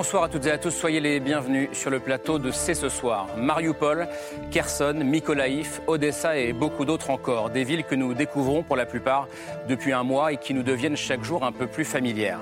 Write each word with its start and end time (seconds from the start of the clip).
Bonsoir 0.00 0.22
à 0.22 0.28
toutes 0.30 0.46
et 0.46 0.50
à 0.50 0.56
tous, 0.56 0.70
soyez 0.70 0.98
les 0.98 1.20
bienvenus 1.20 1.68
sur 1.72 1.90
le 1.90 2.00
plateau 2.00 2.38
de 2.38 2.50
C'est 2.50 2.72
ce 2.72 2.88
soir. 2.88 3.26
Mariupol, 3.36 4.08
Kherson, 4.50 4.94
Mykolaïv, 4.94 5.82
Odessa 5.86 6.38
et 6.38 6.54
beaucoup 6.54 6.86
d'autres 6.86 7.10
encore. 7.10 7.50
Des 7.50 7.64
villes 7.64 7.84
que 7.84 7.94
nous 7.94 8.14
découvrons 8.14 8.62
pour 8.62 8.76
la 8.76 8.86
plupart 8.86 9.28
depuis 9.68 9.92
un 9.92 10.02
mois 10.02 10.32
et 10.32 10.38
qui 10.38 10.54
nous 10.54 10.62
deviennent 10.62 10.96
chaque 10.96 11.22
jour 11.22 11.44
un 11.44 11.52
peu 11.52 11.66
plus 11.66 11.84
familières. 11.84 12.38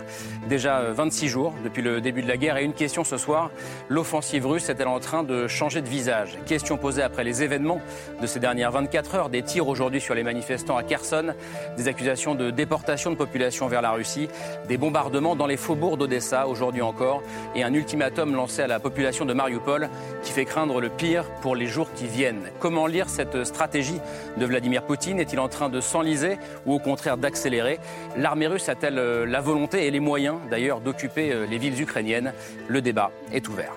Déjà 0.49 0.83
26 0.93 1.25
euh, 1.25 1.29
jours 1.29 1.55
depuis 1.65 1.83
le 1.83 2.01
début 2.01 2.23
de 2.23 2.29
la 2.29 2.37
guerre 2.37 2.59
et 2.59 2.65
une 2.65 2.75
question 2.75 3.03
ce 3.03 3.17
soir, 3.17 3.51
l'offensive 3.89 4.47
russe 4.47 4.69
est-elle 4.69 4.87
en 4.87 5.01
train 5.01 5.25
de 5.25 5.49
changer 5.49 5.83
de 5.83 5.89
visage? 5.89 6.39
Question 6.47 6.77
posée 6.77 7.03
après 7.03 7.25
les 7.25 7.43
événements 7.43 7.81
de 8.23 8.27
ces 8.29 8.39
dernières 8.39 8.71
24 8.71 9.15
heures, 9.17 9.31
des 9.31 9.43
tirs 9.43 9.67
aujourd'hui 9.67 10.01
sur 10.01 10.15
les 10.15 10.23
manifestants 10.23 10.77
à 10.77 10.85
Kherson, 10.85 11.35
des 11.77 11.89
accusations 11.89 12.37
de 12.37 12.53
déportation 12.53 13.11
de 13.11 13.17
population 13.17 13.67
vers 13.67 13.83
la 13.83 13.91
Russie, 13.91 14.29
des 14.69 14.79
bombardements 14.79 15.35
dans 15.35 15.49
les 15.49 15.57
faubourgs 15.57 15.99
d'Odessa 15.99 16.47
aujourd'hui 16.47 16.83
encore 16.83 17.21
et 17.55 17.63
un 17.63 17.73
ultimatum 17.75 18.35
lancé 18.35 18.63
à 18.63 18.67
la 18.67 18.81
population 18.81 19.25
de 19.25 19.33
Mariupol 19.33 19.89
qui 20.23 20.33
fait 20.33 20.45
craindre 20.45 20.81
le 20.81 20.89
pire 20.89 21.25
pour 21.43 21.57
les 21.57 21.67
jours 21.67 21.93
qui 21.95 22.07
viennent. 22.07 22.51
Comment 22.61 22.87
lire 22.87 23.09
cette 23.09 23.45
stratégie 23.45 24.01
de 24.37 24.47
Vladimir 24.47 24.83
Poutine? 24.83 25.21
Est-il 25.21 25.41
en 25.41 25.49
train 25.49 25.69
de 25.69 25.81
s'enliser 25.81 26.39
ou 26.67 26.75
au 26.75 26.79
contraire 26.79 27.17
d'accélérer? 27.17 27.79
L'armée 28.17 28.47
russe 28.47 28.69
a-t-elle 28.69 28.99
euh, 28.99 29.27
la 29.27 29.41
volonté 29.41 29.87
et 29.87 29.91
les 29.91 30.01
moyens 30.01 30.37
d'ailleurs 30.51 30.81
d'occuper 30.81 31.33
euh, 31.33 31.47
les 31.47 31.59
villes 31.59 31.81
ukrainiennes? 31.81 32.33
Le 32.69 32.81
débat 32.81 33.11
est 33.33 33.49
ouvert. 33.49 33.73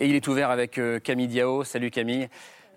Et 0.00 0.06
il 0.06 0.14
est 0.14 0.26
ouvert 0.28 0.50
avec 0.50 0.78
euh, 0.78 0.98
Camille 0.98 1.28
Diao. 1.28 1.62
Salut 1.62 1.90
Camille. 1.90 2.28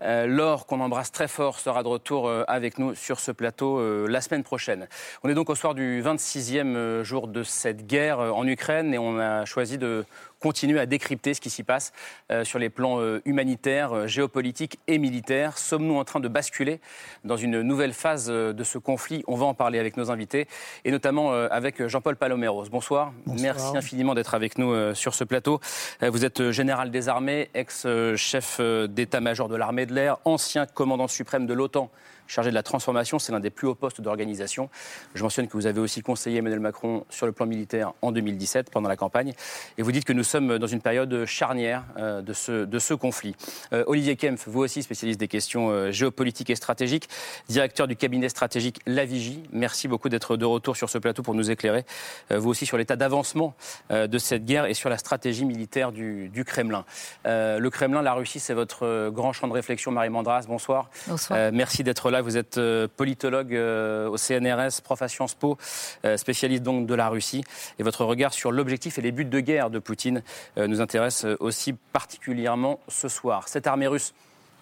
Euh, 0.03 0.27
Laure, 0.27 0.65
qu'on 0.65 0.81
embrasse 0.81 1.11
très 1.11 1.27
fort, 1.27 1.59
sera 1.59 1.81
de 1.81 1.87
retour 1.87 2.27
euh, 2.27 2.43
avec 2.47 2.77
nous 2.77 2.93
sur 2.93 3.19
ce 3.19 3.31
plateau 3.31 3.79
euh, 3.79 4.05
la 4.07 4.19
semaine 4.19 4.43
prochaine. 4.43 4.87
On 5.23 5.29
est 5.29 5.33
donc 5.33 5.49
au 5.49 5.55
soir 5.55 5.73
du 5.73 6.01
26e 6.03 7.03
jour 7.03 7.27
de 7.27 7.43
cette 7.43 7.87
guerre 7.87 8.19
en 8.19 8.45
Ukraine 8.45 8.93
et 8.93 8.97
on 8.97 9.17
a 9.17 9.45
choisi 9.45 9.77
de 9.77 10.05
continuer 10.43 10.81
à 10.81 10.85
décrypter 10.85 11.33
ce 11.33 11.39
qui 11.39 11.49
s'y 11.49 11.63
passe 11.63 11.93
euh, 12.29 12.43
sur 12.43 12.59
les 12.59 12.69
plans 12.69 12.99
euh, 12.99 13.21
humanitaires, 13.23 13.93
euh, 13.93 14.07
géopolitiques 14.07 14.77
et 14.87 14.97
militaires. 14.97 15.57
Sommes-nous 15.57 15.95
en 15.95 16.03
train 16.03 16.19
de 16.19 16.27
basculer 16.27 16.81
dans 17.23 17.37
une 17.37 17.61
nouvelle 17.61 17.93
phase 17.93 18.27
de 18.27 18.63
ce 18.65 18.77
conflit? 18.77 19.23
On 19.27 19.35
va 19.35 19.45
en 19.45 19.53
parler 19.53 19.79
avec 19.79 19.95
nos 19.95 20.11
invités 20.11 20.49
et 20.83 20.91
notamment 20.91 21.31
avec 21.31 21.87
Jean-Paul 21.87 22.17
Paloméros. 22.17 22.65
Bonsoir. 22.69 23.13
Merci 23.25 23.77
infiniment 23.77 24.15
d'être 24.15 24.33
avec 24.33 24.57
nous 24.57 24.93
sur 24.93 25.15
ce 25.15 25.23
plateau. 25.23 25.61
Vous 26.01 26.25
êtes 26.25 26.51
général 26.51 26.91
des 26.91 27.07
armées, 27.07 27.49
ex-chef 27.53 28.59
d'état-major 28.59 29.47
de 29.47 29.55
l'armée 29.55 29.85
de 29.85 29.93
l'air, 29.93 30.17
ancien 30.25 30.65
commandant 30.65 31.07
suprême 31.07 31.45
de 31.45 31.53
l'OTAN 31.53 31.89
chargé 32.27 32.49
de 32.49 32.55
la 32.55 32.63
transformation. 32.63 33.19
C'est 33.19 33.31
l'un 33.31 33.39
des 33.39 33.49
plus 33.49 33.67
hauts 33.67 33.75
postes 33.75 34.01
d'organisation. 34.01 34.69
Je 35.15 35.23
mentionne 35.23 35.47
que 35.47 35.53
vous 35.53 35.65
avez 35.65 35.79
aussi 35.79 36.01
conseillé 36.01 36.37
Emmanuel 36.37 36.59
Macron 36.59 37.05
sur 37.09 37.25
le 37.25 37.31
plan 37.31 37.45
militaire 37.45 37.93
en 38.01 38.11
2017, 38.11 38.69
pendant 38.69 38.89
la 38.89 38.95
campagne. 38.95 39.33
Et 39.77 39.81
vous 39.81 39.91
dites 39.91 40.05
que 40.05 40.13
nous 40.13 40.23
sommes 40.23 40.57
dans 40.57 40.67
une 40.67 40.81
période 40.81 41.25
charnière 41.25 41.83
euh, 41.97 42.21
de, 42.21 42.33
ce, 42.33 42.65
de 42.65 42.79
ce 42.79 42.93
conflit. 42.93 43.35
Euh, 43.71 43.83
Olivier 43.87 44.15
Kempf, 44.15 44.47
vous 44.47 44.61
aussi 44.61 44.83
spécialiste 44.83 45.19
des 45.19 45.27
questions 45.27 45.69
euh, 45.69 45.91
géopolitiques 45.91 46.49
et 46.49 46.55
stratégiques, 46.55 47.09
directeur 47.49 47.87
du 47.87 47.95
cabinet 47.95 48.29
stratégique 48.29 48.79
La 48.85 49.05
Vigie. 49.05 49.43
Merci 49.51 49.87
beaucoup 49.87 50.09
d'être 50.09 50.37
de 50.37 50.45
retour 50.45 50.75
sur 50.77 50.89
ce 50.89 50.97
plateau 50.97 51.23
pour 51.23 51.35
nous 51.35 51.51
éclairer, 51.51 51.85
vous 52.29 52.49
aussi, 52.49 52.65
sur 52.65 52.77
l'état 52.77 52.95
d'avancement 52.95 53.55
de 53.89 54.17
cette 54.17 54.45
guerre 54.45 54.65
et 54.65 54.73
sur 54.73 54.89
la 54.89 54.97
stratégie 54.97 55.45
militaire 55.45 55.91
du, 55.91 56.29
du 56.29 56.45
Kremlin. 56.45 56.85
le 57.25 57.67
Kremlin, 57.69 58.01
la 58.01 58.13
Russie, 58.13 58.39
c'est 58.39 58.53
votre 58.53 59.09
grand 59.09 59.33
champ 59.33 59.47
de 59.47 59.53
réflexion. 59.53 59.91
Marie 59.91 60.09
Mandras, 60.09 60.45
bonsoir. 60.47 60.89
Bonsoir. 61.07 61.51
merci 61.51 61.83
d'être 61.83 62.09
là. 62.11 62.12
Vous 62.21 62.37
êtes 62.37 62.57
euh, 62.57 62.87
politologue 62.95 63.55
euh, 63.55 64.09
au 64.09 64.17
CNRS, 64.17 64.81
prof 64.83 65.01
à 65.01 65.07
Sciences 65.07 65.33
Po, 65.33 65.57
euh, 66.05 66.17
spécialiste 66.17 66.63
donc 66.63 66.85
de 66.85 66.93
la 66.93 67.09
Russie. 67.09 67.43
Et 67.79 67.83
votre 67.83 68.05
regard 68.05 68.33
sur 68.33 68.51
l'objectif 68.51 68.97
et 68.97 69.01
les 69.01 69.11
buts 69.11 69.25
de 69.25 69.39
guerre 69.39 69.69
de 69.69 69.79
Poutine 69.79 70.23
nous 70.57 70.81
intéresse 70.81 71.25
aussi 71.39 71.73
particulièrement 71.73 72.79
ce 72.87 73.07
soir. 73.07 73.47
Cette 73.47 73.67
armée 73.67 73.87
russe 73.87 74.13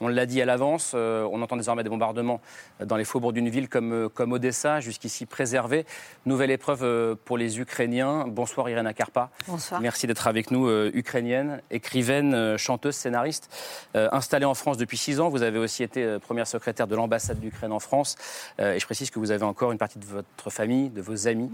on 0.02 0.08
l'a 0.08 0.26
dit 0.26 0.42
à 0.42 0.46
l'avance, 0.46 0.94
euh, 0.96 1.28
on 1.32 1.42
entend 1.42 1.56
désormais 1.56 1.84
des 1.84 1.90
bombardements 1.90 2.42
dans 2.84 2.98
les 2.98 3.06
faubourgs 3.06 3.34
d'une 3.34 3.50
ville 3.50 3.70
comme, 3.70 3.94
euh, 3.94 4.10
comme 4.10 4.32
Odessa, 4.34 4.80
jusqu'ici 4.80 5.28
préservée. 5.28 5.86
Nouvelle 6.26 6.50
épreuve 6.50 6.84
euh, 6.84 7.16
pour 7.24 7.38
les 7.38 7.60
Ukrainiens. 7.60 8.26
Bonsoir 8.28 8.68
Irena 8.68 8.94
Karpa. 8.94 9.30
Bonsoir. 9.48 9.80
Merci 9.80 10.08
d'être 10.08 10.26
avec 10.28 10.50
nous, 10.50 10.72
ukrainienne, 10.94 11.62
écrivaine, 11.70 12.58
chanteuse, 12.58 12.96
scénariste. 12.96 13.50
installée 13.94 14.46
en 14.46 14.56
France 14.56 14.78
depuis 14.78 14.98
six 14.98 15.20
ans, 15.20 15.30
vous 15.30 15.44
avez 15.44 15.60
aussi 15.60 15.84
été 15.84 16.18
première 16.20 16.48
secrétaire 16.48 16.88
de 16.88 16.96
l'ambassade 16.96 17.40
d'Ukraine 17.40 17.72
en 17.72 17.80
France. 17.80 18.16
et 18.58 18.80
je 18.80 18.86
précise 18.86 19.12
que 19.12 19.20
vous 19.20 19.30
avez 19.30 19.44
encore 19.44 19.72
une 19.72 19.78
partie 19.78 20.00
de 20.00 20.06
votre 20.06 20.50
famille, 20.50 20.90
de 20.90 21.02
vos 21.02 21.28
amis 21.28 21.52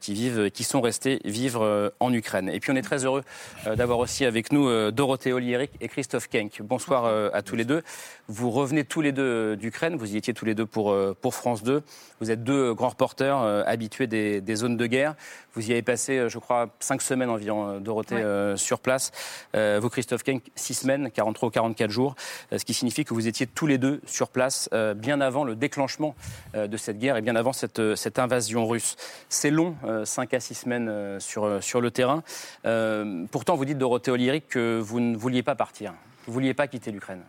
qui 0.00 0.12
vivent, 0.12 0.50
qui 0.50 0.64
sont 0.64 0.82
restés 0.82 1.20
vivre 1.24 1.92
en 2.00 2.12
Ukraine. 2.12 2.50
Et 2.50 2.60
puis 2.60 2.70
on 2.70 2.76
est 2.76 2.82
très 2.82 3.04
heureux 3.04 3.22
d'avoir 3.64 3.98
aussi 3.98 4.26
avec 4.26 4.52
nous 4.52 4.90
Dorothée 4.90 5.32
Oliéric 5.32 5.70
et 5.80 5.88
Christophe 5.88 6.28
Kenk. 6.28 6.60
Bonsoir 6.62 7.06
à 7.32 7.42
tous 7.42 7.56
les 7.56 7.64
deux. 7.64 7.77
Vous 8.30 8.50
revenez 8.50 8.84
tous 8.84 9.00
les 9.00 9.12
deux 9.12 9.56
d'Ukraine, 9.56 9.96
vous 9.96 10.12
y 10.12 10.18
étiez 10.18 10.34
tous 10.34 10.44
les 10.44 10.54
deux 10.54 10.66
pour, 10.66 10.92
euh, 10.92 11.16
pour 11.18 11.34
France 11.34 11.62
2. 11.62 11.82
Vous 12.20 12.30
êtes 12.30 12.44
deux 12.44 12.74
grands 12.74 12.90
reporters 12.90 13.38
euh, 13.38 13.62
habitués 13.66 14.06
des, 14.06 14.54
zones 14.54 14.76
de 14.76 14.86
guerre. 14.86 15.14
Vous 15.54 15.66
y 15.66 15.72
avez 15.72 15.80
passé, 15.80 16.18
euh, 16.18 16.28
je 16.28 16.38
crois, 16.38 16.68
cinq 16.78 17.00
semaines 17.00 17.30
environ, 17.30 17.80
Dorothée, 17.80 18.22
sur 18.56 18.80
place. 18.80 19.12
vous, 19.54 19.88
Christophe 19.88 20.22
Kenk, 20.22 20.42
six 20.54 20.74
semaines, 20.74 21.10
43 21.10 21.48
ou 21.48 21.50
44 21.50 21.90
jours. 21.90 22.14
ce 22.52 22.64
qui 22.64 22.74
signifie 22.74 23.04
que 23.04 23.14
vous 23.14 23.26
étiez 23.26 23.46
tous 23.46 23.66
les 23.66 23.78
deux 23.78 24.00
sur 24.06 24.28
place 24.28 24.68
bien 24.96 25.20
avant 25.20 25.44
le 25.44 25.56
déclenchement 25.56 26.14
de 26.54 26.76
cette 26.76 26.98
guerre 26.98 27.16
et 27.16 27.22
bien 27.22 27.36
avant 27.36 27.52
cette, 27.52 27.94
cette 27.94 28.18
invasion 28.18 28.66
russe. 28.66 28.96
C'est 29.28 29.50
long, 29.50 29.76
cinq 30.04 30.34
à 30.34 30.40
six 30.40 30.54
semaines 30.54 31.18
sur, 31.20 31.62
sur 31.62 31.80
le 31.80 31.90
terrain. 31.90 32.22
pourtant, 33.30 33.56
vous 33.56 33.64
dites, 33.64 33.78
Dorothée 33.78 34.10
Olyric, 34.10 34.48
que 34.48 34.78
vous 34.78 35.00
ne 35.00 35.16
vouliez 35.16 35.42
pas 35.42 35.54
partir. 35.54 35.94
Vous 36.26 36.32
ne 36.32 36.34
vouliez 36.34 36.54
pas 36.54 36.66
quitter 36.66 36.90
l'Ukraine. 36.90 37.22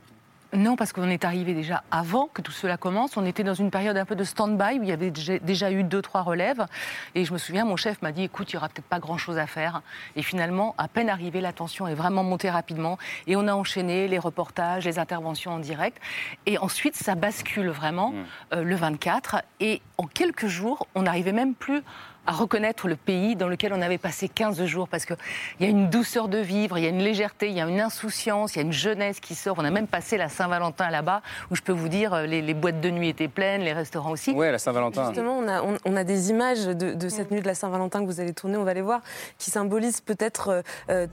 Non, 0.51 0.75
parce 0.75 0.93
qu'on 0.93 1.09
est 1.09 1.25
arrivé 1.25 1.53
déjà 1.53 1.83
avant 1.91 2.27
que 2.33 2.41
tout 2.41 2.51
cela 2.51 2.75
commence. 2.75 3.17
On 3.17 3.25
était 3.25 3.43
dans 3.43 3.53
une 3.53 3.69
période 3.69 3.95
un 3.97 4.05
peu 4.05 4.15
de 4.15 4.23
stand-by 4.23 4.79
où 4.79 4.83
il 4.83 4.89
y 4.89 4.91
avait 4.91 5.11
déjà 5.11 5.71
eu 5.71 5.83
deux, 5.83 6.01
trois 6.01 6.21
relèves. 6.21 6.65
Et 7.13 7.23
je 7.23 7.33
me 7.33 7.37
souviens, 7.37 7.65
mon 7.65 7.75
chef 7.75 8.01
m'a 8.01 8.11
dit 8.11 8.23
écoute, 8.23 8.51
il 8.51 8.55
n'y 8.55 8.57
aura 8.57 8.69
peut-être 8.69 8.87
pas 8.87 8.99
grand-chose 8.99 9.37
à 9.37 9.45
faire. 9.45 9.83
Et 10.15 10.23
finalement, 10.23 10.73
à 10.79 10.87
peine 10.87 11.09
arrivé, 11.09 11.39
la 11.39 11.53
tension 11.53 11.87
est 11.87 11.93
vraiment 11.93 12.23
montée 12.23 12.49
rapidement. 12.49 12.97
Et 13.27 13.35
on 13.35 13.47
a 13.47 13.53
enchaîné 13.53 14.07
les 14.07 14.17
reportages, 14.17 14.85
les 14.85 14.97
interventions 14.97 15.51
en 15.51 15.59
direct. 15.59 16.01
Et 16.47 16.57
ensuite, 16.57 16.95
ça 16.95 17.13
bascule 17.13 17.69
vraiment 17.69 18.11
mmh. 18.11 18.25
euh, 18.53 18.63
le 18.63 18.75
24. 18.75 19.43
Et 19.59 19.83
en 19.97 20.07
quelques 20.07 20.47
jours, 20.47 20.87
on 20.95 21.03
n'arrivait 21.03 21.31
même 21.31 21.53
plus 21.53 21.83
à 22.25 22.31
reconnaître 22.31 22.87
le 22.87 22.95
pays 22.95 23.35
dans 23.35 23.47
lequel 23.47 23.73
on 23.73 23.81
avait 23.81 23.97
passé 23.97 24.29
15 24.29 24.63
jours, 24.65 24.87
parce 24.87 25.05
qu'il 25.05 25.17
y 25.59 25.65
a 25.65 25.67
une 25.67 25.89
douceur 25.89 26.27
de 26.27 26.37
vivre, 26.37 26.77
il 26.77 26.83
y 26.83 26.87
a 26.87 26.89
une 26.89 27.03
légèreté, 27.03 27.47
il 27.47 27.55
y 27.55 27.61
a 27.61 27.67
une 27.67 27.79
insouciance, 27.79 28.55
il 28.55 28.57
y 28.57 28.61
a 28.61 28.65
une 28.65 28.73
jeunesse 28.73 29.19
qui 29.19 29.35
sort. 29.35 29.55
On 29.57 29.65
a 29.65 29.71
même 29.71 29.87
passé 29.87 30.17
la 30.17 30.29
Saint-Valentin 30.29 30.89
là-bas, 30.89 31.21
où 31.51 31.55
je 31.55 31.61
peux 31.61 31.71
vous 31.71 31.89
dire, 31.89 32.13
euh, 32.13 32.25
les, 32.25 32.53
boîtes 32.53 32.81
de 32.81 32.89
nuit 32.89 33.09
étaient 33.09 33.27
pleines, 33.27 33.61
les 33.61 33.73
restaurants 33.73 34.11
aussi. 34.11 34.33
Oui, 34.35 34.51
la 34.51 34.59
Saint-Valentin. 34.59 35.05
Justement, 35.05 35.41
on 35.85 35.95
a, 35.95 36.03
des 36.03 36.29
images 36.29 36.65
de, 36.65 37.09
cette 37.09 37.31
nuit 37.31 37.41
de 37.41 37.47
la 37.47 37.55
Saint-Valentin 37.55 38.01
que 38.01 38.05
vous 38.05 38.19
allez 38.19 38.33
tourner, 38.33 38.57
on 38.57 38.63
va 38.63 38.73
les 38.73 38.81
voir, 38.81 39.01
qui 39.37 39.51
symbolisent 39.51 40.01
peut-être 40.01 40.49
euh, 40.49 40.61
euh, 40.89 41.07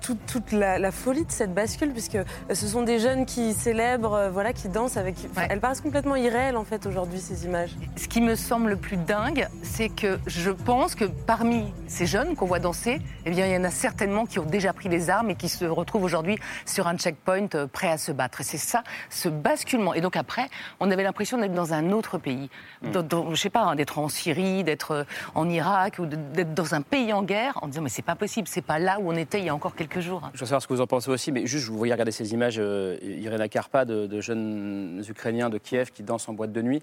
toute 0.00 0.20
toute, 0.26 0.52
la, 0.52 0.90
folie 0.90 1.24
de 1.24 1.30
cette 1.30 1.54
bascule, 1.54 1.92
puisque 1.92 2.16
euh, 2.16 2.24
ce 2.52 2.66
sont 2.66 2.82
des 2.82 2.98
jeunes 2.98 3.26
qui 3.26 3.52
célèbrent, 3.52 4.14
euh, 4.14 4.30
voilà, 4.30 4.52
qui 4.52 4.68
dansent 4.68 4.96
avec. 4.96 5.16
Elles 5.48 5.60
paraissent 5.60 5.80
complètement 5.80 6.16
irréelles 6.16 6.56
en 6.56 6.64
fait 6.64 6.86
aujourd'hui 6.86 7.20
ces 7.20 7.44
images. 7.44 7.70
Ce 7.96 8.08
qui 8.08 8.20
me 8.20 8.34
semble 8.34 8.70
le 8.70 8.76
plus 8.76 8.96
dingue, 8.96 9.48
c'est 9.62 9.88
que 9.88 10.18
je 10.26 10.50
pense 10.50 10.94
que 10.94 11.04
parmi 11.04 11.72
ces 11.86 12.06
jeunes 12.06 12.36
qu'on 12.36 12.46
voit 12.46 12.58
danser, 12.58 13.00
eh 13.26 13.30
bien 13.30 13.46
il 13.46 13.52
y 13.52 13.56
en 13.56 13.64
a 13.64 13.70
certainement 13.70 14.26
qui 14.26 14.38
ont 14.38 14.44
déjà 14.44 14.72
pris 14.72 14.88
des 14.88 15.10
armes 15.10 15.30
et 15.30 15.34
qui 15.34 15.48
se 15.48 15.64
retrouvent 15.64 16.04
aujourd'hui 16.04 16.38
sur 16.66 16.86
un 16.86 16.96
checkpoint 16.96 17.48
euh, 17.54 17.66
prêt 17.66 17.90
à 17.90 17.98
se 17.98 18.12
battre. 18.12 18.40
Et 18.40 18.44
c'est 18.44 18.58
ça, 18.58 18.82
ce 19.08 19.28
basculement. 19.28 19.94
Et 19.94 20.00
donc 20.00 20.16
après, 20.16 20.48
on 20.80 20.90
avait 20.90 21.02
l'impression 21.02 21.38
d'être 21.38 21.54
dans 21.54 21.72
un 21.72 21.90
autre 21.92 22.18
pays, 22.18 22.50
mm. 22.82 22.90
dans, 22.90 23.34
je 23.34 23.40
sais 23.40 23.50
pas, 23.50 23.62
hein, 23.62 23.76
d'être 23.76 23.98
en 23.98 24.08
Syrie, 24.08 24.64
d'être 24.64 25.06
en 25.34 25.48
Irak 25.48 25.98
ou 25.98 26.06
d'être 26.06 26.54
dans 26.54 26.74
un 26.74 26.82
pays 26.82 27.12
en 27.12 27.22
guerre, 27.22 27.58
en 27.62 27.68
disant 27.68 27.82
mais 27.82 27.88
c'est 27.88 28.02
pas 28.02 28.16
possible, 28.16 28.48
c'est 28.48 28.62
pas 28.62 28.78
là 28.78 28.98
où 29.00 29.10
on 29.10 29.16
était 29.16 29.38
il 29.38 29.44
y 29.44 29.48
a 29.48 29.54
encore 29.54 29.74
quelques 29.74 29.89
quelques 29.90 30.04
jours. 30.04 30.30
Je 30.34 30.40
veux 30.40 30.46
savoir 30.46 30.62
ce 30.62 30.68
que 30.68 30.72
vous 30.72 30.80
en 30.80 30.86
pensez 30.86 31.10
aussi, 31.10 31.32
mais 31.32 31.46
juste, 31.46 31.66
je 31.66 31.70
vous 31.70 31.78
voyais 31.78 31.92
regarder 31.92 32.12
ces 32.12 32.32
images, 32.32 32.56
euh, 32.58 32.96
Irena 33.02 33.48
Karpa, 33.48 33.84
de, 33.84 34.20
jeunes 34.20 35.02
Ukrainiens 35.08 35.50
de 35.50 35.58
Kiev 35.58 35.90
qui 35.90 36.02
dansent 36.02 36.28
en 36.28 36.32
boîte 36.32 36.52
de 36.52 36.62
nuit. 36.62 36.82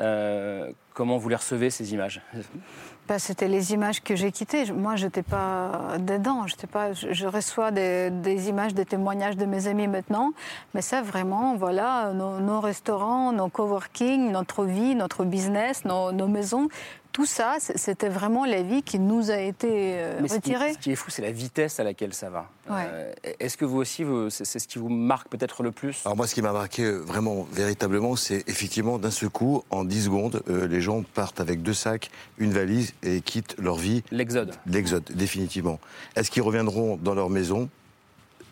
Euh, 0.00 0.70
comment 0.94 1.16
vous 1.16 1.28
les 1.28 1.36
recevez, 1.36 1.70
ces 1.70 1.92
images? 1.92 2.20
Bah, 3.08 3.18
C'était 3.18 3.48
les 3.48 3.72
images 3.72 4.02
que 4.02 4.14
j'ai 4.14 4.30
quittées. 4.30 4.70
Moi, 4.70 4.94
je 4.96 5.06
n'étais 5.06 5.22
pas 5.22 5.96
dedans. 5.98 6.44
Pas, 6.70 6.92
je, 6.92 7.26
reçois 7.26 7.70
des, 7.70 8.48
images, 8.48 8.74
des 8.74 8.84
témoignages 8.84 9.36
de 9.36 9.44
mes 9.44 9.66
amis 9.66 9.88
maintenant. 9.88 10.32
Mais 10.74 10.82
ça, 10.82 11.02
vraiment, 11.02 11.56
voilà, 11.56 12.12
nos, 12.12 12.60
restaurants, 12.60 13.32
nos 13.32 13.48
coworking, 13.48 14.30
notre 14.30 14.64
vie, 14.64 14.94
notre 14.94 15.24
business, 15.24 15.84
nos, 15.84 16.12
nos 16.12 16.28
maisons, 16.28 16.68
tout 17.18 17.26
ça, 17.26 17.56
c'était 17.58 18.08
vraiment 18.08 18.44
la 18.44 18.62
vie 18.62 18.84
qui 18.84 19.00
nous 19.00 19.32
a 19.32 19.38
été 19.38 19.94
euh, 19.96 20.20
retirée. 20.30 20.74
Ce 20.74 20.78
qui, 20.78 20.92
est 20.92 20.94
fou, 20.94 21.10
c'est 21.10 21.20
la 21.20 21.32
vitesse 21.32 21.80
à 21.80 21.82
laquelle 21.82 22.14
ça 22.14 22.30
va. 22.30 22.48
Euh, 22.70 23.12
est-ce 23.40 23.56
que 23.56 23.64
vous 23.64 23.78
aussi, 23.78 24.04
c'est 24.30 24.60
ce 24.60 24.68
qui 24.68 24.78
vous 24.78 24.88
marque 24.88 25.28
peut-être 25.28 25.64
le 25.64 25.72
plus? 25.72 26.00
Alors 26.04 26.16
moi, 26.16 26.28
ce 26.28 26.34
qui 26.36 26.42
m'a 26.42 26.52
marqué 26.52 26.84
euh, 26.84 26.98
vraiment, 26.98 27.44
véritablement, 27.50 28.14
c'est 28.14 28.48
effectivement 28.48 29.00
d'un 29.00 29.10
seul 29.10 29.30
coup, 29.30 29.64
en 29.70 29.82
10 29.82 30.04
secondes, 30.04 30.44
les 30.46 30.80
gens 30.80 31.02
partent 31.02 31.40
avec 31.40 31.60
deux 31.60 31.74
sacs, 31.74 32.08
une 32.38 32.52
valise 32.52 32.94
et 33.02 33.20
quittent 33.20 33.56
leur 33.58 33.78
vie. 33.78 34.04
L'exode. 34.12 34.54
L'exode, 34.66 35.10
définitivement. 35.12 35.80
Est-ce 36.14 36.30
qu'ils 36.30 36.42
reviendront 36.42 36.98
dans 36.98 37.16
leur 37.16 37.30
maison? 37.30 37.68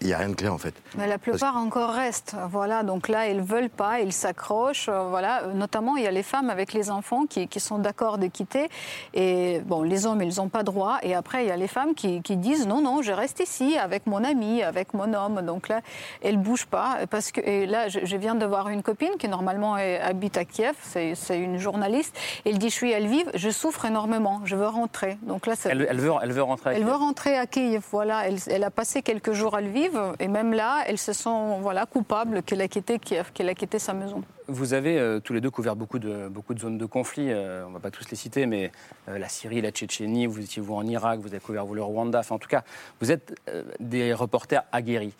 Il 0.00 0.08
n'y 0.08 0.12
a 0.12 0.18
rien 0.18 0.28
de 0.28 0.34
clair 0.34 0.52
en 0.52 0.58
fait. 0.58 0.74
Mais 0.98 1.06
la 1.06 1.18
plupart 1.18 1.56
encore 1.56 1.90
restent. 1.90 2.36
Voilà, 2.50 2.82
donc 2.82 3.08
là, 3.08 3.28
ils 3.28 3.38
ne 3.38 3.42
veulent 3.42 3.70
pas, 3.70 4.00
ils 4.00 4.12
s'accrochent. 4.12 4.88
Euh, 4.88 5.08
voilà, 5.08 5.46
notamment, 5.54 5.96
il 5.96 6.04
y 6.04 6.06
a 6.06 6.10
les 6.10 6.22
femmes 6.22 6.50
avec 6.50 6.72
les 6.74 6.90
enfants 6.90 7.24
qui, 7.26 7.48
qui 7.48 7.60
sont 7.60 7.78
d'accord 7.78 8.18
de 8.18 8.26
quitter. 8.26 8.68
Et 9.14 9.60
bon, 9.64 9.82
les 9.82 10.06
hommes, 10.06 10.20
ils 10.22 10.36
n'ont 10.36 10.48
pas 10.48 10.62
droit. 10.62 10.98
Et 11.02 11.14
après, 11.14 11.44
il 11.44 11.48
y 11.48 11.50
a 11.50 11.56
les 11.56 11.68
femmes 11.68 11.94
qui, 11.94 12.20
qui, 12.20 12.36
disent 12.36 12.66
non, 12.66 12.82
non, 12.82 13.00
je 13.00 13.12
reste 13.12 13.40
ici 13.40 13.78
avec 13.78 14.06
mon 14.06 14.22
ami, 14.22 14.62
avec 14.62 14.92
mon 14.92 15.14
homme. 15.14 15.40
Donc 15.42 15.68
là, 15.68 15.80
elles 16.22 16.38
ne 16.38 16.44
bougent 16.44 16.66
pas. 16.66 16.98
Parce 17.08 17.32
que, 17.32 17.40
et 17.40 17.66
là, 17.66 17.88
je, 17.88 18.16
viens 18.16 18.34
de 18.34 18.44
voir 18.44 18.68
une 18.68 18.82
copine 18.82 19.12
qui 19.18 19.28
normalement 19.28 19.74
habite 19.74 20.36
à 20.36 20.44
Kiev, 20.44 20.74
c'est 20.82 21.38
une 21.38 21.58
journaliste. 21.58 22.16
Elle 22.44 22.58
dit 22.58 22.68
Je 22.68 22.74
suis 22.74 22.94
à 22.94 23.00
Lviv, 23.00 23.30
je 23.34 23.50
souffre 23.50 23.86
énormément, 23.86 24.42
je 24.44 24.56
veux 24.56 24.68
rentrer. 24.68 25.16
Donc 25.22 25.46
là, 25.46 25.54
elle, 25.64 25.86
elle, 25.88 26.00
veut, 26.00 26.12
elle 26.22 26.32
veut 26.32 26.42
rentrer 26.42 26.70
à 26.70 26.72
Elle 26.74 26.84
veut 26.84 26.94
rentrer 26.94 27.36
à 27.36 27.46
Kiev, 27.46 27.82
voilà. 27.90 28.26
Elle, 28.26 28.38
elle 28.48 28.64
a 28.64 28.70
passé 28.70 29.02
quelques 29.02 29.32
jours 29.32 29.54
à 29.54 29.60
Lviv 29.60 29.85
et 30.18 30.28
même 30.28 30.52
là, 30.52 30.84
elles 30.86 30.98
se 30.98 31.12
sont 31.12 31.58
voilà, 31.60 31.86
coupables 31.86 32.42
qu'elle 32.42 32.60
a, 32.60 32.68
quitté, 32.68 33.78
sa 33.78 33.92
maison. 33.92 34.22
Vous 34.48 34.74
avez 34.74 34.98
euh, 34.98 35.18
tous 35.18 35.32
les 35.32 35.40
deux 35.40 35.50
couvert 35.50 35.74
beaucoup 35.74 35.98
de, 35.98 36.28
beaucoup 36.28 36.54
de 36.54 36.60
zones 36.60 36.78
de 36.78 36.86
conflit, 36.86 37.30
euh, 37.30 37.64
on 37.66 37.70
ne 37.70 37.74
va 37.74 37.80
pas 37.80 37.90
tous 37.90 38.08
les 38.10 38.16
citer, 38.16 38.46
mais 38.46 38.70
euh, 39.08 39.18
la 39.18 39.28
Syrie, 39.28 39.60
la 39.60 39.70
Tchétchénie, 39.70 40.26
vous 40.26 40.40
étiez 40.40 40.62
vous 40.62 40.74
en 40.74 40.86
Irak, 40.86 41.20
vous 41.20 41.28
avez 41.28 41.40
couvert 41.40 41.66
vous 41.66 41.74
le 41.74 41.82
Rwanda, 41.82 42.22
en 42.30 42.38
tout 42.38 42.48
cas, 42.48 42.62
vous 43.00 43.10
êtes 43.10 43.34
des 43.80 44.14
reporters 44.14 44.62
aguerris. 44.72 45.14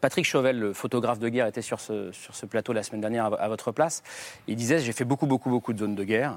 Patrick 0.00 0.24
Chauvel, 0.24 0.58
le 0.58 0.72
photographe 0.72 1.18
de 1.18 1.28
guerre, 1.28 1.46
était 1.46 1.62
sur 1.62 1.80
ce, 1.80 2.10
sur 2.12 2.34
ce 2.34 2.46
plateau 2.46 2.72
la 2.72 2.82
semaine 2.82 3.00
dernière 3.00 3.26
à, 3.40 3.48
votre 3.48 3.72
place. 3.72 4.02
Il 4.46 4.56
disait, 4.56 4.78
j'ai 4.78 4.92
fait 4.92 5.04
beaucoup, 5.04 5.26
beaucoup, 5.26 5.50
beaucoup 5.50 5.72
de 5.72 5.78
zones 5.78 5.94
de 5.94 6.04
guerre, 6.04 6.36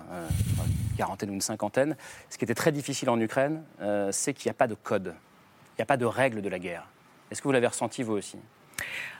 une 0.91 0.97
quarantaine 0.97 1.29
ou 1.29 1.33
une 1.33 1.41
cinquantaine. 1.41 1.95
Ce 2.29 2.37
qui 2.37 2.45
était 2.45 2.55
très 2.55 2.71
difficile 2.71 3.09
en 3.09 3.19
Ukraine, 3.19 3.63
c'est 4.11 4.33
qu'il 4.33 4.49
n'y 4.49 4.51
a 4.51 4.57
pas 4.57 4.67
de 4.67 4.75
code, 4.75 5.15
il 5.75 5.79
n'y 5.79 5.83
a 5.83 5.85
pas 5.85 5.97
de 5.97 6.05
règles 6.05 6.41
de 6.41 6.49
la 6.49 6.59
guerre. 6.59 6.87
Est-ce 7.29 7.41
que 7.41 7.47
vous 7.47 7.51
l'avez 7.51 7.67
ressenti 7.67 8.03
vous 8.03 8.13
aussi? 8.13 8.37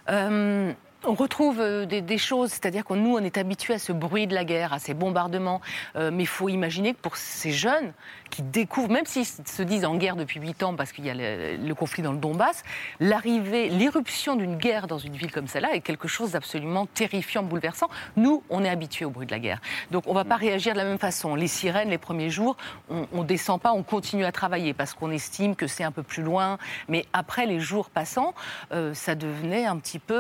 Euh, 0.10 0.74
on 1.08 1.14
retrouve 1.14 1.62
euh, 1.62 1.86
des, 1.86 2.18
choses, 2.18 2.52
c'est-à-dire 2.52 2.84
que 2.84 2.94
nous, 2.94 3.16
on 3.16 3.20
est 3.20 3.38
habitués 3.38 3.74
à 3.74 3.80
ce 3.80 3.94
bruit 3.94 4.28
de 4.28 4.36
la 4.36 4.44
guerre, 4.44 4.74
à 4.74 4.80
ces 4.80 4.94
bombardements. 4.94 5.62
Euh, 5.96 6.12
mais 6.12 6.24
il 6.24 6.28
faut 6.28 6.50
imaginer 6.50 6.94
que 6.94 7.00
pour 7.00 7.16
ces 7.16 7.52
jeunes 7.52 7.94
qui 8.30 8.42
découvrent, 8.42 8.92
même 8.92 9.06
s'ils 9.06 9.26
se 9.26 9.64
disent 9.64 9.86
en 9.86 9.96
guerre 9.96 10.18
depuis 10.18 10.42
8 10.42 10.64
ans 10.64 10.76
parce 10.76 10.92
qu'il 10.92 11.06
y 11.06 11.10
a 11.10 11.14
le, 11.16 11.74
conflit 11.74 12.04
dans 12.04 12.12
le 12.12 12.18
Donbass, 12.18 12.64
l'arrivée, 13.00 13.70
l'irruption 13.70 14.36
d'une 14.36 14.58
guerre 14.58 14.88
dans 14.88 14.98
une 14.98 15.16
ville 15.16 15.32
comme 15.32 15.48
celle-là 15.48 15.74
est 15.74 15.82
quelque 15.82 16.10
chose 16.10 16.32
d'absolument 16.32 16.86
terrifiant, 16.88 17.42
bouleversant. 17.42 17.90
Nous, 18.18 18.44
on 18.50 18.64
est 18.66 18.70
habitués 18.70 19.06
au 19.06 19.10
bruit 19.10 19.28
de 19.28 19.32
la 19.32 19.40
guerre. 19.40 19.62
Donc 19.92 20.04
on 20.08 20.12
ne 20.12 20.16
va 20.16 20.26
pas 20.26 20.36
réagir 20.36 20.74
de 20.74 20.78
la 20.78 20.84
même 20.84 20.98
façon. 20.98 21.36
Les 21.36 21.48
sirènes, 21.48 21.90
les 21.90 21.98
premiers 21.98 22.30
jours, 22.30 22.58
on 22.90 23.08
ne 23.14 23.24
descend 23.24 23.62
pas, 23.62 23.72
on 23.72 23.84
continue 23.84 24.26
à 24.26 24.32
travailler 24.34 24.74
parce 24.74 24.94
qu'on 24.94 25.12
estime 25.12 25.56
que 25.56 25.68
c'est 25.68 25.84
un 25.86 25.92
peu 25.92 26.04
plus 26.04 26.24
loin. 26.24 26.58
Mais 26.90 27.06
après, 27.14 27.46
les 27.46 27.62
jours 27.62 27.90
passant, 27.90 28.34
euh, 28.74 28.94
ça 28.94 29.16
devenait 29.16 29.66
un 29.66 29.78
petit 29.78 30.00
peu 30.00 30.14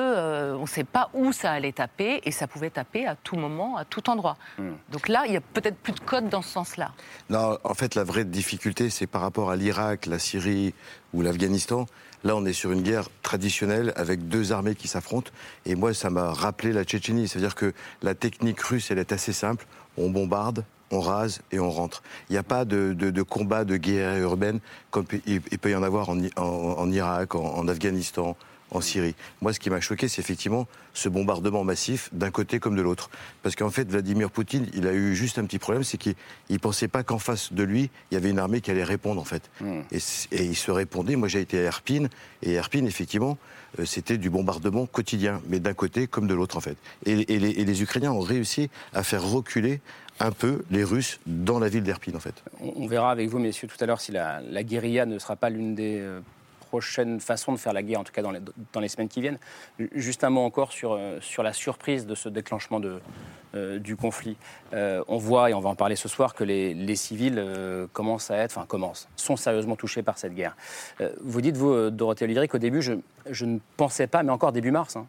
sait 0.78 0.84
pas 0.84 1.10
où 1.14 1.32
ça 1.32 1.52
allait 1.52 1.72
taper 1.72 2.22
et 2.24 2.32
ça 2.32 2.46
pouvait 2.46 2.70
taper 2.70 3.08
à 3.08 3.16
tout 3.16 3.36
moment, 3.36 3.78
à 3.78 3.86
tout 3.86 4.10
endroit. 4.10 4.38
Hmm. 4.60 4.74
Donc 4.92 5.08
là, 5.08 5.24
il 5.26 5.34
y 5.34 5.38
a 5.38 5.42
peut-être 5.42 5.78
plus 5.78 5.94
de 5.94 6.00
code 6.00 6.30
dans 6.30 6.44
ce 6.44 6.50
sens-là. 6.50 6.92
Non, 7.32 7.58
en 7.64 7.74
fait, 7.74 7.96
la 7.96 8.04
vraie 8.04 8.26
difficulté, 8.26 8.92
c'est 8.92 9.08
par 9.08 9.22
rapport 9.22 9.50
à 9.50 9.56
l'Irak, 9.56 10.06
la 10.06 10.20
Syrie 10.20 10.76
ou 11.14 11.24
l'Afghanistan. 11.24 11.88
Là, 12.24 12.36
on 12.36 12.46
est 12.46 12.54
sur 12.54 12.72
une 12.72 12.84
guerre 12.84 13.10
traditionnelle 13.24 13.92
avec 13.96 14.28
deux 14.28 14.52
armées 14.52 14.76
qui 14.76 14.88
s'affrontent. 14.88 15.32
Et 15.66 15.74
moi, 15.74 15.96
ça 15.96 16.12
m'a 16.12 16.32
rappelé 16.32 16.74
la 16.74 16.84
Tchétchénie. 16.84 17.28
C'est-à-dire 17.28 17.56
que 17.56 17.74
la 18.04 18.14
technique 18.14 18.62
russe, 18.62 18.92
elle 18.92 19.00
est 19.00 19.12
assez 19.12 19.34
simple. 19.34 19.66
On 19.98 20.12
bombarde, 20.12 20.64
on 20.92 21.00
rase 21.00 21.42
et 21.52 21.60
on 21.60 21.72
rentre. 21.72 22.04
Il 22.30 22.34
n'y 22.34 22.38
a 22.38 22.44
pas 22.44 22.66
de, 22.66 23.22
combat 23.24 23.66
de 23.66 23.78
guerre 23.78 24.18
urbaine 24.20 24.60
comme 24.92 25.06
il, 25.26 25.42
peut 25.42 25.72
y 25.72 25.76
en 25.76 25.84
avoir 25.84 26.10
en, 26.10 26.92
Irak, 26.92 27.34
en 27.34 27.68
Afghanistan, 27.68 28.36
en 28.72 28.82
Syrie. 28.82 29.16
Moi, 29.42 29.54
ce 29.54 29.60
qui 29.60 29.70
m'a 29.70 29.80
choqué, 29.80 30.08
c'est 30.08 30.22
effectivement 30.22 30.68
ce 30.94 31.10
bombardement 31.10 31.64
massif 31.64 32.10
d'un 32.12 32.32
côté 32.32 32.60
comme 32.60 32.76
de 32.76 32.82
l'autre. 32.82 33.10
Parce 33.44 33.56
qu'en 33.56 33.70
fait, 33.70 33.90
Vladimir 33.90 34.32
Poutine, 34.32 34.68
il 34.74 34.88
a 34.88 34.94
eu 34.94 35.16
juste 35.16 35.38
un 35.40 35.46
petit 35.46 35.60
problème, 35.60 35.84
c'est 35.84 35.98
qu'il 35.98 36.16
ne 36.50 36.58
pensait 36.58 36.88
pas 36.88 37.04
qu'en 37.04 37.20
face 37.20 37.54
de 37.54 37.64
lui, 37.64 37.90
il 38.12 38.16
y 38.16 38.18
avait 38.18 38.30
une 38.30 38.40
armée 38.40 38.62
qui 38.62 38.72
allait 38.72 38.84
répondre, 38.84 39.22
en 39.22 39.26
fait. 39.26 39.50
Hmm. 39.62 39.82
Et, 39.92 40.00
il 40.44 40.56
se 40.56 40.72
répondait. 40.72 41.16
Moi, 41.16 41.28
j'ai 41.28 41.42
été 41.42 41.60
à 41.60 41.64
Erpin, 41.64 42.08
et 42.42 42.54
Erpin, 42.54 42.86
effectivement, 42.86 43.38
euh, 43.80 43.86
c'était 43.86 44.18
du 44.18 44.30
bombardement 44.30 44.86
quotidien, 44.86 45.42
mais 45.48 45.60
d'un 45.60 45.74
côté 45.74 46.08
comme 46.08 46.28
de 46.28 46.34
l'autre, 46.34 46.58
en 46.58 46.62
fait. 46.62 46.78
Et, 47.06 47.16
les, 47.16 47.82
Ukrainiens 47.82 48.12
ont 48.12 48.22
réussi 48.22 48.70
à 48.94 49.04
faire 49.04 49.24
reculer 49.24 49.82
un 50.20 50.32
peu 50.32 50.64
les 50.72 50.84
Russes 50.84 51.20
dans 51.28 51.60
la 51.60 51.70
ville 51.70 51.84
d'Erpin, 51.84 52.16
en 52.16 52.20
fait. 52.20 52.44
On 52.60 52.88
verra 52.88 53.12
avec 53.12 53.30
vous, 53.30 53.38
messieurs, 53.38 53.68
tout 53.68 53.82
à 53.82 53.86
l'heure 53.86 54.02
si 54.02 54.12
la, 54.12 54.42
la 54.42 54.64
guérilla 54.64 55.06
ne 55.06 55.20
sera 55.20 55.36
pas 55.36 55.50
l'une 55.52 55.76
des 55.76 56.00
euh, 56.00 56.22
prochaine 56.68 57.20
façon 57.20 57.52
de 57.52 57.58
faire 57.58 57.74
la 57.74 57.84
guerre, 57.84 58.02
en 58.02 58.04
tout 58.04 58.14
cas 58.14 58.22
dans 58.22 58.80
les, 58.80 58.88
semaines 58.88 59.08
qui 59.08 59.22
viennent. 59.22 59.40
Juste 59.94 60.24
un 60.24 60.30
mot 60.30 60.42
encore 60.42 60.72
sur, 60.72 60.94
euh, 60.94 61.20
sur 61.22 61.44
la 61.44 61.54
surprise 61.54 62.06
de 62.06 62.16
ce 62.16 62.30
déclenchement 62.30 62.80
euh, 63.56 63.80
du 63.80 63.96
conflit. 63.96 64.38
Euh, 64.74 65.04
on 65.08 65.18
voit, 65.18 65.50
et 65.50 65.54
on 65.54 65.60
va 65.60 65.70
en 65.70 65.76
parler 65.76 65.96
ce 65.96 66.08
soir, 66.08 66.36
que 66.36 66.44
les, 66.44 66.74
les 66.74 66.96
civils 66.96 67.44
commencent 67.94 68.32
à 68.32 68.38
être, 68.38 68.58
enfin 68.58 68.68
commencent, 68.68 69.08
sont 69.16 69.36
sérieusement 69.36 69.76
touchés 69.76 70.04
par 70.04 70.18
cette 70.18 70.36
guerre. 70.36 70.56
vous 71.22 71.42
dites, 71.42 71.58
vous, 71.58 71.90
Dorothée 71.90 72.26
Olivier, 72.26 72.48
qu'au 72.48 72.58
début, 72.58 72.82
je, 72.82 72.94
je, 73.30 73.46
ne 73.46 73.60
pensais 73.78 74.08
pas, 74.08 74.24
mais 74.24 74.32
encore 74.32 74.52
début 74.52 74.72
mars, 74.72 74.98
hein, 74.98 75.08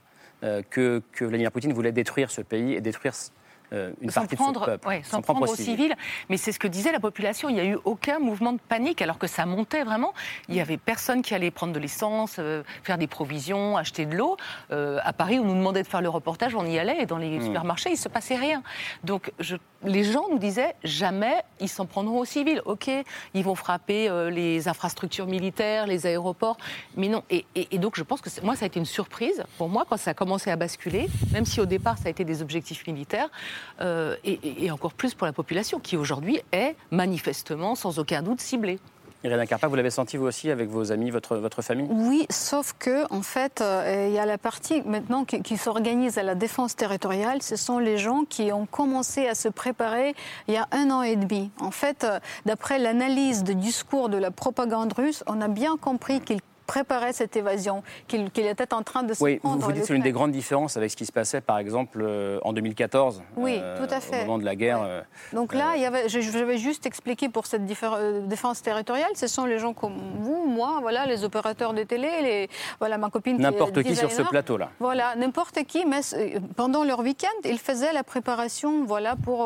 que, 0.71 1.03
que 1.13 1.25
Vladimir 1.25 1.53
Poutine 1.53 1.73
voulait 1.73 1.93
détruire 1.93 2.31
ce 2.31 2.41
pays 2.41 2.75
et 2.75 2.81
détruire 2.81 3.15
euh, 3.73 3.93
une 4.01 4.11
sans 4.11 4.27
prendre, 4.27 4.79
sans, 5.05 5.23
prendre, 5.23 5.43
aux 5.43 5.55
civils. 5.55 5.95
Mais 6.29 6.37
c'est 6.37 6.53
ce 6.53 6.59
que 6.59 6.69
disait 6.69 6.93
la 6.93 7.01
population. 7.01 7.49
Il 7.49 7.55
n'y 7.55 7.61
a 7.61 7.65
eu 7.65 7.79
aucun 7.85 8.19
mouvement 8.19 8.53
de 8.53 8.61
panique 8.61 9.03
alors 9.03 9.19
que 9.19 9.27
ça 9.27 9.47
montait 9.47 9.85
vraiment. 9.85 10.15
Il 10.49 10.55
n'y 10.55 10.61
avait 10.61 10.77
personne 10.77 11.23
qui 11.23 11.35
allait 11.35 11.51
prendre 11.51 11.73
de 11.73 11.79
l'essence, 11.79 12.37
euh, 12.39 12.63
faire 12.83 12.99
des 12.99 13.07
provisions, 13.07 13.77
acheter 13.77 14.07
de 14.07 14.17
l'eau. 14.17 14.37
Euh, 14.71 14.99
à 15.03 15.13
Paris, 15.13 15.39
on 15.39 15.45
nous 15.45 15.55
demandait 15.55 15.83
de 15.83 15.89
faire 15.89 16.03
le 16.03 16.09
reportage, 16.09 16.55
on 16.55 16.67
y 16.67 16.79
allait 16.79 17.03
et 17.03 17.07
dans 17.07 17.19
les 17.19 17.39
hmm. 17.39 17.47
supermarchés, 17.47 17.91
il 17.91 17.95
ne 17.95 17.99
se 17.99 18.09
passait 18.09 18.37
rien. 18.37 18.63
Donc 19.05 19.33
je, 19.39 19.57
les 19.85 20.05
gens 20.05 20.25
nous 20.31 20.39
disaient 20.39 20.75
jamais 20.85 21.43
ils 21.61 21.69
s'en 21.69 21.87
prendront 21.87 22.21
aux 22.21 22.25
civils. 22.25 22.63
Ok, 22.65 22.91
ils 23.35 23.45
vont 23.45 23.55
frapper 23.55 24.09
les 24.31 24.69
infrastructures 24.69 25.27
militaires, 25.27 25.87
les 25.87 26.07
aéroports, 26.07 26.57
mais 26.97 27.09
non. 27.09 27.23
Et, 27.31 27.45
et 27.55 27.79
donc 27.79 27.97
je 27.97 28.03
pense 28.03 28.21
que 28.21 28.29
moi, 28.43 28.57
ça 28.57 28.65
a 28.65 28.67
été 28.67 28.79
une 28.79 28.87
surprise 28.87 29.45
pour 29.57 29.69
moi 29.69 29.85
quand 29.89 29.97
ça 29.97 30.11
a 30.11 30.15
commencé 30.15 30.51
à 30.51 30.57
basculer, 30.57 31.09
même 31.33 31.45
si 31.45 31.61
au 31.61 31.67
départ 31.67 31.99
ça 31.99 32.07
a 32.07 32.11
été 32.11 32.25
des 32.25 32.43
objectifs 32.43 32.87
militaires. 32.87 33.29
Euh, 33.81 34.17
et, 34.25 34.71
encore 34.71 34.93
plus 34.93 35.15
pour 35.15 35.27
la 35.27 35.33
population 35.33 35.79
qui 35.79 35.97
aujourd'hui 35.97 36.41
est 36.53 36.77
manifestement, 36.91 37.75
sans 37.75 37.99
aucun 37.99 38.23
doute, 38.23 38.41
ciblée. 38.41 38.79
Irène 39.25 39.47
Carpa, 39.49 39.67
vous 39.67 39.75
l'avez 39.75 39.91
senti 39.91 40.17
vous 40.17 40.27
aussi 40.27 40.49
avec 40.49 40.69
vos 40.69 40.93
amis, 40.93 41.11
votre, 41.11 41.37
votre 41.39 41.61
famille? 41.61 41.89
Oui, 41.91 42.27
sauf 42.31 42.75
que 42.79 43.13
en 43.13 43.23
fait, 43.23 43.61
euh, 43.61 44.07
il 44.09 44.15
y 44.15 44.19
a 44.19 44.27
la 44.27 44.39
partie 44.39 44.81
maintenant 44.83 45.25
qui, 45.25 45.57
s'organise 45.57 46.19
à 46.19 46.23
la 46.23 46.37
défense 46.37 46.77
territoriale. 46.77 47.43
Ce 47.43 47.57
sont 47.57 47.81
les 47.81 47.99
gens 47.99 48.23
qui 48.29 48.53
ont 48.53 48.67
commencé 48.67 49.27
à 49.27 49.35
se 49.35 49.49
préparer 49.49 50.15
il 50.47 50.55
y 50.55 50.57
a 50.57 50.69
un 50.71 50.91
an 50.93 51.03
et 51.03 51.17
demi. 51.17 51.51
En 51.61 51.73
fait, 51.73 52.05
euh, 52.05 52.21
d'après 52.47 52.79
l'analyse 52.79 53.43
du 53.43 53.57
discours 53.57 54.09
de 54.09 54.19
la 54.19 54.31
propagande 54.31 54.93
russe, 54.93 55.25
on 55.27 55.41
a 55.41 55.49
bien 55.49 55.77
compris 55.77 56.21
qu'ils 56.21 56.41
préparait 56.69 57.15
cette 57.15 57.35
évasion, 57.35 57.83
qu'il 58.07 58.31
était 58.37 58.75
en 58.75 58.83
train 58.83 59.03
de 59.03 59.15
se 59.15 59.25
oui, 59.25 59.41
Vous, 59.43 59.59
vous 59.59 59.73
dites 59.73 59.81
que 59.83 59.89
c'est 59.89 59.97
une 59.97 60.03
des 60.03 60.13
grandes 60.13 60.33
différences 60.33 60.77
avec 60.77 60.91
ce 60.91 60.97
qui 60.97 61.07
se 61.07 61.13
passait, 61.13 61.41
par 61.41 61.59
exemple, 61.59 62.01
euh, 62.03 62.39
en 62.43 62.53
2014, 62.53 63.23
oui, 63.37 63.59
euh, 63.59 63.79
tout 63.79 63.93
à 63.93 64.01
fait. 64.01 64.19
au 64.23 64.27
moment 64.27 64.39
de 64.39 64.45
la 64.45 64.55
guerre. 64.55 64.83
Euh, 64.83 65.01
Donc 65.33 65.55
là, 65.55 65.73
il 65.77 65.83
y 65.83 65.87
avait, 65.87 66.11
je, 66.11 66.19
vais 66.21 66.59
juste 66.59 66.85
expliquer 66.85 67.31
pour 67.31 67.47
cette 67.47 67.65
défense 67.65 68.61
territoriale, 68.61 69.09
ce 69.15 69.27
sont 69.27 69.47
les 69.47 69.59
gens 69.59 69.73
comme 69.73 69.97
vous, 70.21 70.45
moi, 70.47 70.79
voilà, 70.83 71.07
les 71.07 71.25
opérateurs 71.25 71.73
de 71.73 71.83
télé, 71.85 72.11
les, 72.23 72.51
voilà, 72.79 72.99
ma 72.99 73.09
copine. 73.09 73.39
N'importe 73.39 73.83
qui 73.83 73.97
sur 73.97 74.13
ce 74.13 74.23
plateau-là. 74.23 74.69
Voilà, 74.79 75.17
n'importe 75.17 75.65
qui, 75.65 75.87
mais 75.87 76.01
pendant 76.55 76.85
leur 76.85 77.01
week-end, 77.01 77.39
ils 77.45 77.59
faisaient 77.59 77.95
la 77.95 78.05
préparation, 78.05 78.85
voilà, 78.85 79.17
pour, 79.17 79.39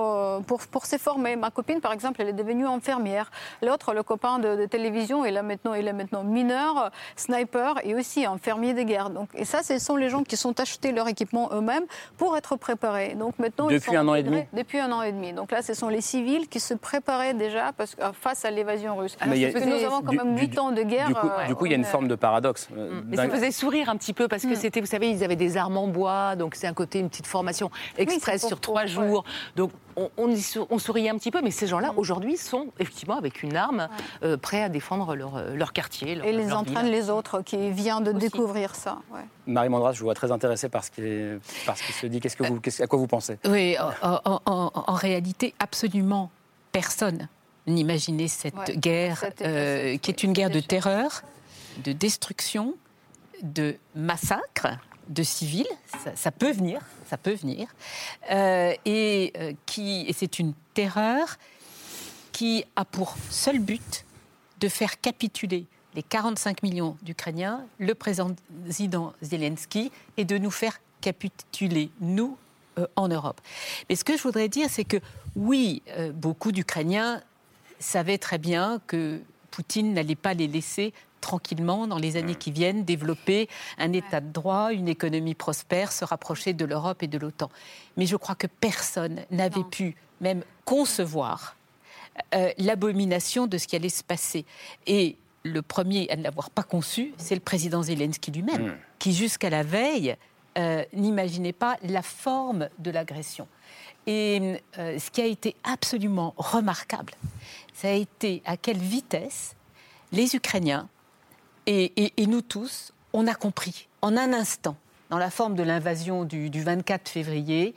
pour, 0.49 0.67
pour 0.67 0.87
se 0.87 0.99
former. 0.99 1.37
Ma 1.37 1.53
copine, 1.53 1.81
par 1.81 1.93
exemple, 1.93 2.21
elle 2.21 2.31
est 2.31 2.33
devenue 2.33 2.67
infirmière. 2.67 3.31
L'autre, 3.63 3.95
le 3.95 4.03
copain 4.03 4.41
de, 4.41 4.57
de 4.57 4.67
télévision, 4.67 5.25
il, 5.25 5.37
a 5.37 5.45
maintenant, 5.45 5.75
il 5.75 5.87
est 5.87 5.93
maintenant 5.93 6.25
mineur 6.25 6.91
sniper 7.17 7.75
et 7.85 7.95
aussi 7.95 8.25
un 8.25 8.39
fermier 8.39 8.75
de 8.75 8.83
guerre. 8.83 9.11
Donc, 9.11 9.29
et 9.35 9.45
ça, 9.45 9.63
ce 9.63 9.79
sont 9.79 9.97
les 9.97 10.09
gens 10.09 10.23
qui 10.23 10.37
sont 10.37 10.59
achetés 10.61 10.93
leur 10.93 11.09
équipement 11.09 11.51
eux-mêmes 11.53 11.85
pour 12.17 12.37
être 12.37 12.57
préparés. 12.57 13.15
Donc 13.15 13.39
maintenant, 13.39 13.69
depuis 13.69 13.97
un 13.97 14.07
an 14.09 14.15
et 14.15 14.23
demi. 14.23 14.45
Depuis 14.53 14.79
un 14.79 14.91
an 14.93 15.03
et 15.03 15.13
demi. 15.13 15.33
Donc 15.33 15.51
là, 15.51 15.63
ce 15.63 15.75
sont 15.75 15.89
les 15.89 16.01
civils 16.01 16.49
qui 16.49 16.61
se 16.61 16.75
préparaient 16.75 17.35
déjà 17.35 17.73
parce, 17.73 17.97
face 18.21 18.45
à 18.45 18.51
l'évasion 18.51 18.97
russe. 18.97 19.17
Alors, 19.21 19.35
parce 19.53 19.65
que 19.65 19.69
nous 19.69 19.85
avons 19.85 20.03
quand 20.03 20.13
même 20.13 20.39
huit 20.39 20.59
ans 20.59 20.73
de 20.73 20.83
guerre. 20.83 21.09
Du 21.47 21.55
coup, 21.55 21.67
il 21.67 21.73
y 21.73 21.75
a 21.75 21.79
une 21.79 21.85
forme 21.85 22.09
de 22.09 22.15
paradoxe. 22.15 22.69
Mm. 22.71 23.03
Mais 23.09 23.17
ça 23.17 23.29
faisait 23.29 23.51
sourire 23.51 23.89
un 23.89 23.97
petit 23.97 24.13
peu 24.13 24.29
parce 24.29 24.43
que 24.43 24.53
mm. 24.53 24.57
c'était, 24.57 24.81
vous 24.81 24.87
savez, 24.87 25.11
ils 25.11 25.25
avaient 25.25 25.37
des 25.37 25.57
armes 25.57 25.77
en 25.77 25.89
bois, 25.89 26.37
donc 26.37 26.55
c'est 26.55 26.67
un 26.67 26.75
côté 26.75 26.99
une 26.99 27.09
petite 27.09 27.27
formation 27.27 27.71
express 27.97 28.47
sur 28.47 28.61
trois 28.61 28.87
jours. 28.87 29.25
Donc 29.57 29.71
on, 29.97 30.11
on, 30.71 30.79
souriait 30.79 31.11
un 31.11 31.17
petit 31.17 31.31
peu, 31.31 31.41
mais 31.43 31.51
ces 31.51 31.67
gens-là, 31.67 31.93
aujourd'hui, 31.97 32.37
sont 32.37 32.69
effectivement 32.79 33.17
avec 33.17 33.43
une 33.43 33.57
arme, 33.57 33.89
euh, 34.23 34.37
prêts 34.37 34.63
à 34.63 34.69
défendre 34.69 35.15
leur, 35.15 35.37
euh, 35.37 35.55
leur 35.55 35.73
quartier. 35.73 36.13
et 36.13 36.33
les 36.33 36.53
entraînent 36.53 36.91
les 36.91 37.11
autres 37.11 37.43
qui 37.43 37.71
viennent 37.71 38.05
de 38.05 38.13
découvrir 38.13 38.75
ça. 38.75 38.99
Marie 39.47 39.69
Mandras, 39.69 39.93
je 39.93 39.99
vous 40.01 40.07
vois 40.07 40.15
très 40.15 40.33
intéressée 40.33 40.69
par 40.69 40.85
ce 40.85 40.91
qui, 40.91 41.93
se 41.93 42.07
dit. 42.07 42.21
Qu'est-ce 42.21 42.37
que 42.37 42.45
vous, 42.45 42.61
à 42.81 42.87
quoi 42.87 42.99
vous 42.99 43.07
pensez? 43.07 43.39
Oui, 43.45 43.77
en, 44.03 44.95
réalité, 44.95 45.55
absolument 45.59 46.31
personne 46.71 47.29
n'imaginait 47.67 48.29
cette 48.29 48.79
guerre, 48.79 49.25
euh, 49.43 49.97
qui 49.99 50.11
est 50.11 50.23
une 50.23 50.33
guerre 50.33 50.51
de 50.51 50.61
terreur, 50.61 51.23
de 51.85 51.93
destruction, 51.93 52.75
de 53.43 53.77
massacre 53.95 54.79
de 55.09 55.23
civils, 55.23 55.67
ça, 56.15 56.31
peut 56.31 56.53
venir, 56.53 56.81
ça 57.09 57.17
peut 57.17 57.35
venir, 57.35 57.69
euh, 58.31 58.75
et, 58.85 59.33
euh, 59.37 59.53
et 59.79 60.13
c'est 60.13 60.39
une 60.39 60.55
terreur 60.75 61.39
qui 62.33 62.65
a 62.77 62.85
pour 62.85 63.17
seul 63.31 63.59
but 63.59 64.05
de 64.61 64.69
faire 64.69 65.01
capituler 65.01 65.67
les 65.95 66.03
45 66.03 66.63
millions 66.63 66.97
d'Ukrainiens, 67.03 67.67
le 67.79 67.95
président 67.95 68.35
Zelensky, 69.21 69.93
et 70.17 70.25
de 70.25 70.39
nous 70.39 70.51
faire 70.51 70.81
capituler, 71.01 71.91
nous, 72.01 72.39
euh, 72.79 72.87
en 72.97 73.09
Europe. 73.09 73.41
Mais 73.91 73.97
ce 73.97 74.05
que 74.05 74.17
je 74.17 74.23
voudrais 74.23 74.49
dire, 74.49 74.69
c'est 74.71 74.85
que 74.85 74.97
oui, 75.37 75.83
beaucoup 76.15 76.53
d'Ukrainiens 76.53 77.23
savaient 77.79 78.19
très 78.19 78.39
bien 78.39 78.81
que 78.87 79.21
Poutine 79.51 79.93
n'allait 79.95 80.15
pas 80.15 80.35
les 80.35 80.47
laisser 80.47 80.93
tranquillement 81.23 81.87
dans 81.87 81.99
les 81.99 82.17
années 82.17 82.35
qui 82.35 82.51
viennent 82.51 82.85
développer 82.85 83.49
un 83.79 83.95
état 83.95 84.21
de 84.21 84.31
droit, 84.31 84.75
une 84.75 84.89
économie 84.89 85.35
prospère, 85.35 85.91
se 85.93 86.05
rapprocher 86.05 86.53
de 86.53 86.67
l'Europe 86.67 87.03
et 87.03 87.07
de 87.07 87.17
l'OTAN. 87.17 87.51
Mais 87.97 88.05
je 88.05 88.17
crois 88.17 88.35
que 88.35 88.47
personne 88.47 89.23
n'avait 89.31 89.65
pu 89.65 89.97
même 90.21 90.45
concevoir 90.67 91.57
euh, 92.35 92.51
l'abomination 92.59 93.47
de 93.47 93.57
ce 93.57 93.67
qui 93.67 93.77
allait 93.77 93.89
se 93.89 94.05
passer. 94.05 94.45
Et 94.87 95.17
le 95.45 95.63
premier 95.63 96.11
à 96.11 96.17
ne 96.17 96.23
l'avoir 96.23 96.51
pas 96.51 96.63
conçu, 96.63 97.15
c'est 97.17 97.35
le 97.35 97.41
président 97.41 97.83
Zelensky 97.83 98.31
lui-même, 98.31 98.69
hmm. 98.69 98.77
qui 98.99 99.15
jusqu'à 99.15 99.49
la 99.49 99.63
veille 99.63 100.17
euh, 100.59 100.85
n'imaginait 100.93 101.55
pas 101.55 101.79
la 101.83 102.03
forme 102.03 102.69
de 102.79 102.91
l'agression. 102.91 103.49
Et 104.07 104.61
euh, 104.79 104.99
ce 104.99 105.11
qui 105.11 105.23
a 105.23 105.27
été 105.27 105.57
absolument 105.65 106.35
remarquable, 106.37 107.15
ça 107.73 107.89
a 107.89 107.93
été 107.93 108.43
à 108.45 108.57
quelle 108.57 108.79
vitesse 108.79 109.57
les 110.13 110.37
Ukrainiens 110.37 110.89
et, 111.67 112.13
nous 112.27 112.43
tous, 112.43 112.93
on 113.13 113.27
a 113.27 113.35
compris. 113.35 113.89
En 114.01 114.17
un 114.17 114.33
instant, 114.33 114.77
dans 115.11 115.19
la 115.19 115.31
forme 115.31 115.55
de 115.55 115.63
l'invasion 115.63 116.25
du, 116.25 116.49
24 116.51 117.09
février, 117.09 117.75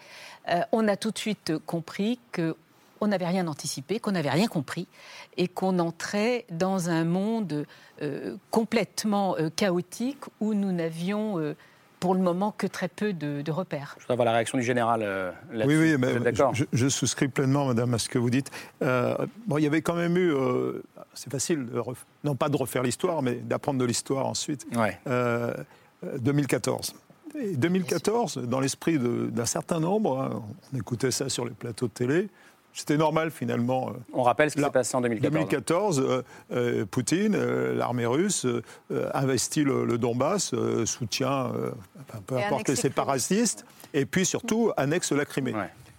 euh, 0.50 0.62
on 0.72 0.88
a 0.88 0.96
tout 0.96 1.12
de 1.12 1.18
suite 1.18 1.54
compris 1.66 2.20
que 2.32 2.56
on 3.02 3.08
n'avait 3.08 3.28
rien 3.28 3.48
anticipé, 3.48 4.00
qu'on 4.00 4.14
n'avait 4.14 4.30
rien 4.30 4.48
compris 4.48 4.88
et 5.36 5.50
qu'on 5.50 5.80
entrait 5.80 6.46
dans 6.50 6.90
un 6.90 7.04
monde 7.04 7.66
euh, 8.02 8.38
complètement 8.52 9.36
euh, 9.38 9.50
chaotique 9.54 10.24
où 10.40 10.54
nous 10.54 10.72
n'avions 10.72 11.56
pour 12.06 12.14
le 12.14 12.22
moment 12.22 12.54
que 12.56 12.68
très 12.68 12.88
peu 12.88 13.14
de, 13.14 13.52
repères. 13.52 13.96
Je 13.98 14.04
voudrais 14.04 14.14
avoir 14.14 14.26
la 14.26 14.34
réaction 14.34 14.60
du 14.60 14.64
général 14.64 15.02
là-dessus. 15.52 15.78
Oui, 15.78 15.96
oui, 15.96 15.98
mais 15.98 16.34
je, 16.72 16.88
souscris 16.88 17.30
pleinement, 17.30 17.66
madame, 17.66 17.94
à 17.96 17.98
ce 17.98 18.10
que 18.10 18.20
vous 18.20 18.30
dites. 18.30 18.52
bon, 18.80 19.58
il 19.58 19.64
y 19.64 19.68
avait 19.68 19.82
quand 19.82 19.96
même 19.96 20.16
eu 20.16 20.32
c'est 21.16 21.32
facile, 21.32 21.66
non 22.24 22.36
pas 22.36 22.50
de 22.50 22.58
refaire 22.58 22.84
l'histoire, 22.84 23.22
mais 23.22 23.36
d'apprendre 23.36 23.80
de 23.80 23.86
l'histoire 23.86 24.28
ensuite. 24.28 24.68
2014. 26.04 26.94
Euh, 27.36 27.40
Et 27.42 27.56
2014, 27.56 28.38
dans 28.38 28.60
l'esprit 28.60 29.00
d'un 29.00 29.46
certain 29.46 29.80
nombre, 29.80 30.22
hein, 30.22 30.44
on 30.74 30.78
écoutait 30.78 31.12
ça 31.12 31.30
sur 31.30 31.46
les 31.46 31.52
plateaux 31.52 31.88
de 31.88 31.94
télé, 31.94 32.30
c'était 32.76 32.98
normal 32.98 33.32
finalement. 33.32 33.90
Euh, 33.90 33.94
on 34.14 34.22
rappelle 34.22 34.52
ce 34.52 34.56
qui 34.56 34.62
s'est 34.62 34.70
passé 34.70 34.96
en 34.96 35.02
2014. 35.02 35.34
2014, 35.34 36.24
euh, 36.52 36.86
Poutine, 36.86 37.38
l'armée 37.38 38.06
russe, 38.06 38.46
investit 39.14 39.64
le, 39.64 39.98
Donbass, 39.98 40.54
soutient, 40.86 41.52
peu 42.28 42.38
importe 42.38 42.68
les 42.68 42.76
séparatistes, 42.76 43.66
et 43.94 44.06
puis 44.06 44.26
surtout 44.26 44.72
annexe 44.78 45.12
la 45.12 45.26
Crimée. 45.26 45.54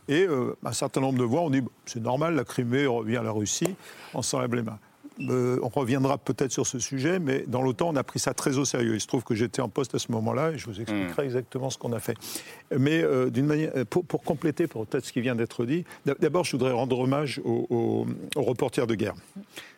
Et 0.08 0.28
un 0.64 0.72
certain 0.72 1.00
nombre 1.00 1.18
de 1.18 1.24
voix 1.24 1.40
ont 1.40 1.50
dit 1.50 1.62
c'est 1.86 2.02
normal, 2.02 2.34
la 2.34 2.44
Crimée 2.44 2.86
revient 2.86 3.16
à 3.16 3.22
la 3.22 3.32
Russie, 3.32 3.74
on 4.14 4.22
s'enlève 4.22 4.54
les 4.54 4.62
mains. 4.62 4.78
Euh, 5.20 5.58
on 5.62 5.68
reviendra 5.68 6.18
peut-être 6.18 6.52
sur 6.52 6.66
ce 6.66 6.78
sujet, 6.78 7.18
mais 7.18 7.44
dans 7.46 7.62
l'OTAN, 7.62 7.88
on 7.88 7.96
a 7.96 8.04
pris 8.04 8.18
ça 8.18 8.34
très 8.34 8.58
au 8.58 8.64
sérieux. 8.64 8.94
Il 8.94 9.00
se 9.00 9.06
trouve 9.06 9.24
que 9.24 9.34
j'étais 9.34 9.62
en 9.62 9.68
poste 9.68 9.94
à 9.94 9.98
ce 9.98 10.12
moment-là 10.12 10.52
et 10.52 10.58
je 10.58 10.66
vous 10.66 10.80
expliquerai 10.80 11.22
hmm. 11.22 11.26
exactement 11.26 11.70
ce 11.70 11.78
qu'on 11.78 11.92
a 11.92 12.00
fait. 12.00 12.16
Mais 12.76 13.02
euh, 13.02 13.30
d'une 13.30 13.46
manière, 13.46 13.72
euh, 13.76 13.84
pour, 13.84 14.22
compléter 14.22 14.66
peut-être 14.66 15.04
ce 15.04 15.12
qui 15.12 15.20
vient 15.20 15.34
d'être 15.34 15.64
dit, 15.64 15.84
d'abord, 16.20 16.44
je 16.44 16.52
voudrais 16.52 16.72
rendre 16.72 16.98
hommage 16.98 17.40
aux, 17.44 18.06
reporters 18.36 18.86
de 18.86 18.94
guerre. 18.94 19.14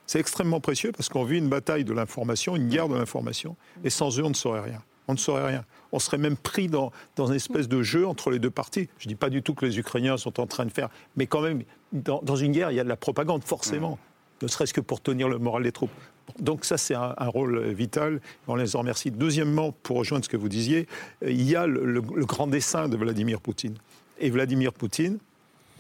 C'est 0.07 0.19
extrêmement 0.19 0.61
précieux 0.61 0.91
parce 0.93 1.09
qu'on 1.09 1.25
vit 1.25 1.39
une 1.39 1.49
bataille 1.49 1.85
de 1.85 1.93
l'information, 1.93 2.57
une 2.57 2.69
guerre 2.69 2.89
de 2.89 2.95
l'information, 2.95 3.57
et 3.85 3.91
sans 3.91 4.19
eux, 4.19 4.25
on 4.25 4.31
ne 4.31 4.35
saurait 4.35 4.61
rien. 4.61 4.83
On 5.07 5.13
ne 5.13 5.19
saurait 5.19 5.47
rien. 5.47 5.65
On 5.93 5.99
serait 5.99 6.19
même 6.19 6.37
pris 6.37 6.69
dans, 6.69 6.93
une 7.19 7.35
espèce 7.35 7.69
de 7.69 7.83
jeu 7.83 8.07
entre 8.07 8.31
les 8.31 8.39
deux 8.39 8.51
parties. 8.51 8.89
Je 8.99 9.07
ne 9.07 9.11
dis 9.11 9.15
pas 9.15 9.31
du 9.31 9.43
tout 9.43 9.55
que 9.55 9.65
les 9.65 9.79
Ukrainiens 9.79 10.17
sont 10.17 10.41
en 10.41 10.47
train 10.47 10.67
de 10.67 10.71
faire, 10.71 10.89
mais 11.17 11.27
quand 11.27 11.41
même, 11.41 11.63
dans, 11.93 12.21
dans 12.23 12.37
une 12.37 12.53
guerre, 12.53 12.71
il 12.71 12.77
y 12.77 12.81
a 12.81 12.85
de 12.85 12.89
la 12.89 12.97
propagande, 12.97 13.43
forcément. 13.43 13.99
Ne 14.43 14.49
serait-ce 14.49 14.75
que 14.75 14.81
pour 14.81 15.01
tenir 15.01 15.29
le 15.29 15.39
moral 15.39 15.63
des 15.63 15.73
troupes. 15.73 15.91
Donc 16.39 16.65
ça, 16.65 16.77
c'est 16.77 16.95
un, 16.95 17.15
rôle 17.19 17.69
vital. 17.73 18.21
On 18.47 18.55
les 18.55 18.77
en 18.77 18.81
remercie. 18.81 19.11
Deuxièmement, 19.11 19.73
pour 19.73 19.97
rejoindre 19.97 20.25
ce 20.25 20.29
que 20.29 20.37
vous 20.37 20.49
disiez, 20.49 20.87
euh, 21.25 21.31
il 21.31 21.49
y 21.49 21.57
a 21.57 21.67
le, 21.67 22.01
grand 22.01 22.47
dessein 22.47 22.89
de 22.89 22.97
Vladimir 22.97 23.41
Poutine. 23.41 23.75
Et 24.19 24.31
Vladimir 24.31 24.73
Poutine 24.73 25.19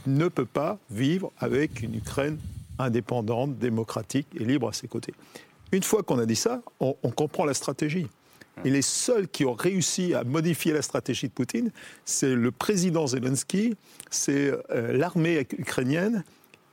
ne 0.07 0.29
peut 0.29 0.47
pas 0.47 0.79
vivre 0.91 1.33
avec 1.39 1.83
une 1.83 1.95
Ukraine 1.95 2.39
indépendante, 2.79 3.59
démocratique 3.59 4.29
et 4.39 4.45
libre 4.45 4.69
à 4.69 4.73
ses 4.73 4.89
côtés. 4.89 5.13
Une 5.73 5.83
fois 5.83 6.03
qu'on 6.03 6.19
a 6.19 6.27
dit 6.27 6.37
ça, 6.37 6.63
on, 6.81 6.95
comprend 7.11 7.45
la 7.45 7.55
stratégie. 7.55 8.07
Et 8.65 8.71
les 8.71 8.83
seuls 8.83 9.29
qui 9.29 9.45
ont 9.45 9.53
réussi 9.53 10.15
à 10.15 10.25
modifier 10.25 10.73
la 10.73 10.83
stratégie 10.83 11.29
de 11.29 11.33
Poutine, 11.33 11.71
c'est 12.05 12.35
le 12.35 12.51
président 12.51 13.07
Zelensky, 13.07 13.75
c'est 14.11 14.53
euh, 14.71 14.93
l'armée 14.93 15.47
ukrainienne 15.59 16.25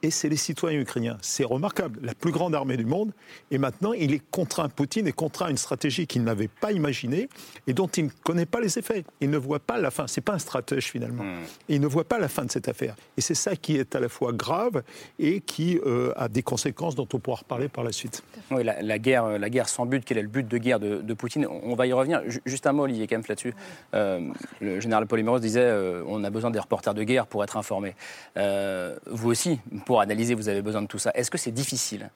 et 0.05 0.11
c'est 0.11 0.29
les 0.29 0.37
citoyens 0.37 0.79
ukrainiens. 0.79 1.17
C'est 1.21 1.43
remarquable, 1.43 1.99
la 2.03 2.13
plus 2.13 2.31
grande 2.31 2.53
armée 2.53 2.77
du 2.77 2.85
monde, 2.85 3.11
et 3.49 3.57
maintenant 3.57 3.91
il 3.91 4.13
est 4.13 4.21
contraint, 4.29 4.69
Poutine 4.69 5.07
est 5.07 5.11
contraint 5.11 5.47
à 5.47 5.49
une 5.49 5.57
stratégie 5.57 6.05
qu'il 6.05 6.23
n'avait 6.23 6.47
pas 6.47 6.71
imaginée 6.71 7.27
et 7.65 7.73
dont 7.73 7.87
il 7.87 8.05
ne 8.05 8.09
connaît 8.23 8.45
pas 8.45 8.61
les 8.61 8.77
effets. 8.77 9.03
Il 9.19 9.31
ne 9.31 9.37
voit 9.37 9.59
pas 9.59 9.79
la 9.79 9.89
fin, 9.89 10.05
c'est 10.05 10.21
pas 10.21 10.33
un 10.33 10.39
stratège 10.39 10.91
finalement. 10.91 11.23
Hmm. 11.23 11.39
il 11.69 11.81
ne 11.81 11.87
voit 11.87 12.03
pas 12.03 12.19
la 12.19 12.27
fin 12.27 12.45
de 12.45 12.51
cette 12.51 12.67
affaire. 12.67 12.95
Et 13.17 13.21
c'est 13.21 13.33
ça 13.33 13.55
qui 13.55 13.77
est 13.77 13.95
à 13.95 13.99
la 13.99 14.07
fois 14.07 14.31
grave 14.31 14.83
et 15.17 15.41
qui 15.41 15.79
euh, 15.87 16.13
a 16.17 16.27
des 16.27 16.43
conséquences 16.43 16.93
dont 16.93 17.07
on 17.11 17.17
pourra 17.17 17.37
reparler 17.37 17.67
par 17.67 17.83
la 17.83 17.91
suite. 17.91 18.23
Oui, 18.51 18.63
la, 18.63 18.99
guerre, 18.99 19.39
la 19.39 19.49
guerre 19.49 19.69
sans 19.69 19.87
but, 19.87 20.03
quel 20.05 20.19
est 20.19 20.21
le 20.21 20.27
but 20.27 20.47
de 20.47 20.57
guerre 20.59 20.79
de, 20.79 21.13
Poutine? 21.15 21.47
On 21.47 21.73
va 21.73 21.87
y 21.87 21.93
revenir. 21.93 22.21
Juste 22.45 22.67
un 22.67 22.73
mot, 22.73 22.83
Olivier 22.83 23.07
Kempf, 23.07 23.27
là-dessus. 23.27 23.55
Euh, 23.95 24.29
le 24.61 24.79
général 24.79 25.07
Polymeros 25.07 25.39
disait 25.39 25.61
euh, 25.61 26.03
on 26.07 26.23
a 26.23 26.29
besoin 26.29 26.51
des 26.51 26.59
reporters 26.59 26.93
de 26.93 27.03
guerre 27.03 27.25
pour 27.25 27.43
être 27.43 27.57
informés. 27.57 27.95
vous 28.35 29.29
aussi, 29.31 29.59
pour 29.85 29.94
analyser, 30.01 30.35
vous 30.35 30.49
avez 30.49 30.61
besoin 30.61 30.81
de 30.81 30.87
tout 30.87 30.99
ça. 30.99 31.11
Est-ce 31.15 31.31
que 31.31 31.37
c'est 31.37 31.51
difficile 31.51 32.09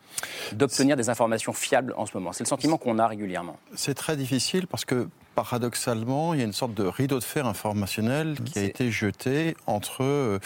d'obtenir 0.53 0.95
des 0.95 1.09
informations 1.09 1.53
fiables 1.53 1.93
en 1.98 2.05
ce 2.05 2.15
moment? 2.15 2.33
C'est 2.33 2.43
le 2.43 2.50
sentiment 2.50 2.77
qu'on 2.77 3.00
a 3.00 3.07
régulièrement. 3.07 3.57
C'est 3.75 3.93
très 3.93 4.17
difficile 4.17 4.67
parce 4.67 4.86
que 4.86 5.07
paradoxalement, 5.36 6.33
il 6.33 6.39
y 6.41 6.43
a 6.43 6.45
une 6.45 6.53
sorte 6.53 6.74
de 6.74 6.83
rideau 6.83 7.17
de 7.17 7.24
fer 7.24 7.45
informationnel 7.45 8.36
qui 8.43 8.59
a 8.59 8.63
été 8.63 8.91
jeté 8.91 9.55
entre 9.67 10.03
euh, 10.03 10.39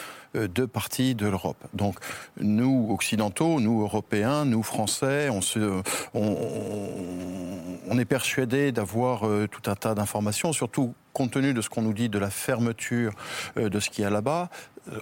deux 0.48 0.68
parties 0.68 1.16
de 1.16 1.26
l'Europe. 1.26 1.58
Donc, 1.74 1.96
nous, 2.40 2.90
occidentaux, 2.92 3.60
nous, 3.60 3.82
Européens, 3.82 4.46
nous, 4.46 4.62
Français, 4.62 5.30
on, 5.32 5.42
se, 5.42 5.82
on, 6.14 7.98
est 7.98 8.06
persuadés 8.06 8.72
d'avoir 8.72 9.28
euh, 9.28 9.48
tout 9.48 9.68
un 9.68 9.76
tas 9.76 9.96
d'informations, 9.96 10.54
surtout 10.54 10.94
compte 11.14 11.32
tenu 11.32 11.54
de 11.54 11.62
ce 11.62 11.70
qu'on 11.70 11.84
nous 11.84 11.94
dit 11.94 12.10
de 12.10 12.20
la 12.20 12.30
fermeture 12.30 13.14
euh, 13.58 13.70
de 13.70 13.80
ce 13.80 13.90
qu'il 13.90 14.04
y 14.04 14.06
a 14.06 14.10
là-bas, 14.10 14.50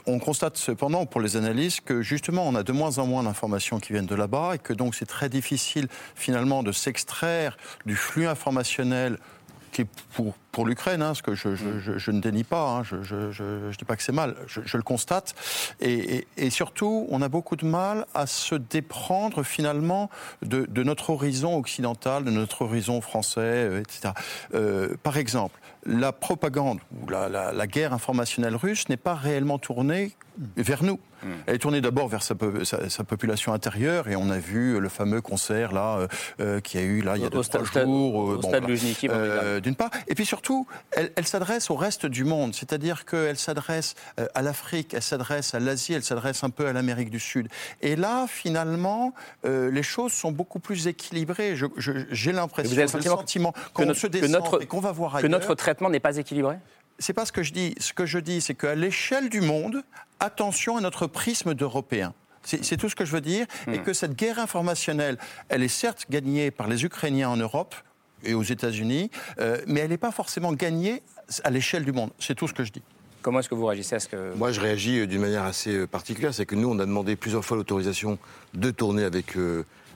on 0.05 0.19
constate 0.19 0.57
cependant 0.57 1.05
pour 1.05 1.21
les 1.21 1.38
analystes 1.38 1.81
que 1.81 2.01
justement 2.01 2.47
on 2.47 2.55
a 2.55 2.63
de 2.63 2.71
moins 2.71 3.00
en 3.00 3.07
moins 3.07 3.23
d'informations 3.23 3.79
qui 3.79 3.93
viennent 3.93 4.05
de 4.05 4.15
là-bas 4.15 4.55
et 4.55 4.59
que 4.59 4.73
donc 4.73 4.95
c'est 4.95 5.05
très 5.05 5.29
difficile 5.29 5.88
finalement 6.15 6.63
de 6.63 6.71
s'extraire 6.71 7.57
du 7.85 7.95
flux 7.95 8.27
informationnel 8.27 9.17
qui 9.71 9.81
est 9.81 9.88
pour, 10.13 10.35
pour 10.51 10.65
l'Ukraine, 10.65 11.01
hein, 11.01 11.13
ce 11.13 11.21
que 11.21 11.33
je, 11.33 11.55
je, 11.55 11.97
je, 11.97 12.11
ne 12.11 12.19
dénie 12.19 12.43
pas, 12.43 12.69
hein, 12.69 12.83
je 12.83 12.95
ne 13.15 13.71
dis 13.71 13.85
pas 13.85 13.95
que 13.95 14.03
c'est 14.03 14.11
mal, 14.11 14.35
je, 14.47 14.77
le 14.77 14.83
constate. 14.83 15.33
Et, 15.79 16.27
et, 16.38 16.50
surtout, 16.50 17.07
on 17.09 17.21
a 17.21 17.29
beaucoup 17.29 17.55
de 17.55 17.65
mal 17.65 18.05
à 18.13 18.27
se 18.27 18.55
déprendre 18.55 19.43
finalement 19.43 20.09
de, 20.41 20.65
de 20.65 20.83
notre 20.83 21.11
horizon 21.11 21.57
occidental, 21.57 22.23
de 22.23 22.31
notre 22.31 22.63
horizon 22.63 23.01
français, 23.01 23.39
euh, 23.41 23.81
etc. 23.81 24.13
Euh, 24.53 24.95
par 25.03 25.17
exemple, 25.17 25.59
la 25.85 26.11
propagande 26.11 26.79
ou 27.01 27.09
la, 27.09 27.29
la, 27.29 27.51
la 27.51 27.67
guerre 27.67 27.93
informationnelle 27.93 28.55
russe 28.55 28.89
n'est 28.89 28.97
pas 28.97 29.15
réellement 29.15 29.59
tournée 29.59 30.15
vers 30.57 30.83
nous. 30.83 31.00
Hmm. 31.23 31.33
Elle 31.45 31.55
est 31.55 31.59
tournée 31.59 31.81
d'abord 31.81 32.07
vers 32.07 32.23
sa, 32.23 32.35
sa, 32.63 33.03
population 33.03 33.53
intérieure 33.53 34.07
et 34.07 34.15
on 34.15 34.31
a 34.31 34.39
vu 34.39 34.79
le 34.79 34.89
fameux 34.89 35.21
concert 35.21 35.71
là 35.71 35.97
euh, 35.97 36.07
euh 36.39 36.59
qui 36.61 36.79
a 36.79 36.81
eu 36.81 37.01
là 37.01 37.15
il 37.15 37.21
y 37.21 37.25
a 37.25 37.29
deux, 37.29 37.43
trois 37.43 37.63
jours. 37.63 38.39
Bon, 38.39 38.41
stade 38.41 38.63
euh, 39.03 39.59
D'une 39.59 39.75
part, 39.75 39.91
et 40.07 40.15
puis 40.15 40.25
surtout, 40.25 40.65
elle, 40.91 41.11
elle 41.15 41.27
s'adresse 41.27 41.69
au 41.69 41.75
reste 41.75 42.07
du 42.07 42.23
monde, 42.23 42.55
c'est-à-dire 42.55 43.05
qu'elle 43.05 43.38
s'adresse 43.38 43.93
euh, 44.19 44.25
à 44.33 44.41
l'Afrique, 44.41 44.95
elle 44.95 45.03
s'adresse 45.03 45.53
à 45.53 45.59
l'Asie, 45.59 45.93
elle 45.93 46.03
s'adresse 46.03 46.43
un 46.43 46.50
peu 46.50 46.65
à 46.65 46.73
l'Amérique 46.73 47.11
du 47.11 47.19
Sud. 47.19 47.47
Et 47.81 47.95
là, 47.95 48.25
finalement, 48.27 49.13
euh, 49.45 49.69
les 49.69 49.83
choses 49.83 50.13
sont 50.13 50.31
beaucoup 50.31 50.59
plus 50.59 50.88
équilibrées. 50.88 51.55
J'ai 51.77 52.31
l'impression, 52.31 52.75
le 52.75 53.01
sentiment, 53.01 53.53
qu'on 53.73 53.93
se 53.93 54.07
descend 54.07 54.57
et 54.59 54.65
qu'on 54.65 54.79
va 54.79 54.91
voir 54.91 55.17
ailleurs. 55.17 55.29
Que 55.29 55.35
notre 55.35 55.53
traitement 55.72 55.90
n'est 55.90 56.01
pas 56.01 56.18
équilibré? 56.18 56.58
C'est 57.00 57.13
pas 57.13 57.25
ce 57.25 57.32
que 57.32 57.44
je 57.44 57.54
dis. 57.54 57.74
Ce 57.80 57.94
que 57.94 58.06
je 58.06 58.20
dis, 58.20 58.42
c'est 58.42 58.56
qu'à 58.56 58.75
l'échelle 58.75 59.30
du 59.30 59.40
monde, 59.40 59.84
attention 60.20 60.75
à 60.75 60.82
notre 60.82 61.08
prisme 61.08 61.54
d'Européens. 61.54 62.13
C'est 62.44 62.75
tout 62.75 62.90
ce 62.90 62.96
que 62.96 63.06
je 63.06 63.12
veux 63.12 63.22
dire. 63.22 63.46
Et 63.68 63.80
hmm. 63.80 63.84
que 63.84 63.94
cette 63.94 64.16
guerre 64.16 64.40
informationnelle, 64.40 65.18
elle 65.48 65.63
est 65.63 65.68
certes 65.68 66.08
gagnée 66.10 66.51
par 66.51 66.68
les 66.68 66.84
Ukrainiens 66.84 67.30
en 67.30 67.38
Europe 67.38 67.75
et 68.24 68.34
aux 68.34 68.44
États-Unis, 68.44 69.10
euh, 69.40 69.62
mais 69.66 69.80
elle 69.80 69.92
n'est 69.92 69.98
pas 69.98 70.12
forcément 70.12 70.51
gagnée 70.51 71.01
à 71.44 71.50
l'échelle 71.50 71.86
du 71.86 71.92
monde. 71.92 72.12
C'est 72.20 72.36
tout 72.36 72.48
ce 72.48 72.54
que 72.54 72.63
je 72.63 72.72
dis. 72.72 72.82
Comment 73.22 73.40
est-ce 73.40 73.50
que 73.50 73.56
vous 73.56 73.66
réagissez 73.66 73.96
à 73.96 74.00
ce 74.00 74.08
que... 74.08 74.34
Moi, 74.36 74.51
je 74.51 74.60
réagis 74.60 75.00
euh, 75.00 75.08
d'une 75.08 75.22
manière 75.22 75.44
assez 75.44 75.74
euh, 75.74 75.88
particulière. 75.88 76.34
C'est 76.34 76.46
que 76.46 76.56
nous, 76.56 76.70
on 76.70 76.80
a 76.80 76.86
demandé 76.86 77.16
plusieurs 77.16 77.46
fois 77.46 77.56
l'autorisation 77.56 78.18
de 78.54 78.72
tourner 78.72 79.04
avec 79.04 79.36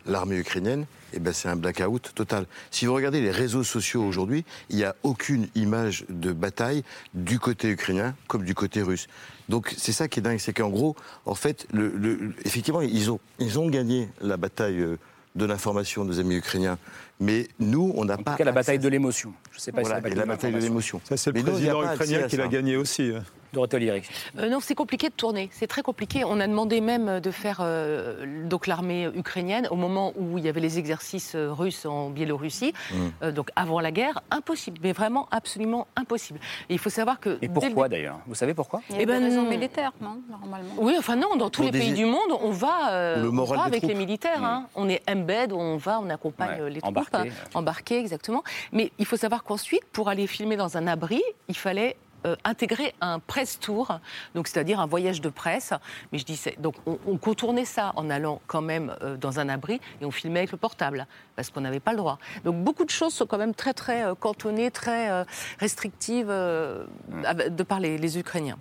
l'armée 0.06 0.38
ukrainienne, 0.38 0.86
eh 1.14 1.20
ben 1.20 1.34
c'est 1.34 1.48
un 1.48 1.56
blackout 1.56 2.12
total. 2.14 2.46
Si 2.72 2.86
vous 2.86 2.94
regardez 2.94 3.22
les 3.22 3.32
réseaux 3.32 3.64
sociaux 3.64 4.04
aujourd'hui, 4.04 4.46
il 4.70 4.76
n'y 4.78 4.84
a 4.84 4.96
aucune 5.04 5.48
image 5.56 6.06
de 6.10 6.32
bataille 6.32 6.84
du 7.14 7.40
côté 7.40 7.70
ukrainien 7.70 8.16
comme 8.28 8.44
du 8.44 8.54
côté 8.54 8.82
russe. 8.82 9.08
Donc 9.50 9.74
c'est 9.78 9.92
ça 9.92 10.08
qui 10.08 10.20
est 10.20 10.24
dingue, 10.24 10.40
c'est 10.40 10.54
qu'en 10.54 10.70
gros, 10.70 10.96
en 11.26 11.36
fait, 11.36 11.68
le, 11.72 12.34
effectivement, 12.44 12.82
ils 12.82 13.12
ont, 13.12 13.20
ils 13.40 13.60
ont 13.60 13.70
gagné 13.70 14.10
la 14.22 14.38
bataille 14.38 14.80
euh, 14.80 14.98
de 15.36 15.46
l'information 15.46 16.06
des 16.06 16.20
amis 16.20 16.36
ukrainiens. 16.36 16.78
Mais 17.20 17.48
nous, 17.60 17.94
on 17.96 18.06
n'a 18.06 18.18
pas. 18.18 18.32
En 18.32 18.34
tout 18.34 18.38
cas, 18.40 18.44
la 18.44 18.52
bataille 18.52 18.80
de 18.80 18.90
l'émotion. 18.90 19.34
Je 19.52 19.58
ne 19.58 19.62
sais 19.62 19.72
pas 19.72 19.84
si 19.84 19.90
la, 19.90 20.02
la 20.02 20.26
bataille 20.26 20.52
de 20.52 20.58
l'émotion. 20.60 21.00
Ça, 21.04 21.16
c'est 21.16 21.32
le 21.32 21.42
président 21.44 21.84
ukrainien 21.84 22.28
qui 22.28 22.38
l'a 22.38 22.48
gagné 22.48 22.76
aussi. 22.76 23.14
Hein. 23.58 24.02
Euh, 24.40 24.50
non, 24.50 24.60
c'est 24.60 24.76
compliqué 24.76 25.10
de 25.10 25.14
tourner. 25.14 25.50
C'est 25.52 25.68
très 25.68 25.82
compliqué. 25.82 26.24
On 26.26 26.40
a 26.40 26.48
demandé 26.48 26.82
même 26.82 27.20
de 27.20 27.32
faire 27.32 27.60
euh, 27.62 28.46
donc 28.48 28.68
l'armée 28.68 29.10
ukrainienne 29.16 29.68
au 29.72 29.76
moment 29.76 30.14
où 30.18 30.38
il 30.38 30.46
y 30.46 30.50
avait 30.50 30.60
les 30.60 30.80
exercices 30.80 31.36
euh, 31.36 31.52
russes 31.52 31.86
en 31.86 32.10
Biélorussie, 32.10 32.74
mmh. 32.92 33.32
donc 33.32 33.50
avant 33.56 33.80
la 33.80 33.92
guerre. 33.92 34.22
Impossible, 34.32 34.80
mais 34.82 34.92
vraiment 34.92 35.28
absolument 35.32 35.88
impossible. 35.96 36.40
Et 36.70 36.74
il 36.74 36.80
faut 36.80 36.90
savoir 36.90 37.20
que. 37.20 37.38
Et 37.42 37.50
pourquoi 37.50 37.90
d'ailleurs? 37.90 38.20
Vous 38.28 38.36
savez 38.36 38.54
pourquoi? 38.54 38.82
Il 38.90 38.96
y 38.96 39.00
a 39.00 39.02
eh 39.02 39.06
ben, 39.06 39.20
des 39.20 39.26
raisons 39.26 39.48
militaires, 39.48 39.94
non 40.02 40.22
Normalement. 40.30 40.74
Oui, 40.78 40.96
enfin 40.98 41.16
non. 41.16 41.36
Dans 41.36 41.50
tous 41.50 41.64
les 41.64 41.72
pays 41.72 41.94
du 41.94 42.06
monde, 42.06 42.32
on 42.42 42.52
va, 42.52 43.16
on 43.18 43.44
va 43.44 43.64
avec 43.64 43.84
les 43.84 43.96
militaires. 43.96 44.44
Hein. 44.44 44.62
Mmh. 44.62 44.68
On 44.76 44.90
est 44.90 45.10
embed, 45.10 45.54
on 45.54 45.78
va, 45.78 46.00
on 46.00 46.10
accompagne 46.10 46.64
les 46.66 46.82
troupes, 46.82 46.98
embarqué. 46.98 47.32
embarqués 47.54 48.00
exactement. 48.00 48.44
Mais 48.72 48.92
il 49.00 49.06
faut 49.06 49.18
savoir 49.18 49.44
qu'ensuite, 49.44 49.86
pour 49.92 50.10
aller 50.10 50.28
filmer 50.28 50.56
dans 50.56 50.78
un 50.78 50.88
abri, 50.88 51.22
il 51.48 51.58
fallait 51.58 51.96
euh, 52.26 52.36
intégrer 52.44 52.94
un 53.02 53.20
press 53.20 53.60
tour, 53.60 54.00
donc 54.34 54.48
c'est-à-dire 54.48 54.80
un 54.80 54.88
voyage 54.88 55.22
de 55.22 55.30
presse. 55.30 55.74
Mais 56.12 56.18
je 56.18 56.26
dis, 56.26 56.42
donc 56.58 56.76
on, 56.86 57.18
contournait 57.18 57.66
ça 57.66 57.94
en 57.96 58.10
allant 58.10 58.42
quand 58.48 58.62
même 58.62 58.96
euh, 59.02 59.16
dans 59.16 59.40
un 59.40 59.48
abri 59.48 59.80
et 60.02 60.06
on 60.06 60.12
filmait 60.12 60.40
avec 60.40 60.52
le 60.52 60.58
portable 60.58 61.08
parce 61.36 61.50
qu'on 61.50 61.62
n'avait 61.62 61.80
pas 61.80 61.92
le 61.92 61.98
droit. 61.98 62.18
Donc 62.44 62.64
beaucoup 62.64 62.86
de 62.86 62.90
choses 62.90 63.14
sont 63.14 63.26
quand 63.26 63.38
même 63.38 63.54
très 63.54 63.74
très 63.74 64.04
euh, 64.04 64.16
cantonnées, 64.16 64.72
très 64.72 65.26
restrictives 65.60 66.28
de 66.28 67.64
par 67.64 67.80
les 67.80 68.18
Ukrainiens. 68.18 68.58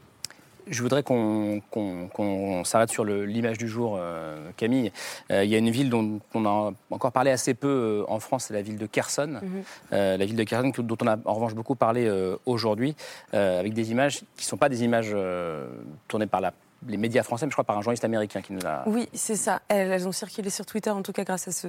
Je 0.67 0.83
voudrais 0.83 1.03
qu'on 1.03 2.63
s'arrête 2.65 2.91
sur 2.91 3.05
l'image 3.05 3.59
du 3.59 3.69
jour, 3.69 3.97
euh, 3.99 4.51
Camille. 4.57 4.93
Euh, 5.31 5.45
il 5.45 5.51
y 5.51 5.55
a 5.55 5.59
une 5.59 5.71
ville 5.71 5.91
dont 5.91 6.21
on 6.33 6.47
a 6.47 6.73
encore 6.91 7.13
parlé 7.13 7.31
assez 7.31 7.55
peu 7.55 7.69
euh, 7.69 8.05
en 8.11 8.19
France, 8.19 8.47
c'est 8.49 8.55
la 8.55 8.63
ville 8.63 8.79
de 8.79 8.87
Kherson. 8.87 9.41
Mhm. 9.43 9.63
la 9.91 10.25
ville 10.25 10.37
de 10.37 10.45
Kherson, 10.45 10.73
dont 10.79 10.97
on 11.03 11.07
a 11.07 11.17
en 11.25 11.35
revanche 11.35 11.55
beaucoup 11.55 11.75
parlé 11.75 12.11
aujourd'hui, 12.47 12.95
avec 13.33 13.75
des 13.75 13.91
images 13.91 14.21
qui 14.37 14.45
ne 14.45 14.49
sont 14.49 14.57
pas 14.57 14.69
des 14.69 14.85
images 14.85 15.15
tournées 16.09 16.27
par 16.27 16.41
la 16.41 16.53
les 16.89 16.97
médias 16.97 17.23
français, 17.23 17.47
mais 17.47 17.51
je 17.51 17.55
crois 17.55 17.65
par 17.65 17.79
un 17.79 17.83
journaliste 17.83 18.05
américain 18.05 18.41
qui 18.41 18.53
nous 18.53 18.65
a. 18.67 18.83
Oui, 18.87 19.09
c'est 19.15 19.37
ça. 19.37 19.63
Elles, 19.69 20.07
ont 20.07 20.13
circulé 20.13 20.51
sur 20.51 20.67
Twitter, 20.67 20.91
en 20.91 21.03
tout 21.03 21.13
cas 21.13 21.25
grâce 21.25 21.49
à 21.49 21.53
ce, 21.53 21.69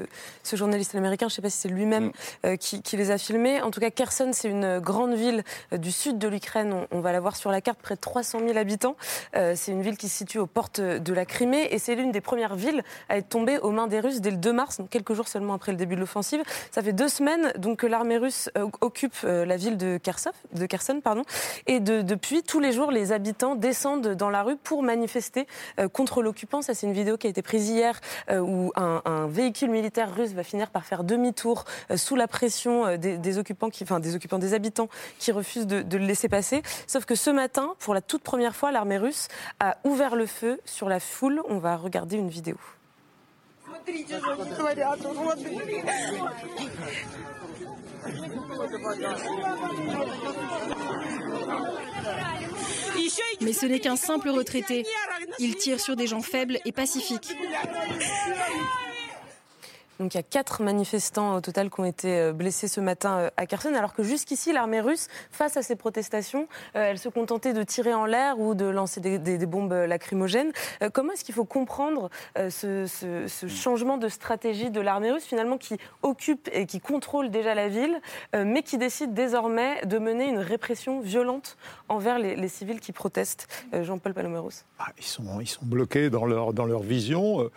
journaliste 0.55 0.95
américain. 0.95 1.27
Je 1.27 1.33
ne 1.33 1.35
sais 1.35 1.41
pas 1.41 1.49
si 1.49 1.57
c'est 1.57 1.69
lui-même 1.69 2.07
mm. 2.07 2.11
euh, 2.45 2.55
qui, 2.57 2.97
les 2.97 3.11
a 3.11 3.17
filmés. 3.17 3.61
En 3.61 3.71
tout 3.71 3.79
cas, 3.79 3.91
Kherson, 3.91 4.31
c'est 4.33 4.49
une 4.49 4.79
grande 4.79 5.13
ville 5.13 5.43
euh, 5.73 5.77
du 5.77 5.91
sud 5.91 6.17
de 6.17 6.27
l'Ukraine. 6.27 6.85
On, 6.91 6.99
va 6.99 7.11
la 7.11 7.19
voir 7.19 7.35
sur 7.35 7.51
la 7.51 7.61
carte, 7.61 7.79
près 7.79 7.95
de 7.95 7.99
300 7.99 8.39
000 8.39 8.57
habitants. 8.57 8.95
Euh, 9.35 9.53
c'est 9.55 9.71
une 9.71 9.81
ville 9.81 9.97
qui 9.97 10.09
se 10.09 10.17
situe 10.17 10.39
aux 10.39 10.47
portes 10.47 10.81
de 10.81 11.13
la 11.13 11.25
Crimée 11.25 11.67
et 11.71 11.79
c'est 11.79 11.95
l'une 11.95 12.11
des 12.11 12.21
premières 12.21 12.55
villes 12.55 12.83
à 13.09 13.17
être 13.17 13.29
tombée 13.29 13.59
aux 13.59 13.71
mains 13.71 13.87
des 13.87 13.99
Russes 13.99 14.21
dès 14.21 14.31
le 14.31 14.37
2 14.37 14.53
mars, 14.53 14.77
donc 14.77 14.89
quelques 14.89 15.13
jours 15.13 15.27
seulement 15.27 15.53
après 15.53 15.71
le 15.71 15.77
début 15.77 15.95
de 15.95 16.01
l'offensive. 16.01 16.41
Ça 16.71 16.81
fait 16.81 16.93
deux 16.93 17.09
semaines 17.09 17.53
donc 17.57 17.79
que 17.79 17.87
l'armée 17.87 18.17
russe 18.17 18.49
occupe 18.81 19.15
la 19.23 19.57
ville 19.57 19.77
de 19.77 19.97
Kherson, 19.97 20.31
de 20.53 20.65
Kherson 20.65 20.99
pardon, 21.03 21.23
et 21.67 21.79
depuis 21.79 22.43
tous 22.43 22.59
les 22.59 22.71
jours, 22.71 22.91
les 22.91 23.11
habitants 23.11 23.55
descendent 23.55 24.15
dans 24.15 24.29
la 24.29 24.43
rue 24.43 24.57
pour 24.57 24.83
manifester 24.83 25.04
euh, 25.79 25.87
contre 25.87 26.21
l'occupant. 26.21 26.61
Ça, 26.61 26.73
c'est 26.73 26.87
une 26.87 26.93
vidéo 26.93 27.17
qui 27.17 27.27
a 27.27 27.29
été 27.29 27.41
prise 27.41 27.69
hier 27.69 27.99
euh, 28.29 28.39
où 28.39 28.71
un, 28.75 29.27
véhicule 29.27 29.69
militaire 29.69 30.13
russe 30.13 30.33
va 30.33 30.43
finir 30.43 30.69
par 30.69 30.85
faire 30.85 31.03
demi-tour 31.03 31.65
euh, 31.91 31.97
sous 31.97 32.15
la 32.15 32.27
pression 32.27 32.97
des, 32.97 33.37
occupants, 33.37 33.69
enfin 33.81 33.99
des 33.99 34.15
occupants, 34.15 34.39
des 34.39 34.53
habitants 34.53 34.89
qui 35.19 35.31
refusent 35.31 35.67
de, 35.67 35.97
le 35.97 36.05
laisser 36.05 36.29
passer. 36.29 36.61
Sauf 36.87 37.05
que 37.05 37.15
ce 37.15 37.29
matin, 37.29 37.73
pour 37.79 37.93
la 37.93 38.01
toute 38.01 38.23
première 38.23 38.55
fois, 38.55 38.71
l'armée 38.71 38.97
russe 38.97 39.27
a 39.59 39.77
ouvert 39.83 40.15
le 40.15 40.25
feu 40.25 40.59
sur 40.65 40.89
la 40.89 40.99
foule. 40.99 41.41
On 41.49 41.57
va 41.57 41.75
regarder 41.77 42.17
une 42.17 42.29
vidéo. 42.29 42.57
Mais 53.41 53.53
ce 53.53 53.65
n'est 53.65 53.79
qu'un 53.79 53.95
simple 53.95 54.29
retraité. 54.29 54.85
Il 55.39 55.55
tire 55.55 55.79
sur 55.79 55.95
des 55.95 56.07
gens 56.07 56.21
faibles 56.21 56.59
et 56.65 56.71
pacifiques. 56.71 57.35
Donc 59.99 60.13
il 60.13 60.17
y 60.17 60.19
a 60.19 60.23
quatre 60.23 60.62
manifestants 60.62 61.36
au 61.36 61.41
total 61.41 61.69
qui 61.69 61.79
ont 61.79 61.86
été 61.86 62.19
euh, 62.19 62.34
blessés 62.34 62.67
ce 62.67 62.81
matin 62.81 63.17
euh, 63.17 63.29
à 63.38 63.45
Kherson, 63.45 63.73
alors 63.73 63.93
que 63.93 64.03
jusqu'ici 64.03 64.51
l'armée 64.51 64.81
russe, 64.81 65.08
face 65.31 65.55
à 65.55 65.62
ces 65.62 65.75
protestations, 65.75 66.47
euh, 66.75 66.91
elle 66.91 66.99
se 66.99 67.08
contentait 67.08 67.53
de 67.53 67.63
tirer 67.63 67.93
en 67.93 68.05
l'air 68.05 68.39
ou 68.39 68.55
de 68.55 68.65
lancer 68.65 68.99
des, 68.99 69.45
bombes 69.45 69.73
lacrymogènes. 69.73 70.51
Comment 70.93 71.13
est-ce 71.13 71.23
qu'il 71.23 71.36
faut 71.36 71.45
comprendre 71.45 72.10
ce, 72.36 72.88
changement 73.47 73.97
de 73.97 74.08
stratégie 74.08 74.71
de 74.71 74.81
l'armée 74.81 75.12
russe 75.12 75.25
finalement 75.25 75.58
qui 75.58 75.77
occupe 76.01 76.49
et 76.51 76.65
qui 76.65 76.79
contrôle 76.79 77.29
déjà 77.29 77.53
la 77.53 77.67
ville, 77.67 78.01
mais 78.34 78.63
qui 78.63 78.77
décide 78.77 79.13
désormais 79.13 79.86
de 79.86 79.99
mener 79.99 80.25
une 80.27 80.39
répression 80.39 80.99
violente 80.99 81.58
envers 81.89 82.19
les, 82.19 82.47
civils 82.47 82.79
qui 82.79 82.91
protestent 82.91 83.47
Jean-Paul 83.73 84.13
Paloméros 84.13 84.49
ah, 84.79 84.87
ils, 84.97 85.03
sont, 85.03 85.39
ils 85.41 85.47
sont 85.47 85.65
bloqués 85.65 86.09
dans 86.09 86.25
leur, 86.25 86.53
dans 86.53 86.65
leur 86.65 86.81
vision. 86.81 87.49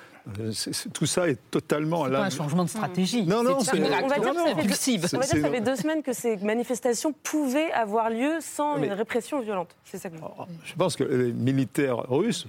tout 0.92 1.06
ça 1.06 1.28
est 1.28 1.38
totalement 1.50 2.04
à 2.04 2.08
la 2.08 2.22
un 2.22 2.30
changement 2.30 2.64
de 2.64 2.68
stratégie. 2.68 3.24
Non, 3.24 3.42
non, 3.42 3.60
c'est 3.60 3.80
on 3.80 4.08
va 4.08 4.18
dire 4.18 5.00
que 5.00 5.06
ça 5.06 5.50
fait 5.50 5.60
deux 5.60 5.76
semaines 5.76 6.02
que 6.02 6.12
ces 6.12 6.36
manifestations 6.38 7.14
pouvaient 7.22 7.70
avoir 7.72 8.10
lieu 8.10 8.38
sans 8.40 8.82
une 8.82 8.92
répression 8.92 9.40
violente. 9.40 9.74
C'est 9.84 9.98
ça 9.98 10.10
que 10.10 10.16
oh, 10.22 10.44
je 10.64 10.74
pense 10.74 10.96
que 10.96 11.04
les 11.04 11.32
militaires 11.32 12.08
russes 12.08 12.46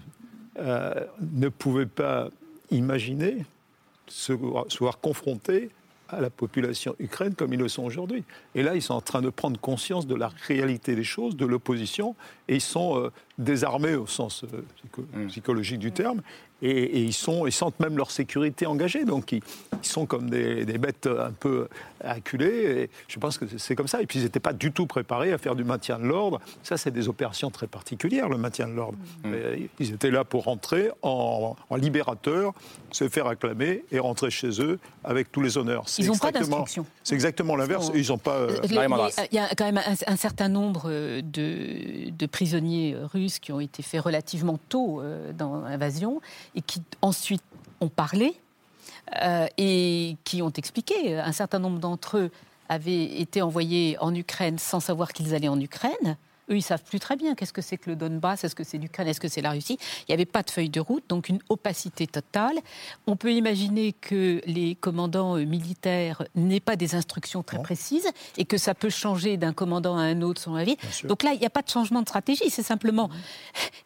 euh, 0.59 0.93
ne 1.21 1.47
pouvaient 1.47 1.85
pas 1.85 2.29
imaginer 2.69 3.45
se, 4.07 4.33
voir 4.33 4.99
confrontés 4.99 5.69
à 6.10 6.22
la 6.22 6.30
population 6.30 6.95
ukraine 7.00 7.36
comme 7.36 7.54
ils 7.54 7.60
le 7.60 7.67
sont 7.67 7.84
aujourd'hui. 7.84 8.24
Et 8.56 8.63
là, 8.63 8.76
ils 8.76 8.82
sont 8.82 8.93
en 8.93 9.02
train 9.02 9.22
de 9.22 9.30
prendre 9.30 9.60
conscience 9.60 10.08
de 10.08 10.15
la 10.15 10.32
réalité 10.48 10.95
des 10.95 11.04
choses, 11.04 11.36
de 11.36 11.45
l'opposition, 11.45 12.15
et 12.48 12.56
ils 12.56 12.62
sont 12.62 13.00
euh, 13.00 13.12
désarmés 13.38 13.95
au 13.95 14.08
sens 14.08 14.43
euh, 14.43 14.63
mm. 15.13 15.28
psychologique 15.28 15.80
du 15.80 15.91
terme, 15.91 16.22
et, 16.62 17.02
ils, 17.02 17.13
sont, 17.13 17.45
ils 17.45 17.52
sentent 17.52 17.80
même 17.80 17.98
leur 17.98 18.12
sécurité 18.12 18.65
engagée. 18.65 19.06
Donc 19.06 19.32
ils, 19.32 19.41
sont 19.82 20.06
comme 20.06 20.30
des, 20.30 20.65
bêtes 20.78 21.08
un 21.08 21.32
peu 21.32 21.67
acculées. 22.04 22.82
Et 22.84 22.89
je 23.08 23.19
pense 23.19 23.38
que 23.38 23.45
c'est 23.58 23.76
comme 23.76 23.88
ça. 23.88 24.02
Et 24.02 24.06
puis 24.06 24.19
ils 24.19 24.24
n'étaient 24.24 24.39
pas 24.39 24.54
du 24.54 24.72
tout 24.72 24.86
préparés 24.86 25.32
à 25.34 25.38
faire 25.38 25.56
du 25.56 25.63
maintien 25.63 26.00
de 26.00 26.06
l'ordre. 26.06 26.39
Ça, 26.63 26.78
c'est 26.78 26.91
des 26.91 27.08
opérations 27.08 27.50
très 27.50 27.67
particulières, 27.67 28.30
le 28.30 28.38
maintien 28.38 28.67
de 28.67 28.74
l'ordre. 28.74 28.98
Mmh. 29.24 29.34
Ils 29.80 29.93
étaient 29.93 30.12
là 30.12 30.24
pour 30.24 30.43
rentrer 30.45 30.91
en, 31.02 31.56
en, 31.69 31.76
libérateur, 31.76 32.54
se 32.91 33.08
faire 33.08 33.28
acclamer 33.28 33.84
et 33.91 34.00
rentrer 34.00 34.30
chez 34.30 34.62
eux 34.62 34.80
avec 35.04 35.32
tous 35.32 35.41
les 35.41 35.58
honneurs. 35.58 35.86
Ils 35.98 36.08
n'ont 36.08 36.17
pas 36.17 36.32
d'instruction. 36.32 36.86
C'est 37.04 37.15
exactement 37.15 37.56
l'inverse. 37.56 37.91
Ils 37.93 38.10
n'ont 38.10 38.17
pas. 38.17 38.36
Euh, 38.36 38.58
il 38.63 38.74
y 38.74 39.39
a 39.39 39.50
quand 39.56 39.65
même 39.65 39.82
un, 40.08 40.15
certain 40.15 40.50
nombre 40.50 40.84
euh, 40.86 41.22
de, 41.22 42.10
de, 42.12 42.26
prisonniers 42.26 42.95
russes 43.13 43.39
qui 43.39 43.52
ont 43.52 43.60
été 43.60 43.84
faits 43.84 44.02
relativement 44.02 44.60
tôt 44.69 45.02
euh, 45.02 45.32
dans 45.34 45.62
l'invasion 45.62 46.22
et 46.55 46.62
qui 46.62 46.81
ensuite 47.01 47.43
ont 47.81 47.89
parlé 47.89 48.35
euh, 49.21 49.47
et 49.57 50.17
qui 50.23 50.41
ont 50.41 50.51
expliqué. 50.51 51.17
Un 51.17 51.31
certain 51.31 51.59
nombre 51.59 51.79
d'entre 51.79 52.17
eux 52.17 52.31
avaient 52.67 53.19
été 53.19 53.41
envoyés 53.41 53.97
en 53.99 54.13
Ukraine 54.13 54.59
sans 54.59 54.79
savoir 54.79 55.13
qu'ils 55.13 55.33
allaient 55.33 55.47
en 55.47 55.59
Ukraine. 55.59 56.17
Eux, 56.49 56.57
ils 56.57 56.62
savent 56.62 56.83
plus 56.83 56.99
très 56.99 57.15
bien 57.15 57.35
qu'est-ce 57.35 57.53
que 57.53 57.62
c'est 57.62 57.77
que 57.77 57.89
le 57.89 57.95
Donbass, 57.95 58.43
est-ce 58.43 58.55
que 58.55 58.63
c'est 58.63 58.77
l'Ukraine, 58.77 59.07
est-ce 59.07 59.19
que 59.19 59.27
c'est 59.27 59.41
la 59.41 59.51
Russie. 59.51 59.77
Il 60.01 60.12
n'y 60.12 60.13
avait 60.13 60.25
pas 60.25 60.43
de 60.43 60.49
feuille 60.49 60.69
de 60.69 60.79
route, 60.79 61.03
donc 61.07 61.29
une 61.29 61.39
opacité 61.49 62.07
totale. 62.07 62.59
On 63.07 63.15
peut 63.15 63.33
imaginer 63.33 63.93
que 63.93 64.41
les 64.45 64.75
commandants 64.75 65.38
euh, 65.38 65.45
militaires 65.45 66.23
n'aient 66.35 66.59
pas 66.59 66.75
des 66.75 66.95
instructions 66.95 67.43
très 67.43 67.62
précises 67.62 68.07
et 68.38 68.45
que 68.45 68.57
ça 68.57 68.73
peut 68.73 68.89
changer 68.89 69.38
d'un 69.38 69.53
commandant 69.53 69.97
à 69.97 70.01
un 70.01 70.21
autre 70.21 70.41
selon 70.41 70.55
la 70.55 70.63
vie. 70.63 70.77
Donc 71.03 71.23
là, 71.23 71.33
il 71.33 71.39
n'y 71.39 71.45
a 71.45 71.49
pas 71.49 71.62
de 71.62 71.69
changement 71.69 72.01
de 72.01 72.07
stratégie, 72.07 72.49
c'est 72.49 72.63
simplement... 72.63 73.09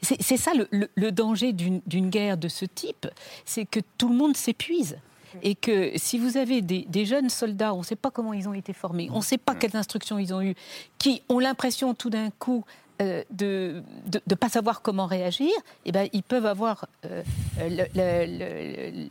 C'est 0.01 0.37
ça 0.37 0.51
le 0.69 1.11
danger 1.11 1.53
d'une 1.53 2.09
guerre 2.09 2.37
de 2.37 2.47
ce 2.47 2.65
type, 2.65 3.07
c'est 3.45 3.65
que 3.65 3.79
tout 3.97 4.09
le 4.09 4.15
monde 4.15 4.35
s'épuise 4.35 4.97
et 5.41 5.55
que 5.55 5.91
si 5.95 6.17
vous 6.17 6.37
avez 6.37 6.61
des, 6.61 7.05
jeunes 7.05 7.29
soldats, 7.29 7.73
on 7.73 7.79
ne 7.79 7.83
sait 7.83 7.95
pas 7.95 8.11
comment 8.11 8.33
ils 8.33 8.47
ont 8.47 8.53
été 8.53 8.73
formés, 8.73 9.09
on 9.11 9.17
ne 9.17 9.23
sait 9.23 9.37
pas 9.37 9.55
quelles 9.55 9.75
instructions 9.75 10.17
ils 10.17 10.33
ont 10.33 10.41
eues, 10.41 10.55
qui 10.97 11.21
ont 11.29 11.39
l'impression 11.39 11.93
tout 11.93 12.09
d'un 12.09 12.29
coup 12.31 12.63
euh, 13.01 13.23
de 13.31 13.83
ne 14.11 14.35
pas 14.35 14.49
savoir 14.49 14.83
comment 14.83 15.07
réagir, 15.07 15.51
eh 15.85 15.91
ben, 15.91 16.07
ils 16.13 16.21
peuvent 16.21 16.45
avoir 16.45 16.85
euh, 17.05 17.23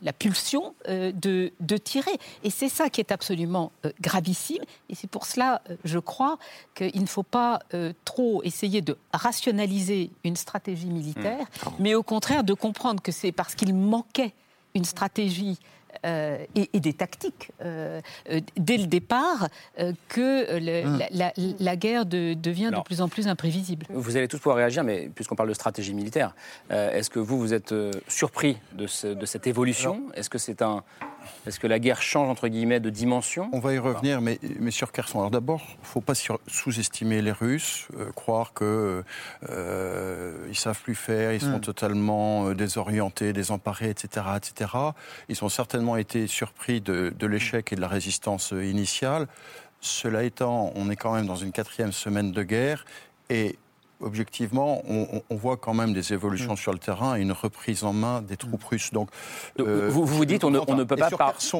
la 0.02 0.12
pulsion 0.12 0.74
euh, 0.88 1.10
de, 1.12 1.52
de, 1.58 1.76
tirer. 1.76 2.12
Et 2.44 2.50
c'est 2.50 2.68
ça 2.68 2.88
qui 2.88 3.00
est 3.00 3.10
absolument 3.10 3.72
gravissime. 4.00 4.62
Et 4.88 4.94
c'est 4.94 5.10
pour 5.10 5.26
cela, 5.26 5.62
je 5.84 5.98
crois, 5.98 6.38
qu'il 6.76 7.00
ne 7.00 7.06
faut 7.06 7.24
pas 7.24 7.58
trop 8.04 8.42
essayer 8.44 8.82
de 8.82 8.96
rationaliser 9.12 10.10
une 10.22 10.36
stratégie 10.36 10.90
militaire, 10.90 11.46
mmh. 11.46 11.70
mais 11.80 11.94
au 11.94 12.04
contraire 12.04 12.44
de 12.44 12.54
comprendre 12.54 13.02
que 13.02 13.10
c'est 13.10 13.32
parce 13.32 13.56
qu'il 13.56 13.74
manquait 13.74 14.32
une 14.74 14.84
stratégie 14.84 15.58
euh, 16.04 16.38
et, 16.54 16.80
des 16.80 16.94
tactiques 16.94 17.52
euh, 17.60 18.00
euh, 18.30 18.40
dès 18.56 18.76
le 18.76 18.86
départ 18.86 19.48
que 20.08 20.82
hum. 20.84 21.00
la, 21.60 21.76
guerre 21.76 22.06
devient 22.06 22.70
de 22.74 22.82
plus 22.82 23.00
en 23.00 23.08
plus 23.08 23.28
imprévisible. 23.28 23.86
Vous 23.90 24.16
allez 24.16 24.26
tous 24.26 24.38
pouvoir 24.38 24.56
réagir, 24.56 24.84
mais 24.84 25.10
puisqu'on 25.14 25.36
parle 25.36 25.48
de 25.48 25.54
stratégie 25.54 25.94
militaire, 25.94 26.34
est-ce 26.70 27.10
que 27.10 27.18
vous, 27.18 27.38
vous 27.38 27.54
êtes 27.54 27.74
surpris 28.08 28.58
de, 28.72 29.14
de 29.14 29.26
cette 29.26 29.46
évolution? 29.46 30.02
Est-ce 30.14 30.30
que 30.30 30.38
c'est 30.38 30.62
un 30.62 30.82
est-ce 31.46 31.58
que 31.58 31.66
la 31.66 31.78
guerre 31.78 32.02
change, 32.02 32.28
entre 32.28 32.48
guillemets, 32.48 32.80
de 32.80 32.90
dimension? 32.90 33.48
On 33.52 33.58
va 33.58 33.72
y 33.72 33.78
revenir, 33.78 34.20
mais, 34.20 34.38
mais 34.60 34.70
sur 34.70 34.92
Kherson. 34.92 35.18
Alors 35.18 35.30
d'abord, 35.30 35.62
il 35.68 35.80
ne 35.80 35.86
faut 35.86 36.00
pas 36.00 36.14
sous-estimer 36.14 37.22
les 37.22 37.32
Russes, 37.32 37.88
euh, 37.96 38.10
croire 38.12 38.54
qu'ils 38.54 38.66
euh, 39.48 40.48
ne 40.48 40.52
savent 40.52 40.80
plus 40.80 40.94
faire, 40.94 41.32
ils 41.32 41.40
sont 41.40 41.58
hmm. 41.58 41.60
totalement 41.60 42.46
euh, 42.46 42.54
désorientés, 42.54 43.32
désemparés, 43.32 43.90
etc., 43.90 44.26
etc. 44.36 44.70
Ils 45.28 45.42
ont 45.44 45.48
certainement 45.48 45.81
été 45.96 46.26
surpris 46.26 46.80
de, 46.80 47.12
de 47.18 47.26
l'échec 47.26 47.72
et 47.72 47.76
de 47.76 47.80
la 47.80 47.88
résistance 47.88 48.52
initiale. 48.52 49.26
Cela 49.80 50.22
étant, 50.22 50.72
on 50.76 50.90
est 50.90 50.96
quand 50.96 51.12
même 51.12 51.26
dans 51.26 51.36
une 51.36 51.52
quatrième 51.52 51.92
semaine 51.92 52.32
de 52.32 52.42
guerre 52.42 52.84
et 53.30 53.58
objectivement, 54.02 54.82
on, 54.88 55.36
voit 55.36 55.56
quand 55.56 55.74
même 55.74 55.92
des 55.92 56.12
évolutions 56.12 56.54
mm. 56.54 56.56
sur 56.56 56.72
le 56.72 56.78
terrain 56.78 57.16
et 57.16 57.22
une 57.22 57.32
reprise 57.32 57.84
en 57.84 57.92
main 57.92 58.20
des 58.20 58.36
troupes 58.36 58.64
russes. 58.64 58.92
Donc, 58.92 59.10
euh, 59.60 59.88
vous, 59.88 60.04
vous 60.04 60.24
dites 60.24 60.44
on 60.44 60.50
ne, 60.50 60.58
on 60.66 60.74
ne 60.74 60.84
peut 60.84 60.96
pas... 60.96 61.10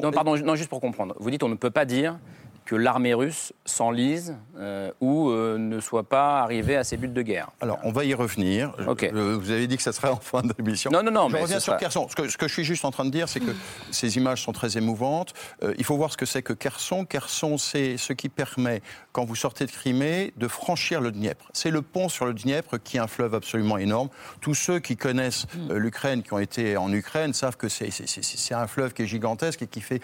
Non, 0.01 0.11
pardon, 0.11 0.37
non, 0.37 0.55
juste 0.55 0.69
pour 0.69 0.81
comprendre. 0.81 1.15
Vous 1.19 1.29
dites 1.29 1.43
on 1.43 1.49
ne 1.49 1.55
peut 1.55 1.71
pas 1.71 1.85
dire 1.85 2.17
que 2.65 2.75
l'armée 2.75 3.13
russe 3.13 3.53
s'enlise 3.65 4.37
euh, 4.57 4.91
ou 5.01 5.29
euh, 5.29 5.57
ne 5.57 5.79
soit 5.79 6.03
pas 6.03 6.41
arrivée 6.41 6.75
à 6.75 6.83
ses 6.83 6.97
buts 6.97 7.07
de 7.07 7.21
guerre. 7.21 7.49
Alors, 7.61 7.79
on 7.83 7.91
va 7.91 8.05
y 8.05 8.13
revenir. 8.13 8.73
vous 8.77 9.51
avez 9.51 9.67
dit 9.67 9.77
que 9.77 9.83
ça 9.83 9.91
serait 9.91 10.09
en 10.09 10.17
fin 10.17 10.41
d'émission. 10.41 10.91
Non, 10.91 11.03
non, 11.03 11.11
non. 11.11 11.29
Je 11.29 11.37
reviens 11.37 11.59
sur 11.59 11.77
Kherson. 11.77 12.07
Ce 12.09 12.15
que, 12.15 12.27
ce 12.29 12.37
que, 12.37 12.47
je 12.47 12.53
suis 12.53 12.63
juste 12.63 12.85
en 12.85 12.91
train 12.91 13.05
de 13.05 13.09
dire, 13.09 13.27
c'est 13.27 13.39
que 13.39 13.51
ces 13.91 14.17
images 14.17 14.41
sont 14.41 14.53
très 14.53 14.77
émouvantes. 14.77 15.33
Euh, 15.63 15.73
il 15.77 15.83
faut 15.83 15.97
voir 15.97 16.11
ce 16.11 16.17
que 16.17 16.25
c'est 16.25 16.41
que 16.41 16.53
Kherson. 16.53 17.05
Kherson, 17.05 17.57
c'est 17.57 17.97
ce 17.97 18.13
qui 18.13 18.29
permet, 18.29 18.81
quand 19.11 19.25
vous 19.25 19.35
sortez 19.35 19.65
de 19.65 19.71
Crimée, 19.71 20.33
de 20.37 20.47
franchir 20.47 21.01
le 21.01 21.11
Dniepr. 21.11 21.49
C'est 21.53 21.71
le 21.71 21.81
pont 21.81 22.09
sur 22.09 22.25
le 22.25 22.33
Dniepr 22.33 22.77
qui 22.83 22.97
est 22.97 23.01
un 23.01 23.07
fleuve 23.07 23.33
absolument 23.35 23.77
énorme. 23.77 24.09
Tous 24.41 24.53
ceux 24.53 24.79
qui 24.79 24.95
connaissent 24.95 25.47
l'Ukraine, 25.69 26.23
qui 26.23 26.33
ont 26.33 26.39
été 26.39 26.77
en 26.77 26.91
Ukraine, 26.91 27.33
savent 27.33 27.57
que 27.57 27.67
c'est 27.69 28.53
un 28.53 28.67
fleuve 28.67 28.93
qui 28.93 29.03
est 29.03 29.07
gigantesque 29.07 29.63
et 29.63 29.67
qui 29.67 29.81
fait 29.81 30.01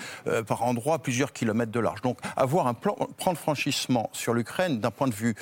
par 0.48 0.64
endroits 0.64 1.00
plusieurs 1.00 1.34
kilomètres 1.34 1.72
de 1.72 1.80
large. 1.80 2.02
Donc, 2.02 2.20
avoir 2.50 2.66
un 2.66 2.74
plan, 2.74 2.98
de 3.00 3.38
franchissement 3.38 4.10
sur 4.12 4.34
l'Ukraine 4.34 4.80
d'un 4.80 4.90
point 4.90 5.08
de 5.08 5.14
vue 5.14 5.36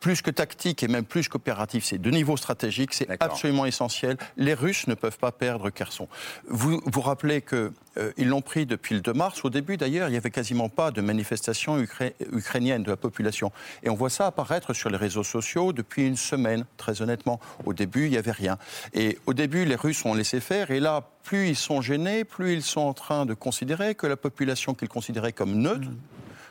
plus 0.00 0.22
que 0.22 0.30
tactique 0.30 0.82
et 0.82 0.88
même 0.88 1.04
plus 1.04 1.28
qu'opératif, 1.28 1.84
c'est 1.84 1.98
de 1.98 2.10
niveau 2.10 2.36
stratégique, 2.36 2.94
c'est 2.94 3.10
absolument 3.20 3.66
essentiel. 3.66 4.16
Les 4.36 4.54
Russes 4.54 4.86
ne 4.86 4.94
peuvent 4.94 5.18
pas 5.18 5.32
perdre 5.32 5.68
Kherson. 5.70 6.08
Vous 6.48 6.80
vous 6.86 7.00
rappelez 7.00 7.42
qu'ils 7.42 7.72
euh, 7.98 8.12
l'ont 8.18 8.42
pris 8.42 8.66
depuis 8.66 8.94
le 8.94 9.00
2 9.00 9.12
mars. 9.12 9.44
Au 9.44 9.50
début, 9.50 9.76
d'ailleurs, 9.76 10.08
il 10.08 10.12
n'y 10.12 10.16
avait 10.16 10.30
quasiment 10.30 10.68
pas 10.68 10.90
de 10.90 11.00
manifestation 11.00 11.78
ukrainienne 11.78 12.82
de 12.82 12.90
la 12.90 12.96
population. 12.96 13.52
Et 13.82 13.90
on 13.90 13.94
voit 13.94 14.10
ça 14.10 14.26
apparaître 14.26 14.72
sur 14.74 14.90
les 14.90 14.96
réseaux 14.96 15.24
sociaux 15.24 15.72
depuis 15.72 16.06
une 16.06 16.16
semaine, 16.16 16.66
très 16.76 17.02
honnêtement. 17.02 17.40
Au 17.64 17.74
début, 17.74 18.04
il 18.04 18.10
n'y 18.10 18.18
avait 18.18 18.30
rien. 18.32 18.58
Et 18.94 19.18
au 19.26 19.34
début, 19.34 19.64
les 19.64 19.76
Russes 19.76 20.04
ont 20.04 20.14
laissé 20.14 20.40
faire. 20.40 20.70
Et 20.70 20.80
là, 20.80 21.02
plus 21.22 21.48
ils 21.48 21.56
sont 21.56 21.80
gênés, 21.80 22.24
plus 22.24 22.52
ils 22.52 22.62
sont 22.62 22.82
en 22.82 22.94
train 22.94 23.26
de 23.26 23.34
considérer 23.34 23.94
que 23.94 24.06
la 24.06 24.16
population 24.16 24.74
qu'ils 24.74 24.88
considéraient 24.88 25.32
comme 25.32 25.54
neutre, 25.54 25.88
mmh 25.88 25.96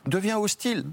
devient 0.08 0.38
hostile. 0.40 0.86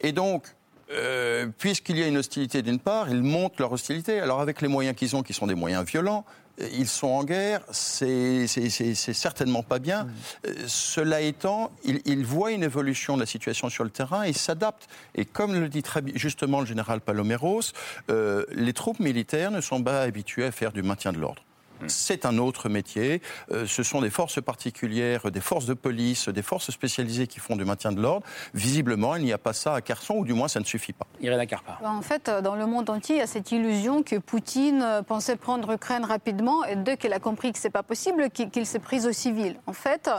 Et 0.00 0.12
donc, 0.12 0.46
euh, 0.90 1.48
puisqu'il 1.58 1.98
y 1.98 2.02
a 2.02 2.06
une 2.06 2.16
hostilité 2.16 2.62
d'une 2.62 2.78
part, 2.78 3.10
ils 3.10 3.22
montent 3.22 3.58
leur 3.58 3.72
hostilité. 3.72 4.20
Alors 4.20 4.40
avec 4.40 4.60
les 4.62 4.68
moyens 4.68 4.96
qu'ils 4.96 5.16
ont, 5.16 5.22
qui 5.22 5.32
sont 5.32 5.46
des 5.46 5.54
moyens 5.54 5.84
violents, 5.84 6.24
euh, 6.60 6.68
ils 6.72 6.86
sont 6.86 7.08
en 7.08 7.24
guerre, 7.24 7.60
c'est 7.70 8.46
certainement 8.46 9.62
pas 9.62 9.78
bien. 9.80 10.04
Mmh. 10.04 10.10
Euh, 10.46 10.54
cela 10.66 11.20
étant, 11.22 11.72
ils, 11.84 12.24
voient 12.24 12.52
une 12.52 12.62
évolution 12.62 13.16
de 13.16 13.20
la 13.20 13.26
situation 13.26 13.68
sur 13.68 13.82
le 13.82 13.90
terrain 13.90 14.22
et 14.22 14.32
s'adaptent. 14.32 14.86
Et 15.16 15.24
comme 15.24 15.54
le 15.54 15.68
dit 15.68 15.82
très 15.82 16.02
justement 16.14 16.60
le 16.60 16.66
général 16.66 17.00
Paloméros, 17.00 17.72
les 18.08 18.72
troupes 18.72 19.00
militaires 19.00 19.50
ne 19.50 19.60
sont 19.60 19.82
pas 19.82 20.02
habituées 20.02 20.44
à 20.44 20.52
faire 20.52 20.72
du 20.72 20.82
maintien 20.82 21.12
de 21.12 21.18
l'ordre. 21.18 21.45
Hmm. 21.80 21.88
C'est 21.88 22.24
un 22.24 22.38
autre 22.38 22.68
métier. 22.68 23.20
Euh, 23.50 23.66
ce 23.66 23.82
sont 23.82 24.00
des 24.00 24.10
forces 24.10 24.40
particulières, 24.42 25.30
des 25.30 25.40
forces 25.40 25.66
de 25.66 25.74
police, 25.74 26.28
des 26.28 26.42
forces 26.42 26.70
spécialisées 26.70 27.26
qui 27.26 27.40
font 27.40 27.56
du 27.56 27.64
maintien 27.64 27.92
de 27.92 28.00
l'ordre. 28.00 28.26
Visiblement, 28.54 29.16
il 29.16 29.24
n'y 29.24 29.32
a 29.32 29.38
pas 29.38 29.52
ça 29.52 29.74
à 29.74 29.80
Kherson, 29.80 30.16
ou 30.16 30.24
du 30.24 30.32
moins 30.32 30.48
ça 30.48 30.60
ne 30.60 30.64
suffit 30.64 30.92
pas. 30.92 31.06
Irina 31.20 31.46
Karpa. 31.46 31.78
En 31.84 32.02
fait, 32.02 32.30
dans 32.30 32.54
le 32.56 32.66
monde 32.66 32.88
entier, 32.90 33.16
il 33.16 33.18
y 33.18 33.22
a 33.22 33.26
cette 33.26 33.52
illusion 33.52 34.02
que 34.02 34.16
Poutine 34.16 34.82
euh, 34.82 35.02
pensait 35.02 35.36
prendre 35.36 35.70
l'Ukraine 35.70 36.04
rapidement, 36.04 36.64
et 36.64 36.76
dès 36.76 36.96
qu'il 36.96 37.12
a 37.12 37.18
compris 37.18 37.52
que 37.52 37.58
ce 37.58 37.66
n'est 37.66 37.72
pas 37.72 37.82
possible, 37.82 38.30
qu'il 38.30 38.66
s'est 38.66 38.78
pris 38.78 39.06
au 39.06 39.12
civil. 39.12 39.56
En 39.66 39.72
fait, 39.72 40.10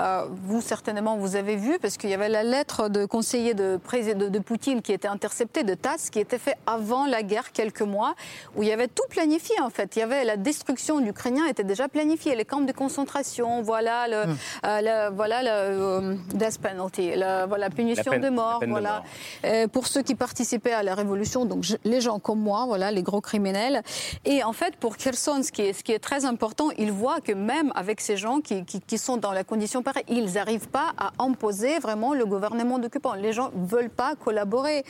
euh, 0.00 0.26
vous 0.42 0.60
certainement 0.60 1.16
vous 1.16 1.36
avez 1.36 1.56
vu, 1.56 1.78
parce 1.78 1.96
qu'il 1.96 2.10
y 2.10 2.14
avait 2.14 2.28
la 2.28 2.42
lettre 2.42 2.88
de 2.88 3.04
conseiller 3.04 3.54
de, 3.54 3.78
de, 3.78 4.28
de 4.28 4.38
Poutine 4.38 4.82
qui 4.82 4.92
était 4.92 5.08
interceptée 5.08 5.62
de 5.62 5.74
TASS, 5.74 6.10
qui 6.10 6.18
était 6.18 6.38
fait 6.38 6.56
avant 6.66 7.06
la 7.06 7.22
guerre, 7.22 7.52
quelques 7.52 7.82
mois, 7.82 8.14
où 8.56 8.62
il 8.62 8.68
y 8.68 8.72
avait 8.72 8.88
tout 8.88 9.04
planifié 9.08 9.60
en 9.60 9.70
fait. 9.70 9.96
Il 9.96 10.00
y 10.00 10.02
avait 10.02 10.24
la 10.24 10.36
destruction 10.36 11.00
l'Ukrainien 11.04 11.46
était 11.46 11.64
déjà 11.64 11.88
planifié. 11.88 12.34
Les 12.34 12.44
camps 12.44 12.60
de 12.60 12.72
concentration, 12.72 13.62
voilà 13.62 14.08
le, 14.08 14.26
hmm. 14.26 14.36
euh, 14.66 15.10
voilà 15.14 15.42
le 15.42 15.48
euh, 15.50 16.14
death 16.34 16.58
penalty, 16.58 17.14
la 17.14 17.46
voilà, 17.46 17.70
punition 17.70 18.18
de 18.18 18.28
mort, 18.28 18.62
voilà. 18.66 19.02
Euh, 19.44 19.68
pour 19.68 19.86
ceux 19.86 20.02
qui 20.02 20.14
participaient 20.14 20.72
à 20.72 20.82
la 20.82 20.94
révolution, 20.94 21.44
donc 21.44 21.64
les 21.84 22.00
gens 22.00 22.18
comme 22.18 22.40
moi, 22.40 22.64
voilà, 22.66 22.90
les 22.90 23.02
gros 23.02 23.20
criminels. 23.20 23.82
Et 24.24 24.42
en 24.42 24.52
fait, 24.52 24.76
pour 24.76 24.96
Kherson, 24.96 25.42
ce 25.42 25.52
qui 25.52 25.62
est, 25.62 25.72
ce 25.72 25.82
qui 25.84 25.92
est 25.92 25.98
très 25.98 26.24
important, 26.24 26.68
il 26.78 26.92
voit 26.92 27.20
que 27.20 27.32
même 27.32 27.72
avec 27.74 28.00
ces 28.00 28.16
gens 28.16 28.40
qui, 28.40 28.64
qui, 28.64 28.98
sont 28.98 29.16
dans 29.16 29.32
la 29.32 29.44
condition 29.44 29.82
pareille, 29.82 30.04
ils 30.08 30.34
n'arrivent 30.34 30.68
pas 30.68 30.92
à 30.96 31.12
imposer 31.18 31.78
vraiment 31.78 32.14
le 32.14 32.24
gouvernement 32.24 32.78
d'occupant. 32.78 33.14
Les 33.14 33.32
gens 33.32 33.50
ne 33.54 33.66
veulent 33.66 33.90
pas 33.90 34.14
collaborer. 34.16 34.84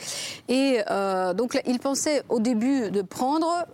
Et 0.47 0.79
donc, 1.35 1.59
il 1.65 1.79
pensait 1.79 2.23
au 2.29 2.39
début 2.39 2.91
de 2.91 3.01
prendre 3.01 3.65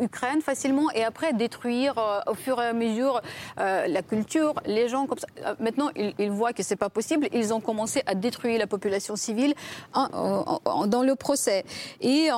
Ukraine 0.00 0.40
facilement 0.40 0.90
et 0.94 1.04
après 1.04 1.32
détruire 1.32 1.73
détruire 1.74 2.22
au 2.26 2.34
fur 2.34 2.60
et 2.60 2.66
à 2.66 2.72
mesure 2.72 3.20
la 3.56 4.02
culture, 4.02 4.54
les 4.66 4.88
gens 4.88 5.06
comme 5.06 5.18
ça. 5.18 5.26
Maintenant, 5.60 5.90
ils, 5.96 6.30
voient 6.30 6.52
que 6.52 6.62
c'est 6.62 6.76
pas 6.76 6.88
possible. 6.88 7.28
Ils 7.32 7.52
ont 7.52 7.60
commencé 7.60 8.02
à 8.06 8.14
détruire 8.14 8.58
la 8.58 8.66
population 8.66 9.16
civile 9.16 9.54
dans 9.94 11.02
le 11.02 11.14
procès. 11.14 11.64
Et 12.00 12.28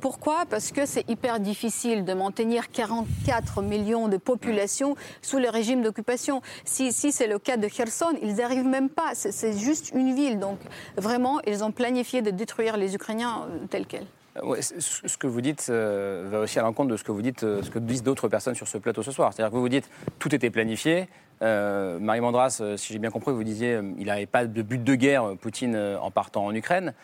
pourquoi? 0.00 0.44
Parce 0.48 0.72
que 0.72 0.86
c'est 0.86 1.08
hyper 1.08 1.40
difficile 1.40 2.04
de 2.04 2.12
maintenir 2.12 2.70
44 2.70 3.62
millions 3.62 4.08
de 4.08 4.16
population 4.16 4.96
sous 5.22 5.38
le 5.38 5.48
régime 5.48 5.82
d'occupation. 5.82 6.42
Si, 6.64 6.92
c'est 6.92 7.26
le 7.26 7.38
cas 7.38 7.56
de 7.56 7.68
Kherson, 7.68 8.12
ils 8.22 8.36
n'arrivent 8.36 8.66
même 8.66 8.88
pas. 8.88 9.14
C'est 9.14 9.58
juste 9.58 9.92
une 9.94 10.14
ville. 10.14 10.38
Donc 10.38 10.58
vraiment, 10.96 11.40
ils 11.46 11.64
ont 11.64 11.72
planifié 11.72 12.22
de 12.22 12.30
détruire 12.30 12.76
les 12.76 12.94
Ukrainiens 12.94 13.46
euh, 13.48 13.66
tels 13.68 13.86
quels. 13.86 14.06
Ouais, 14.42 14.60
ce 14.62 15.16
que 15.16 15.26
vous 15.26 15.40
dites 15.40 15.66
euh, 15.70 16.26
va 16.30 16.40
aussi 16.40 16.58
à 16.58 16.62
l'encontre 16.62 16.90
de 16.90 16.96
ce 16.96 17.04
que 17.04 17.12
vous 17.12 17.22
dites, 17.22 17.42
euh, 17.42 17.62
ce 17.62 17.70
que 17.70 17.78
disent 17.78 18.02
d'autres 18.02 18.28
personnes 18.28 18.54
sur 18.54 18.68
ce 18.68 18.78
plateau 18.78 19.02
ce 19.02 19.12
soir. 19.12 19.32
C'est-à-dire 19.32 19.50
que 19.50 19.56
vous 19.56 19.62
vous 19.62 19.68
dites 19.68 19.88
tout 20.18 20.34
était 20.34 20.50
planifié. 20.50 21.08
Marie 21.40 22.20
Mandras, 22.20 22.62
si 22.76 22.94
j'ai 22.94 22.98
bien 22.98 23.10
compris, 23.10 23.30
vous 23.32 23.44
disiez 23.44 23.78
il 23.98 24.06
n'avait 24.06 24.24
pas 24.24 24.46
de 24.46 24.62
but 24.62 24.82
de 24.82 24.94
guerre, 24.94 25.36
Poutine, 25.36 25.76
en 25.76 26.10
partant 26.10 26.46
en 26.46 26.54
Ukraine. 26.54 26.94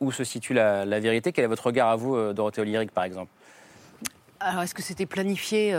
où 0.00 0.10
se 0.10 0.24
situe 0.24 0.54
la, 0.54 0.84
vérité? 0.98 1.30
Quel 1.30 1.44
est 1.44 1.48
votre 1.48 1.66
regard 1.66 1.88
à 1.88 1.94
vous, 1.94 2.32
Dorothée 2.32 2.62
Olyric, 2.62 2.90
par 2.90 3.04
exemple? 3.04 3.30
Alors, 4.40 4.62
est-ce 4.62 4.74
que 4.74 4.82
c'était 4.82 5.06
planifié 5.06 5.72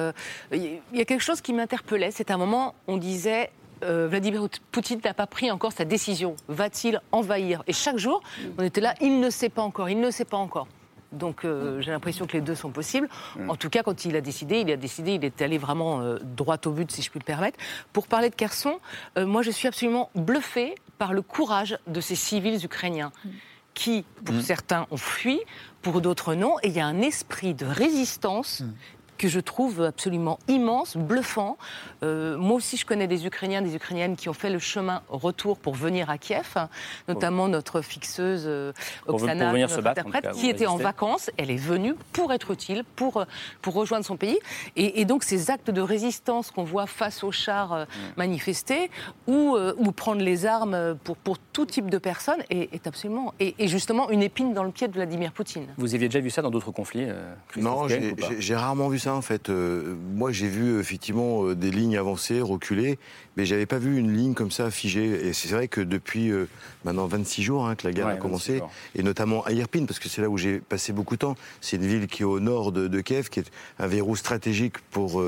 Il 0.53 0.79
y 0.93 1.01
a 1.01 1.05
quelque 1.05 1.19
chose 1.19 1.41
qui 1.41 1.51
m'interpellait. 1.51 2.11
C'est 2.11 2.31
un 2.31 2.37
moment, 2.37 2.75
on 2.87 2.95
disait 2.95 3.49
euh, 3.83 4.07
Vladimir 4.07 4.47
Poutine 4.71 4.99
n'a 5.03 5.13
pas 5.13 5.27
pris 5.27 5.49
encore 5.51 5.71
sa 5.71 5.85
décision. 5.85 6.35
Va-t-il 6.47 7.01
envahir? 7.11 7.63
Et 7.67 7.73
chaque 7.73 7.97
jour, 7.97 8.21
on 8.57 8.63
était 8.63 8.81
là, 8.81 8.93
il 9.01 9.19
ne 9.19 9.29
sait 9.29 9.49
pas 9.49 9.61
encore, 9.61 9.89
il 9.89 9.99
ne 9.99 10.11
sait 10.11 10.25
pas 10.25 10.37
encore. 10.37 10.67
Donc 11.11 11.43
euh, 11.43 11.81
j'ai 11.81 11.91
l'impression 11.91 12.25
que 12.25 12.33
les 12.33 12.41
deux 12.41 12.55
sont 12.55 12.71
possibles. 12.71 13.09
Mm. 13.37 13.49
En 13.49 13.55
tout 13.55 13.69
cas, 13.69 13.83
quand 13.83 14.05
il 14.05 14.15
a 14.15 14.21
décidé, 14.21 14.59
il 14.59 14.71
a 14.71 14.77
décidé, 14.77 15.13
il 15.13 15.25
est 15.25 15.41
allé 15.41 15.57
vraiment 15.57 16.01
euh, 16.01 16.17
droit 16.21 16.57
au 16.65 16.71
but, 16.71 16.91
si 16.91 17.01
je 17.01 17.09
puis 17.09 17.19
me 17.19 17.25
permettre. 17.25 17.57
Pour 17.93 18.07
parler 18.07 18.29
de 18.29 18.35
Kherson, 18.35 18.79
moi 19.17 19.41
je 19.41 19.51
suis 19.51 19.67
absolument 19.67 20.09
bluffée 20.15 20.75
par 20.97 21.13
le 21.13 21.21
courage 21.21 21.77
de 21.87 22.01
ces 22.01 22.15
civils 22.15 22.63
ukrainiens. 22.63 23.11
Mm. 23.25 23.29
qui, 23.73 24.05
pour 24.25 24.35
mm. 24.35 24.41
certains, 24.41 24.87
ont 24.91 24.97
fui, 24.97 25.39
pour 25.81 26.01
d'autres 26.01 26.35
non. 26.35 26.57
Et 26.63 26.67
il 26.67 26.73
y 26.73 26.79
a 26.79 26.85
un 26.85 27.01
esprit 27.01 27.53
de 27.53 27.65
résistance 27.65 28.63
que 29.21 29.27
je 29.27 29.39
trouve 29.39 29.83
absolument 29.83 30.39
immense, 30.47 30.97
bluffant. 30.97 31.55
Euh, 32.01 32.39
moi 32.39 32.55
aussi, 32.55 32.75
je 32.75 32.87
connais 32.87 33.05
des 33.05 33.27
Ukrainiens, 33.27 33.61
des 33.61 33.75
Ukrainiennes 33.75 34.15
qui 34.15 34.29
ont 34.29 34.33
fait 34.33 34.49
le 34.49 34.57
chemin 34.57 35.03
retour 35.09 35.59
pour 35.59 35.75
venir 35.75 36.09
à 36.09 36.17
Kiev, 36.17 36.55
notamment 37.07 37.47
notre 37.47 37.81
fixeuse 37.81 38.45
euh, 38.47 38.73
Oksana, 39.05 39.53
qui 40.33 40.49
était 40.49 40.65
en 40.65 40.77
vacances. 40.77 41.29
Elle 41.37 41.51
est 41.51 41.55
venue 41.55 41.93
pour 42.13 42.33
être 42.33 42.49
utile, 42.49 42.83
pour, 42.95 43.17
euh, 43.17 43.25
pour 43.61 43.75
rejoindre 43.75 44.03
son 44.03 44.17
pays. 44.17 44.39
Et, 44.75 45.05
donc, 45.05 45.23
ces 45.23 45.51
actes 45.51 45.69
de 45.69 45.81
résistance 45.81 46.49
qu'on 46.49 46.63
voit 46.63 46.87
face 46.87 47.23
aux 47.23 47.31
chars 47.31 47.75
mm. 47.75 47.85
manifestés 48.17 48.89
ou, 49.27 49.55
ou 49.77 49.91
prendre 49.91 50.23
les 50.23 50.47
armes 50.47 50.97
pour, 51.03 51.15
pour 51.15 51.37
tout 51.37 51.67
type 51.67 51.91
de 51.91 51.99
personnes 51.99 52.41
est, 52.49 52.87
absolument, 52.87 53.35
et, 53.39 53.67
justement, 53.67 54.09
une 54.09 54.23
épine 54.23 54.55
dans 54.55 54.63
le 54.63 54.71
pied 54.71 54.87
de 54.87 54.93
Vladimir 54.93 55.31
Poutine. 55.31 55.67
Vous 55.77 55.93
aviez 55.93 56.07
déjà 56.07 56.21
vu 56.21 56.31
ça 56.31 56.41
dans 56.41 56.49
d'autres 56.49 56.71
conflits 56.71 57.05
Non, 57.55 57.87
j'ai 57.87 58.55
rarement 58.55 58.87
vu 58.87 58.97
ça 58.97 59.10
en 59.15 59.21
fait. 59.21 59.49
Euh, 59.49 59.95
moi, 60.13 60.31
j'ai 60.31 60.47
vu 60.47 60.79
effectivement 60.79 61.45
euh, 61.45 61.55
des 61.55 61.71
lignes 61.71 61.97
avancées, 61.97 62.41
reculer, 62.41 62.99
mais 63.37 63.45
j'avais 63.45 63.65
pas 63.65 63.77
vu 63.77 63.97
une 63.97 64.15
ligne 64.15 64.33
comme 64.33 64.51
ça 64.51 64.71
figée. 64.71 65.27
Et 65.27 65.33
c'est 65.33 65.49
vrai 65.49 65.67
que 65.67 65.81
depuis 65.81 66.31
euh, 66.31 66.47
maintenant 66.83 67.07
26 67.07 67.43
jours 67.43 67.67
hein, 67.67 67.75
que 67.75 67.87
la 67.87 67.93
guerre 67.93 68.07
a 68.07 68.15
commencé, 68.15 68.61
et 68.95 69.03
notamment 69.03 69.43
à 69.43 69.51
Irpin, 69.51 69.85
parce 69.85 69.99
que 69.99 70.09
c'est 70.09 70.21
là 70.21 70.29
où 70.29 70.37
j'ai 70.37 70.59
passé 70.59 70.93
beaucoup 70.93 71.15
de 71.15 71.19
temps. 71.19 71.35
C'est 71.61 71.77
une 71.77 71.85
ville 71.85 72.07
qui 72.07 72.23
est 72.23 72.25
au 72.25 72.39
nord 72.39 72.71
de, 72.71 73.01
Kiev, 73.01 73.29
qui 73.29 73.39
est 73.39 73.51
un 73.79 73.87
verrou 73.87 74.15
stratégique 74.15 74.79
pour, 74.91 75.23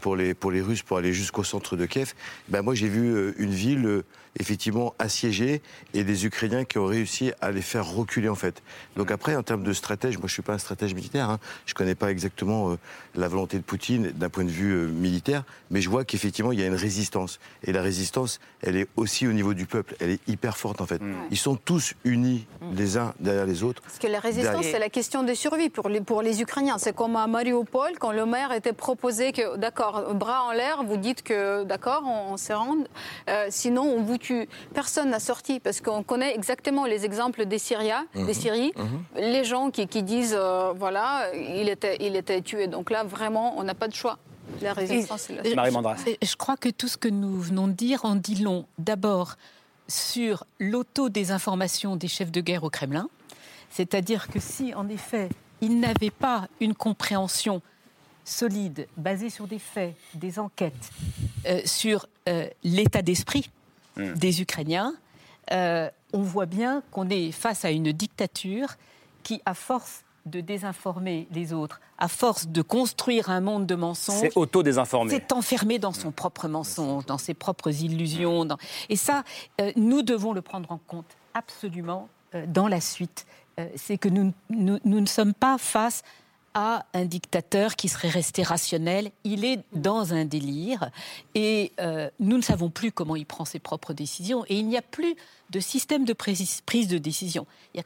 pour, 0.00 0.16
les, 0.16 0.34
pour 0.34 0.50
les 0.50 0.62
Russes, 0.62 0.82
pour 0.82 0.98
aller 0.98 1.12
jusqu'au 1.12 1.44
centre 1.44 1.76
de 1.76 1.86
Kiev. 1.86 2.14
Ben, 2.48 2.62
moi, 2.62 2.74
j'ai 2.74 2.88
vu 2.88 3.34
une 3.38 3.50
ville 3.50 4.02
effectivement 4.38 4.94
assiégés 4.98 5.62
et 5.94 6.04
des 6.04 6.26
Ukrainiens 6.26 6.64
qui 6.64 6.78
ont 6.78 6.86
réussi 6.86 7.32
à 7.40 7.50
les 7.50 7.62
faire 7.62 7.86
reculer 7.86 8.28
en 8.28 8.34
fait. 8.34 8.62
Donc 8.96 9.10
après, 9.10 9.36
en 9.36 9.42
termes 9.42 9.62
de 9.62 9.72
stratège, 9.72 10.18
moi 10.18 10.28
je 10.28 10.32
suis 10.32 10.42
pas 10.42 10.54
un 10.54 10.58
stratège 10.58 10.94
militaire, 10.94 11.30
hein. 11.30 11.38
je 11.66 11.74
connais 11.74 11.94
pas 11.94 12.10
exactement 12.10 12.70
euh, 12.70 12.78
la 13.14 13.28
volonté 13.28 13.56
de 13.56 13.62
Poutine 13.62 14.10
d'un 14.10 14.28
point 14.28 14.44
de 14.44 14.50
vue 14.50 14.72
euh, 14.72 14.86
militaire, 14.86 15.44
mais 15.70 15.80
je 15.80 15.88
vois 15.88 16.04
qu'effectivement 16.04 16.52
il 16.52 16.60
y 16.60 16.62
a 16.62 16.66
une 16.66 16.74
résistance. 16.74 17.38
Et 17.64 17.72
la 17.72 17.82
résistance, 17.82 18.40
elle 18.62 18.76
est 18.76 18.88
aussi 18.96 19.26
au 19.26 19.32
niveau 19.32 19.54
du 19.54 19.66
peuple, 19.66 19.96
elle 20.00 20.10
est 20.10 20.28
hyper 20.28 20.56
forte 20.56 20.80
en 20.80 20.86
fait. 20.86 21.00
Mm. 21.00 21.14
Ils 21.30 21.36
sont 21.36 21.56
tous 21.56 21.94
unis 22.04 22.46
mm. 22.60 22.74
les 22.76 22.96
uns 22.96 23.14
derrière 23.20 23.46
les 23.46 23.62
autres. 23.62 23.82
Parce 23.82 23.98
que 23.98 24.06
la 24.06 24.20
résistance, 24.20 24.64
c'est 24.64 24.78
la 24.78 24.88
question 24.88 25.22
de 25.22 25.34
survie 25.34 25.70
pour 25.70 25.88
les, 25.88 26.00
pour 26.00 26.22
les 26.22 26.42
Ukrainiens. 26.42 26.78
C'est 26.78 26.94
comme 26.94 27.16
à 27.16 27.26
Mariupol, 27.26 27.98
quand 27.98 28.12
le 28.12 28.26
maire 28.26 28.52
était 28.52 28.72
proposé 28.72 29.32
que, 29.32 29.56
d'accord, 29.56 30.14
bras 30.14 30.42
en 30.42 30.52
l'air, 30.52 30.82
vous 30.84 30.96
dites 30.96 31.22
que, 31.22 31.64
d'accord, 31.64 32.02
on, 32.04 32.36
se 32.36 32.52
rend, 32.52 32.76
euh, 33.28 33.46
sinon 33.50 33.82
on 33.82 34.02
vous 34.02 34.17
personne 34.74 35.10
n'a 35.10 35.20
sorti, 35.20 35.60
parce 35.60 35.80
qu'on 35.80 36.02
connaît 36.02 36.34
exactement 36.34 36.84
les 36.84 37.04
exemples 37.04 37.46
des 37.46 37.58
Syriens, 37.58 38.06
des 38.14 38.22
mhm. 38.22 38.34
Syries, 38.34 38.72
mhm. 38.76 39.04
les 39.16 39.44
gens 39.44 39.70
qui, 39.70 39.86
disent, 40.02 40.36
euh, 40.38 40.72
voilà, 40.76 41.30
il 41.34 41.68
était, 41.68 41.96
il 42.00 42.16
était 42.16 42.40
tué. 42.42 42.66
Donc 42.66 42.90
là, 42.90 43.04
vraiment, 43.04 43.58
on 43.58 43.64
n'a 43.64 43.74
pas 43.74 43.88
de 43.88 43.94
choix. 43.94 44.18
La 44.62 44.72
résistance, 44.72 45.28
la... 45.28 45.54
Marie 45.54 46.16
Je 46.22 46.36
crois 46.36 46.56
que 46.56 46.70
tout 46.70 46.88
ce 46.88 46.96
que 46.96 47.08
nous 47.08 47.38
venons 47.38 47.68
de 47.68 47.72
dire 47.72 48.04
en 48.04 48.16
dit 48.16 48.36
long. 48.36 48.66
D'abord, 48.78 49.36
sur 49.88 50.44
l'auto-désinformation 50.58 51.96
des 51.96 52.08
chefs 52.08 52.30
de 52.30 52.40
guerre 52.40 52.64
au 52.64 52.70
Kremlin. 52.70 53.08
C'est-à-dire 53.70 54.28
que 54.28 54.40
si, 54.40 54.74
en 54.74 54.88
effet, 54.88 55.28
ils 55.60 55.78
n'avaient 55.80 56.10
pas 56.10 56.48
une 56.60 56.74
compréhension 56.74 57.62
solide, 58.24 58.86
basée 58.96 59.30
sur 59.30 59.46
des 59.46 59.58
faits, 59.58 59.94
des 60.14 60.38
enquêtes, 60.38 60.90
euh, 61.46 61.60
sur 61.64 62.06
euh, 62.28 62.46
l'état 62.62 63.02
d'esprit 63.02 63.50
Mm. 63.98 64.14
des 64.14 64.40
Ukrainiens, 64.40 64.94
euh, 65.52 65.90
on 66.12 66.22
voit 66.22 66.46
bien 66.46 66.82
qu'on 66.90 67.08
est 67.10 67.32
face 67.32 67.64
à 67.64 67.70
une 67.70 67.92
dictature 67.92 68.76
qui, 69.22 69.42
à 69.44 69.54
force 69.54 70.04
de 70.26 70.40
désinformer 70.40 71.26
les 71.32 71.52
autres, 71.52 71.80
à 71.98 72.06
force 72.06 72.48
de 72.48 72.62
construire 72.62 73.30
un 73.30 73.40
monde 73.40 73.66
de 73.66 73.74
mensonges. 73.74 74.20
C'est 74.20 74.36
auto-désinformé. 74.36 75.10
C'est 75.10 75.32
enfermé 75.32 75.78
dans 75.78 75.92
son 75.92 76.12
propre 76.12 76.48
mensonge, 76.48 77.06
dans 77.06 77.18
ses 77.18 77.34
propres 77.34 77.70
illusions. 77.70 78.46
Et 78.88 78.96
ça, 78.96 79.24
euh, 79.60 79.72
nous 79.76 80.02
devons 80.02 80.32
le 80.32 80.42
prendre 80.42 80.70
en 80.70 80.78
compte 80.78 81.16
absolument 81.34 82.08
euh, 82.34 82.44
dans 82.46 82.68
la 82.68 82.80
suite. 82.80 83.26
C'est 83.74 83.98
que 83.98 84.08
nous, 84.08 84.32
nous, 84.50 84.78
ne 84.84 85.06
sommes 85.06 85.34
pas 85.34 85.58
face 85.58 86.04
à 86.54 86.86
un 86.94 87.04
dictateur 87.04 87.76
qui 87.76 87.88
serait 87.88 88.08
resté 88.08 88.42
rationnel. 88.42 89.10
Il 89.24 89.44
est 89.44 89.60
dans 89.72 90.14
un 90.14 90.24
délire 90.24 90.90
et 91.34 91.72
euh, 91.80 92.10
nous 92.20 92.36
ne 92.36 92.42
savons 92.42 92.70
plus 92.70 92.92
comment 92.92 93.16
il 93.16 93.26
prend 93.26 93.44
ses 93.44 93.58
propres 93.58 93.92
décisions 93.92 94.44
et 94.48 94.58
il 94.58 94.66
n'y 94.66 94.76
a 94.76 94.82
plus 94.82 95.14
de 95.50 95.60
système 95.60 96.04
de 96.04 96.12
prise 96.12 96.88
de 96.88 96.98
décision. 96.98 97.46
Il 97.74 97.82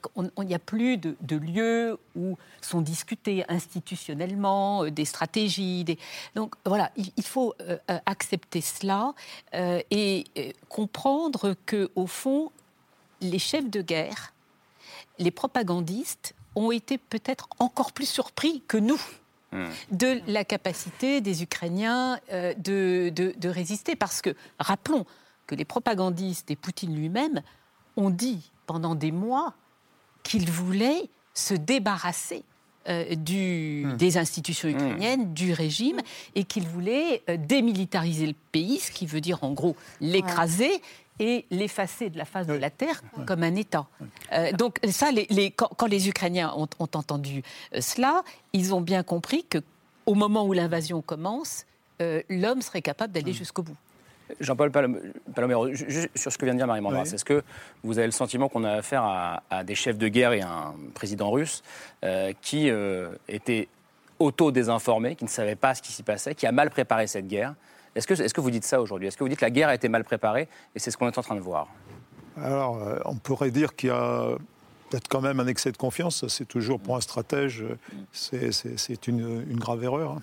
n'y 0.46 0.54
a, 0.54 0.58
plus 0.58 0.96
de, 0.96 1.36
lieux 1.36 1.98
où 2.16 2.36
sont 2.60 2.80
discutées 2.80 3.44
institutionnellement 3.48 4.84
euh, 4.84 4.90
des 4.90 5.04
stratégies. 5.04 5.84
Donc 6.34 6.54
voilà, 6.64 6.90
il, 6.96 7.24
faut 7.24 7.54
euh, 7.60 7.78
accepter 8.06 8.60
cela 8.60 9.14
et 9.90 10.24
comprendre 10.68 11.54
que 11.66 11.90
au 11.94 12.06
fond, 12.06 12.50
les 13.20 13.38
chefs 13.38 13.70
de 13.70 13.80
guerre, 13.80 14.32
les 15.18 15.30
propagandistes 15.30 16.34
ont 16.54 16.70
été 16.70 16.98
peut-être 16.98 17.48
encore 17.58 17.92
plus 17.92 18.08
surpris 18.08 18.62
que 18.68 18.76
nous 18.76 19.00
hmm. 19.52 19.66
de 19.90 20.20
la 20.26 20.44
capacité 20.44 21.20
des 21.20 21.42
Ukrainiens 21.42 22.18
euh, 22.32 22.54
de, 22.54 23.10
de, 23.10 23.48
résister. 23.48 23.96
Parce 23.96 24.20
que, 24.22 24.30
rappelons 24.58 25.06
que 25.46 25.54
les 25.54 25.64
propagandistes 25.64 26.50
et 26.50 26.56
Poutine 26.56 26.94
lui-même 26.94 27.42
ont 27.96 28.10
dit 28.10 28.50
pendant 28.66 28.94
des 28.94 29.12
mois 29.12 29.54
qu'ils 30.22 30.50
voulaient 30.50 31.08
se 31.34 31.54
débarrasser 31.54 32.44
euh, 32.88 33.14
du, 33.14 33.84
hmm. 33.86 33.96
des 33.96 34.18
institutions 34.18 34.68
hmm. 34.68 34.72
ukrainiennes, 34.72 35.34
du 35.34 35.52
régime, 35.52 36.00
et 36.34 36.44
qu'ils 36.44 36.66
voulaient 36.66 37.22
euh, 37.28 37.36
démilitariser 37.36 38.26
le 38.26 38.34
pays, 38.50 38.78
ce 38.78 38.90
qui 38.90 39.06
veut 39.06 39.20
dire 39.20 39.44
en 39.44 39.52
gros 39.52 39.76
l'écraser 40.00 40.82
et 41.18 41.46
l'effacer 41.50 42.10
de 42.10 42.18
la 42.18 42.24
face 42.24 42.46
de 42.46 42.54
la 42.54 42.70
terre 42.70 43.02
comme 43.26 43.42
un 43.42 43.54
État. 43.54 43.86
Euh, 44.32 44.52
donc 44.52 44.78
ça, 44.88 45.10
les, 45.10 45.50
quand, 45.50 45.86
les 45.86 46.08
Ukrainiens 46.08 46.52
ont, 46.56 46.68
entendu 46.78 47.42
euh, 47.74 47.80
cela, 47.80 48.22
ils 48.52 48.74
ont 48.74 48.80
bien 48.80 49.02
compris 49.02 49.44
que 49.44 49.58
au 50.06 50.14
moment 50.14 50.46
où 50.46 50.52
l'invasion 50.52 51.00
commence, 51.02 51.64
euh, 52.00 52.22
l'homme 52.28 52.62
serait 52.62 52.82
capable 52.82 53.12
d'aller 53.12 53.32
jusqu'au 53.32 53.62
bout. 53.62 53.76
Jean-Paul 54.40 54.70
Palomero, 54.70 55.68
sur 56.14 56.32
ce 56.32 56.38
que 56.38 56.44
vient 56.46 56.54
de 56.54 56.58
dire 56.58 56.66
Marie 56.66 56.80
Mandras, 56.80 57.02
est-ce 57.02 57.24
que 57.24 57.42
vous 57.82 57.98
avez 57.98 58.06
le 58.06 58.12
sentiment 58.12 58.48
qu'on 58.48 58.64
a 58.64 58.72
affaire 58.72 59.04
à, 59.04 59.62
des 59.62 59.74
chefs 59.74 59.98
de 59.98 60.08
guerre 60.08 60.32
et 60.32 60.40
à 60.40 60.48
un 60.48 60.74
président 60.94 61.30
russe 61.30 61.62
qui 62.40 62.70
était 63.28 63.68
auto-désinformé, 64.18 65.16
qui 65.16 65.24
ne 65.24 65.28
savait 65.28 65.56
pas 65.56 65.74
ce 65.74 65.82
qui 65.82 65.92
s'y 65.92 66.02
passait, 66.02 66.34
qui 66.34 66.46
a 66.46 66.52
mal 66.52 66.70
préparé 66.70 67.06
cette 67.06 67.28
guerre 67.28 67.54
est-ce 67.94 68.06
que, 68.06 68.14
est 68.14 68.32
que, 68.32 68.40
vous 68.40 68.50
dites 68.50 68.64
ça 68.64 68.80
aujourd'hui? 68.80 69.08
Est-ce 69.08 69.16
que 69.16 69.24
vous 69.24 69.28
dites 69.28 69.38
que 69.38 69.44
la 69.44 69.50
guerre 69.50 69.68
a 69.68 69.74
été 69.74 69.88
mal 69.88 70.04
préparée 70.04 70.48
et 70.74 70.78
c'est 70.78 70.90
ce 70.90 70.96
qu'on 70.96 71.08
est 71.08 71.18
en 71.18 71.22
train 71.22 71.34
de 71.34 71.40
voir? 71.40 71.68
Alors, 72.36 72.82
euh, 72.82 72.98
on 73.04 73.16
pourrait 73.16 73.50
dire 73.50 73.76
qu'il 73.76 73.90
y 73.90 73.92
a 73.92 74.28
peut-être 74.88 75.08
quand 75.08 75.20
même 75.20 75.40
un 75.40 75.46
excès 75.46 75.72
de 75.72 75.76
confiance. 75.76 76.26
C'est 76.28 76.46
toujours 76.46 76.80
pour 76.80 76.96
un 76.96 77.00
stratège, 77.00 77.64
c'est 78.12 79.06
une, 79.06 79.44
grave 79.54 79.84
erreur. 79.84 80.18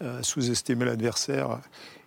Hein. 0.00 0.22
Sous-estimer 0.22 0.84
l'adversaire. 0.84 1.58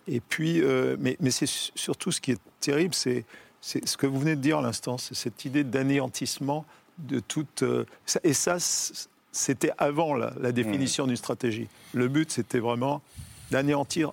Et 0.08 0.20
puis, 0.20 0.62
mais, 0.98 1.16
mais 1.20 1.30
c'est 1.30 1.46
surtout 1.48 2.10
ce 2.10 2.20
qui 2.20 2.32
est 2.32 2.40
terrible, 2.60 2.94
c'est 2.94 3.24
ce 3.62 3.96
que 3.96 4.06
vous 4.06 4.18
venez 4.18 4.36
de 4.36 4.40
dire 4.40 4.58
à 4.58 4.62
l'instant, 4.62 4.98
c'est 4.98 5.14
cette 5.14 5.44
idée 5.44 5.64
d'anéantissement 5.64 6.64
de 6.98 7.20
toute. 7.20 7.64
et 8.24 8.32
ça, 8.32 8.58
c'était 9.32 9.72
avant 9.78 10.14
la, 10.14 10.52
définition 10.52 11.06
d'une 11.06 11.16
stratégie. 11.16 11.68
Le 11.94 12.08
but, 12.08 12.30
c'était 12.30 12.58
vraiment 12.58 13.02
d'anéantir 13.50 14.12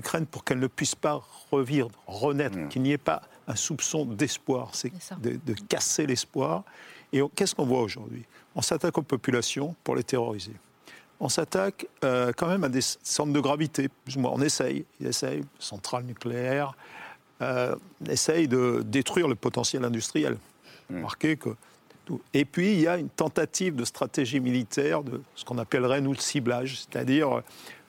l'Ukraine 0.00 0.26
pour 0.26 0.44
qu'elle 0.44 0.58
ne 0.58 0.66
puisse 0.66 0.94
pas 0.94 1.22
revivre, 1.50 1.90
renaître, 2.06 2.56
mm. 2.56 2.68
qu'il 2.68 2.82
n'y 2.82 2.92
ait 2.92 2.98
pas 2.98 3.22
un 3.46 3.54
soupçon 3.54 4.06
d'espoir. 4.06 4.70
C'est 4.72 4.92
de, 5.20 5.54
casser 5.68 6.06
l'espoir. 6.06 6.64
Et 7.12 7.20
qu'est-ce 7.34 7.54
qu'on 7.54 7.66
voit 7.66 7.82
aujourd'hui? 7.82 8.24
On 8.54 8.62
s'attaque 8.62 8.96
aux 8.96 9.02
populations 9.02 9.74
pour 9.84 9.96
les 9.96 10.04
terroriser. 10.04 10.54
On 11.20 11.28
s'attaque 11.28 11.86
euh, 12.02 12.32
quand 12.34 12.48
même 12.48 12.64
à 12.64 12.70
des 12.70 12.80
centres 12.80 13.32
de 13.32 13.40
gravité. 13.40 13.88
On 14.16 14.40
essaye, 14.40 14.86
il 15.00 15.06
essaye, 15.06 15.42
centrales 15.58 16.04
nucléaires, 16.04 16.72
euh, 17.42 17.74
on 18.00 18.10
essaye 18.10 18.48
de 18.48 18.82
détruire 18.84 19.28
le 19.28 19.34
potentiel 19.34 19.84
industriel. 19.84 20.38
Mm. 20.88 20.96
Remarquez 20.96 21.36
que 21.36 21.50
et 22.34 22.44
puis, 22.44 22.72
il 22.72 22.80
y 22.80 22.88
a 22.88 22.96
une 22.96 23.08
tentative 23.08 23.76
de 23.76 23.84
stratégie 23.84 24.40
militaire, 24.40 25.04
de 25.04 25.20
ce 25.36 25.44
qu'on 25.44 25.58
appellerait, 25.58 26.00
nous, 26.00 26.12
le 26.12 26.18
ciblage, 26.18 26.78
c'est-à-dire 26.80 27.42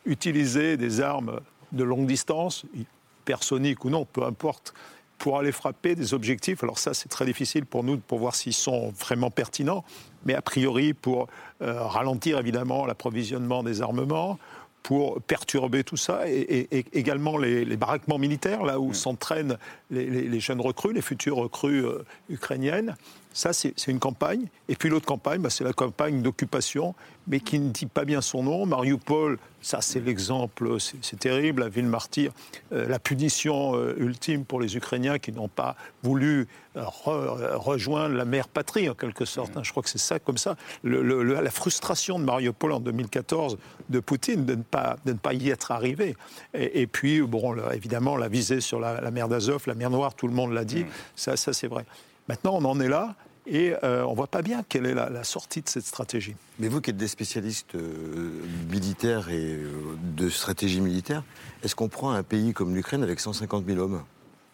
utiliser 0.06 0.78
des 0.78 1.02
armes 1.02 1.40
de 1.72 1.84
longue 1.84 2.08
distance, 2.08 2.66
hypersoniques 2.76 3.86
ou 3.86 3.90
non, 3.90 4.06
peu 4.06 4.24
importe, 4.24 4.74
pour 5.18 5.38
aller 5.38 5.52
frapper 5.52 5.94
des 5.94 6.14
objectifs. 6.14 6.64
Alors 6.64 6.80
ça, 6.80 6.94
c'est 6.94 7.10
très 7.10 7.26
difficile 7.26 7.66
pour 7.66 7.84
nous 7.84 7.98
pour 7.98 8.18
voir 8.18 8.34
s'ils 8.34 8.54
sont 8.54 8.90
vraiment 8.90 9.30
pertinents, 9.30 9.84
mais 10.26 10.34
a 10.34 10.42
priori 10.42 10.94
pour 10.94 11.28
euh, 11.62 11.84
ralentir 11.84 12.40
évidemment 12.40 12.86
l'approvisionnement 12.86 13.62
des 13.62 13.82
armements, 13.82 14.40
pour 14.84 15.22
perturber 15.22 15.84
tout 15.84 15.98
ça, 15.98 16.28
et, 16.28 16.68
également 16.94 17.38
les, 17.38 17.78
baraquements 17.78 18.18
militaires, 18.18 18.64
là 18.64 18.80
où 18.80 18.90
mm. 18.90 18.94
s'entraînent 18.96 19.58
les, 19.92 20.40
jeunes 20.40 20.62
recrues, 20.62 20.94
les 20.94 21.02
futures 21.02 21.38
recrues 21.38 21.86
euh, 21.86 22.04
ukrainiennes. 22.30 22.96
Ça, 23.34 23.54
c'est 23.54 23.88
une 23.88 24.00
campagne. 24.00 24.48
Et 24.68 24.76
puis 24.76 24.90
l'autre 24.90 25.06
campagne, 25.06 25.42
bah, 25.42 25.50
c'est 25.50 25.64
la 25.64 25.74
campagne 25.74 26.22
d'occupation, 26.22 26.96
mais 27.28 27.40
qui 27.40 27.60
ne 27.60 27.70
dit 27.70 27.86
pas 27.86 28.04
bien 28.04 28.22
son 28.22 28.44
nom. 28.44 28.66
Mariupol, 28.66 29.38
ça 29.62 29.80
c'est 29.80 30.00
l'exemple, 30.00 30.78
c'est 30.80 31.20
terrible, 31.20 31.62
la 31.62 31.70
ville 31.70 31.86
martyre, 31.86 32.32
euh, 32.74 32.88
la 32.88 33.00
punition 33.00 33.76
euh, 33.76 33.96
ultime 33.98 34.44
pour 34.44 34.60
les 34.60 34.76
Ukrainiens 34.76 35.20
qui 35.20 35.32
n'ont 35.32 35.48
pas 35.48 35.76
voulu 36.04 36.48
euh, 36.76 36.84
rejoindre 37.06 38.16
la 38.16 38.26
mère 38.26 38.48
patrie, 38.50 38.90
en 38.90 38.96
quelque 38.96 39.26
sorte. 39.26 39.56
Hein. 39.56 39.62
Je 39.64 39.72
crois 39.72 39.84
que 39.84 39.90
c'est 39.90 39.98
ça, 39.98 40.20
comme 40.20 40.38
ça. 40.38 40.58
la 40.84 41.52
frustration 41.52 42.20
de 42.20 42.26
Mariupol 42.26 42.74
en 42.74 42.80
2014 42.80 43.58
de 43.90 44.00
Poutine 44.00 44.46
de 44.46 44.56
ne 44.56 44.64
pas, 44.64 44.98
de 45.06 45.14
ne 45.14 45.18
pas 45.18 45.34
y 45.34 45.50
être 45.50 45.72
arrivé. 45.72 46.16
Et, 46.54 46.88
puis, 46.88 47.22
bon, 47.22 47.56
évidemment, 47.72 48.18
la 48.18 48.28
visée 48.28 48.62
sur 48.62 48.80
la, 48.80 49.12
mer 49.12 49.28
d'Azov, 49.28 49.64
la 49.68 49.76
mer 49.76 49.90
Noire, 49.90 50.16
tout 50.16 50.28
le 50.28 50.34
monde 50.34 50.54
l'a 50.54 50.66
dit, 50.66 50.86
ça, 51.16 51.38
ça 51.38 51.54
c'est 51.54 51.68
vrai. 51.68 51.86
Maintenant, 52.28 52.54
on 52.56 52.66
en 52.66 52.80
est 52.80 52.90
là. 52.90 53.16
Et 53.48 53.74
euh, 53.84 54.06
on 54.06 54.12
ne 54.12 54.16
voit 54.16 54.28
pas 54.28 54.42
bien 54.42 54.64
quelle 54.68 54.86
est 54.86 54.94
la, 54.94 55.24
sortie 55.24 55.62
de 55.62 55.70
cette 55.70 55.86
stratégie. 55.86 56.36
Mais 56.60 56.68
vous 56.68 56.80
qui 56.80 56.92
êtes 56.92 56.98
des 56.98 57.08
spécialistes 57.08 57.76
euh, 57.76 58.32
militaires 58.70 59.30
et 59.30 59.56
euh, 59.56 59.72
de 60.16 60.30
stratégie 60.30 60.80
militaire, 60.80 61.24
est-ce 61.64 61.76
qu'on 61.76 61.90
prend 61.90 62.12
un 62.12 62.24
pays 62.24 62.54
comme 62.54 62.76
l'Ukraine 62.76 63.02
avec 63.02 63.20
150 63.20 63.66
000 63.66 63.80
hommes? 63.80 64.04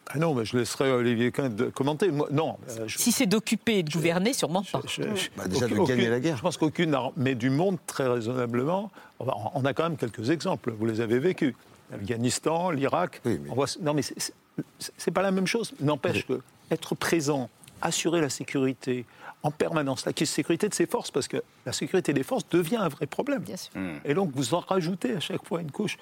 Ah 0.09 0.19
non, 0.19 0.33
mais 0.33 0.45
je 0.45 0.57
laisserai 0.57 0.89
Olivier 0.89 1.31
de 1.31 1.65
commenter. 1.65 2.11
non. 2.31 2.57
Si 2.87 3.11
c'est 3.11 3.25
d'occuper 3.25 3.79
et 3.79 3.83
de 3.83 3.91
gouverner, 3.91 4.31
sûrement 4.31 4.63
pas. 4.63 4.81
Bah, 5.35 5.49
déjà 5.49 5.67
de 5.67 5.85
gagner 5.85 6.07
la 6.07 6.21
guerre. 6.21 6.37
Je 6.37 6.41
pense 6.41 6.55
qu'aucune 6.55 6.93
armée 6.93 7.35
du 7.35 7.49
monde, 7.49 7.77
très 7.85 8.07
raisonnablement, 8.07 8.89
on 9.19 9.65
a 9.65 9.73
quand 9.73 9.83
même 9.83 9.97
quelques 9.97 10.29
exemples. 10.29 10.71
Vous 10.71 10.85
les 10.85 11.01
avez 11.01 11.19
vécus. 11.19 11.55
L'Afghanistan, 11.91 12.71
l'Irak. 12.71 13.21
Non, 13.81 13.93
mais 13.93 14.01
c'est 14.97 15.11
pas 15.11 15.21
la 15.21 15.31
même 15.31 15.47
chose. 15.47 15.73
N'empêche 15.81 16.25
que 16.25 16.39
être 16.71 16.95
présent, 16.95 17.49
assurer 17.81 18.21
la 18.21 18.29
sécurité 18.29 19.05
en 19.43 19.51
permanence, 19.51 20.05
la 20.05 20.13
sécurité 20.25 20.67
de 20.67 20.73
ses 20.73 20.87
forces, 20.87 21.11
parce 21.11 21.27
que 21.27 21.37
la 21.65 21.71
sécurité 21.71 22.13
des 22.13 22.23
forces 22.23 22.47
devient 22.49 22.77
un 22.77 22.89
vrai 22.89 23.05
problème. 23.05 23.43
Et 24.03 24.13
donc 24.13 24.31
vous 24.33 24.53
en 24.53 24.59
rajoutez 24.59 25.15
à 25.15 25.19
chaque 25.19 25.45
fois 25.45 25.61
une 25.61 25.71
couche. 25.71 25.97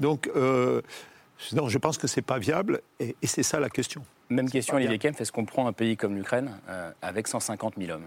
Donc 0.00 0.30
euh, 0.36 0.82
je 1.38 1.78
pense 1.78 1.98
que 1.98 2.06
c'est 2.06 2.22
pas 2.22 2.38
viable, 2.38 2.80
et, 2.98 3.14
c'est 3.24 3.42
ça 3.42 3.60
la 3.60 3.70
question. 3.70 4.02
Même 4.28 4.50
question, 4.50 4.76
Olivier 4.76 4.98
Kempf, 4.98 5.20
est-ce 5.20 5.32
qu'on 5.32 5.44
prend 5.44 5.66
un 5.66 5.72
pays 5.72 5.96
comme 5.96 6.14
l'Ukraine 6.14 6.56
euh, 6.68 6.92
avec 7.02 7.26
150 7.26 7.74
000 7.78 7.90
hommes? 7.92 8.04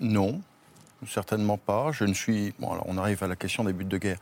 Non. 0.00 0.40
Certainement 1.06 1.58
pas. 1.58 1.92
Je 1.92 2.04
ne 2.04 2.14
suis. 2.14 2.54
Bon, 2.58 2.72
alors 2.72 2.84
on 2.88 2.96
arrive 2.96 3.22
à 3.22 3.26
la 3.26 3.36
question 3.36 3.64
des 3.64 3.72
buts 3.72 3.84
de 3.84 3.98
guerre. 3.98 4.18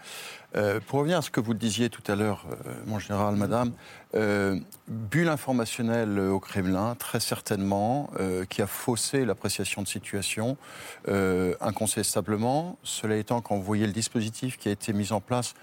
Euh, 0.56 0.80
pour 0.86 1.00
revenir 1.00 1.18
à 1.18 1.22
ce 1.22 1.30
que 1.30 1.40
vous 1.40 1.54
disiez 1.54 1.88
tout 1.88 2.02
à 2.10 2.16
l'heure, 2.16 2.46
euh, 2.50 2.72
mon 2.86 2.98
général, 2.98 3.36
madame, 3.36 3.72
euh, 4.14 4.58
bulle 4.88 5.28
informationnelle 5.28 6.18
au 6.18 6.40
Kremlin, 6.40 6.94
très 6.96 7.20
certainement, 7.20 8.10
qui 8.48 8.62
a 8.62 8.66
faussé 8.66 9.24
l'appréciation 9.24 9.82
de 9.82 9.88
situation 9.88 10.56
incontestablement. 11.60 12.78
Cela 12.82 13.16
étant, 13.16 13.40
quand 13.40 13.56
vous 13.56 13.62
voyez 13.62 13.86
le 13.86 13.92
dispositif 13.92 14.56
qui 14.56 14.68
a 14.68 14.72
été 14.72 14.92
mis 14.92 15.12
en 15.12 15.20
place 15.20 15.54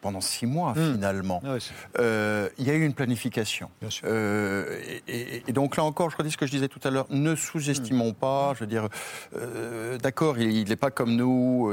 pendant 0.00 0.20
six 0.20 0.46
mois 0.46 0.72
hmm. 0.72 0.94
finalement. 0.94 1.42
Ah 1.44 1.56
euh, 1.98 2.48
il 2.58 2.66
y 2.66 2.70
a 2.70 2.74
eu 2.74 2.84
une 2.84 2.94
planification. 2.94 3.70
Euh, 4.04 4.78
et, 5.08 5.52
donc 5.52 5.76
là 5.76 5.84
encore, 5.84 6.10
je 6.10 6.16
redis 6.16 6.30
ce 6.30 6.36
que 6.36 6.46
je 6.46 6.50
disais 6.50 6.68
tout 6.68 6.80
à 6.84 6.90
l'heure, 6.90 7.06
ne 7.10 7.34
sous-estimons 7.34 8.10
hmm. 8.10 8.14
pas, 8.14 8.52
je 8.54 8.60
veux 8.60 8.66
dire, 8.66 8.88
euh, 9.36 9.98
d'accord, 9.98 10.38
il 10.38 10.68
n'est 10.68 10.76
pas 10.76 10.90
comme 10.90 11.14
nous, 11.14 11.70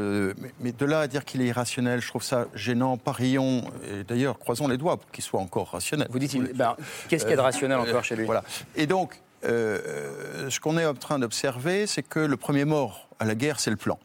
mais, 0.60 0.72
de 0.72 0.86
là 0.86 1.02
à 1.02 1.08
dire 1.08 1.26
qu'il 1.26 1.42
est 1.42 1.48
irrationnel, 1.48 2.02
je 2.02 2.08
trouve 2.08 2.24
ça 2.24 2.48
gênant, 2.54 2.98
parions, 2.98 3.64
et 3.90 4.04
d'ailleurs, 4.04 4.38
croisons 4.40 4.68
les 4.68 4.78
doigts 4.78 4.98
pour 4.98 5.10
qu'il 5.12 5.24
soit 5.24 5.40
encore 5.40 5.72
rationnel. 5.72 6.08
Vous 6.10 6.20
dites, 6.20 6.38
ben, 6.56 6.76
qu'est-ce 7.08 7.24
qu'il 7.24 7.32
y 7.32 7.34
a 7.34 7.38
de 7.38 7.42
rationnel 7.42 7.80
encore 7.80 8.04
chez 8.04 8.16
lui 8.16 8.26
Voilà. 8.26 8.44
Et 8.76 8.88
donc, 8.88 9.22
ce 9.44 10.60
qu'on 10.60 10.78
est 10.78 10.86
en 10.86 10.94
train 10.94 11.20
d'observer, 11.20 11.88
c'est 11.88 12.04
que 12.04 12.20
le 12.20 12.38
premier 12.38 12.66
mort 12.66 13.10
à 13.20 13.26
la 13.26 13.36
guerre, 13.36 13.60
c'est 13.60 13.72
le 13.72 13.78
plan. 13.78 14.00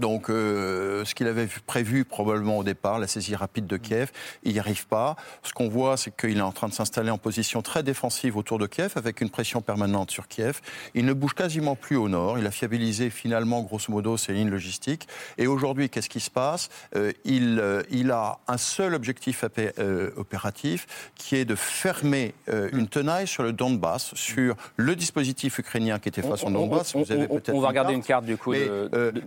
Donc, 0.00 0.28
euh, 0.28 1.04
ce 1.04 1.14
qu'il 1.14 1.26
avait 1.28 1.48
prévu 1.66 2.04
probablement 2.04 2.58
au 2.58 2.64
départ, 2.64 2.98
la 2.98 3.06
saisie 3.06 3.36
rapide 3.36 3.66
de 3.66 3.76
Kiev, 3.76 4.10
il 4.42 4.52
n'y 4.52 4.58
arrive 4.58 4.86
pas. 4.86 5.16
Ce 5.42 5.52
qu'on 5.52 5.68
voit, 5.68 5.96
c'est 5.96 6.14
qu'il 6.14 6.38
est 6.38 6.42
en 6.42 6.52
train 6.52 6.68
de 6.68 6.72
s'installer 6.72 7.10
en 7.10 7.18
position 7.18 7.62
très 7.62 7.82
défensive 7.82 8.36
autour 8.36 8.58
de 8.58 8.66
Kiev, 8.66 8.92
avec 8.96 9.20
une 9.20 9.30
pression 9.30 9.60
permanente 9.60 10.10
sur 10.10 10.26
Kiev. 10.26 10.60
Il 10.94 11.04
ne 11.04 11.12
bouge 11.12 11.34
quasiment 11.34 11.76
plus 11.76 11.96
au 11.96 12.08
nord. 12.08 12.38
Il 12.38 12.46
a 12.46 12.50
fiabilisé 12.50 13.10
finalement, 13.10 13.62
grosso 13.62 13.90
modo, 13.90 14.16
ses 14.16 14.32
lignes 14.32 14.50
logistiques. 14.50 15.06
Et 15.38 15.46
aujourd'hui, 15.46 15.88
qu'est-ce 15.88 16.08
qui 16.08 16.20
se 16.20 16.30
passe? 16.30 16.70
Euh, 16.96 17.12
il, 17.24 17.60
euh, 17.60 17.82
il, 17.90 18.10
a 18.10 18.38
un 18.48 18.58
seul 18.58 18.94
objectif 18.94 19.44
opératif, 20.16 20.86
qui 21.14 21.36
est 21.36 21.44
de 21.44 21.54
fermer 21.54 22.34
une 22.72 22.88
tenaille 22.88 23.26
sur 23.26 23.42
le 23.42 23.52
Donbass, 23.52 24.14
sur 24.14 24.56
le 24.76 24.96
dispositif 24.96 25.58
ukrainien 25.58 25.98
qui 25.98 26.08
était 26.08 26.22
face 26.22 26.42
au 26.44 26.50
Donbass. 26.50 26.96
Vous 26.96 27.10
avez 27.12 27.28
peut-être 27.28 27.54
on 27.54 27.60
va 27.60 27.68
regarder 27.68 27.94
une 27.94 28.02
carte 28.02 28.24
du 28.24 28.36
coup. 28.36 28.54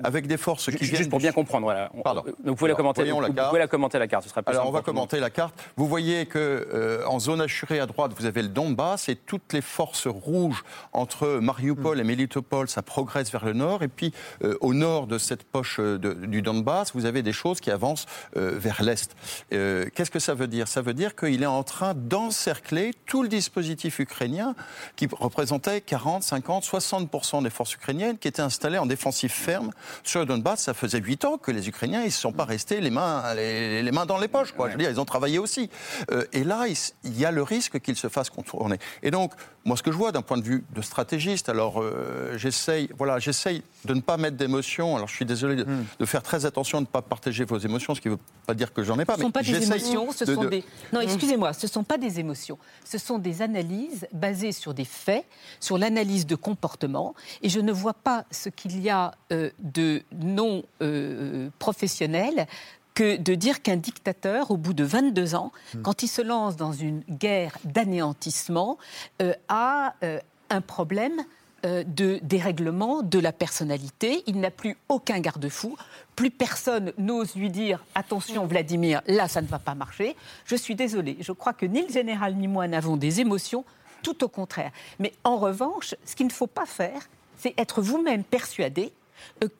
avec 0.03 0.27
des 0.27 0.37
forces 0.37 0.56
Juste 0.57 1.09
pour 1.09 1.19
bien 1.19 1.31
comprendre, 1.31 1.65
voilà. 1.65 1.89
Pardon. 2.03 2.23
vous 2.43 2.55
pouvez, 2.55 2.69
la 2.69 2.75
commenter, 2.75 3.09
vous, 3.09 3.19
pouvez 3.19 3.59
la 3.59 3.67
commenter 3.67 3.99
la 3.99 4.07
carte, 4.07 4.23
ce 4.23 4.29
sera 4.29 4.41
plus 4.41 4.53
Alors 4.53 4.67
on 4.67 4.71
va 4.71 4.81
commenter 4.81 5.19
la 5.19 5.29
carte. 5.29 5.53
Vous 5.75 5.87
voyez 5.87 6.25
que 6.25 6.67
euh, 6.73 7.05
en 7.05 7.19
zone 7.19 7.41
assurée 7.41 7.79
à 7.79 7.85
droite, 7.85 8.11
vous 8.17 8.25
avez 8.25 8.41
le 8.41 8.49
Donbass 8.49 9.09
et 9.09 9.15
toutes 9.15 9.53
les 9.53 9.61
forces 9.61 10.07
rouges 10.07 10.63
entre 10.93 11.39
Mariupol 11.39 11.99
et 11.99 12.03
Melitopol, 12.03 12.67
ça 12.69 12.81
progresse 12.81 13.31
vers 13.31 13.45
le 13.45 13.53
nord. 13.53 13.83
Et 13.83 13.87
puis 13.87 14.13
euh, 14.43 14.57
au 14.61 14.73
nord 14.73 15.07
de 15.07 15.17
cette 15.17 15.43
poche 15.43 15.77
euh, 15.79 15.97
du 15.97 16.41
Donbass, 16.41 16.93
vous 16.93 17.05
avez 17.05 17.21
des 17.21 17.33
choses 17.33 17.59
qui 17.59 17.71
avancent 17.71 18.05
vers 18.35 18.83
l'est. 18.83 19.15
Qu'est-ce 19.49 20.11
que 20.11 20.19
ça 20.19 20.33
veut 20.33 20.47
dire? 20.47 20.67
Ça 20.67 20.81
veut 20.81 20.93
dire 20.93 21.15
qu'il 21.15 21.41
est 21.43 21.45
en 21.45 21.63
train 21.63 21.93
d'encercler 21.93 22.93
tout 23.05 23.23
le 23.23 23.29
dispositif 23.29 23.99
ukrainien 23.99 24.55
qui 24.95 25.07
représentait 25.11 25.81
40, 25.81 26.23
50, 26.23 26.63
60% 26.63 27.43
des 27.43 27.49
forces 27.49 27.73
ukrainiennes 27.73 28.17
qui 28.17 28.27
étaient 28.27 28.41
installées 28.41 28.77
en 28.77 28.85
défensive 28.85 29.31
ferme 29.31 29.71
sur 30.03 30.19
le 30.19 30.25
Donbass 30.25 30.46
ça 30.55 30.73
faisait 30.73 30.99
huit 30.99 31.25
ans 31.25 31.37
que 31.37 31.51
les 31.51 31.67
Ukrainiens, 31.67 32.01
ils 32.01 32.07
ne 32.07 32.11
se 32.11 32.19
sont 32.19 32.31
pas 32.31 32.45
restés 32.45 32.81
les 32.81 32.89
mains, 32.89 33.33
les, 33.35 33.91
mains 33.91 34.05
dans 34.05 34.17
les 34.17 34.27
poches. 34.27 34.51
Quoi. 34.51 34.67
Je 34.67 34.73
veux 34.73 34.79
dire, 34.79 34.89
ils 34.89 34.99
ont 34.99 35.05
travaillé 35.05 35.39
aussi. 35.39 35.69
Euh, 36.11 36.25
et 36.33 36.43
là, 36.43 36.65
il, 37.03 37.17
y 37.17 37.25
a 37.25 37.31
le 37.31 37.43
risque 37.43 37.79
qu'ils 37.79 37.95
se 37.95 38.07
fassent 38.07 38.29
contourner. 38.29 38.77
Et 39.03 39.11
donc, 39.11 39.33
moi, 39.65 39.75
ce 39.75 39.83
que 39.83 39.91
je 39.91 39.97
vois 39.97 40.11
d'un 40.11 40.21
point 40.21 40.37
de 40.37 40.43
vue 40.43 40.63
de 40.73 40.81
stratégiste, 40.81 41.49
alors 41.49 41.81
euh, 41.81 42.37
j'essaye, 42.37 42.89
voilà, 42.97 43.19
j'essaye 43.19 43.63
de 43.85 43.93
ne 43.93 44.01
pas 44.01 44.17
mettre 44.17 44.37
d'émotions. 44.37 44.95
Alors, 44.95 45.07
je 45.07 45.15
suis 45.15 45.25
désolé 45.25 45.55
de, 45.55 46.05
faire 46.05 46.23
très 46.23 46.45
attention 46.45 46.79
de 46.79 46.83
ne 46.83 46.91
pas 46.91 47.01
partager 47.01 47.43
vos 47.43 47.57
émotions, 47.57 47.93
ce 47.95 48.01
qui 48.01 48.07
ne 48.07 48.13
veut 48.13 48.19
pas 48.45 48.53
dire 48.53 48.73
que 48.73 48.83
j'en 48.83 48.97
ai 48.99 49.05
pas. 49.05 49.15
Ce 49.15 49.19
ne 49.19 49.25
sont 49.25 49.31
pas 49.31 49.43
des 49.43 49.63
émotions, 49.63 50.11
ce 50.11 50.25
sont 50.25 50.45
des. 50.45 50.63
Non, 50.93 51.01
excusez-moi, 51.01 51.53
ce 51.53 51.65
ne 51.65 51.71
sont 51.71 51.83
pas 51.83 51.97
des 51.97 52.19
émotions. 52.19 52.57
Ce 52.85 52.97
sont 52.97 53.17
des 53.17 53.41
analyses 53.41 54.07
basées 54.13 54.51
sur 54.51 54.73
des 54.73 54.85
faits, 54.85 55.25
sur 55.59 55.77
l'analyse 55.77 56.25
de 56.25 56.35
comportement. 56.35 57.15
Et 57.41 57.49
je 57.49 57.59
ne 57.59 57.71
vois 57.71 57.93
pas 57.93 58.25
ce 58.31 58.49
qu'il 58.49 58.79
y 58.81 58.89
a 58.89 59.13
euh, 59.31 59.49
de 59.59 60.03
non 60.37 60.63
euh, 60.81 61.49
professionnel 61.59 62.47
que 62.93 63.17
de 63.17 63.35
dire 63.35 63.61
qu'un 63.61 63.75
dictateur, 63.75 64.49
au 64.49 64.57
bout 64.57 64.73
de 64.73 64.83
22 64.83 65.35
ans, 65.35 65.51
hmm. 65.73 65.81
quand 65.81 66.03
il 66.03 66.07
se 66.07 66.21
lance 66.21 66.55
dans 66.55 66.73
une 66.73 67.01
guerre 67.09 67.57
d'anéantissement, 67.63 68.77
euh, 69.21 69.33
a 69.49 69.93
euh, 70.03 70.19
un 70.49 70.61
problème 70.61 71.23
de 71.63 72.19
dérèglement 72.21 73.01
de 73.01 73.19
la 73.19 73.33
personnalité. 73.33 74.23
Il 74.27 74.39
n'a 74.39 74.51
plus 74.51 74.77
aucun 74.89 75.19
garde-fou. 75.19 75.75
Plus 76.15 76.29
personne 76.29 76.93
n'ose 76.99 77.35
lui 77.35 77.49
dire 77.49 77.83
attention 77.95 78.45
Vladimir, 78.45 79.01
là 79.07 79.27
ça 79.27 79.41
ne 79.41 79.47
va 79.47 79.57
pas 79.57 79.73
marcher. 79.73 80.15
Je 80.45 80.55
suis 80.55 80.75
désolée, 80.75 81.17
je 81.19 81.31
crois 81.33 81.53
que 81.53 81.65
ni 81.65 81.81
le 81.81 81.91
général 81.91 82.35
ni 82.35 82.47
moi 82.47 82.67
n'avons 82.67 82.95
des 82.95 83.19
émotions, 83.21 83.65
tout 84.03 84.23
au 84.23 84.29
contraire. 84.29 84.71
Mais 84.99 85.11
en 85.23 85.37
revanche, 85.37 85.95
ce 86.05 86.15
qu'il 86.15 86.27
ne 86.27 86.31
faut 86.31 86.47
pas 86.47 86.67
faire, 86.67 87.09
c'est 87.37 87.53
être 87.57 87.81
vous-même 87.81 88.23
persuadé 88.23 88.93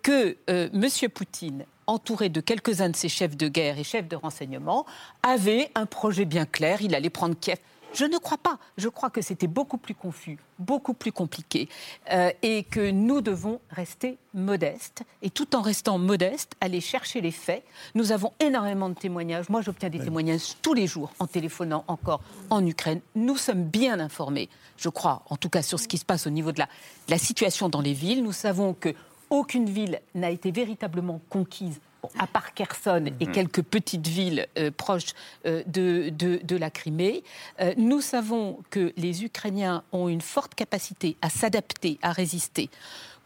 que 0.02 0.38
euh, 0.50 0.70
M. 0.74 1.10
Poutine, 1.10 1.66
entouré 1.88 2.30
de 2.30 2.42
quelques-uns 2.42 2.90
de 2.90 2.96
ses 2.96 3.10
chefs 3.10 3.38
de 3.38 3.48
guerre 3.48 3.80
et 3.80 3.84
chefs 3.84 4.08
de 4.08 4.16
renseignement, 4.16 4.86
avait 5.24 5.70
un 5.76 5.86
projet 5.86 6.26
bien 6.26 6.46
clair. 6.46 6.82
Il 6.82 6.96
allait 6.96 7.10
prendre 7.10 7.36
Kiev. 7.40 7.60
Je 7.94 8.06
ne 8.06 8.18
crois 8.18 8.38
pas. 8.38 8.60
Je 8.78 8.90
crois 8.90 9.10
que 9.10 9.22
c'était 9.22 9.48
beaucoup 9.48 9.78
plus 9.78 9.96
confus, 9.96 10.38
beaucoup 10.60 10.94
plus 10.94 11.12
compliqué, 11.12 11.70
euh, 12.12 12.32
et 12.42 12.64
que 12.64 12.92
nous 12.92 13.22
devons 13.22 13.60
rester 13.72 14.18
modestes, 14.34 15.04
et 15.22 15.30
tout 15.30 15.56
en 15.56 15.62
restant 15.62 15.98
modestes, 15.98 16.54
aller 16.62 16.82
chercher 16.82 17.22
les 17.22 17.32
faits. 17.32 17.64
Nous 17.96 18.12
avons 18.12 18.34
énormément 18.40 18.90
de 18.90 18.94
témoignages. 18.94 19.50
Moi, 19.50 19.62
j'obtiens 19.62 19.90
des 19.90 20.00
témoignages 20.00 20.58
tous 20.62 20.74
les 20.74 20.86
jours 20.86 21.12
en 21.20 21.28
téléphonant 21.28 21.86
encore 21.88 22.22
en 22.50 22.66
Ukraine. 22.66 23.02
Nous 23.16 23.38
sommes 23.38 23.64
bien 23.64 24.00
informés, 24.00 24.50
je 24.78 24.90
crois, 24.90 25.24
en 25.30 25.38
tout 25.38 25.50
cas 25.50 25.62
sur 25.62 25.80
ce 25.80 25.88
qui 25.88 25.98
se 25.98 26.06
passe 26.06 26.28
au 26.28 26.32
niveau 26.32 26.52
de 26.52 26.60
la, 26.60 26.66
de 26.66 27.12
la 27.12 27.18
situation 27.18 27.70
dans 27.70 27.82
les 27.82 27.94
villes. 27.94 28.22
Nous 28.22 28.34
savons 28.34 28.74
que 28.74 28.94
aucune 29.30 29.70
ville 29.70 30.02
n'a 30.16 30.30
été 30.30 30.52
véritablement 30.52 31.22
conquise 31.30 31.80
à 32.18 32.28
part 32.28 32.54
Kherson 32.54 33.06
et 33.20 33.28
mm. 33.28 33.32
quelques 33.32 33.62
petites 33.62 34.08
villes 34.08 34.48
euh, 34.58 34.72
proches 34.72 35.14
euh, 35.46 35.64
de, 35.66 36.10
de, 36.10 36.56
la 36.56 36.70
Crimée. 36.70 37.24
Euh, 37.60 37.74
nous 37.78 38.02
savons 38.02 38.60
que 38.70 38.94
les 38.98 39.24
Ukrainiens 39.24 39.84
ont 39.92 40.08
une 40.08 40.22
forte 40.22 40.56
capacité 40.56 41.18
à 41.22 41.30
s'adapter, 41.30 42.00
à 42.02 42.12
résister, 42.12 42.70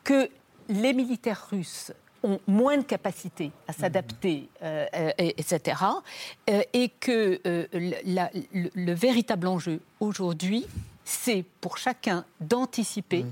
que 0.04 0.30
les 0.70 0.93
militaires 0.93 1.47
russes 1.49 1.91
ont 2.24 2.39
moins 2.47 2.78
de 2.78 2.84
capacité 2.84 3.52
à 3.68 3.74
s'adapter, 3.74 4.47
mm. 4.62 5.10
etc. 5.18 5.82
et 6.47 6.89
que 6.99 7.41
le, 7.43 8.93
véritable 8.93 9.47
enjeu 9.47 9.82
aujourd'hui, 9.99 10.68
c'est 11.04 11.43
pour 11.62 11.78
chacun 11.78 12.24
d'anticiper 12.39 13.26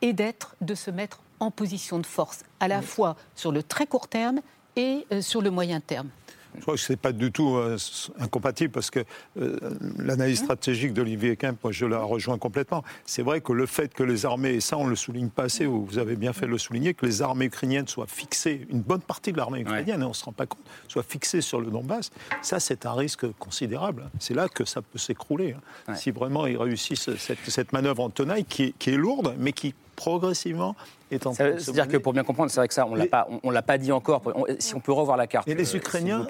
et 0.00 0.12
d'être, 0.12 0.54
de 0.60 0.76
se 0.76 0.92
mettre 0.92 1.20
en 1.40 1.50
position 1.50 1.98
de 1.98 2.06
force, 2.06 2.44
à 2.60 2.68
la 2.68 2.82
fois 2.82 3.16
sur 3.34 3.52
le 3.52 3.62
très 3.62 3.86
court 3.86 4.08
terme 4.08 4.40
et 4.76 5.06
euh, 5.12 5.20
sur 5.20 5.42
le 5.42 5.50
moyen 5.50 5.80
terme 5.80 6.08
je 6.56 6.62
crois 6.62 6.74
que 6.74 6.80
ce 6.80 6.92
n'est 6.92 6.96
pas 6.96 7.12
du 7.12 7.30
tout 7.32 7.56
euh, 7.56 7.76
incompatible 8.18 8.72
parce 8.72 8.90
que 8.90 9.04
euh, 9.38 9.58
l'analyse 9.98 10.40
stratégique 10.40 10.92
d'Olivier 10.92 11.36
Kemp, 11.36 11.62
moi 11.62 11.72
je 11.72 11.86
la 11.86 12.00
rejoins 12.00 12.38
complètement. 12.38 12.82
C'est 13.04 13.22
vrai 13.22 13.40
que 13.40 13.52
le 13.52 13.66
fait 13.66 13.92
que 13.94 14.02
les 14.02 14.26
armées, 14.26 14.54
et 14.54 14.60
ça 14.60 14.76
on 14.76 14.84
ne 14.84 14.90
le 14.90 14.96
souligne 14.96 15.28
pas 15.28 15.44
assez, 15.44 15.66
vous 15.66 15.98
avez 15.98 16.16
bien 16.16 16.32
fait 16.32 16.46
de 16.46 16.50
le 16.50 16.58
souligner, 16.58 16.94
que 16.94 17.06
les 17.06 17.22
armées 17.22 17.46
ukrainiennes 17.46 17.88
soient 17.88 18.06
fixées, 18.06 18.66
une 18.70 18.80
bonne 18.80 19.00
partie 19.00 19.32
de 19.32 19.36
l'armée 19.36 19.60
ukrainienne, 19.60 20.02
et 20.02 20.04
on 20.04 20.10
ne 20.10 20.14
se 20.14 20.24
rend 20.24 20.32
pas 20.32 20.46
compte, 20.46 20.64
soit 20.88 21.02
fixée 21.02 21.40
sur 21.40 21.60
le 21.60 21.70
Donbass, 21.70 22.10
ça 22.42 22.60
c'est 22.60 22.86
un 22.86 22.92
risque 22.92 23.30
considérable. 23.38 24.10
C'est 24.18 24.34
là 24.34 24.48
que 24.48 24.64
ça 24.64 24.82
peut 24.82 24.98
s'écrouler. 24.98 25.54
Hein. 25.88 25.94
Si 25.94 26.10
vraiment 26.10 26.46
ils 26.46 26.56
réussissent 26.56 27.10
cette, 27.16 27.72
manœuvre 27.72 28.02
en 28.02 28.10
tenaille 28.10 28.44
qui 28.44 28.74
est 28.86 28.96
lourde, 28.96 29.34
mais 29.38 29.52
qui 29.52 29.74
progressivement 29.96 30.74
c'est-à-dire 31.10 31.88
que 31.88 31.96
pour 31.96 32.12
bien 32.12 32.22
comprendre, 32.22 32.50
c'est 32.50 32.60
vrai 32.60 32.68
que 32.68 32.74
ça, 32.74 32.86
on 32.86 32.96
ne 32.96 33.06
on, 33.42 33.50
l'a 33.50 33.62
pas 33.62 33.78
dit 33.78 33.92
encore. 33.92 34.22
si 34.58 34.74
on 34.74 34.80
peut 34.80 34.92
revoir 34.92 35.16
la 35.16 35.26
carte. 35.26 35.48
Et 35.48 35.54
les 35.54 35.74
euh, 35.74 35.78
Ukrainiens, 35.78 36.26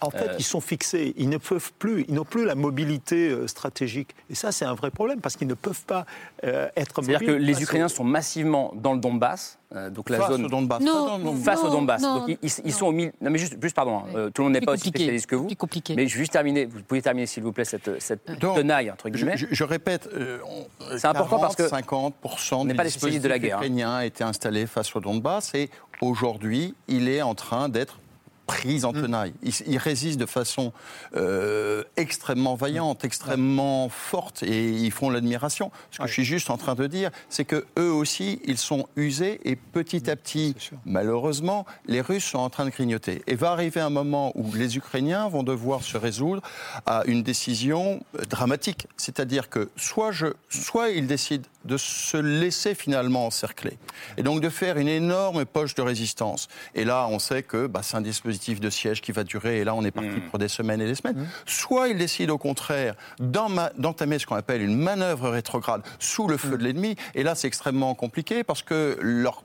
en 0.00 0.10
fait, 0.10 0.28
euh, 0.28 0.36
ils 0.38 0.44
sont 0.44 0.60
fixés. 0.60 1.14
Ils 1.16 1.28
ne 1.28 1.36
peuvent 1.36 1.72
plus, 1.78 2.04
ils 2.08 2.14
n'ont 2.14 2.24
plus 2.24 2.44
la 2.44 2.54
mobilité 2.54 3.28
euh, 3.28 3.46
stratégique. 3.46 4.14
Et 4.30 4.34
ça, 4.34 4.50
c'est 4.52 4.64
un 4.64 4.74
vrai 4.74 4.90
problème 4.90 5.20
parce 5.20 5.36
qu'ils 5.36 5.48
ne 5.48 5.54
peuvent 5.54 5.84
pas 5.84 6.06
être 6.42 7.02
C'est-à-dire 7.02 7.26
que 7.26 7.32
les 7.32 7.62
Ukrainiens 7.62 7.88
sont 7.88 8.04
massivement 8.04 8.72
dans 8.74 8.94
le 8.94 9.00
Donbass. 9.00 9.58
Donc 9.90 10.10
la 10.10 10.18
face 10.18 10.30
zone 10.30 10.44
au 10.44 10.48
Donbass. 10.48 10.80
Non, 10.80 11.36
face 11.36 11.62
au 11.62 11.70
Donbass. 11.70 12.02
donc 12.02 12.38
ils, 12.42 12.72
sont 12.72 12.86
au 12.86 12.92
milieu. 12.92 13.12
Non, 13.20 13.30
mais 13.30 13.38
juste, 13.38 13.56
juste 13.60 13.74
pardon. 13.74 13.98
Hein, 13.98 14.30
tout 14.34 14.42
le 14.42 14.44
monde 14.44 14.52
n'est 14.54 14.60
pas 14.60 14.72
aussi 14.72 14.88
spécialiste 14.88 15.26
que 15.26 15.36
vous. 15.36 15.48
Compliqué. 15.54 15.94
Mais 15.94 16.06
juste 16.06 16.32
terminer. 16.32 16.66
Vous 16.66 16.82
pouvez 16.82 17.02
terminer, 17.02 17.26
s'il 17.26 17.42
vous 17.42 17.52
plaît, 17.52 17.64
cette, 17.64 18.00
cette 18.00 18.24
tenaille 18.38 18.90
entre 18.90 19.08
guillemets. 19.08 19.36
Je, 19.36 19.64
répète. 19.64 20.08
c'est 20.96 21.06
important 21.06 21.38
parce 21.38 21.56
que 21.56 21.68
50 21.68 22.14
des 22.66 22.74
pas 22.74 22.84
les 22.84 23.18
de 23.18 23.28
la 23.28 23.38
guerre. 23.38 23.56
Hein. 23.56 23.60
Ukrainiens 23.60 24.00
étaient 24.00 24.24
installés 24.24 24.66
face 24.66 24.94
au 24.96 25.00
Donbass 25.00 25.54
et 25.54 25.70
aujourd'hui, 26.00 26.74
il 26.88 27.08
est 27.08 27.22
en 27.22 27.34
train 27.34 27.68
d'être 27.68 27.98
prise 28.46 28.84
en 28.84 28.92
mm. 28.92 29.02
tenaille. 29.02 29.34
Ils, 29.42 29.78
résistent 29.78 30.20
de 30.20 30.26
façon 30.26 30.72
euh, 31.16 31.84
extrêmement 31.96 32.54
vaillante, 32.54 33.04
extrêmement 33.04 33.88
forte, 33.88 34.42
et 34.42 34.70
ils 34.70 34.90
font 34.90 35.10
l'admiration. 35.10 35.70
Ce 35.90 35.98
que 35.98 36.06
je 36.06 36.12
suis 36.12 36.24
juste 36.24 36.50
en 36.50 36.56
train 36.56 36.74
de 36.74 36.86
dire, 36.86 37.10
c'est 37.28 37.44
que 37.44 37.64
eux 37.78 37.90
aussi, 37.90 38.40
ils 38.44 38.58
sont 38.58 38.86
usés, 38.96 39.40
et 39.44 39.56
petit 39.56 40.10
à 40.10 40.16
petit, 40.16 40.54
malheureusement, 40.84 41.66
les 41.86 42.00
Russes 42.00 42.24
sont 42.24 42.38
en 42.38 42.50
train 42.50 42.64
de 42.64 42.70
grignoter. 42.70 43.22
Et 43.26 43.34
va 43.34 43.52
arriver 43.52 43.80
un 43.80 43.90
moment 43.90 44.32
où 44.34 44.52
les 44.54 44.76
Ukrainiens 44.76 45.28
vont 45.28 45.42
devoir 45.42 45.82
se 45.82 45.96
résoudre 45.96 46.42
à 46.86 47.02
une 47.06 47.22
décision 47.22 48.02
euh, 48.18 48.24
dramatique, 48.24 48.86
c'est-à-dire 48.96 49.48
que 49.48 49.70
soit, 49.76 50.12
je, 50.12 50.26
soit 50.48 50.90
ils 50.90 51.06
décident 51.06 51.48
de 51.64 51.76
se 51.76 52.16
laisser 52.16 52.74
finalement 52.74 53.26
encercler, 53.26 53.78
et 54.16 54.22
donc 54.22 54.40
de 54.40 54.48
faire 54.48 54.78
une 54.78 54.88
énorme 54.88 55.44
poche 55.44 55.74
de 55.74 55.82
résistance. 55.82 56.48
Et 56.74 56.84
là, 56.84 57.06
on 57.08 57.18
sait 57.18 57.42
que 57.42 57.66
bah, 57.66 57.80
c'est 57.82 57.96
un 57.96 58.00
dispositif 58.00 58.31
de 58.60 58.70
siège 58.70 59.00
qui 59.00 59.12
va 59.12 59.24
durer, 59.24 59.60
et 59.60 59.64
là 59.64 59.74
on 59.74 59.84
est 59.84 59.90
parti 59.90 60.10
mm. 60.10 60.28
pour 60.30 60.38
des 60.38 60.48
semaines 60.48 60.80
et 60.80 60.86
des 60.86 60.94
semaines. 60.94 61.18
Mm. 61.18 61.26
Soit 61.46 61.88
ils 61.88 61.98
décident 61.98 62.34
au 62.34 62.38
contraire 62.38 62.94
d'entamer 63.18 64.18
ce 64.18 64.26
qu'on 64.26 64.36
appelle 64.36 64.62
une 64.62 64.76
manœuvre 64.76 65.30
rétrograde 65.30 65.82
sous 65.98 66.28
le 66.28 66.36
feu 66.36 66.54
mm. 66.54 66.58
de 66.58 66.64
l'ennemi, 66.64 66.96
et 67.14 67.22
là 67.22 67.34
c'est 67.34 67.48
extrêmement 67.48 67.94
compliqué 67.94 68.44
parce 68.44 68.62
que 68.62 68.98
leur, 69.00 69.42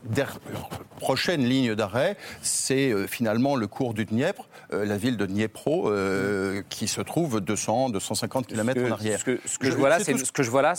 prochaine 0.98 1.44
ligne 1.44 1.76
d'arrêt, 1.76 2.18
c'est 2.42 2.92
euh, 2.92 3.08
finalement 3.08 3.56
le 3.56 3.68
cours 3.68 3.94
du 3.94 4.06
Dniepr, 4.06 4.48
euh, 4.74 4.86
la 4.86 4.98
ville 4.98 5.16
de 5.16 5.26
Dniepro, 5.26 5.90
euh, 5.90 6.64
qui 6.70 6.88
se 6.88 7.02
trouve 7.02 7.40
200, 7.40 7.92
250 7.92 8.48
km 8.48 8.82
en 8.84 8.92
arrière. 8.92 9.20
Ce 9.20 9.26
que, 9.26 9.40
ce 9.46 9.60
que 9.60 9.70
je, 9.70 9.76
vois 9.76 9.90
là, 9.90 10.00
c'est 10.00 10.18
ce 10.18 10.32
que 10.32 10.44
je 10.44 10.50
vois 10.50 10.62
là, 10.62 10.74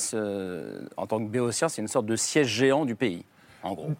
en 0.96 1.06
tant 1.06 1.18
que 1.18 1.28
béotien, 1.28 1.68
c'est 1.68 1.82
une 1.82 1.88
sorte 1.88 2.06
de 2.06 2.16
siège 2.16 2.48
géant 2.48 2.84
du 2.84 2.94
pays 2.94 3.24
en 3.62 3.74
gros. 3.74 3.90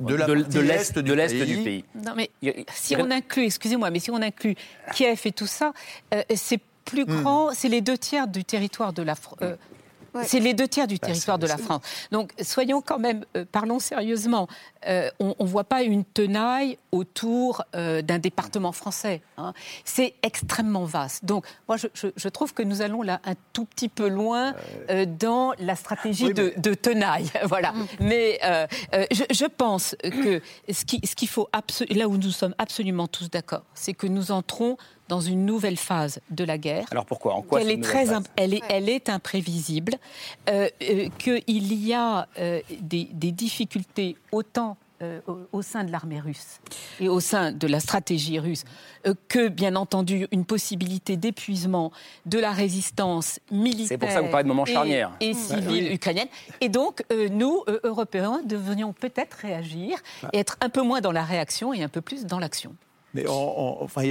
De, 0.00 0.14
l'est 0.14 0.98
de 0.98 1.12
l'est 1.12 1.34
du, 1.44 1.56
pays. 1.58 1.84
Non, 1.94 2.14
mais 2.16 2.30
si 2.72 2.96
on 2.96 3.10
inclut, 3.10 3.44
excusez-moi, 3.44 3.90
mais 3.90 4.00
si 4.00 4.10
on 4.10 4.20
inclut 4.20 4.56
Kiev 4.92 5.20
et 5.24 5.32
tout 5.32 5.46
ça, 5.46 5.72
euh, 6.12 6.22
c'est 6.34 6.60
plus 6.84 7.04
hmm. 7.04 7.22
grand, 7.22 7.50
c'est 7.54 7.68
les 7.68 7.80
deux 7.80 7.98
tiers 7.98 8.28
du 8.28 8.44
territoire 8.44 8.92
de 8.92 9.02
la 9.02 9.14
France. 9.14 9.38
C'est 10.22 10.40
les 10.40 10.54
deux 10.54 10.68
tiers 10.68 10.86
du 10.86 10.96
bah, 10.96 11.08
territoire 11.08 11.38
de 11.38 11.46
la 11.46 11.56
France. 11.56 11.82
Donc 12.12 12.32
soyons 12.40 12.80
quand 12.80 12.98
même, 12.98 13.24
euh, 13.36 13.44
parlons 13.50 13.78
sérieusement. 13.78 14.48
Euh, 14.86 15.10
on 15.18 15.34
ne 15.40 15.46
voit 15.46 15.64
pas 15.64 15.82
une 15.82 16.04
tenaille 16.04 16.78
autour 16.92 17.62
euh, 17.74 18.02
d'un 18.02 18.18
département 18.18 18.72
français. 18.72 19.22
Hein. 19.38 19.52
C'est 19.84 20.14
extrêmement 20.22 20.84
vaste. 20.84 21.24
Donc 21.24 21.46
moi, 21.68 21.76
je, 21.76 22.28
trouve 22.28 22.52
que 22.52 22.62
nous 22.62 22.82
allons 22.82 23.02
là 23.02 23.20
un 23.24 23.34
tout 23.52 23.64
petit 23.64 23.88
peu 23.88 24.08
loin 24.08 24.54
dans 25.18 25.52
la 25.58 25.76
stratégie 25.76 26.32
de, 26.34 26.74
tenaille. 26.74 27.30
voilà. 27.44 27.72
Mm. 27.72 27.86
Mais 28.00 28.40
je, 29.10 29.46
pense 29.46 29.96
que 30.02 30.40
ce 30.70 30.84
qu'il 30.84 31.06
ce 31.06 31.14
qu'il 31.14 31.28
faut, 31.28 31.48
là 31.90 32.08
où 32.08 32.16
nous 32.16 32.30
sommes 32.30 32.54
absolument 32.58 33.08
tous 33.08 33.30
d'accord, 33.30 33.62
c'est 33.74 33.94
que 33.94 34.06
nous 34.06 34.30
entrons 34.30 34.76
dans 35.08 35.20
une 35.20 35.44
nouvelle 35.44 35.76
phase 35.76 36.20
de 36.30 36.44
la 36.44 36.58
guerre. 36.58 36.86
Alors 36.90 37.06
pourquoi? 37.06 37.34
En 37.34 37.42
quoi 37.42 37.60
elle 37.60 37.70
est 37.70 37.82
très, 37.82 38.06
elle 38.36 38.54
est, 38.54 38.62
elle 38.68 38.88
est 38.88 39.08
imprévisible. 39.08 39.94
Euh, 40.48 40.68
euh, 40.82 41.08
Qu'il 41.18 41.74
y 41.74 41.92
a 41.92 42.28
euh, 42.38 42.60
des, 42.80 43.08
des, 43.12 43.32
difficultés 43.32 44.16
autant 44.32 44.76
euh, 45.02 45.20
au, 45.52 45.60
sein 45.60 45.84
de 45.84 45.90
l'armée 45.90 46.20
russe 46.20 46.60
et 47.00 47.08
au 47.08 47.20
sein 47.20 47.52
de 47.52 47.66
la 47.66 47.80
stratégie 47.80 48.38
russe 48.38 48.64
que, 49.28 49.48
bien 49.48 49.76
entendu, 49.76 50.26
une 50.30 50.44
possibilité 50.44 51.16
d'épuisement 51.16 51.92
de 52.26 52.38
la 52.38 52.52
résistance 52.52 53.40
militaire. 53.50 53.86
C'est 53.88 53.98
pour 53.98 54.10
ça 54.10 54.20
que 54.20 54.26
vous 54.26 54.30
parlez 54.30 54.44
de 54.44 54.48
moment 54.48 54.64
charnière. 54.64 55.10
Et, 55.20 55.34
civile 55.34 55.92
ukrainienne. 55.92 56.28
Et 56.60 56.68
donc, 56.68 57.02
nous, 57.30 57.64
Européens, 57.82 58.40
devrions 58.44 58.92
peut-être 58.92 59.34
réagir 59.34 59.98
et 60.32 60.38
être 60.38 60.56
un 60.60 60.70
peu 60.70 60.82
moins 60.82 61.00
dans 61.00 61.12
la 61.12 61.24
réaction 61.24 61.74
et 61.74 61.82
un 61.82 61.88
peu 61.88 62.00
plus 62.00 62.24
dans 62.24 62.38
l'action. 62.38 62.74
Mais 63.14 63.24
enfin, 63.28 64.02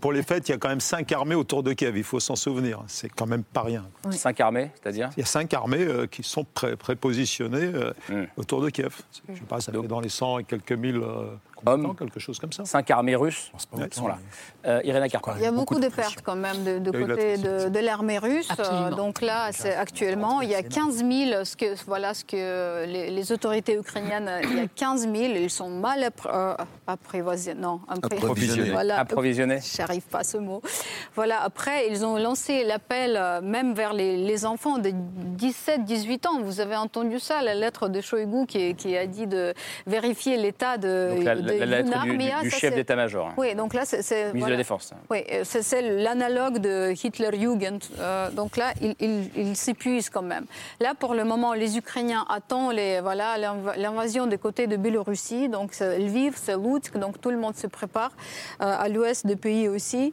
pour, 0.00 0.12
les 0.12 0.22
fêtes, 0.22 0.48
il 0.48 0.52
y 0.52 0.54
a 0.54 0.58
quand 0.58 0.68
même 0.68 0.80
cinq 0.80 1.10
armées 1.12 1.34
autour 1.34 1.62
de 1.62 1.72
Kiev, 1.72 1.96
il 1.96 2.04
faut 2.04 2.20
s'en 2.20 2.36
souvenir. 2.36 2.82
C'est 2.86 3.08
quand 3.08 3.26
même 3.26 3.42
pas 3.42 3.62
rien. 3.62 3.84
Cinq 4.10 4.40
armées, 4.40 4.70
c'est-à-dire 4.80 5.10
Il 5.16 5.20
y 5.20 5.22
a 5.22 5.26
cinq 5.26 5.54
armées 5.54 5.84
euh, 5.84 6.06
qui 6.06 6.22
sont 6.22 6.44
prépositionnées 6.44 7.72
euh, 7.74 7.92
hmm. 8.08 8.26
autour 8.36 8.60
de 8.60 8.68
Kiev. 8.68 8.96
Je 9.28 9.34
sais 9.34 9.40
pas, 9.48 9.60
ça 9.60 9.72
fait 9.72 9.88
dans 9.88 10.00
les 10.00 10.08
100 10.08 10.40
et 10.40 10.44
quelques 10.44 10.72
mille 10.72 10.98
euh, 10.98 11.30
hommes, 11.66 11.96
quelque 11.96 12.20
chose 12.20 12.38
comme 12.38 12.52
ça. 12.52 12.64
Cinq 12.64 12.90
armées 12.90 13.16
russes 13.16 13.50
sont 13.92 14.08
là. 14.08 14.18
Euh, 14.66 14.80
Irina 14.84 15.06
Il 15.06 15.42
y 15.42 15.46
a 15.46 15.52
beaucoup, 15.52 15.78
de, 15.78 15.88
pertes 15.88 16.22
quand 16.22 16.36
même 16.36 16.64
de, 16.64 16.90
côté 16.90 17.38
de, 17.38 17.78
l'armée 17.78 18.18
russe. 18.18 18.48
Donc 18.96 19.20
là, 19.20 19.50
actuellement, 19.78 20.40
il 20.40 20.50
y 20.50 20.54
a 20.54 20.62
15 20.62 20.96
000, 20.96 21.44
ce 21.44 21.56
que, 21.56 21.74
voilà 21.86 22.14
ce 22.14 22.24
que 22.24 22.84
les, 22.86 23.32
autorités 23.32 23.76
ukrainiennes, 23.76 24.30
il 24.44 24.56
y 24.56 24.60
a 24.60 24.66
15 24.66 25.02
000, 25.02 25.14
ils 25.34 25.50
sont 25.50 25.70
mal 25.70 26.10
apprivoisés. 26.86 27.54
Non, 27.54 27.80
approvisionner. 28.18 28.70
Voilà. 28.70 28.98
Approvisionner. 28.98 29.58
J'arrive 29.76 30.02
pas 30.02 30.20
à 30.20 30.24
ce 30.24 30.36
mot. 30.36 30.62
Voilà. 31.14 31.42
Après, 31.42 31.88
ils 31.88 32.04
ont 32.04 32.16
lancé 32.16 32.64
l'appel 32.64 33.16
euh, 33.16 33.40
même 33.40 33.74
vers 33.74 33.92
les, 33.92 34.44
enfants 34.44 34.78
de 34.78 34.90
17-18 35.36 36.28
ans. 36.28 36.40
Vous 36.42 36.60
avez 36.60 36.76
entendu 36.76 37.18
ça, 37.18 37.42
la 37.42 37.54
lettre 37.54 37.88
de 37.88 38.00
Shoigu 38.00 38.46
qui, 38.46 38.96
a 38.96 39.06
dit 39.06 39.26
de 39.26 39.52
vérifier 39.86 40.36
l'état 40.36 40.76
de, 40.76 41.14
donc 41.14 41.24
la, 41.24 41.34
lettre 41.34 42.42
du, 42.42 42.50
chef 42.50 42.74
d'état-major. 42.74 43.32
Oui, 43.36 43.54
donc 43.54 43.74
là, 43.74 43.84
c'est 43.84 44.32
ministre 44.32 44.46
de 44.46 44.50
la 44.52 44.56
Défense. 44.56 44.92
Oui, 45.10 45.24
c'est 45.42 45.82
l'analogue 45.82 46.58
de 46.58 46.92
Hitler-Jugend. 46.92 47.80
Euh, 47.98 48.30
donc 48.30 48.56
là, 48.56 48.72
il, 48.80 48.94
il, 49.36 49.56
s'épuise 49.56 50.10
quand 50.10 50.22
même. 50.22 50.44
Là, 50.80 50.94
pour 50.94 51.14
le 51.14 51.24
moment, 51.24 51.54
les 51.54 51.76
Ukrainiens 51.76 52.24
attendent 52.28 52.74
les, 52.74 53.00
voilà, 53.00 53.36
l'invasion 53.76 54.26
des 54.26 54.38
côtés 54.38 54.66
de 54.66 54.76
Biélorussie. 54.76 55.48
Donc, 55.48 55.70
c'est 55.72 55.98
Lviv, 55.98 56.34
c'est 56.36 56.56
Lutsk. 56.56 56.96
Donc, 56.96 57.20
tout 57.20 57.30
le 57.30 57.38
monde 57.38 57.56
se 57.56 57.66
prépare 57.66 58.07
euh, 58.60 58.76
à 58.78 58.88
l'ouest 58.88 59.26
du 59.26 59.36
pays 59.36 59.68
aussi. 59.68 60.12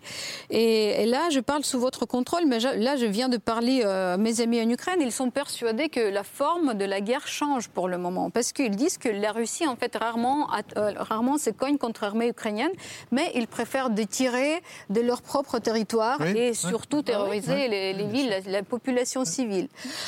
Et, 0.50 1.06
là, 1.06 1.30
je 1.32 1.40
parle 1.40 1.64
sous 1.64 1.80
votre 1.80 2.06
contrôle, 2.06 2.46
mais 2.48 2.60
là, 2.60 2.96
je 2.96 3.06
viens 3.06 3.30
de 3.30 3.38
parler 3.38 3.84
à 3.84 3.88
euh, 3.88 4.18
mes 4.18 4.42
amis 4.42 4.62
en 4.62 4.70
Ukraine. 4.70 5.00
Ils 5.02 5.12
sont 5.12 5.30
persuadés 5.30 5.90
que 5.90 6.00
la 6.00 6.24
forme 6.24 6.74
de 6.74 6.86
la 6.86 7.02
guerre 7.02 7.28
change 7.28 7.70
pour 7.70 7.88
le 7.88 7.98
moment. 7.98 8.30
Parce 8.30 8.52
qu'ils 8.52 8.76
disent 8.76 8.98
que 8.98 9.10
la 9.10 9.32
Russie, 9.32 9.68
en 9.68 9.76
fait, 9.76 9.96
rarement, 9.96 10.48
rarement 10.76 11.38
se 11.38 11.50
cogne 11.50 11.78
contre 11.78 12.04
l'armée 12.04 12.30
ukrainienne, 12.30 12.72
mais 13.12 13.32
ils 13.36 13.48
préfèrent 13.48 13.90
détirer 13.90 14.62
de 14.90 15.02
leur 15.02 15.22
propre 15.22 15.60
territoire 15.60 16.22
et 16.22 16.54
surtout 16.54 17.02
terroriser 17.02 17.68
les, 17.68 17.94
les, 17.94 18.06
villes, 18.06 18.34
la, 18.48 18.64
population 18.64 19.26
civile. 19.26 19.68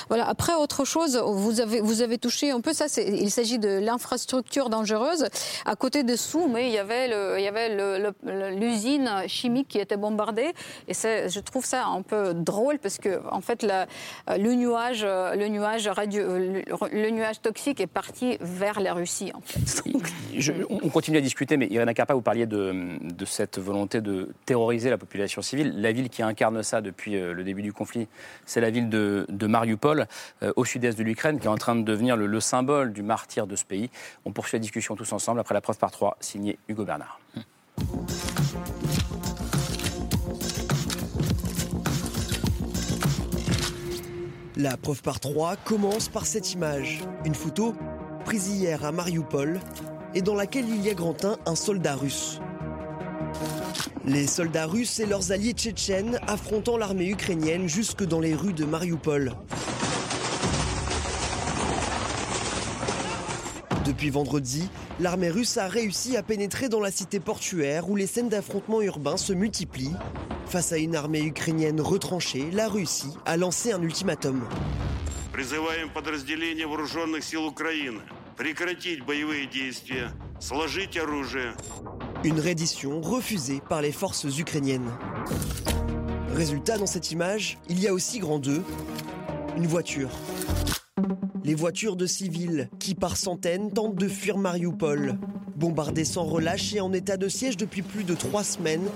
Voilà. 0.10 0.28
Après, 0.28 0.54
autre 0.54 0.86
chose, 0.86 1.22
vous 1.26 1.62
avez, 1.62 1.82
vous 1.82 2.02
avez 2.02 2.18
touché 2.18 2.52
un 2.52 2.62
peu 2.62 2.74
ça, 2.74 2.86
il 3.02 3.32
s'agit 3.32 3.60
de 3.60 3.80
l'infrastructure 3.80 4.70
dangereuse. 4.70 5.28
À 5.66 5.76
côté 5.76 6.04
de 6.04 6.16
Sous, 6.16 6.48
mais 6.48 6.68
il 6.68 6.74
y 6.74 6.78
avait, 6.78 7.08
le, 7.08 7.40
il 7.40 7.44
y 7.44 7.48
avait 7.48 7.76
l'usine 7.78 9.10
chimique 9.28 9.68
qui 9.68 9.80
était 9.80 9.98
bombardée. 9.98 10.54
Et 10.88 10.94
je 10.94 11.40
trouve 11.40 11.66
ça 11.66 11.86
un 11.86 12.02
peu 12.02 12.34
drôle 12.34 12.80
parce 12.80 12.98
que, 12.98 13.22
en 13.32 13.42
fait, 13.42 13.64
le, 13.64 14.54
nuage, 14.54 15.04
le, 15.04 15.48
nuage 15.48 15.88
radio, 15.88 16.24
le, 16.28 17.10
nuage 17.10 17.42
toxique 17.42 17.80
est 17.80 17.88
parti 17.88 18.38
vers 18.42 18.80
la 18.80 18.94
Russie. 18.94 19.32
On 20.70 20.90
continue 20.90 21.18
à 21.18 21.22
discuter, 21.22 21.58
mais 21.58 21.68
Irina 21.68 21.94
Karpa, 21.94 22.14
vous 22.14 22.22
parliez 22.22 22.46
de, 22.46 22.74
cette 23.26 23.60
volonté 23.60 24.02
de 24.02 24.30
terroriser 24.46 24.90
la 24.90 24.98
population 24.98 25.42
civile. 25.42 25.74
La 25.78 25.92
ville 25.92 26.10
qui 26.10 26.24
incarne 26.24 26.64
ça 26.64 26.82
depuis 26.82 27.16
euh, 27.16 27.34
le 27.34 27.44
début 27.44 27.62
du 27.62 27.74
conflit, 27.74 28.08
c'est 28.46 28.62
la 28.62 28.70
ville 28.70 28.90
de, 28.90 29.26
de 29.30 29.48
Mariupol, 29.48 30.08
euh, 30.44 30.54
au 30.56 30.66
sud-est 30.66 30.98
de 30.98 31.04
l'Ukraine, 31.04 31.40
qui 31.40 31.48
est 31.48 31.50
en 31.50 31.58
train 31.58 31.76
de 31.76 31.84
devenir 31.84 32.16
le, 32.16 32.40
symbole 32.40 32.94
du 32.94 33.02
martyr 33.02 33.48
de 33.48 33.56
ce 33.56 33.66
pays. 33.66 33.90
On 34.26 34.32
poursuit 34.32 34.58
la 34.58 34.62
discussion 34.62 34.96
tous 34.96 35.12
ensemble 35.12 35.40
après 35.40 35.54
la 35.54 35.62
preuve 35.62 35.78
par 35.78 35.92
trois, 35.92 36.18
signée 36.20 36.58
Hugo 36.68 36.86
Bernard. 36.86 37.20
La 44.60 44.76
preuve 44.76 45.04
par 45.04 45.20
trois 45.20 45.56
commence 45.56 46.10
par 46.10 46.26
cette 46.26 46.54
image. 46.54 47.04
Une 47.26 47.36
photo 47.36 47.76
prise 48.26 48.48
hier 48.48 48.84
à 48.84 48.92
Mariupol 48.92 49.60
et 50.16 50.22
dans 50.22 50.34
laquelle 50.34 50.68
il 50.68 50.82
y 50.82 50.90
a 50.90 50.96
Grantin, 50.96 51.38
un 51.46 51.56
soldat 51.56 51.96
russe. 51.96 52.40
Les 54.06 54.26
soldats 54.26 54.66
russes 54.66 55.00
et 55.00 55.06
leurs 55.06 55.32
alliés 55.32 55.54
tchétchènes 55.54 56.20
affrontant 56.28 56.78
l'armée 56.78 57.10
ukrainienne 57.10 57.68
jusque 57.68 58.04
dans 58.04 58.20
les 58.20 58.34
rues 58.34 58.54
de 58.54 58.66
Mariupol. 58.66 59.34
Depuis 63.98 64.12
vendredi, 64.12 64.70
l'armée 65.00 65.32
russe 65.32 65.58
a 65.58 65.68
réussi 65.68 66.18
à 66.18 66.22
pénétrer 66.22 66.70
dans 66.70 66.80
la 66.80 66.92
cité 66.92 67.20
portuaire 67.20 67.90
où 67.90 67.96
les 67.96 68.06
scènes 68.06 68.30
d'affrontements 68.30 68.84
urbains 68.84 69.18
se 69.18 69.34
multiplient. 69.34 69.96
Face 70.46 70.72
à 70.72 70.78
une 70.78 70.96
armée 70.96 71.24
ukrainienne 71.24 71.82
retranchée, 71.82 72.52
la 72.52 72.68
Russie 72.68 73.10
a 73.26 73.38
lancé 73.38 73.72
un 73.72 73.82
ultimatum. 73.82 74.48
Une 82.24 82.40
reddition 82.40 83.02
refusée 83.02 83.64
par 83.68 83.82
les 83.82 83.92
forces 83.92 84.26
ukrainiennes. 84.38 84.92
Résultat, 86.36 86.78
dans 86.78 86.86
cette 86.86 87.10
image, 87.12 87.58
il 87.68 87.80
y 87.80 87.88
a 87.88 87.94
aussi 87.96 88.20
grand 88.20 88.38
deux, 88.38 88.62
une 89.56 89.66
voiture. 89.66 90.12
Les 91.45 91.55
voitures 91.55 91.97
de 91.97 92.07
civils 92.07 92.69
qui, 92.79 92.95
par 92.95 93.17
centaines, 93.17 93.71
tentent 93.73 93.97
de 93.97 94.09
fuir 94.09 94.39
Mariupol. 94.39 95.19
Bombardées 95.57 96.05
sans 96.05 96.25
relâche 96.25 96.75
et 96.75 96.81
en 96.81 96.93
état 96.93 97.17
de 97.17 97.29
siège 97.29 97.57
depuis 97.57 97.83
plus 97.83 98.05
de 98.05 98.15
trois 98.15 98.45
semaines, 98.45 98.87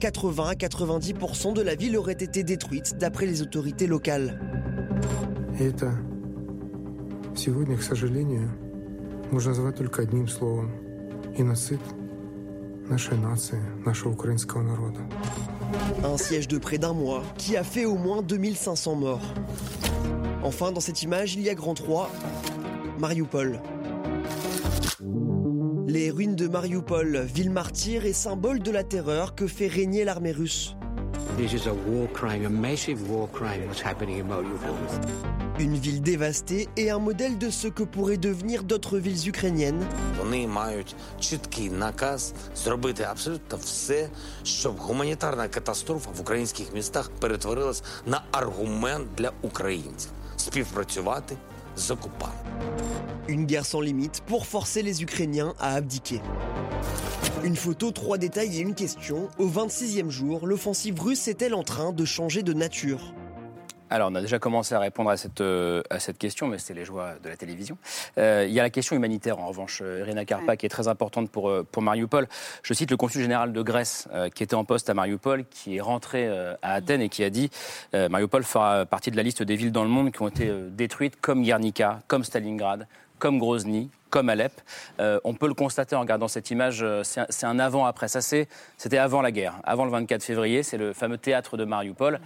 80 0.00 0.48
à 0.48 0.54
90% 0.54 1.54
de 1.54 1.62
la 1.62 1.74
ville 1.74 1.96
aurait 1.96 2.12
été 2.12 2.42
détruite 2.42 2.96
d'après 2.98 3.26
les 3.26 3.42
autorités 3.42 3.86
locales. 3.86 4.40
Сегодня, 7.36 7.76
к 7.76 7.82
сожалению, 7.82 8.50
можно 9.30 9.50
назвать 9.50 9.76
только 9.76 10.02
одним 10.02 10.26
словом – 10.26 11.36
геноцид 11.36 11.80
нашей 12.88 13.18
нации, 13.18 13.60
нашего 13.84 14.12
украинского 14.12 14.62
народа. 14.62 15.00
Un 16.03 16.17
siège 16.17 16.47
de 16.47 16.57
près 16.57 16.77
d'un 16.77 16.93
mois 16.93 17.23
qui 17.37 17.55
a 17.57 17.63
fait 17.63 17.85
au 17.85 17.95
moins 17.95 18.21
2500 18.21 18.95
morts. 18.95 19.33
Enfin, 20.43 20.71
dans 20.71 20.79
cette 20.79 21.03
image, 21.03 21.35
il 21.35 21.41
y 21.41 21.49
a 21.49 21.55
Grand 21.55 21.73
3, 21.73 22.11
Mariupol. 22.99 23.61
Les 25.87 26.09
ruines 26.09 26.35
de 26.35 26.47
Mariupol, 26.47 27.21
ville 27.21 27.51
martyre 27.51 28.05
et 28.05 28.13
symbole 28.13 28.59
de 28.59 28.71
la 28.71 28.83
terreur 28.83 29.35
que 29.35 29.47
fait 29.47 29.67
régner 29.67 30.03
l'armée 30.03 30.31
russe. 30.31 30.75
Une 35.58 35.74
ville 35.74 36.02
dévastée 36.02 36.68
et 36.76 36.90
un 36.90 36.98
modèle 36.98 37.38
de 37.38 37.50
ce 37.50 37.68
que 37.68 37.82
pourraient 37.82 38.18
devenir 38.18 38.62
d'autres 38.62 38.98
villes 38.98 39.28
ukrainiennes. 39.28 39.84
Вони 40.18 40.46
мають 40.46 40.94
чіткий 41.20 41.70
наказ 41.70 42.32
зробити 42.56 43.02
абсолютно 43.02 43.58
все, 43.58 44.08
щоб 44.42 44.78
гуманітарна 44.78 45.48
катастрофа 45.48 46.10
в 46.16 46.20
українських 46.20 46.74
містах 46.74 47.10
перетворилась 47.20 47.82
на 48.06 48.22
аргумент 48.32 49.08
для 49.18 49.32
українців 49.42 50.10
співпрацювати 50.36 51.36
з 51.76 51.90
окупантом. 51.90 52.46
Une 53.28 53.46
guerre 53.46 53.66
sans 53.66 53.82
limite 53.82 54.20
pour 54.30 54.46
forcer 54.46 54.82
les 54.82 55.02
Ukrainiens 55.02 55.52
à 55.58 55.68
abdiquer. 55.74 56.20
Une 57.44 57.56
photo, 57.56 57.90
trois 57.90 58.18
détails 58.18 58.56
et 58.58 58.62
une 58.68 58.74
question. 58.74 59.18
Au 59.38 59.48
26e 59.48 60.10
jour, 60.10 60.46
l'offensive 60.46 61.00
russe 61.00 61.28
est-elle 61.28 61.54
en 61.54 61.64
train 61.72 61.92
de 61.92 62.04
changer 62.04 62.42
de 62.42 62.52
nature 62.52 63.02
Alors, 63.91 64.09
on 64.09 64.15
a 64.15 64.21
déjà 64.21 64.39
commencé 64.39 64.73
à 64.73 64.79
répondre 64.79 65.09
à 65.09 65.17
cette, 65.17 65.41
euh, 65.41 65.83
à 65.89 65.99
cette 65.99 66.17
question, 66.17 66.47
mais 66.47 66.59
c'est 66.59 66.73
les 66.73 66.85
joies 66.85 67.15
de 67.21 67.27
la 67.27 67.35
télévision. 67.35 67.77
Euh, 68.17 68.45
il 68.47 68.53
y 68.53 68.59
a 68.61 68.63
la 68.63 68.69
question 68.69 68.95
humanitaire, 68.95 69.37
en 69.37 69.47
revanche, 69.47 69.81
euh, 69.83 69.99
Irina 69.99 70.23
Karpa, 70.23 70.55
qui 70.55 70.65
est 70.65 70.69
très 70.69 70.87
importante 70.87 71.29
pour, 71.29 71.51
pour 71.69 71.81
Mariupol. 71.81 72.29
Je 72.63 72.73
cite 72.73 72.89
le 72.89 72.95
consul 72.95 73.21
général 73.21 73.51
de 73.51 73.61
Grèce, 73.61 74.07
qui 74.33 74.43
était 74.43 74.55
en 74.55 74.63
poste 74.63 74.89
à 74.89 74.93
Mariupol, 74.93 75.43
qui 75.43 75.75
est 75.75 75.81
rentré 75.81 76.29
à 76.61 76.73
Athènes 76.73 77.01
et 77.01 77.09
qui 77.09 77.23
a 77.25 77.29
dit 77.29 77.49
Mariupol 77.93 78.43
fera 78.43 78.85
partie 78.85 79.11
de 79.11 79.17
la 79.17 79.23
liste 79.23 79.43
des 79.43 79.57
villes 79.57 79.73
dans 79.73 79.83
le 79.83 79.89
monde 79.89 80.11
qui 80.11 80.21
ont 80.21 80.29
été 80.29 80.49
détruites, 80.69 81.19
comme 81.19 81.43
Guernica, 81.43 81.99
comme 82.07 82.23
Stalingrad, 82.23 82.87
comme 83.19 83.39
Grozny, 83.39 83.89
comme 84.09 84.29
Alep. 84.29 84.53
on 84.99 85.33
peut 85.33 85.47
le 85.47 85.53
constater 85.53 85.95
en 85.95 86.01
regardant 86.01 86.29
cette 86.29 86.49
image, 86.49 86.85
c'est 87.03 87.45
un, 87.45 87.59
avant-après. 87.59 88.07
Ça, 88.07 88.21
c'était 88.21 88.97
avant 88.97 89.21
la 89.21 89.31
guerre, 89.31 89.55
avant 89.63 89.83
le 89.83 89.91
24 89.91 90.23
février. 90.23 90.63
C'est 90.63 90.77
le 90.77 90.93
fameux 90.93 91.17
théâtre 91.17 91.57
de 91.57 91.65
Mariupol. 91.65 92.19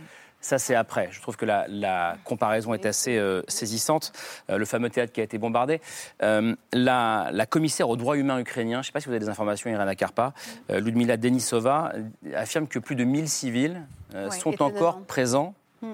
Ça, 0.45 0.59
c'est 0.59 0.75
après. 0.75 1.09
Je 1.09 1.19
trouve 1.21 1.37
que 1.37 1.45
la, 1.45 2.17
comparaison 2.23 2.75
est 2.75 2.85
assez 2.85 3.17
euh, 3.17 3.41
saisissante. 3.47 4.13
Euh, 4.51 4.59
le 4.59 4.65
fameux 4.65 4.91
théâtre 4.91 5.11
qui 5.11 5.19
a 5.19 5.23
été 5.23 5.39
bombardé. 5.39 5.81
Euh, 6.21 6.55
la, 6.71 7.47
commissaire 7.49 7.89
aux 7.89 7.97
droits 7.97 8.15
humains 8.15 8.37
ukrainiens, 8.37 8.77
je 8.77 8.79
ne 8.81 8.83
sais 8.85 8.91
pas 8.91 8.99
si 8.99 9.07
vous 9.07 9.13
avez 9.13 9.21
des 9.21 9.29
informations, 9.29 9.71
Irina 9.71 9.95
Karpa, 9.95 10.33
Ludmila 10.69 11.17
Denisova, 11.17 11.93
affirme 12.35 12.67
que 12.67 12.77
plus 12.77 12.95
de 12.95 13.03
1000 13.03 13.27
civils 13.27 13.81
sont 14.29 14.61
encore 14.61 15.01
présents 15.01 15.55
mm. 15.81 15.93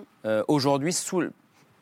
aujourd'hui 0.49 0.91
sous, 0.91 1.23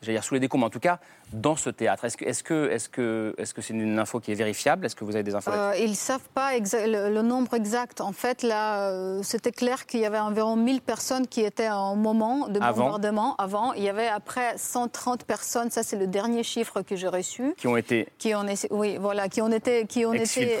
dire 0.02 0.22
sous 0.22 0.34
les 0.34 0.40
décombres, 0.40 0.66
en 0.66 0.70
tout 0.70 0.78
cas 0.78 1.00
dans 1.32 1.56
ce 1.56 1.70
théâtre. 1.70 2.04
Est-ce 2.04 2.16
que 2.16 2.24
est-ce 2.24 2.42
que 2.42 2.70
est-ce 2.70 2.88
que 2.88 3.34
est-ce 3.38 3.54
que 3.54 3.62
c'est 3.62 3.74
une 3.74 3.98
info 3.98 4.20
qui 4.20 4.32
est 4.32 4.34
vérifiable? 4.34 4.86
Est-ce 4.86 4.96
que 4.96 5.04
vous 5.04 5.14
avez 5.14 5.22
des 5.22 5.34
infos 5.34 5.50
euh, 5.50 5.74
Ils 5.78 5.96
savent 5.96 6.28
pas 6.34 6.52
le, 6.56 7.22
nombre 7.22 7.54
exact. 7.54 8.00
En 8.00 8.12
fait, 8.12 8.42
là, 8.42 8.90
euh, 8.90 9.22
c'était 9.22 9.52
clair 9.52 9.86
qu'il 9.86 10.00
y 10.00 10.06
avait 10.06 10.18
environ 10.18 10.56
1000 10.56 10.80
personnes 10.80 11.26
qui 11.26 11.42
étaient 11.42 11.68
en 11.68 11.96
moment 11.96 12.48
de 12.48 12.58
bombardement 12.58 13.36
avant. 13.36 13.72
Il 13.74 13.82
y 13.82 13.88
avait 13.88 14.08
après 14.08 14.54
130 14.56 15.24
personnes. 15.24 15.70
Ça, 15.70 15.82
c'est 15.82 15.96
le 15.96 16.06
dernier 16.06 16.42
chiffre 16.42 16.82
que 16.82 16.96
j'ai 16.96 17.08
reçu. 17.08 17.54
Qui 17.56 17.68
ont 17.68 17.76
été 17.76 18.08
qui 18.18 18.34
ont 18.34 18.44
oui 18.70 18.96
voilà 18.98 19.28
qui 19.28 19.42
ont 19.42 19.52
été 19.52 19.86
qui 19.86 20.04
ont 20.04 20.12
été 20.12 20.58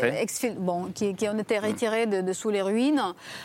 bon 0.58 0.90
qui, 0.94 1.14
qui, 1.14 1.28
ont 1.28 1.38
été 1.38 1.58
hmm. 1.58 1.64
retirés 1.64 2.06
de, 2.06 2.32
sous 2.32 2.50
les 2.50 2.62
ruines. 2.62 3.02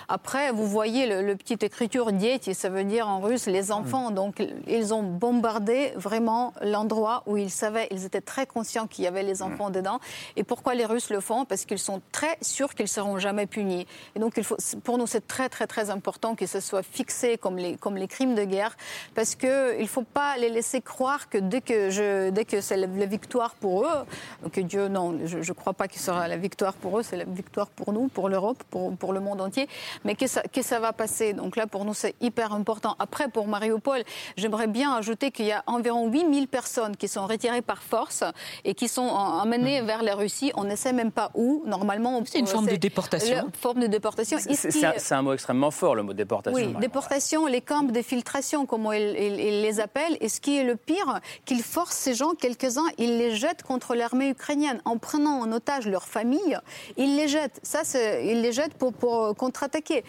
Après, 0.08 0.52
vous 0.52 0.68
voyez 0.68 1.08
le, 1.08 1.36
petit 1.36 1.58
écriture 1.66 2.12
dieti, 2.12 2.54
ça 2.54 2.70
veut 2.70 2.84
dire 2.84 3.08
en 3.08 3.20
russe 3.20 3.48
les 3.48 3.72
enfants. 3.72 4.12
Hmm. 4.12 4.16
Donc, 4.16 4.44
ils 4.68 4.94
ont 4.94 5.04
bombardé 5.04 5.92
vraiment 5.96 6.54
l'endroit 6.62 7.15
où 7.26 7.38
ils 7.38 7.52
savaient, 7.52 7.88
ils 7.92 8.06
étaient 8.06 8.22
très 8.22 8.46
conscients 8.46 8.88
qu'il 8.88 9.04
y 9.04 9.08
avait 9.08 9.24
les 9.24 9.42
enfants 9.42 9.70
dedans. 9.70 10.00
Et 10.36 10.44
pourquoi 10.44 10.76
les 10.76 10.86
Russes 10.86 11.10
le 11.10 11.20
font? 11.20 11.46
Parce 11.46 11.66
qu'ils 11.66 11.80
sont 11.80 12.02
très 12.12 12.38
sûrs 12.42 12.74
qu'ils 12.74 12.88
seront 12.88 13.18
jamais 13.20 13.46
punis. 13.46 13.88
Et 14.16 14.20
donc, 14.20 14.34
il 14.38 14.44
faut, 14.44 14.58
pour 14.84 14.98
nous, 14.98 15.08
c'est 15.08 15.28
très, 15.28 15.50
très, 15.50 15.68
très 15.68 15.90
important 15.90 16.36
que 16.36 16.46
ce 16.46 16.60
soit 16.60 16.84
fixé 16.84 17.38
comme 17.38 17.58
les, 17.58 17.78
comme 17.78 17.98
les 17.98 18.08
crimes 18.08 18.36
de 18.36 18.44
guerre, 18.44 18.76
parce 19.14 19.36
qu'il 19.36 19.50
ne 19.80 19.86
faut 19.86 20.04
pas 20.04 20.38
les 20.38 20.50
laisser 20.50 20.82
croire 20.82 21.30
que 21.30 21.38
dès 21.38 21.62
que, 21.62 21.90
je, 21.90 22.30
dès 22.30 22.46
que 22.46 22.62
c'est 22.62 22.78
la, 22.78 22.88
victoire 23.06 23.56
pour 23.56 23.86
eux, 23.86 24.50
que 24.52 24.62
Dieu, 24.62 24.88
non, 24.88 25.20
je 25.26 25.38
ne 25.38 25.54
crois 25.54 25.74
pas 25.74 25.88
que 25.88 25.96
ce 25.96 26.06
sera 26.06 26.28
la 26.28 26.38
victoire 26.38 26.74
pour 26.74 27.00
eux, 27.00 27.04
c'est 27.04 27.18
la 27.18 27.26
victoire 27.26 27.68
pour 27.68 27.94
nous, 27.94 28.08
pour 28.08 28.30
l'Europe, 28.30 28.64
pour, 28.70 28.96
pour 28.96 29.14
le 29.14 29.20
monde 29.20 29.42
entier, 29.42 29.68
mais 30.04 30.16
que 30.16 30.28
ça, 30.28 30.42
que 30.42 30.62
ça 30.62 30.80
va 30.80 30.94
passer. 30.94 31.34
Donc 31.34 31.56
là, 31.56 31.68
pour 31.68 31.86
nous, 31.86 31.94
c'est 31.94 32.16
hyper 32.22 32.54
important. 32.54 32.96
Après, 33.00 33.28
pour 33.28 33.48
Mariupol, 33.48 34.04
j'aimerais 34.38 34.68
bien 34.68 34.94
ajouter 34.94 35.32
qu'il 35.32 35.46
y 35.46 35.52
a 35.52 35.64
environ 35.68 36.08
8000 36.08 36.48
personnes 36.48 36.96
qui 36.98 37.05
sont 37.08 37.28
retirées 37.28 37.62
par 37.62 37.82
force 37.82 38.24
et 38.64 38.74
qui 38.74 38.88
sont 38.88 39.02
emmenées 39.02 39.82
vers 39.82 40.04
la 40.04 40.16
Russie. 40.16 40.52
On 40.56 40.64
ne 40.64 40.76
sait 40.76 40.94
même 40.94 41.12
pas 41.12 41.32
où. 41.34 41.64
Normalement, 41.66 42.22
c'est 42.26 42.40
une 42.40 42.48
forme 42.48 42.68
de 42.68 42.76
déportation. 42.76 43.52
forme 43.60 43.82
de 43.82 43.88
déportation. 43.88 44.38
C'est 44.40 45.14
un, 45.14 45.22
mot 45.22 45.34
extrêmement 45.34 45.72
fort, 45.72 45.96
le 45.96 46.04
mot 46.04 46.14
déportation. 46.14 46.56
Oui, 46.56 46.76
déportation, 46.80 47.46
les 47.46 47.62
camps 47.62 47.84
de 47.84 48.02
filtration, 48.02 48.66
comme 48.66 48.90
ils, 48.94 49.62
les 49.62 49.80
appellent. 49.80 50.18
Et 50.22 50.30
ce 50.30 50.40
qui 50.40 50.58
est 50.58 50.64
le 50.64 50.76
pire, 50.76 51.20
qu'ils 51.46 51.64
forcent 51.64 51.96
ces 51.96 52.14
gens, 52.14 52.34
quelques-uns, 52.34 52.88
ils 52.98 53.18
les 53.18 53.36
jettent 53.36 53.64
contre 53.64 53.96
l'armée 53.96 54.30
ukrainienne 54.30 54.82
en 54.86 54.98
prenant 54.98 55.40
en 55.40 55.52
otage 55.52 55.88
leur 55.88 56.04
famille. 56.04 56.58
Ils 56.98 57.16
les 57.16 57.28
jettent. 57.28 57.60
Ça, 57.64 57.82
ils 58.22 58.42
les 58.42 58.52
jettent 58.52 58.76
pour, 58.76 58.94
pour 58.94 59.36
contre-attaquer. 59.36 60.04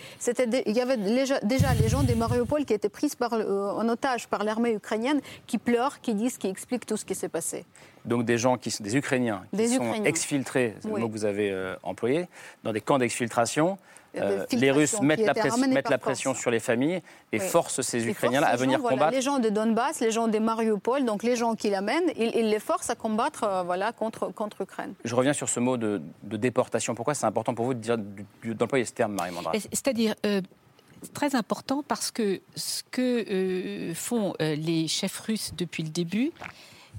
Il 0.66 0.76
y 0.76 0.80
avait 0.80 0.96
déjà, 0.96 1.38
les 1.42 1.88
gens 1.88 2.02
des 2.02 2.14
Mariupol 2.14 2.64
qui 2.64 2.72
étaient 2.74 2.88
pris 2.88 3.10
par, 3.18 3.34
euh, 3.34 3.70
en 3.72 3.88
otage 3.88 4.28
par 4.28 4.44
l'armée 4.44 4.72
ukrainienne, 4.72 5.20
qui 5.46 5.58
pleurent, 5.58 6.00
qui 6.00 6.14
disent, 6.14 6.38
qui 6.38 6.48
expliquent 6.48 6.85
tout 6.86 6.96
ce 6.96 7.04
qui 7.04 7.14
s'est 7.14 7.28
passé. 7.28 7.64
Donc 8.06 8.24
des 8.24 8.38
gens 8.38 8.56
qui 8.56 8.70
sont 8.70 8.84
des 8.84 8.96
Ukrainiens 8.96 9.42
qui 9.54 9.68
sont 9.68 10.04
exfiltrés, 10.04 10.74
c'est 10.80 10.88
le 10.88 10.98
mot 10.98 11.08
que 11.08 11.12
vous 11.12 11.24
avez 11.24 11.50
euh, 11.50 11.74
employé, 11.82 12.28
dans 12.62 12.72
des 12.72 12.80
camps 12.80 12.98
d'exfiltration. 12.98 13.78
Euh, 14.16 14.46
les 14.52 14.70
Russes 14.70 14.98
mettent, 15.02 15.20
la, 15.20 15.34
mettent 15.66 15.90
la, 15.90 15.98
pression 15.98 16.32
sur 16.32 16.50
les 16.50 16.60
familles 16.60 17.02
et 17.32 17.38
forcent 17.38 17.82
ces 17.82 18.08
Ukrainiens-là 18.08 18.46
à 18.46 18.56
venir 18.56 18.80
combattre. 18.80 19.12
Les 19.12 19.20
gens 19.20 19.38
de 19.40 19.50
Donbass, 19.50 20.00
les 20.00 20.10
gens 20.10 20.26
de 20.26 20.38
Mariupol, 20.38 21.04
donc 21.04 21.22
les 21.22 21.36
gens 21.36 21.54
qui 21.54 21.68
l'amènent, 21.68 22.10
ils, 22.16 22.48
les 22.48 22.58
forcent 22.58 22.88
à 22.88 22.94
combattre 22.94 23.44
euh, 23.44 23.62
voilà, 23.62 23.92
contre, 23.92 24.32
contre 24.32 24.62
Ukraine. 24.62 24.94
Je 25.04 25.14
reviens 25.14 25.34
sur 25.34 25.50
ce 25.50 25.60
mot 25.60 25.76
de, 25.76 26.00
déportation. 26.22 26.94
Pourquoi 26.94 27.12
c'est 27.12 27.26
important 27.26 27.54
pour 27.54 27.66
vous 27.66 27.74
d'employer 27.74 28.86
ce 28.86 28.92
terme, 28.92 29.12
Marie-Mandra 29.12 29.52
C'est-à-dire, 29.54 30.14
c'est 30.22 31.12
très 31.12 31.34
important 31.34 31.84
parce 31.86 32.10
que 32.10 32.40
ce 32.54 32.84
que 32.90 33.92
font 33.94 34.34
les 34.40 34.88
chefs 34.88 35.18
russes 35.18 35.52
depuis 35.54 35.82
le 35.82 35.90
début, 35.90 36.32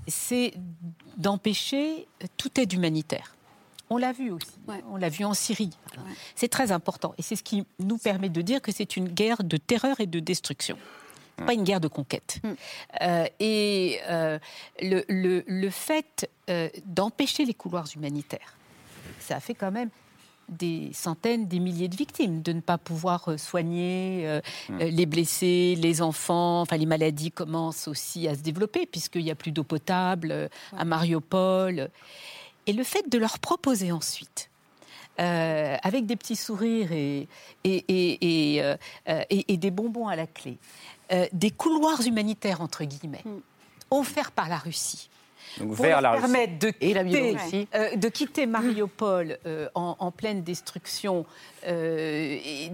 c'est 0.08 0.54
d'empêcher 1.18 2.08
toute 2.38 2.58
aide 2.60 2.74
humanitaire. 2.74 3.36
On 3.90 3.98
l'a 3.98 4.12
vu 4.12 4.32
aussi, 4.32 4.60
on 4.92 4.98
l'a 4.98 5.10
vu 5.10 5.24
en 5.24 5.34
Syrie. 5.34 5.78
C'est 6.36 6.50
très 6.50 6.72
important 6.72 7.14
et 7.18 7.22
c'est 7.22 7.38
ce 7.38 7.44
qui 7.44 7.66
nous 7.80 7.98
permet 7.98 8.30
de 8.30 8.42
dire 8.42 8.62
que 8.62 8.72
c'est 8.72 8.98
une 8.98 9.08
guerre 9.08 9.44
de 9.44 9.58
terreur 9.58 10.00
et 10.00 10.08
de 10.08 10.20
destruction 10.20 10.78
pas 11.46 11.54
une 11.54 11.64
guerre 11.64 11.80
de 11.80 11.88
conquête. 11.88 12.40
Mm. 12.44 12.50
Euh, 13.02 13.26
et 13.40 14.00
euh, 14.08 14.40
le, 14.82 15.70
fait 15.70 16.30
euh, 16.50 16.70
d'empêcher 16.86 17.46
les 17.46 17.54
couloirs 17.54 17.88
humanitaires, 17.96 18.56
ça 19.20 19.38
a 19.38 19.40
fait 19.40 19.54
quand 19.54 19.72
même 19.72 19.90
des 20.50 20.92
centaines, 20.94 21.48
des 21.48 21.60
milliers 21.60 21.90
de 21.90 21.96
victimes, 21.96 22.42
de 22.42 22.54
ne 22.54 22.62
pas 22.62 22.78
pouvoir 22.78 23.28
euh, 23.30 23.38
soigner 23.38 24.24
euh, 24.26 24.42
hmm. 24.70 24.82
euh, 24.82 24.90
les 24.90 25.06
blessés, 25.06 25.76
les 25.78 26.02
enfants. 26.02 26.62
Enfin, 26.62 26.78
les 26.78 26.86
maladies 26.86 27.32
commencent 27.32 27.88
aussi 27.88 28.28
à 28.28 28.36
se 28.36 28.42
développer 28.42 28.86
puisqu'il 28.86 29.24
n'y 29.24 29.32
a 29.32 29.36
plus 29.36 29.52
d'eau 29.52 29.64
potable 29.64 30.50
à 30.78 30.86
Mariupol. 30.86 31.90
Et 32.66 32.74
le 32.74 32.84
fait 32.84 33.10
de 33.10 33.18
leur 33.18 33.40
proposer 33.40 33.92
ensuite, 33.92 34.50
avec 35.18 36.06
des 36.06 36.16
petits 36.16 36.36
sourires 36.36 36.92
et, 36.92 37.28
et, 37.64 38.62
et, 39.06 39.58
des 39.58 39.72
bonbons 39.72 40.08
à 40.08 40.16
la 40.16 40.28
clé, 40.28 40.58
des 41.32 41.50
couloirs 41.50 42.02
humanitaires, 42.06 42.62
entre 42.62 42.84
guillemets, 42.84 43.24
hmm. 43.26 43.40
offerts 43.90 44.32
par 44.32 44.50
la 44.50 44.58
Russie, 44.58 45.10
donc 45.60 45.74
vers 45.74 46.02
la 46.02 46.14
permettre 46.14 46.60
de 46.60 46.70
quitter, 46.72 47.68
euh, 47.76 47.96
de 47.96 48.10
quitter 48.10 48.46
Mariupol 48.46 49.38
euh, 49.46 49.68
en, 49.76 50.12
pleine 50.12 50.44
destruction, 50.44 51.26
euh, 51.68 52.38
et 52.44 52.72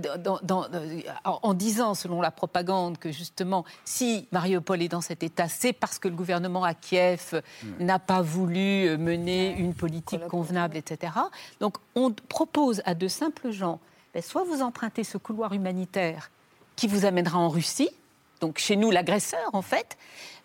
en, 1.24 1.54
disant, 1.54 1.94
selon 1.94 2.22
la 2.22 2.32
propagande, 2.32 2.98
que 2.98 3.12
justement, 3.12 3.66
si 3.86 4.28
Mariupol 4.32 4.82
est 4.82 4.90
dans 4.90 5.02
cet 5.02 5.24
état, 5.24 5.48
c'est 5.48 5.74
parce 5.74 6.00
que 6.00 6.08
le 6.08 6.16
gouvernement 6.16 6.64
à 6.64 6.74
Kiev 6.74 7.42
n'a 7.80 8.00
pas 8.00 8.22
voulu 8.22 8.98
mener 8.98 9.56
une 9.58 9.74
politique 9.74 10.26
convenable, 10.28 10.78
etc. 10.78 11.14
Donc, 11.60 11.78
on 11.96 12.12
propose 12.12 12.82
à 12.86 12.96
de 12.96 13.08
simples 13.08 13.52
gens, 13.52 13.80
ben, 14.14 14.22
soit 14.22 14.44
vous 14.44 14.62
empruntez 14.62 15.04
ce 15.04 15.18
couloir 15.18 15.54
humanitaire 15.54 16.30
qui 16.76 16.88
vous 16.88 17.06
amènera 17.06 17.40
en 17.40 17.50
Russie, 17.50 17.90
donc 18.44 18.58
chez 18.58 18.76
nous 18.76 18.92
l'agresseur 18.92 19.50
en 19.54 19.62
fait, 19.62 19.98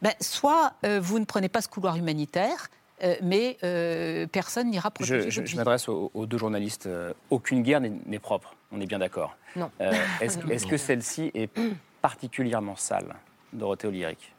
ben, 0.03 0.13
soit 0.21 0.75
euh, 0.85 1.01
vous 1.03 1.19
ne 1.19 1.25
prenez 1.25 1.49
pas 1.49 1.61
ce 1.61 1.69
couloir 1.69 1.97
humanitaire, 1.97 2.69
euh, 3.03 3.17
mais 3.23 3.59
euh, 3.65 4.29
personne 4.29 4.71
n'ira 4.71 4.93
protéger 4.93 5.29
Je, 5.33 5.45
je, 5.45 5.57
m'adresse 5.57 5.89
aux, 5.89 6.27
deux 6.27 6.39
journalistes. 6.39 6.89
aucune 7.31 7.63
guerre 7.63 7.81
n'est 7.81 8.19
propre, 8.21 8.55
on 8.71 8.81
est 8.81 8.87
bien 8.87 9.01
d'accord. 9.01 9.37
Non. 9.57 9.73
Est-ce 10.21 10.67
que 10.67 10.77
celle-ci 10.77 11.33
est 11.35 11.51
particulièrement 12.01 12.77
sale, 12.77 13.17
Dorothée 13.53 13.89
Olyric 13.89 14.33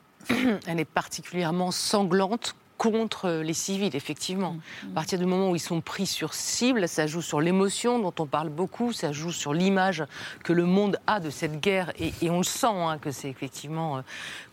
Elle 0.66 0.80
est 0.80 0.86
particulièrement 0.86 1.72
sanglante 1.72 2.55
contre 2.80 3.30
les 3.30 3.54
civils, 3.54 3.96
effectivement. 3.96 4.54
Mm. 4.54 4.92
À 4.92 4.96
partir 4.96 5.20
du 5.20 5.26
moment 5.26 5.52
où 5.52 5.56
ils 5.56 5.60
sont 5.60 5.82
pris 5.82 6.08
sur 6.08 6.34
cible, 6.34 6.88
ça 6.88 7.06
joue 7.06 7.22
sur 7.22 7.42
l'émotion 7.42 8.00
dont 8.00 8.14
on 8.18 8.26
parle 8.26 8.50
beaucoup, 8.50 8.94
ça 8.94 9.12
joue 9.12 9.32
sur 9.32 9.54
l'image 9.54 10.06
que 10.44 10.54
le 10.54 10.66
monde 10.66 10.98
a 11.06 11.20
de 11.20 11.30
cette 11.30 11.60
guerre, 11.60 11.92
et, 12.00 12.14
on 12.30 12.38
le 12.38 12.44
sent 12.44 12.68
hein, 12.68 12.98
que 12.98 13.12
c'est 13.12 13.30
effectivement 13.30 13.98
euh, 13.98 14.02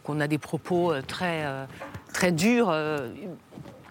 qu'on 0.03 0.21
a 0.21 0.27
des 0.27 0.39
propos 0.39 0.93
euh, 0.93 1.03
très, 1.03 1.45
euh, 1.45 1.65
très 2.13 2.33
durs 2.33 2.75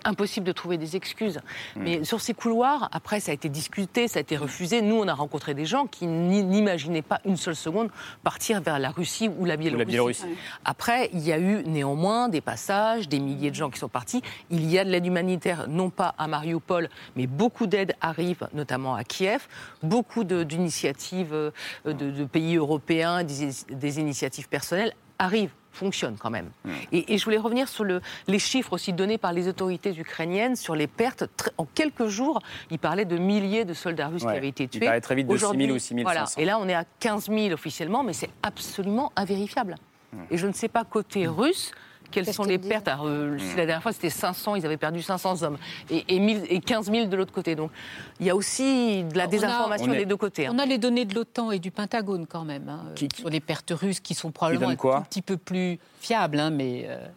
impossible 0.06 0.46
de 0.46 0.52
trouver 0.52 0.78
des 0.78 0.96
excuses. 0.96 1.40
Mm. 1.76 1.82
Mais 1.84 2.04
sur 2.04 2.22
ces 2.22 2.34
couloirs, 2.34 2.90
après, 2.92 3.20
ça 3.20 3.32
a 3.32 3.34
été 3.34 3.50
discuté, 3.50 4.08
ça 4.08 4.20
a 4.20 4.22
été 4.22 4.38
refusé. 4.38 4.82
Nous, 4.82 4.96
on 4.96 5.08
a 5.08 5.14
rencontré 5.14 5.54
des 5.54 5.66
gens 5.66 5.88
qui 5.88 6.08
n'imaginaient 6.08 7.02
pas 7.02 7.20
une 7.26 7.38
seule 7.38 7.56
seconde 7.56 7.90
partir 8.24 8.62
vers 8.62 8.80
la 8.80 8.90
Russie 8.90 9.30
ou 9.30 9.46
la 9.46 9.58
Biélorussie. 9.58 10.26
Après, 10.64 11.10
il 11.14 11.22
y 11.22 11.34
a 11.34 11.40
eu 11.40 11.64
néanmoins 11.66 12.30
des 12.30 12.42
passages, 12.42 13.10
des 13.10 13.20
milliers 13.20 13.52
de 13.52 13.56
gens 13.56 13.70
qui 13.70 13.80
sont 13.80 13.90
partis. 13.90 14.22
Il 14.50 14.70
y 14.70 14.80
a 14.80 14.86
de 14.86 14.90
l'aide 14.90 15.06
humanitaire, 15.06 15.68
non 15.68 15.90
pas 15.90 16.16
à 16.18 16.28
Mariupol, 16.28 16.90
mais 17.16 17.28
beaucoup 17.28 17.68
d'aide 17.68 17.96
arrive, 18.02 18.48
notamment 18.54 18.96
à 18.96 19.04
Kiev. 19.04 19.48
Beaucoup 19.84 20.24
d'initiatives 20.24 21.52
de, 21.86 21.94
de, 21.94 22.26
pays 22.26 22.56
européens, 22.56 23.24
des, 23.24 23.50
des 23.70 24.00
initiatives 24.00 24.48
personnelles 24.48 24.94
arrivent 25.20 25.54
fonctionne 25.76 26.16
quand 26.18 26.30
même. 26.30 26.50
Hmm. 26.64 26.72
Et, 26.92 27.18
je 27.18 27.24
voulais 27.24 27.38
revenir 27.38 27.68
sur 27.68 27.84
le, 27.84 28.02
les 28.28 28.40
chiffres 28.40 28.74
aussi 28.74 28.94
donnés 28.94 29.18
par 29.18 29.34
les 29.34 29.48
autorités 29.48 29.96
ukrainiennes 29.96 30.56
sur 30.56 30.76
les 30.76 30.88
pertes. 30.88 31.26
En 31.58 31.66
quelques 31.66 32.08
jours, 32.08 32.40
ils 32.72 32.80
parlaient 32.80 33.06
de 33.06 33.18
milliers 33.18 33.66
de 33.66 33.74
soldats 33.74 34.08
russes 34.08 34.24
qui 34.24 34.28
avaient 34.28 34.48
été 34.48 34.68
tués. 34.68 34.90
Il 34.94 35.02
très 35.02 35.16
vite 35.16 35.28
de 35.28 35.38
6 35.38 35.46
000 35.46 35.72
ou 35.72 35.80
6 35.80 35.88
500. 35.88 36.04
Voilà. 36.04 36.26
Et 36.38 36.46
là, 36.46 36.58
on 36.60 36.68
est 36.68 36.74
à 36.74 36.86
15 37.00 37.30
000 37.30 37.52
officiellement, 37.52 38.04
mais 38.04 38.14
c'est 38.14 38.30
absolument 38.42 39.12
invérifiable. 39.16 39.76
Hmm. 40.14 40.24
Et 40.32 40.38
je 40.38 40.48
ne 40.48 40.54
sais 40.54 40.70
pas 40.70 40.84
côté 40.84 41.28
russe 41.28 41.72
quelles 42.16 42.34
sont 42.34 42.44
les 42.44 42.58
pertes 42.58 42.88
euh, 42.88 43.38
La 43.58 43.66
dernière 43.66 43.84
fois, 43.84 43.92
c'était 43.92 44.10
500, 44.10 44.56
ils 44.56 44.66
avaient 44.66 44.78
perdu 44.78 45.02
500 45.02 45.44
hommes, 45.44 45.58
et, 45.90 46.06
et, 46.08 46.60
15 46.62 46.90
000 46.90 47.08
de 47.08 47.16
l'autre 47.16 47.34
côté. 47.34 47.56
Donc, 47.56 47.72
il 48.20 48.26
y 48.26 48.30
a 48.30 48.36
aussi 48.36 49.04
de 49.04 49.18
la 49.18 49.28
désinformation 49.28 49.92
des 49.92 50.06
deux 50.06 50.16
côtés. 50.16 50.48
Hein. 50.48 50.54
On 50.56 50.60
a 50.60 50.66
les 50.66 50.78
données 50.78 51.06
de 51.06 51.14
l'OTAN 51.14 51.52
et 51.52 51.60
du 51.60 51.72
Pentagone, 51.72 52.26
quand 52.26 52.46
même, 52.46 52.70
hein, 52.70 52.86
sur 53.16 53.30
les 53.30 53.42
pertes 53.42 53.74
russes, 53.76 54.00
qui 54.00 54.14
sont 54.14 54.32
probablement 54.32 54.70
un 54.70 55.02
petit 55.02 55.22
peu 55.22 55.38
plus 55.38 55.80
hein, 56.14 56.50
mais... 56.50 56.86
Euh, 56.88 57.08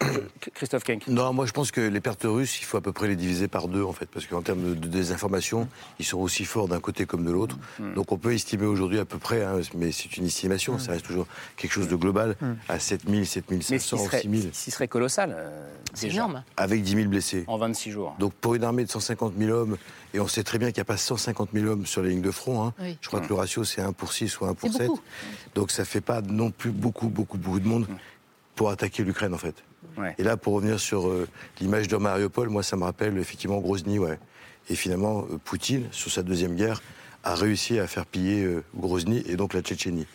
Christophe 0.54 0.84
Kenk. 0.84 1.06
Non, 1.08 1.32
moi, 1.32 1.46
je 1.46 1.52
pense 1.52 1.70
que 1.70 1.80
les 1.80 2.00
pertes 2.00 2.24
russes, 2.24 2.60
il 2.60 2.64
faut 2.64 2.76
à 2.76 2.80
peu 2.80 2.92
près 2.92 3.08
les 3.08 3.16
diviser 3.16 3.48
par 3.48 3.68
deux, 3.68 3.82
en 3.82 3.92
fait, 3.92 4.06
parce 4.06 4.26
qu'en 4.26 4.42
termes 4.42 4.74
de, 4.74 4.88
désinformation, 4.88 5.68
ils 5.98 6.04
sont 6.04 6.18
aussi 6.18 6.44
forts 6.44 6.68
d'un 6.68 6.80
côté 6.80 7.06
comme 7.06 7.24
de 7.24 7.30
l'autre. 7.30 7.56
Mm. 7.78 7.94
Donc, 7.94 8.12
on 8.12 8.18
peut 8.18 8.32
estimer 8.32 8.66
aujourd'hui 8.66 8.98
à 8.98 9.04
peu 9.04 9.18
près, 9.18 9.44
mais 9.74 9.92
c'est 9.92 10.16
une 10.16 10.26
estimation, 10.26 10.78
ça 10.78 10.92
reste 10.92 11.06
toujours 11.06 11.26
quelque 11.56 11.72
chose 11.72 11.88
de 11.88 11.96
global, 11.96 12.36
mm. 12.40 12.52
à 12.68 12.78
7 12.78 13.08
000, 13.08 13.24
7 13.24 13.44
500 13.62 13.98
ce 14.10 14.64
qui 14.64 14.70
serait 14.70 14.88
colossal. 14.88 15.34
Euh, 15.36 15.68
c'est 15.94 16.08
énorme. 16.08 16.44
Avec 16.56 16.82
10 16.82 16.94
000 16.94 17.08
blessés. 17.08 17.44
En 17.46 17.58
26 17.58 17.90
jours. 17.90 18.16
Donc 18.18 18.32
pour 18.34 18.54
une 18.54 18.64
armée 18.64 18.84
de 18.84 18.90
150 18.90 19.34
000 19.38 19.50
hommes, 19.50 19.76
et 20.14 20.20
on 20.20 20.28
sait 20.28 20.42
très 20.42 20.58
bien 20.58 20.68
qu'il 20.68 20.78
n'y 20.78 20.82
a 20.82 20.86
pas 20.86 20.96
150 20.96 21.50
000 21.52 21.66
hommes 21.66 21.86
sur 21.86 22.02
les 22.02 22.10
lignes 22.10 22.22
de 22.22 22.30
front, 22.30 22.64
hein. 22.64 22.74
je 23.00 23.08
crois 23.08 23.20
que 23.20 23.28
le 23.28 23.34
ratio 23.34 23.64
c'est 23.64 23.80
1 23.80 23.92
pour 23.92 24.12
6 24.12 24.40
ou 24.40 24.46
1 24.46 24.54
pour 24.54 24.72
7. 24.72 24.90
Donc 25.54 25.70
ça 25.70 25.82
ne 25.82 25.86
fait 25.86 26.00
pas 26.00 26.20
non 26.22 26.50
plus 26.50 26.70
beaucoup, 26.70 27.08
beaucoup, 27.08 27.38
beaucoup 27.38 27.60
de 27.60 27.68
monde 27.68 27.86
pour 28.54 28.70
attaquer 28.70 29.04
l'Ukraine 29.04 29.34
en 29.34 29.38
fait. 29.38 29.62
Et 30.18 30.22
là, 30.22 30.38
pour 30.38 30.54
revenir 30.54 30.80
sur 30.80 31.08
euh, 31.08 31.28
l'image 31.60 31.86
de 31.88 31.96
Mariupol, 31.96 32.48
moi 32.48 32.62
ça 32.62 32.76
me 32.76 32.84
rappelle 32.84 33.18
effectivement 33.18 33.58
Grozny, 33.60 33.98
ouais. 33.98 34.18
Et 34.70 34.74
finalement, 34.74 35.26
euh, 35.30 35.36
Poutine, 35.36 35.88
sur 35.90 36.10
sa 36.10 36.22
deuxième 36.22 36.54
guerre, 36.54 36.82
a 37.22 37.34
réussi 37.34 37.78
à 37.78 37.86
faire 37.86 38.06
piller 38.06 38.48
Grozny 38.74 39.22
et 39.26 39.36
donc 39.36 39.52
la 39.52 39.60
Tchétchénie. 39.60 40.06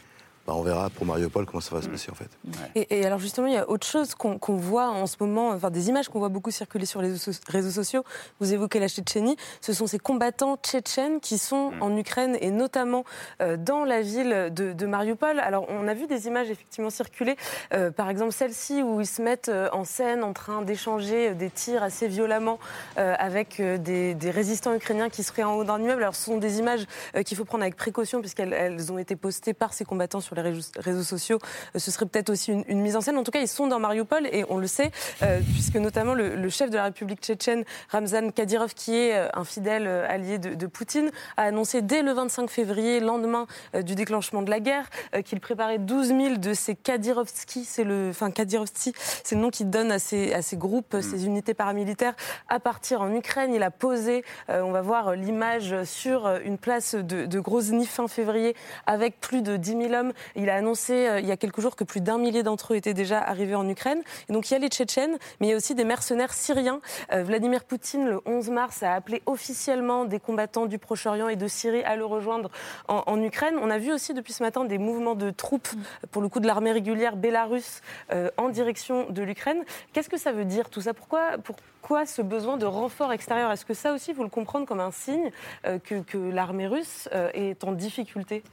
Bah, 0.46 0.54
on 0.56 0.62
verra 0.62 0.92
pour 0.92 1.08
Mariupol 1.08 1.48
comment 1.48 1.62
ça 1.62 1.74
va 1.74 1.82
se 1.82 1.90
passer 1.90 2.12
en 2.12 2.16
fait. 2.16 2.30
Et, 2.76 3.04
alors 3.04 3.18
justement, 3.18 3.48
il 3.48 3.54
y 3.54 3.58
a 3.58 3.68
autre 3.68 3.88
chose 3.88 4.14
qu'on 4.14 4.38
voit 4.56 4.90
en 4.90 5.08
ce 5.08 5.16
moment, 5.20 5.50
enfin 5.50 5.72
des 5.72 5.90
images 5.90 6.08
qu'on 6.08 6.20
voit 6.20 6.30
beaucoup 6.30 6.52
circuler 6.52 6.86
sur 6.86 7.02
les 7.02 7.14
réseaux 7.48 7.72
sociaux. 7.72 8.04
Vous 8.40 8.54
évoquez 8.54 8.80
la 8.80 8.88
Tchétchénie. 8.88 9.38
Ce 9.60 9.74
sont 9.74 9.88
ces 9.88 9.98
combattants 9.98 10.58
tchétchènes 10.58 11.20
qui 11.20 11.40
sont 11.40 11.72
mm. 11.72 11.82
en 11.82 11.98
Ukraine 11.98 12.38
et 12.42 12.52
notamment 12.52 13.06
euh, 13.42 13.58
dans 13.58 13.86
la 13.86 14.02
ville 14.02 14.52
de, 14.52 14.86
Mariupol. 14.86 15.40
Alors 15.40 15.66
on 15.70 15.88
a 15.88 15.96
vu 15.96 16.06
des 16.06 16.28
images 16.28 16.52
effectivement 16.52 16.92
circuler, 16.92 17.38
euh, 17.74 17.90
par 17.90 18.10
exemple 18.12 18.32
celle-ci 18.32 18.84
où 18.84 19.02
ils 19.02 19.08
se 19.08 19.24
mettent 19.24 19.50
euh, 19.50 19.68
en 19.74 19.84
scène 19.84 20.24
en 20.24 20.34
train 20.34 20.62
d'échanger 20.62 21.34
des 21.34 21.50
tirs 21.50 21.82
assez 21.82 22.08
violemment 22.08 22.60
avec 22.98 23.62
des, 23.62 24.16
résistants 24.30 24.74
ukrainiens 24.76 25.10
qui 25.10 25.24
seraient 25.24 25.44
en 25.44 25.56
haut 25.56 25.64
d'un 25.64 25.80
immeuble. 25.80 26.04
Alors 26.04 26.16
ce 26.16 26.26
sont 26.26 26.38
des 26.38 26.60
images 26.60 26.86
qu'il 27.26 27.36
faut 27.36 27.46
prendre 27.46 27.64
avec 27.64 27.76
précaution 27.76 28.20
puisqu'elles 28.20 28.92
ont 28.92 28.98
été 28.98 29.16
postées 29.16 29.54
par 29.54 29.74
ces 29.74 29.86
combattants 29.86 30.22
sur 30.22 30.35
les 30.44 30.62
réseaux 30.78 31.04
sociaux, 31.04 31.40
euh, 31.76 31.80
ce 31.80 31.92
serait 31.92 32.06
peut-être 32.06 32.30
aussi 32.30 32.52
une, 32.52 32.82
mise 32.82 32.96
en 32.96 33.02
scène. 33.02 33.18
En 33.18 33.24
tout 33.24 33.32
cas, 33.32 33.42
ils 33.42 33.48
sont 33.48 33.68
dans 33.68 33.80
Mariupol 33.80 34.28
et 34.28 34.46
on 34.50 34.58
le 34.58 34.68
sait, 34.68 34.92
euh, 35.24 35.40
puisque 35.54 35.76
notamment 35.76 36.14
le, 36.14 36.50
chef 36.50 36.70
de 36.70 36.76
la 36.76 36.86
République 36.86 37.22
tchétchène, 37.22 37.64
Ramzan 37.90 38.32
Kadyrov, 38.32 38.74
qui 38.74 38.96
est 38.96 39.16
euh, 39.16 39.28
un 39.34 39.44
fidèle 39.44 39.88
allié 39.88 40.38
de, 40.38 40.66
Poutine, 40.68 41.12
a 41.38 41.44
annoncé 41.44 41.82
dès 41.82 42.02
le 42.02 42.12
25 42.12 42.50
février, 42.50 43.00
lendemain 43.00 43.46
du 43.84 43.96
déclenchement 43.96 44.42
de 44.42 44.50
la 44.50 44.60
guerre, 44.60 44.90
qu'il 45.24 45.40
préparait 45.40 45.78
12 45.78 46.08
000 46.08 46.36
de 46.38 46.54
ces 46.54 46.76
Kadyrovski, 46.76 47.64
c'est 47.66 47.84
le, 47.84 48.10
enfin 48.10 48.32
Kadyrovski, 48.32 48.94
c'est 49.24 49.36
le 49.36 49.42
nom 49.42 49.52
qu'il 49.52 49.70
donne 49.70 49.92
à 49.92 50.00
ces, 50.00 50.34
à 50.34 50.42
ces 50.42 50.58
groupes, 50.58 50.96
mm. 50.96 51.02
ces 51.02 51.26
unités 51.26 51.54
paramilitaires, 51.54 52.16
à 52.50 52.60
partir 52.60 53.02
en 53.02 53.14
Ukraine. 53.14 53.54
Il 53.54 53.64
a 53.64 53.72
posé, 53.72 54.24
on 54.50 54.72
va 54.72 54.82
voir 54.82 55.16
l'image 55.16 55.84
sur 55.84 56.28
une 56.44 56.58
place 56.58 56.96
de, 56.96 57.26
de 57.26 57.40
Grozny 57.40 57.86
fin 57.86 58.08
février, 58.08 58.56
avec 58.88 59.20
plus 59.20 59.42
de 59.42 59.58
10 59.58 59.90
000 59.90 59.94
hommes 59.94 60.14
il 60.36 60.50
a 60.50 60.56
annoncé 60.56 61.08
euh, 61.08 61.20
il 61.20 61.26
y 61.26 61.32
a 61.32 61.38
quelques 61.38 61.62
jours 61.62 61.76
que 61.76 61.84
plus 61.84 62.02
d'un 62.02 62.18
millier 62.18 62.44
d'entre 62.44 62.74
eux 62.74 62.78
étaient 62.78 62.94
déjà 62.94 63.20
arrivés 63.20 63.56
en 63.56 63.68
Ukraine. 63.68 64.02
Et 64.30 64.34
donc 64.34 64.50
il 64.50 64.54
y 64.54 64.56
a 64.56 64.60
les 64.60 64.68
Tchétchènes, 64.68 65.18
mais 65.40 65.48
il 65.48 65.50
y 65.50 65.54
a 65.54 65.56
aussi 65.56 65.76
des 65.76 65.84
mercenaires 65.84 66.34
syriens. 66.34 66.82
Euh, 67.12 67.24
Vladimir 67.24 67.64
Poutine, 67.64 68.06
le 68.08 68.22
11 68.26 68.50
mars, 68.50 68.84
a 68.84 68.94
appelé 68.94 69.22
officiellement 69.26 70.06
des 70.06 70.20
combattants 70.20 70.66
du 70.66 70.80
Proche-Orient 70.80 71.30
et 71.30 71.36
de 71.36 71.48
Syrie 71.48 71.84
à 71.84 71.96
le 71.96 72.06
rejoindre 72.06 72.50
en, 72.88 73.22
Ukraine. 73.22 73.56
On 73.62 73.70
a 73.70 73.78
vu 73.78 73.92
aussi 73.94 74.14
depuis 74.14 74.34
ce 74.34 74.44
matin 74.44 74.66
des 74.66 74.78
mouvements 74.78 75.16
de 75.16 75.32
troupes, 75.32 75.70
pour 76.12 76.22
le 76.22 76.30
coup 76.30 76.40
de 76.40 76.48
l'armée 76.48 76.72
régulière 76.72 77.16
bélarusse, 77.16 77.82
euh, 78.12 78.30
en 78.38 78.50
direction 78.50 79.10
de 79.10 79.24
l'Ukraine. 79.24 79.64
Qu'est-ce 79.94 80.10
que 80.10 80.18
ça 80.18 80.32
veut 80.32 80.46
dire 80.46 80.70
tout 80.70 80.82
ça? 80.82 80.94
Pourquoi, 80.94 81.38
pourquoi 81.44 82.06
ce 82.06 82.22
besoin 82.22 82.58
de 82.58 82.66
renfort 82.66 83.14
extérieur? 83.14 83.52
Est-ce 83.52 83.66
que 83.66 83.74
ça 83.74 83.94
aussi, 83.94 84.14
vous 84.14 84.24
le 84.24 84.30
comprenez 84.30 84.66
comme 84.66 84.80
un 84.80 84.92
signe 84.92 85.32
que, 85.64 86.02
que 86.02 86.18
l'armée 86.18 86.68
russe 86.68 87.10
est 87.34 87.64
en 87.64 87.72
difficulté? 87.72 88.44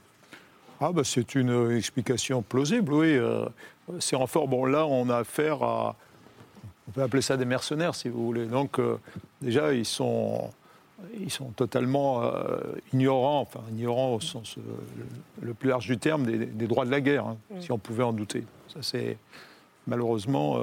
Ah, 0.83 0.91
bah, 0.93 1.03
c'est 1.05 1.37
une 1.37 1.77
explication 1.77 2.43
plausible, 2.43 2.93
oui. 2.93 3.17
Euh, 3.17 3.47
c'est 4.01 4.17
en 4.17 4.27
fort. 4.27 4.49
Bon, 4.49 4.65
là, 4.65 4.85
on 4.87 5.09
a 5.11 5.19
affaire 5.19 5.63
à. 5.63 5.95
On 6.89 6.91
peut 6.91 7.03
appeler 7.03 7.23
ça 7.23 7.37
des 7.37 7.45
mercenaires, 7.45 7.95
si 7.95 8.09
vous 8.09 8.25
voulez. 8.25 8.47
Donc, 8.47 8.81
euh, 8.81 8.99
déjà, 9.41 9.73
ils 9.73 9.87
sont. 9.87 10.51
Ils 11.19 11.31
sont 11.31 11.51
totalement 11.51 12.23
euh, 12.23 12.61
ignorants, 12.93 13.41
enfin 13.41 13.61
ignorants 13.71 14.15
au 14.15 14.21
sens 14.21 14.57
le, 15.41 15.53
plus 15.53 15.69
large 15.69 15.87
du 15.87 15.99
terme, 15.99 16.25
des, 16.25 16.67
droits 16.69 16.85
de 16.85 16.93
la 16.93 17.01
guerre, 17.01 17.27
hein, 17.27 17.37
mm. 17.51 17.61
si 17.61 17.73
on 17.73 17.79
pouvait 17.79 18.05
en 18.05 18.13
douter. 18.13 18.45
Ça, 18.69 18.83
c'est 18.83 19.19
malheureusement, 19.89 20.61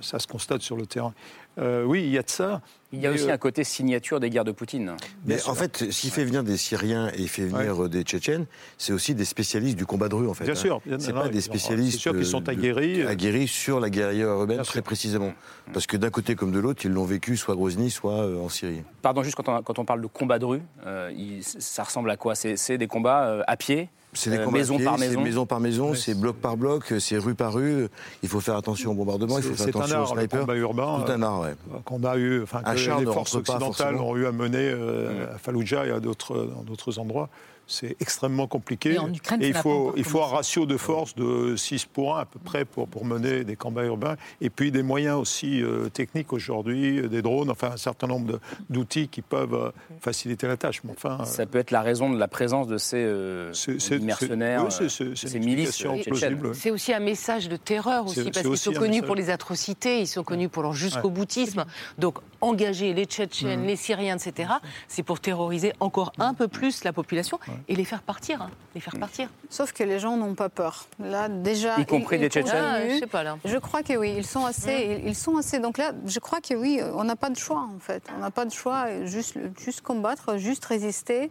ça 0.00 0.20
se 0.20 0.28
constate 0.28 0.62
sur 0.62 0.76
le 0.76 0.86
terrain. 0.86 1.12
Euh, 1.58 1.84
oui, 1.84 2.02
il 2.04 2.10
y 2.10 2.18
a 2.18 2.22
de 2.22 2.30
ça. 2.30 2.60
Il 2.92 3.00
y 3.00 3.06
a 3.06 3.10
aussi 3.10 3.30
euh, 3.30 3.34
un 3.34 3.38
côté 3.38 3.64
signature 3.64 4.20
des 4.20 4.28
guerres 4.28 4.44
de 4.44 4.52
Poutine. 4.52 4.96
Mais 5.24 5.42
en 5.48 5.54
fait, 5.54 5.90
s'il 5.90 6.10
fait 6.10 6.24
venir 6.24 6.44
des 6.44 6.56
Syriens 6.56 7.08
et 7.08 7.22
il 7.22 7.28
fait 7.28 7.46
venir 7.46 7.88
des 7.88 8.02
Tchétchènes, 8.02 8.46
c'est 8.76 8.92
aussi 8.92 9.14
des 9.14 9.24
spécialistes 9.24 9.76
du 9.76 9.86
combat 9.86 10.08
de 10.08 10.14
rue, 10.14 10.28
en 10.28 10.34
fait. 10.34 10.44
Bien 10.44 10.52
hein. 10.52 10.56
sûr. 10.56 10.80
C'est 10.98 11.12
pas 11.12 11.28
des 11.28 11.40
spécialistes. 11.40 11.98
sûr 11.98 12.12
qu'ils 12.12 12.26
sont 12.26 12.48
aguerris. 12.48 13.02
aguerris 13.02 13.48
sur 13.48 13.80
la 13.80 13.90
guérilla 13.90 14.24
urbaine, 14.24 14.62
très 14.62 14.82
précisément. 14.82 15.32
Parce 15.72 15.86
que 15.86 15.96
d'un 15.96 16.10
côté 16.10 16.34
comme 16.34 16.52
de 16.52 16.58
l'autre, 16.58 16.84
ils 16.84 16.92
l'ont 16.92 17.04
vécu 17.04 17.36
soit 17.36 17.54
à 17.54 17.56
Grozny, 17.56 17.90
soit 17.90 18.12
euh, 18.12 18.40
en 18.40 18.48
Syrie. 18.48 18.82
Pardon, 19.00 19.22
juste 19.22 19.36
quand 19.36 19.78
on, 19.78 19.84
parle 19.84 20.02
de 20.02 20.06
combat 20.06 20.38
de 20.38 20.44
rue, 20.44 20.62
ça 21.40 21.84
ressemble 21.84 22.10
à 22.10 22.16
quoi? 22.16 22.34
C'est 22.34 22.78
des 22.78 22.86
combats 22.86 23.42
à 23.46 23.56
pied? 23.56 23.88
C'est 24.14 24.28
des 24.28 24.46
maison, 24.46 24.78
par 24.78 24.98
maison? 24.98 25.22
maison 25.22 25.46
par 25.46 25.60
maison, 25.60 25.94
c'est 25.94 26.14
bloc 26.14 26.36
par 26.36 26.58
bloc, 26.58 26.92
c'est 26.98 27.16
rue 27.16 27.34
par 27.34 27.54
rue. 27.54 27.88
Il 28.22 28.28
faut 28.28 28.40
faire 28.40 28.56
attention 28.56 28.90
au 28.90 28.94
bombardement, 28.94 29.38
il 29.38 29.44
faut 29.44 29.54
faire 29.54 29.68
attention 29.68 30.02
au 30.02 30.06
sniper. 30.06 30.44
C'est 30.46 30.58
urbain. 30.58 31.02
Tout 31.06 31.12
un 31.12 31.22
art, 31.22 31.40
ouais 31.40 31.54
qu'on 31.84 32.04
a 32.04 32.16
eu, 32.16 32.42
enfin, 32.42 32.62
que 32.62 32.76
les 32.86 33.04
forces 33.04 33.34
occidentales 33.34 33.96
ont 33.96 34.16
eu 34.16 34.26
à 34.26 34.32
mener 34.32 34.58
euh, 34.58 35.34
à 35.34 35.38
Fallujah 35.38 35.86
et 35.86 35.90
à 35.90 36.00
d'autres, 36.00 36.44
dans 36.44 36.62
d'autres 36.62 36.98
endroits 36.98 37.28
c'est 37.66 37.96
extrêmement 38.00 38.46
compliqué. 38.46 38.96
Et, 39.40 39.48
il, 39.48 39.54
faut, 39.54 39.94
il 39.96 40.04
faut 40.04 40.22
un 40.22 40.26
ratio 40.26 40.66
de 40.66 40.76
force 40.76 41.14
de 41.14 41.56
6 41.56 41.86
pour 41.86 42.16
1 42.16 42.20
à 42.20 42.24
peu 42.24 42.38
près 42.38 42.64
pour, 42.64 42.88
pour 42.88 43.04
mener 43.04 43.44
des 43.44 43.56
combats 43.56 43.84
urbains. 43.84 44.16
Et 44.40 44.50
puis 44.50 44.70
des 44.70 44.82
moyens 44.82 45.16
aussi 45.16 45.62
euh, 45.62 45.88
techniques 45.88 46.32
aujourd'hui, 46.32 47.08
des 47.08 47.22
drones, 47.22 47.50
enfin 47.50 47.72
un 47.72 47.76
certain 47.76 48.06
nombre 48.06 48.40
d'outils 48.68 49.08
qui 49.08 49.22
peuvent 49.22 49.54
euh, 49.54 49.70
faciliter 50.00 50.46
la 50.46 50.56
tâche. 50.56 50.80
Mais 50.84 50.92
enfin, 50.92 51.24
Ça 51.24 51.46
peut 51.46 51.58
être 51.58 51.70
la 51.70 51.82
raison 51.82 52.10
de 52.10 52.18
la 52.18 52.28
présence 52.28 52.66
de 52.66 52.78
ces 52.78 52.96
euh, 52.98 53.52
mercenaires, 54.00 54.68
ces 54.70 55.38
milices 55.38 55.84
C'est 56.54 56.70
aussi 56.70 56.92
un 56.92 57.00
message 57.00 57.48
de 57.48 57.56
terreur 57.56 58.06
aussi, 58.06 58.30
parce 58.30 58.46
qu'ils 58.46 58.56
sont 58.58 58.72
connus 58.72 59.02
pour 59.02 59.14
les 59.14 59.30
atrocités, 59.30 60.00
ils 60.00 60.06
sont 60.06 60.24
connus 60.24 60.48
pour 60.48 60.62
leur 60.62 60.72
jusqu'au 60.72 61.10
boutisme. 61.10 61.64
Donc 61.98 62.18
engager 62.40 62.92
les 62.92 63.04
Tchétchènes, 63.04 63.62
mmh. 63.62 63.66
les 63.66 63.76
Syriens, 63.76 64.16
etc., 64.16 64.50
c'est 64.88 65.02
pour 65.02 65.20
terroriser 65.20 65.72
encore 65.80 66.12
un 66.18 66.34
peu 66.34 66.48
plus 66.48 66.84
la 66.84 66.92
population 66.92 67.38
et 67.68 67.76
les 67.76 67.84
faire 67.84 68.02
partir, 68.02 68.42
hein, 68.42 68.50
les 68.74 68.80
faire 68.80 68.98
partir. 68.98 69.28
Sauf 69.50 69.72
que 69.72 69.84
les 69.84 69.98
gens 69.98 70.16
n'ont 70.16 70.34
pas 70.34 70.48
peur. 70.48 70.86
Là, 70.98 71.28
déjà, 71.28 71.78
y 71.78 71.86
compris 71.86 72.18
des 72.18 72.28
Tchétchènes. 72.28 72.56
Ah, 72.56 72.88
je 72.88 72.98
sais 72.98 73.06
pas 73.06 73.22
là. 73.22 73.38
Je 73.44 73.56
crois 73.58 73.82
que 73.82 73.94
oui, 73.94 74.14
ils 74.16 74.26
sont 74.26 74.44
assez, 74.44 75.02
ils 75.04 75.14
sont 75.14 75.36
assez. 75.36 75.58
Donc 75.58 75.78
là, 75.78 75.92
je 76.06 76.18
crois 76.18 76.40
que 76.40 76.54
oui, 76.54 76.80
on 76.94 77.04
n'a 77.04 77.16
pas 77.16 77.30
de 77.30 77.36
choix 77.36 77.68
en 77.74 77.78
fait. 77.80 78.02
On 78.16 78.20
n'a 78.20 78.30
pas 78.30 78.44
de 78.44 78.52
choix, 78.52 79.04
juste, 79.04 79.36
juste 79.62 79.80
combattre, 79.80 80.36
juste 80.36 80.64
résister. 80.64 81.30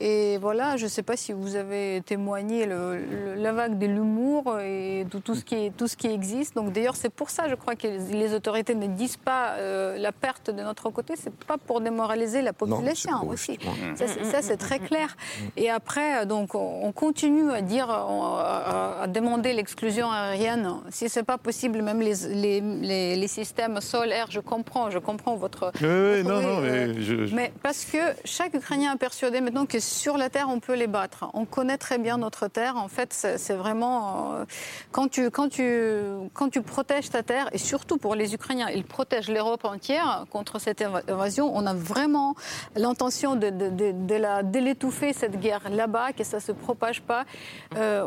Et 0.00 0.38
voilà, 0.38 0.78
je 0.78 0.84
ne 0.84 0.88
sais 0.88 1.02
pas 1.02 1.16
si 1.16 1.34
vous 1.34 1.56
avez 1.56 2.02
témoigné 2.06 2.64
le, 2.64 3.34
la 3.36 3.52
vague 3.52 3.76
de 3.78 3.86
l'humour 3.86 4.58
et 4.58 5.04
de 5.04 5.18
tout 5.18 5.34
ce 5.34 5.44
qui, 5.44 5.70
tout 5.72 5.88
ce 5.88 5.96
qui 5.96 6.06
existe. 6.06 6.54
Donc 6.54 6.72
d'ailleurs, 6.72 6.96
c'est 6.96 7.10
pour 7.10 7.28
ça, 7.28 7.48
je 7.50 7.54
crois 7.54 7.76
que 7.76 7.86
les 7.86 8.34
autorités 8.34 8.74
ne 8.74 8.86
disent 8.86 9.18
pas 9.18 9.56
euh, 9.58 9.98
la 9.98 10.12
perte 10.12 10.50
de 10.50 10.62
notre 10.62 10.88
côté. 10.88 11.14
C'est 11.16 11.34
pas 11.44 11.58
pour 11.58 11.82
démoraliser 11.82 12.40
la 12.40 12.54
population 12.54 13.28
aussi. 13.28 13.58
Ça, 13.94 14.40
c'est 14.40 14.56
très 14.56 14.78
clair. 14.78 15.16
Et 15.58 15.68
après, 15.68 16.24
donc, 16.24 16.54
on 16.54 16.92
continue 16.92 17.50
à 17.52 17.60
dire, 17.60 17.90
à, 17.90 19.06
demander 19.06 19.52
l'exclusion 19.52 20.10
aérienne. 20.10 20.76
Si 20.88 21.08
c'est 21.08 21.24
pas 21.24 21.38
possible, 21.38 21.82
même 21.82 22.00
les, 22.00 22.14
les, 22.28 23.16
les, 23.16 23.28
systèmes 23.28 23.80
sol-air, 23.80 24.28
je 24.30 24.40
comprends, 24.40 24.90
je 24.90 24.98
comprends 24.98 25.36
votre. 25.36 25.72
Oui, 25.82 25.88
oui, 25.88 26.22
non, 26.24 26.40
non, 26.40 26.60
mais, 26.60 26.68
euh, 26.68 26.94
je... 26.98 27.34
mais 27.34 27.52
parce 27.62 27.84
que 27.84 27.98
chaque 28.24 28.54
Ukrainien 28.54 28.94
est 28.94 28.98
persuadé 28.98 29.40
maintenant 29.40 29.66
que 29.66 29.78
sur 29.90 30.16
la 30.16 30.30
terre, 30.30 30.48
on 30.48 30.60
peut 30.60 30.74
les 30.74 30.86
battre. 30.86 31.26
On 31.34 31.44
connaît 31.44 31.78
très 31.78 31.98
bien 31.98 32.18
notre 32.18 32.48
terre. 32.48 32.76
En 32.76 32.88
fait, 32.88 33.12
c'est 33.12 33.54
vraiment 33.54 34.34
euh, 34.34 34.44
quand 34.92 35.08
tu 35.08 35.30
quand 35.30 35.48
tu 35.48 36.00
quand 36.32 36.48
tu 36.48 36.62
protèges 36.62 37.10
ta 37.10 37.22
terre 37.22 37.48
et 37.52 37.58
surtout 37.58 37.98
pour 37.98 38.14
les 38.14 38.34
Ukrainiens, 38.34 38.68
ils 38.70 38.84
protègent 38.84 39.30
l'Europe 39.30 39.64
entière 39.64 40.26
contre 40.30 40.58
cette 40.58 40.82
invasion. 40.82 41.50
On 41.54 41.66
a 41.66 41.74
vraiment 41.74 42.34
l'intention 42.76 43.34
de, 43.34 43.50
de, 43.50 43.92
de, 43.92 44.14
la 44.14 44.42
de 44.42 44.58
l'étouffer 44.58 45.12
cette 45.12 45.40
guerre 45.40 45.68
là-bas, 45.70 46.12
que 46.12 46.24
ça 46.24 46.40
se 46.40 46.52
propage 46.52 47.02
pas. 47.02 47.24
Euh, 47.76 48.06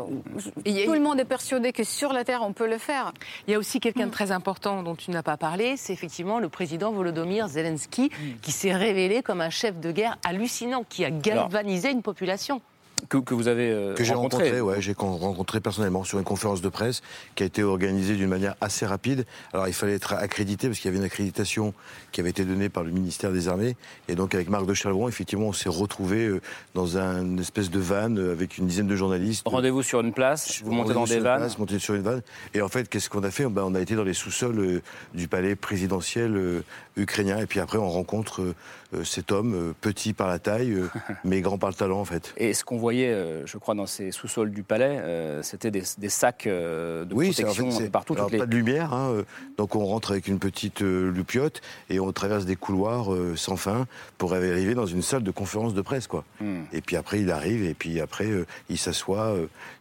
tout 0.64 0.92
le 0.92 1.00
monde 1.00 1.20
est 1.20 1.24
persuadé 1.24 1.72
que 1.72 1.84
sur 1.84 2.12
la 2.12 2.24
terre, 2.24 2.42
on 2.42 2.52
peut 2.52 2.68
le 2.68 2.78
faire. 2.78 3.12
Il 3.46 3.52
y 3.52 3.54
a 3.54 3.58
aussi 3.58 3.80
quelqu'un 3.80 4.06
de 4.06 4.12
très 4.12 4.32
important 4.32 4.82
dont 4.82 4.94
tu 4.94 5.10
n'as 5.10 5.22
pas 5.22 5.36
parlé, 5.36 5.76
c'est 5.76 5.92
effectivement 5.92 6.38
le 6.38 6.48
président 6.48 6.92
Volodymyr 6.92 7.48
Zelensky, 7.48 8.10
qui 8.42 8.52
s'est 8.52 8.74
révélé 8.74 9.22
comme 9.22 9.40
un 9.40 9.50
chef 9.50 9.78
de 9.80 9.92
guerre 9.92 10.18
hallucinant, 10.24 10.84
qui 10.88 11.04
a 11.04 11.10
galvanisé 11.10 11.73
une 11.82 12.02
population 12.02 12.60
que, 13.08 13.34
vous 13.34 13.48
avez 13.48 13.70
euh, 13.70 13.94
que 13.94 14.04
j'ai 14.04 14.14
rencontré, 14.14 14.60
ouais, 14.60 14.80
j'ai 14.80 14.94
rencontré 14.96 15.60
personnellement 15.60 16.04
sur 16.04 16.18
une 16.18 16.24
conférence 16.24 16.60
de 16.60 16.68
presse 16.68 17.02
qui 17.34 17.42
a 17.42 17.46
été 17.46 17.62
organisée 17.62 18.14
d'une 18.16 18.28
manière 18.28 18.54
assez 18.60 18.86
rapide. 18.86 19.26
Alors 19.52 19.68
il 19.68 19.74
fallait 19.74 19.94
être 19.94 20.14
accrédité 20.14 20.68
parce 20.68 20.78
qu'il 20.78 20.88
y 20.88 20.92
avait 20.92 20.98
une 20.98 21.04
accréditation 21.04 21.74
qui 22.12 22.20
avait 22.20 22.30
été 22.30 22.44
donnée 22.44 22.68
par 22.68 22.82
le 22.82 22.90
ministère 22.90 23.32
des 23.32 23.48
Armées 23.48 23.76
et 24.08 24.14
donc 24.14 24.34
avec 24.34 24.48
Marc 24.48 24.66
de 24.66 24.74
Chalbron, 24.74 25.08
effectivement, 25.08 25.48
on 25.48 25.52
s'est 25.52 25.68
retrouvé 25.68 26.26
euh, 26.26 26.40
dans 26.74 26.96
une 26.96 27.38
espèce 27.38 27.70
de 27.70 27.78
van 27.78 28.16
euh, 28.16 28.32
avec 28.32 28.58
une 28.58 28.66
dizaine 28.66 28.86
de 28.86 28.96
journalistes. 28.96 29.42
Rendez-vous 29.46 29.82
sur 29.82 30.00
une 30.00 30.12
place, 30.12 30.62
vous 30.62 30.72
montez 30.72 30.94
dans 30.94 31.04
des 31.04 31.20
vannes. 31.20 31.48
montez 31.58 31.78
sur 31.78 31.94
une 31.94 32.02
vanne. 32.02 32.22
Et 32.54 32.62
en 32.62 32.68
fait, 32.68 32.88
qu'est-ce 32.88 33.10
qu'on 33.10 33.24
a 33.24 33.30
fait? 33.30 33.46
Ben, 33.46 33.62
On 33.64 33.74
a 33.74 33.80
été 33.80 33.94
dans 33.94 34.04
les 34.04 34.14
sous-sols 34.14 34.82
du 35.14 35.28
palais 35.28 35.56
présidentiel 35.56 36.62
ukrainien 36.96 37.38
et 37.38 37.46
puis 37.46 37.60
après 37.60 37.78
on 37.78 37.90
rencontre 37.90 38.54
cet 39.02 39.32
homme 39.32 39.74
petit 39.80 40.12
par 40.12 40.28
la 40.28 40.38
taille 40.38 40.76
mais 41.24 41.40
grand 41.40 41.58
par 41.58 41.70
le 41.70 41.74
talent 41.74 42.00
en 42.00 42.04
fait. 42.04 42.32
Et 42.36 42.54
ce 42.54 42.64
qu'on 42.64 42.78
voyait, 42.84 43.14
je 43.44 43.58
crois, 43.58 43.74
dans 43.74 43.86
ces 43.86 44.10
sous-sols 44.12 44.50
du 44.50 44.62
palais, 44.62 45.00
c'était 45.42 45.70
des, 45.70 45.82
sacs 46.08 46.46
de 46.46 47.06
protection 47.08 47.68
en 47.70 47.90
partout. 47.90 48.14
Alors, 48.14 48.30
pas 48.30 48.46
de 48.46 48.54
lumière, 48.54 48.92
hein, 48.92 49.24
donc 49.58 49.74
on 49.74 49.84
rentre 49.84 50.12
avec 50.12 50.28
une 50.28 50.38
petite 50.38 50.80
loupiote 50.80 51.60
et 51.90 52.00
on 52.00 52.12
traverse 52.12 52.44
des 52.44 52.56
couloirs 52.56 53.08
sans 53.36 53.56
fin 53.56 53.86
pour 54.18 54.34
arriver 54.34 54.74
dans 54.74 54.86
une 54.86 55.02
salle 55.02 55.22
de 55.22 55.30
conférence 55.30 55.74
de 55.74 55.82
presse, 55.82 56.06
quoi. 56.06 56.24
Hmm. 56.40 56.62
Et 56.72 56.80
puis 56.80 56.96
après, 56.96 57.20
il 57.20 57.30
arrive 57.30 57.64
et 57.64 57.74
puis 57.74 58.00
après, 58.00 58.28
il 58.68 58.78
s'assoit. 58.78 59.34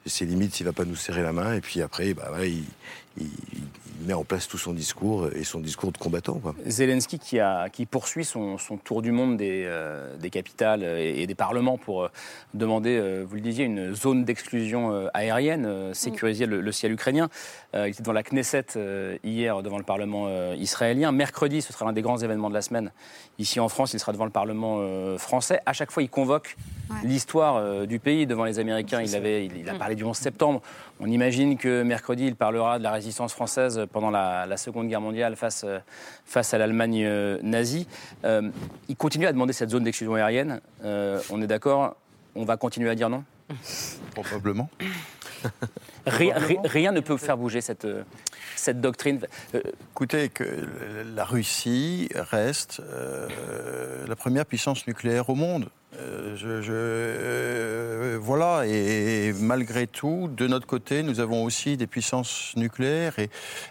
c'est 0.05 0.25
limite 0.25 0.55
s'il 0.55 0.65
va 0.65 0.73
pas 0.73 0.85
nous 0.85 0.95
serrer 0.95 1.21
la 1.21 1.33
main 1.33 1.53
et 1.53 1.61
puis 1.61 1.81
après, 1.81 2.13
bah, 2.13 2.31
il, 2.45 2.63
il, 3.17 3.27
met 4.03 4.13
en 4.13 4.23
place 4.23 4.47
tout 4.47 4.57
son 4.57 4.73
discours 4.73 5.29
et 5.33 5.43
son 5.43 5.59
discours 5.59 5.91
de 5.91 5.97
combattant. 5.97 6.41
Zelensky 6.65 7.19
qui, 7.19 7.39
a, 7.39 7.69
qui 7.69 7.85
poursuit 7.85 8.25
son, 8.25 8.57
tour 8.83 9.01
du 9.01 9.11
monde 9.11 9.37
des, 9.37 9.63
euh, 9.65 10.15
des 10.17 10.29
capitales 10.29 10.83
et, 10.83 11.25
des 11.25 11.35
parlements 11.35 11.77
pour 11.77 12.03
euh, 12.03 12.09
demander, 12.53 12.97
euh, 12.97 13.23
vous 13.27 13.35
le 13.35 13.41
disiez, 13.41 13.65
une 13.65 13.95
zone 13.95 14.25
d'exclusion 14.25 15.07
aérienne, 15.13 15.93
sécuriser 15.93 16.45
le, 16.45 16.71
ciel 16.71 16.91
ukrainien. 16.91 17.29
il 17.73 17.87
était 17.87 18.01
devant 18.01 18.13
la 18.13 18.23
Knesset 18.23 18.65
hier, 19.23 19.61
devant 19.61 19.77
le 19.77 19.83
Parlement 19.83 20.53
israélien. 20.53 21.11
Mercredi, 21.11 21.61
ce 21.61 21.71
sera 21.71 21.85
l'un 21.85 21.93
des 21.93 22.01
grands 22.01 22.17
événements 22.17 22.49
de 22.49 22.53
la 22.53 22.61
semaine. 22.61 22.91
Ici 23.39 23.59
en 23.59 23.69
France, 23.69 23.93
il 23.93 23.99
sera 23.99 24.11
devant 24.11 24.25
le 24.25 24.31
Parlement 24.31 25.17
français. 25.17 25.59
À 25.65 25.73
chaque 25.73 25.91
fois, 25.91 26.03
il 26.03 26.09
convoque 26.09 26.55
l'histoire 27.03 27.85
du 27.85 27.99
pays 27.99 28.25
devant 28.25 28.43
les 28.43 28.59
Américains. 28.59 29.01
Il, 29.01 29.15
avait, 29.15 29.45
il, 29.45 29.69
a 29.69 29.75
parlé 29.75 29.95
du 29.95 30.03
11 30.03 30.15
septembre. 30.15 30.61
On 30.99 31.07
imagine 31.07 31.57
que 31.57 31.83
mercredi, 31.83 32.25
il 32.25 32.35
parlera 32.35 32.79
de 32.79 32.83
la 32.83 32.91
résistance 32.91 33.02
française 33.11 33.85
pendant 33.91 34.09
la, 34.09 34.57
Seconde 34.57 34.87
Guerre 34.87 35.01
mondiale 35.01 35.35
face, 35.35 35.63
euh, 35.65 35.79
face 36.25 36.53
à 36.53 36.57
l'Allemagne 36.57 37.03
euh, 37.03 37.39
nazie. 37.41 37.87
Euh, 38.23 38.49
il 38.87 38.95
continue 38.95 39.25
à 39.25 39.33
demander 39.33 39.53
cette 39.53 39.69
zone 39.69 39.83
d'exclusion 39.83 40.15
aérienne. 40.15 40.61
on 40.83 41.41
est 41.41 41.47
d'accord? 41.47 41.95
On 42.35 42.45
va 42.45 42.57
continuer 42.57 42.89
à 42.89 42.95
dire 42.95 43.09
non? 43.09 43.23
Probablement. 44.15 44.69
rien, 46.05 46.91
ne 46.91 46.99
peut 47.01 47.17
faire 47.17 47.37
bouger 47.37 47.61
cette, 47.61 47.87
cette 48.55 48.79
doctrine. 48.79 49.19
Écoutez, 49.91 50.29
que 50.29 50.43
la 51.15 51.25
Russie 51.25 52.09
reste 52.15 52.81
la 54.07 54.15
première 54.15 54.45
puissance 54.45 54.87
nucléaire 54.87 55.29
au 55.29 55.35
monde. 55.35 55.69
Euh, 55.99 56.35
je, 56.35 56.47
euh, 56.49 58.17
voilà, 58.19 58.65
et, 58.65 59.33
malgré 59.33 59.87
tout, 59.87 60.29
de 60.35 60.47
notre 60.47 60.65
côté, 60.65 61.03
nous 61.03 61.19
avons 61.19 61.43
aussi 61.43 61.77
des 61.77 61.87
puissances 61.87 62.53
nucléaires, 62.55 63.19
et, 63.19 63.29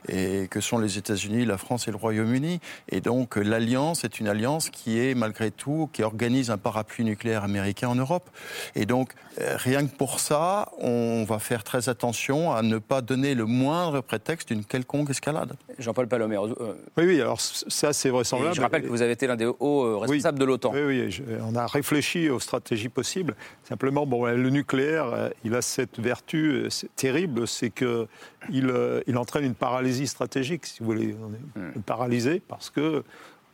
et 0.09 0.49
que 0.49 0.61
sont 0.61 0.79
les 0.79 0.99
États-Unis, 0.99 1.45
la 1.45 1.59
France 1.59 1.89
et 1.89 1.91
le 1.91 1.97
Royaume-Uni. 1.97 2.61
Et 2.89 3.01
donc, 3.01 3.37
l'alliance 3.37 4.05
est 4.05 4.21
une 4.21 4.29
alliance 4.29 4.71
qui 4.71 4.99
est, 4.99 5.15
malgré 5.15 5.51
tout, 5.51 5.91
qui 5.93 6.03
organise 6.03 6.51
un 6.51 6.59
parapluie 6.59 7.05
nucléaire 7.05 7.45
américain 7.45 7.89
en 7.89 7.95
Europe. 7.95 8.29
Et 8.75 8.87
donc, 8.87 9.13
euh, 9.41 9.57
rien 9.57 9.87
que 9.87 9.95
pour 9.95 10.21
ça, 10.21 10.69
on 10.79 11.25
va 11.25 11.39
faire 11.39 11.65
très 11.65 11.89
attention 11.89 12.53
à 12.53 12.63
ne 12.63 12.79
pas 12.79 13.01
donner 13.01 13.35
le 13.35 13.47
moindre 13.47 14.01
prétexte 14.01 14.49
d'une 14.53 14.65
quelconque 14.65 15.11
escalade. 15.11 15.55
Jean-Paul 15.79 16.07
Palomer. 16.07 16.39
Oui, 16.39 17.05
oui, 17.05 17.21
alors 17.21 17.41
ça, 17.41 17.93
c'est 17.93 18.11
vraisemblable. 18.11 18.55
je 18.55 18.61
rappelle 18.61 18.83
que 18.83 18.89
vous 18.89 19.03
avez 19.03 19.13
été 19.13 19.27
l'un 19.27 19.37
des 19.37 19.47
hauts 19.47 19.99
responsables 19.99 20.39
de 20.39 20.45
l'OTAN. 20.45 20.73
Oui, 20.75 20.83
oui, 20.83 21.23
on 21.43 21.57
a 21.57 21.67
réfléchi 21.67 22.12
aux 22.31 22.41
stratégies 22.41 22.89
possibles. 22.89 23.35
Simplement, 23.65 24.07
bon, 24.07 24.27
le 24.27 24.51
nucléaire, 24.51 25.07
euh, 25.07 25.29
il 25.45 25.55
a 25.55 25.63
cette 25.63 25.99
vertu 25.99 26.53
euh, 26.53 26.69
terrible, 26.97 27.47
c'est 27.47 27.71
qu'il 27.71 28.07
euh, 28.53 29.01
il 29.07 29.17
entraîne 29.19 29.45
une 29.45 29.55
paralysie 29.55 30.07
stratégique, 30.07 30.67
si 30.67 30.81
vous 30.81 30.87
voulez. 30.87 31.17
On 31.23 31.33
est 31.33 31.79
hmm. 31.79 31.83
paralysé 31.83 32.41
parce 32.47 32.71
que 32.71 33.05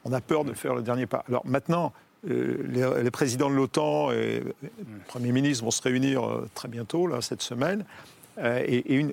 on 0.04 0.12
a 0.12 0.20
peur 0.20 0.44
de 0.44 0.52
faire 0.52 0.74
le 0.74 0.82
dernier 0.82 1.06
pas. 1.06 1.24
Alors 1.28 1.44
maintenant, 1.46 1.92
les, 2.24 3.10
présidents 3.10 3.50
de 3.50 3.54
l'OTAN 3.54 4.10
et 4.10 4.40
le 4.40 4.54
Premier 5.06 5.32
ministre 5.32 5.64
vont 5.64 5.70
se 5.70 5.82
réunir 5.82 6.22
très 6.54 6.68
bientôt, 6.68 7.06
là, 7.06 7.20
cette 7.20 7.42
semaine. 7.42 7.84
et, 8.42 8.94
une, 8.94 9.12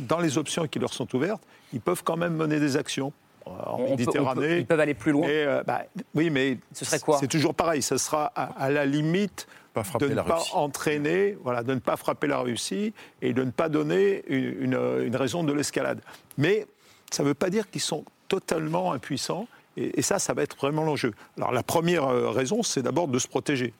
dans 0.00 0.18
les 0.18 0.38
options 0.38 0.66
qui 0.66 0.78
leur 0.78 0.92
sont 0.92 1.14
ouvertes, 1.14 1.42
ils 1.72 1.80
peuvent 1.80 2.02
quand 2.02 2.16
même 2.16 2.34
mener 2.34 2.58
des 2.58 2.76
actions 2.76 3.12
en 3.46 3.78
Méditerranée. 3.78 4.58
ils 4.58 4.66
peuvent 4.66 4.80
aller 4.80 4.94
plus 4.94 5.12
loin. 5.12 5.28
Euh, 5.28 5.62
bah, 5.64 5.82
oui, 6.14 6.30
mais 6.30 6.58
ce 6.72 6.84
serait 6.84 6.98
quoi 6.98 7.18
C'est 7.18 7.28
toujours 7.28 7.54
pareil. 7.54 7.82
Ce 7.82 7.96
sera 7.96 8.26
à, 8.26 8.70
la 8.70 8.86
limite 8.86 9.46
de 10.00 10.08
ne 10.08 10.22
pas 10.22 10.42
entraîner, 10.52 11.36
voilà, 11.42 11.62
de 11.62 11.74
ne 11.74 11.80
pas 11.80 11.96
frapper 11.96 12.26
la 12.26 12.38
Russie 12.38 12.94
et 13.22 13.32
de 13.32 13.42
ne 13.42 13.50
pas 13.50 13.68
donner 13.68 14.22
une, 14.28 14.78
une, 15.04 15.16
raison 15.16 15.44
de 15.44 15.52
l'escalade. 15.52 16.00
Mais 16.38 16.66
ça 17.10 17.22
ne 17.22 17.28
veut 17.28 17.34
pas 17.34 17.50
dire 17.50 17.70
qu'ils 17.70 17.80
sont 17.80 18.04
totalement 18.28 18.92
impuissants. 18.92 19.46
Et, 19.76 19.98
et 19.98 20.02
ça, 20.02 20.18
ça 20.18 20.32
va 20.32 20.42
être 20.42 20.56
vraiment 20.56 20.84
l'enjeu. 20.84 21.12
Alors 21.36 21.52
la 21.52 21.62
première 21.62 22.04
euh, 22.04 22.30
raison, 22.30 22.62
c'est 22.62 22.82
d'abord 22.82 23.08
de 23.08 23.18
se 23.18 23.26
protéger. 23.26 23.74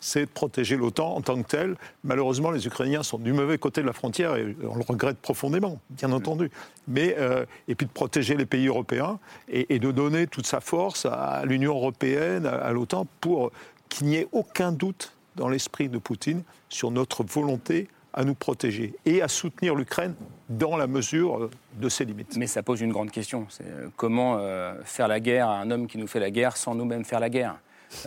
C'est 0.00 0.26
de 0.26 0.30
protéger 0.30 0.76
l'OTAN 0.76 1.14
en 1.14 1.20
tant 1.20 1.40
que 1.42 1.48
tel. 1.48 1.76
Malheureusement, 2.04 2.50
les 2.50 2.66
Ukrainiens 2.66 3.02
sont 3.02 3.18
du 3.18 3.32
mauvais 3.32 3.58
côté 3.58 3.80
de 3.80 3.86
la 3.86 3.92
frontière 3.92 4.36
et 4.36 4.56
on 4.68 4.76
le 4.76 4.84
regrette 4.86 5.18
profondément, 5.18 5.80
bien 5.90 6.12
entendu. 6.12 6.50
Mais, 6.88 7.16
euh, 7.18 7.44
et 7.68 7.74
puis 7.74 7.86
de 7.86 7.92
protéger 7.92 8.36
les 8.36 8.46
pays 8.46 8.66
européens 8.66 9.18
et, 9.48 9.78
de 9.78 9.90
donner 9.90 10.26
toute 10.26 10.46
sa 10.46 10.60
force 10.60 11.06
à 11.06 11.42
l'Union 11.44 11.74
européenne, 11.74 12.46
à, 12.46 12.70
l'OTAN, 12.72 13.06
pour 13.20 13.52
qu'il 13.88 14.06
n'y 14.06 14.16
ait 14.16 14.28
aucun 14.32 14.72
doute 14.72 15.12
dans 15.36 15.48
l'esprit 15.48 15.88
de 15.88 15.98
Poutine 15.98 16.42
sur 16.68 16.90
notre 16.90 17.22
volonté 17.22 17.88
à 18.14 18.24
nous 18.24 18.34
protéger 18.34 18.94
et 19.04 19.20
à 19.20 19.28
soutenir 19.28 19.74
l'Ukraine 19.74 20.14
dans 20.48 20.76
la 20.76 20.86
mesure 20.86 21.44
euh, 21.44 21.50
de 21.74 21.88
ses 21.90 22.06
limites. 22.06 22.36
Mais 22.38 22.46
ça 22.46 22.62
pose 22.62 22.80
une 22.80 22.92
grande 22.92 23.10
question. 23.10 23.46
Euh, 23.60 23.88
comment 23.96 24.40
faire 24.84 25.08
la 25.08 25.20
guerre 25.20 25.48
à 25.48 25.58
un 25.58 25.70
homme 25.70 25.86
qui 25.86 25.98
nous 25.98 26.06
fait 26.06 26.20
la 26.20 26.30
guerre 26.30 26.56
sans 26.56 26.74
nous-mêmes 26.74 27.04
faire 27.04 27.20
la 27.20 27.28
guerre? 27.28 27.56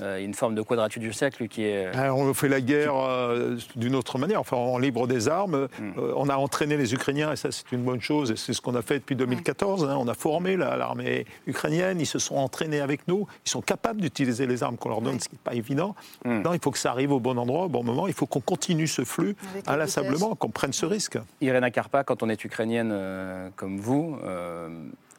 Euh, 0.01 0.23
une 0.23 0.33
forme 0.33 0.55
de 0.55 0.61
quadrature 0.61 1.01
du 1.01 1.13
cercle 1.13 1.47
qui 1.47 1.63
est... 1.63 1.95
Euh, 1.95 2.13
on 2.13 2.33
fait 2.33 2.49
la 2.49 2.61
guerre 2.61 2.95
euh, 2.95 3.57
d'une 3.75 3.95
autre 3.95 4.17
manière, 4.17 4.39
enfin 4.39 4.57
en 4.57 4.77
libre 4.77 5.07
des 5.07 5.27
armes. 5.27 5.67
Hmm. 5.79 5.91
on 6.15 6.29
a 6.29 6.35
entraîné 6.35 6.77
les 6.77 6.93
Ukrainiens, 6.93 7.31
et 7.31 7.35
ça 7.35 7.51
c'est 7.51 7.71
une 7.71 7.83
bonne 7.83 8.01
chose, 8.01 8.31
et 8.31 8.35
c'est 8.35 8.53
ce 8.53 8.61
qu'on 8.61 8.75
a 8.75 8.81
fait 8.81 8.99
depuis 8.99 9.15
2014. 9.15 9.85
Hein. 9.85 9.97
on 9.99 10.07
a 10.07 10.13
formé 10.13 10.57
l'armée 10.57 11.25
ukrainienne, 11.47 11.99
ils 11.99 12.05
se 12.05 12.19
sont 12.19 12.35
entraînés 12.35 12.81
avec 12.81 13.07
nous, 13.07 13.27
ils 13.45 13.49
sont 13.49 13.61
capables 13.61 14.01
d'utiliser 14.01 14.47
les 14.47 14.63
armes 14.63 14.77
qu'on 14.77 14.89
leur 14.89 15.01
donne, 15.01 15.19
ce 15.19 15.29
qui 15.29 15.35
n'est 15.35 15.41
pas 15.43 15.55
évident. 15.55 15.95
Hmm. 16.25 16.41
il 16.53 16.59
faut 16.61 16.71
que 16.71 16.77
ça 16.77 16.91
arrive 16.91 17.11
au 17.11 17.19
bon 17.19 17.37
endroit, 17.37 17.65
au 17.65 17.69
bon 17.69 17.83
moment, 17.83 18.07
il 18.07 18.13
faut 18.13 18.25
qu'on 18.25 18.41
continue 18.41 18.87
ce 18.87 19.03
flux 19.03 19.35
inlassablement, 19.67 20.35
qu'on 20.35 20.49
prenne 20.49 20.73
ce 20.73 20.85
risque. 20.85 21.17
Irena 21.41 21.71
Karpa, 21.71 22.03
quand 22.03 22.23
on 22.23 22.29
est 22.29 22.43
ukrainienne 22.43 22.93
comme 23.55 23.79
vous, 23.79 24.17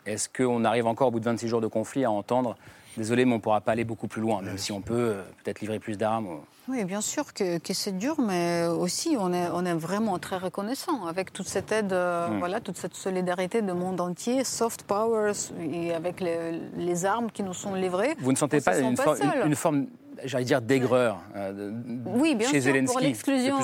est-ce 0.07 0.29
qu'on 0.29 0.65
arrive 0.65 0.87
encore 0.87 1.09
au 1.09 1.11
bout 1.11 1.21
de 1.21 1.25
26 1.25 1.49
jours 1.49 1.61
de 1.61 1.67
conflit 1.67 2.05
à 2.05 2.11
entendre 2.11 2.57
Désolé, 3.01 3.25
mais 3.25 3.33
on 3.33 3.37
ne 3.37 3.41
pourra 3.41 3.63
pas 3.63 3.73
aller 3.73 3.85
beaucoup 3.85 4.09
plus 4.09 4.21
loin, 4.21 4.43
même 4.43 4.59
si 4.59 4.73
on 4.73 4.83
peut 4.83 4.93
euh, 4.95 5.23
peut-être 5.43 5.63
livrer 5.63 5.79
plus 5.79 5.97
d'armes. 5.97 6.41
Oui, 6.69 6.85
bien 6.85 7.01
sûr 7.01 7.33
que, 7.33 7.59
c'est 7.73 7.97
dur, 7.97 8.21
mais 8.21 8.67
aussi 8.67 9.17
on 9.19 9.33
est, 9.33 9.49
on 9.55 9.65
est 9.65 9.73
vraiment 9.73 10.19
très 10.19 10.37
reconnaissant 10.37 11.07
avec 11.07 11.33
toute 11.33 11.49
cette 11.49 11.73
aide, 11.73 11.95
euh, 11.95 12.29
mm. 12.29 12.39
voilà, 12.41 12.61
toute 12.61 12.77
cette 12.77 12.95
solidarité 12.95 13.63
du 13.63 13.73
monde 13.73 14.03
entier, 14.03 14.45
soft 14.45 14.83
powers, 14.83 15.33
et 15.63 15.95
avec 15.95 16.21
les, 16.21 17.07
armes 17.07 17.31
qui 17.31 17.43
nous 17.43 17.55
sont 17.55 17.75
livrées. 17.75 18.15
Vous 18.19 18.33
ne 18.33 18.37
sentez 18.37 18.61
pas, 18.61 18.79
une, 18.79 18.95
une, 19.47 19.55
forme 19.55 19.87
j'allais 20.25 20.45
dire, 20.45 20.61
d'aigreur 20.61 21.19
euh, 21.37 21.73
oui, 22.07 22.35
bien 22.35 22.49
chez 22.49 22.61
sûr, 22.61 22.73
Zelensky. 22.73 22.93
Pour 22.93 23.01
l'exclusion 23.01 23.57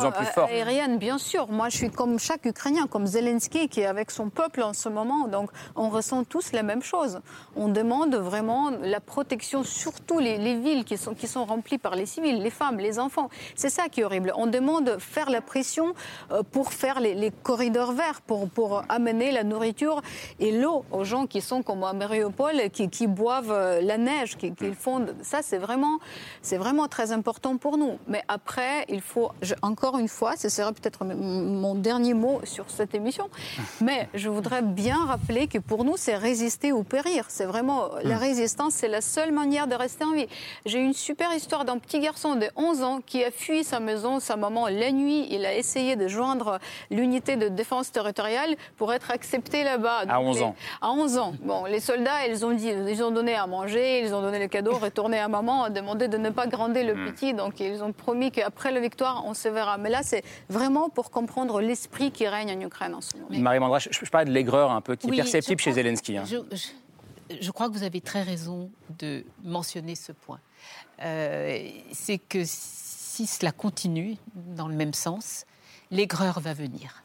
aérienne, 0.48 0.98
bien 0.98 1.18
sûr. 1.18 1.48
Moi, 1.48 1.68
je 1.68 1.76
suis 1.76 1.90
comme 1.90 2.18
chaque 2.18 2.44
Ukrainien, 2.44 2.86
comme 2.86 3.06
Zelensky, 3.06 3.68
qui 3.68 3.80
est 3.80 3.86
avec 3.86 4.10
son 4.10 4.30
peuple 4.30 4.62
en 4.62 4.72
ce 4.72 4.88
moment. 4.88 5.28
Donc, 5.28 5.50
on 5.74 5.88
ressent 5.88 6.24
tous 6.24 6.52
la 6.52 6.62
même 6.62 6.82
chose. 6.82 7.20
On 7.56 7.68
demande 7.68 8.14
vraiment 8.14 8.70
la 8.82 9.00
protection, 9.00 9.64
surtout 9.64 10.18
les, 10.18 10.56
villes 10.56 10.84
qui 10.84 10.96
sont, 10.96 11.14
qui 11.14 11.26
sont 11.26 11.44
remplies 11.44 11.78
par 11.78 11.96
les 11.96 12.06
civils, 12.06 12.42
les 12.42 12.50
femmes, 12.50 12.78
les 12.78 12.98
enfants. 12.98 13.28
C'est 13.54 13.70
ça 13.70 13.88
qui 13.88 14.00
est 14.00 14.04
horrible. 14.04 14.32
On 14.36 14.46
demande 14.46 14.96
faire 14.98 15.30
la 15.30 15.40
pression 15.40 15.94
euh, 16.30 16.42
pour 16.42 16.72
faire 16.72 17.00
les, 17.00 17.32
corridors 17.42 17.92
verts, 17.92 18.20
pour, 18.20 18.48
pour 18.48 18.82
amener 18.88 19.32
la 19.32 19.44
nourriture 19.44 20.02
et 20.38 20.52
l'eau 20.52 20.84
aux 20.90 21.04
gens 21.04 21.26
qui 21.26 21.40
sont 21.40 21.62
comme 21.62 21.82
à 21.84 21.92
Mariupol, 21.92 22.70
qui, 22.72 22.88
qui 22.88 23.06
boivent 23.06 23.52
euh, 23.52 23.80
la 23.80 23.98
neige, 23.98 24.36
qui, 24.36 24.52
qui 24.52 24.72
font. 24.72 25.06
Ça, 25.22 25.40
c'est 25.42 25.58
vraiment 25.58 25.98
c'est 26.46 26.58
vraiment 26.58 26.86
très 26.86 27.10
important 27.10 27.56
pour 27.56 27.76
nous. 27.76 27.98
Mais 28.06 28.22
après, 28.28 28.84
il 28.88 29.00
faut, 29.00 29.32
encore 29.62 29.98
une 29.98 30.06
fois, 30.06 30.36
ce 30.36 30.48
sera 30.48 30.72
peut-être 30.72 31.04
mon 31.04 31.74
dernier 31.74 32.14
mot 32.14 32.40
sur 32.44 32.70
cette 32.70 32.94
émission, 32.94 33.28
mais 33.80 34.08
je 34.14 34.28
voudrais 34.28 34.62
bien 34.62 35.06
rappeler 35.06 35.48
que 35.48 35.58
pour 35.58 35.82
nous, 35.82 35.96
c'est 35.96 36.14
résister 36.14 36.70
ou 36.70 36.84
périr. 36.84 37.24
C'est 37.28 37.46
vraiment, 37.46 37.88
la 38.04 38.14
hmm. 38.14 38.18
résistance, 38.18 38.74
c'est 38.74 38.86
la 38.86 39.00
seule 39.00 39.32
manière 39.32 39.66
de 39.66 39.74
rester 39.74 40.04
en 40.04 40.12
vie. 40.12 40.28
J'ai 40.64 40.78
une 40.78 40.92
super 40.92 41.34
histoire 41.34 41.64
d'un 41.64 41.78
petit 41.78 41.98
garçon 41.98 42.36
de 42.36 42.46
11 42.54 42.82
ans 42.84 43.00
qui 43.04 43.24
a 43.24 43.32
fui 43.32 43.64
sa 43.64 43.80
maison, 43.80 44.20
sa 44.20 44.36
maman, 44.36 44.68
la 44.68 44.92
nuit. 44.92 45.26
Il 45.30 45.44
a 45.46 45.52
essayé 45.56 45.96
de 45.96 46.06
joindre 46.06 46.60
l'unité 46.92 47.34
de 47.34 47.48
défense 47.48 47.90
territoriale 47.90 48.54
pour 48.76 48.92
être 48.92 49.10
accepté 49.10 49.64
là-bas. 49.64 50.04
À 50.08 50.20
11 50.20 50.42
ans. 50.42 50.54
À 50.80 50.92
11 50.92 51.18
ans. 51.18 51.34
Bon, 51.46 51.64
les 51.64 51.78
soldats, 51.80 52.26
ils 52.28 52.44
ont 52.44 52.52
dit, 52.52 52.68
ils 52.68 53.02
ont 53.04 53.12
donné 53.12 53.34
à 53.34 53.46
manger, 53.46 54.00
ils 54.00 54.12
ont 54.14 54.20
donné 54.20 54.38
les 54.40 54.48
cadeaux, 54.48 54.76
retourné 54.76 55.18
à 55.18 55.28
maman, 55.28 55.70
demandé 55.70 56.08
de 56.08 56.16
ne 56.16 56.30
pas 56.36 56.46
grandir 56.46 56.86
le 56.86 56.94
hmm. 56.94 57.12
petit, 57.12 57.34
donc 57.34 57.58
ils 57.60 57.82
ont 57.82 57.92
promis 57.92 58.30
qu'après 58.30 58.70
la 58.70 58.80
victoire, 58.80 59.24
on 59.26 59.34
se 59.34 59.48
verra. 59.48 59.78
Mais 59.78 59.90
là, 59.90 60.02
c'est 60.02 60.22
vraiment 60.48 60.88
pour 60.88 61.10
comprendre 61.10 61.60
l'esprit 61.60 62.12
qui 62.12 62.28
règne 62.28 62.50
en 62.56 62.60
Ukraine 62.60 62.94
en 62.94 63.00
ce 63.00 63.16
moment. 63.16 63.28
Marie 63.30 63.58
Mandra, 63.58 63.78
je, 63.78 63.88
je 63.90 64.10
parlais 64.10 64.26
de 64.26 64.32
l'aigreur 64.32 64.70
un 64.70 64.80
peu 64.80 64.94
qui 64.94 65.08
est 65.08 65.16
perceptible 65.16 65.60
chez 65.60 65.72
Zelensky. 65.72 66.16
Hein. 66.16 66.24
Je, 67.40 67.50
crois 67.50 67.68
que 67.68 67.72
vous 67.72 67.82
avez 67.82 68.00
très 68.00 68.22
raison 68.22 68.70
de 69.00 69.24
mentionner 69.42 69.96
ce 69.96 70.12
point. 70.12 70.38
Euh, 71.02 71.68
c'est 71.92 72.18
que 72.18 72.42
si 72.44 73.26
cela 73.26 73.50
continue 73.50 74.16
dans 74.34 74.68
le 74.68 74.74
même 74.74 74.94
sens, 74.94 75.44
l'aigreur 75.90 76.38
va 76.38 76.54
venir. 76.54 77.02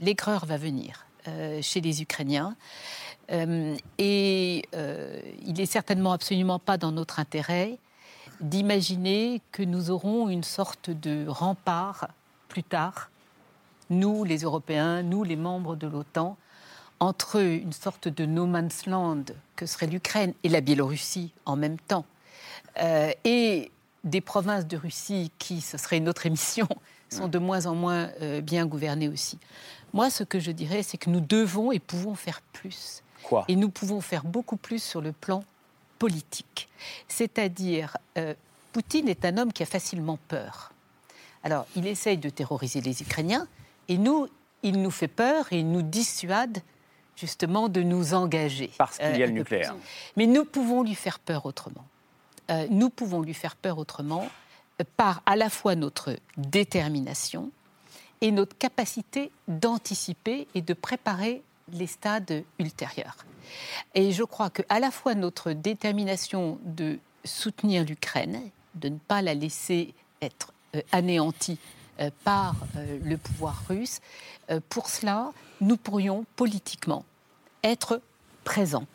L'aigreur 0.00 0.44
va 0.44 0.58
venir 0.58 1.06
euh, 1.28 1.60
chez 1.62 1.80
les 1.80 2.02
Ukrainiens. 2.02 2.54
Euh, 3.32 3.76
et 3.98 4.62
euh, 4.74 5.20
il 5.44 5.54
n'est 5.54 5.66
certainement 5.66 6.12
absolument 6.12 6.58
pas 6.60 6.78
dans 6.78 6.92
notre 6.92 7.18
intérêt 7.18 7.78
d'imaginer 8.40 9.40
que 9.52 9.62
nous 9.62 9.90
aurons 9.90 10.28
une 10.28 10.44
sorte 10.44 10.90
de 10.90 11.26
rempart 11.28 12.08
plus 12.48 12.62
tard, 12.62 13.10
nous 13.90 14.24
les 14.24 14.38
Européens, 14.38 15.02
nous 15.02 15.24
les 15.24 15.36
membres 15.36 15.76
de 15.76 15.86
l'OTAN, 15.86 16.36
entre 16.98 17.40
une 17.40 17.72
sorte 17.72 18.08
de 18.08 18.24
no 18.24 18.46
man's 18.46 18.86
land 18.86 19.24
que 19.54 19.66
serait 19.66 19.86
l'Ukraine 19.86 20.32
et 20.42 20.48
la 20.48 20.60
Biélorussie 20.60 21.32
en 21.44 21.56
même 21.56 21.78
temps, 21.78 22.04
et 23.24 23.70
des 24.04 24.20
provinces 24.20 24.66
de 24.66 24.76
Russie 24.76 25.30
qui, 25.38 25.60
ce 25.60 25.78
serait 25.78 25.98
une 25.98 26.08
autre 26.08 26.26
émission, 26.26 26.68
sont 27.10 27.28
de 27.28 27.38
moins 27.38 27.66
en 27.66 27.74
moins 27.74 28.10
bien 28.42 28.66
gouvernées 28.66 29.08
aussi. 29.08 29.38
Moi, 29.92 30.10
ce 30.10 30.24
que 30.24 30.40
je 30.40 30.50
dirais, 30.50 30.82
c'est 30.82 30.98
que 30.98 31.10
nous 31.10 31.20
devons 31.20 31.72
et 31.72 31.78
pouvons 31.78 32.14
faire 32.14 32.40
plus. 32.52 33.02
Et 33.48 33.56
nous 33.56 33.70
pouvons 33.70 34.00
faire 34.00 34.24
beaucoup 34.24 34.56
plus 34.56 34.82
sur 34.82 35.00
le 35.00 35.12
plan 35.12 35.42
politique. 35.98 36.68
C'est-à-dire, 37.08 37.96
euh, 38.18 38.34
Poutine 38.72 39.08
est 39.08 39.24
un 39.24 39.38
homme 39.38 39.52
qui 39.52 39.62
a 39.62 39.66
facilement 39.66 40.18
peur. 40.28 40.72
Alors, 41.42 41.66
il 41.76 41.86
essaye 41.86 42.18
de 42.18 42.28
terroriser 42.28 42.80
les 42.80 43.02
Ukrainiens, 43.02 43.46
et 43.88 43.98
nous, 43.98 44.28
il 44.62 44.80
nous 44.80 44.90
fait 44.90 45.08
peur 45.08 45.46
et 45.52 45.60
il 45.60 45.70
nous 45.70 45.82
dissuade 45.82 46.58
justement 47.14 47.68
de 47.68 47.82
nous 47.82 48.14
engager. 48.14 48.70
Parce 48.78 48.98
qu'il 48.98 49.16
y 49.16 49.22
a 49.22 49.26
le 49.26 49.32
euh, 49.32 49.36
nucléaire. 49.36 49.74
Mais 50.16 50.26
nous 50.26 50.44
pouvons 50.44 50.82
lui 50.82 50.94
faire 50.94 51.18
peur 51.18 51.46
autrement. 51.46 51.86
Euh, 52.50 52.66
nous 52.70 52.90
pouvons 52.90 53.22
lui 53.22 53.34
faire 53.34 53.56
peur 53.56 53.78
autrement 53.78 54.28
par 54.96 55.22
à 55.24 55.36
la 55.36 55.48
fois 55.48 55.74
notre 55.74 56.16
détermination 56.36 57.50
et 58.20 58.30
notre 58.30 58.56
capacité 58.56 59.30
d'anticiper 59.48 60.46
et 60.54 60.62
de 60.62 60.74
préparer 60.74 61.42
les 61.72 61.86
stades 61.86 62.44
ultérieurs. 62.58 63.16
Et 63.94 64.12
je 64.12 64.22
crois 64.22 64.50
qu'à 64.50 64.80
la 64.80 64.90
fois 64.90 65.14
notre 65.14 65.52
détermination 65.52 66.58
de 66.64 66.98
soutenir 67.24 67.84
l'Ukraine, 67.84 68.50
de 68.74 68.88
ne 68.88 68.98
pas 68.98 69.22
la 69.22 69.34
laisser 69.34 69.94
être 70.22 70.52
euh, 70.74 70.82
anéantie 70.92 71.58
euh, 72.00 72.10
par 72.24 72.54
euh, 72.76 72.98
le 73.02 73.16
pouvoir 73.16 73.64
russe, 73.68 74.00
pour 74.68 74.88
cela, 74.88 75.32
nous 75.60 75.76
pourrions 75.76 76.24
politiquement 76.36 77.04
être 77.64 78.00
présents 78.44 78.86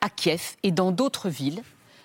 à 0.00 0.08
Kiev 0.08 0.56
et 0.62 0.70
dans 0.70 0.92
d'autres 0.92 1.28
villes. 1.28 1.62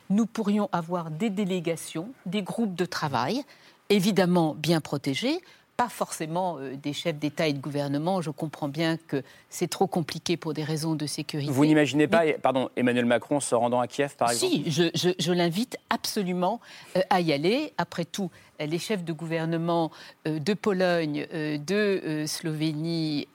Nous 0.09 0.26
pourrions 0.26 0.67
avoir 0.74 1.09
des 1.09 1.30
délégations, 1.30 2.11
des 2.26 2.41
groupes 2.41 2.76
de 2.76 2.84
travail, 2.84 3.45
évidemment 3.88 4.53
bien 4.53 4.82
protégés, 4.82 5.39
pas 5.80 5.88
forcément 5.88 6.57
euh, 6.57 6.75
des 6.75 6.91
chefs 6.91 7.15
d'État 7.15 7.47
et 7.47 7.53
de 7.53 7.59
gouvernement. 7.59 8.21
Je 8.21 8.32
comprends 8.32 8.67
bien 8.67 8.97
que 8.97 9.23
c'est 9.49 9.69
trop 9.69 9.88
compliqué 9.88 10.36
pour 10.36 10.53
des 10.53 10.65
raisons 10.65 10.93
de 10.93 11.05
sécurité. 11.05 11.49
Vous 11.49 11.65
n'imaginez 11.65 12.05
pas, 12.05 12.23
pardon, 12.34 12.69
Emmanuel 12.75 13.05
Macron 13.05 13.39
se 13.39 13.55
rendant 13.55 13.80
à 13.80 13.88
Kiev, 13.88 14.17
par 14.17 14.30
exemple? 14.30 14.55
Si, 14.55 14.69
je, 14.69 15.32
l'invite 15.32 15.77
absolument 15.89 16.59
euh, 16.97 17.01
à 17.09 17.21
y 17.21 17.32
aller. 17.32 17.71
Après 17.77 18.03
tout, 18.03 18.30
les 18.59 18.77
chefs 18.77 19.05
de 19.05 19.13
gouvernement 19.13 19.89
euh, 20.27 20.39
de 20.39 20.53
Pologne, 20.53 21.25
de 21.32 22.25
Slovénie 22.27 23.30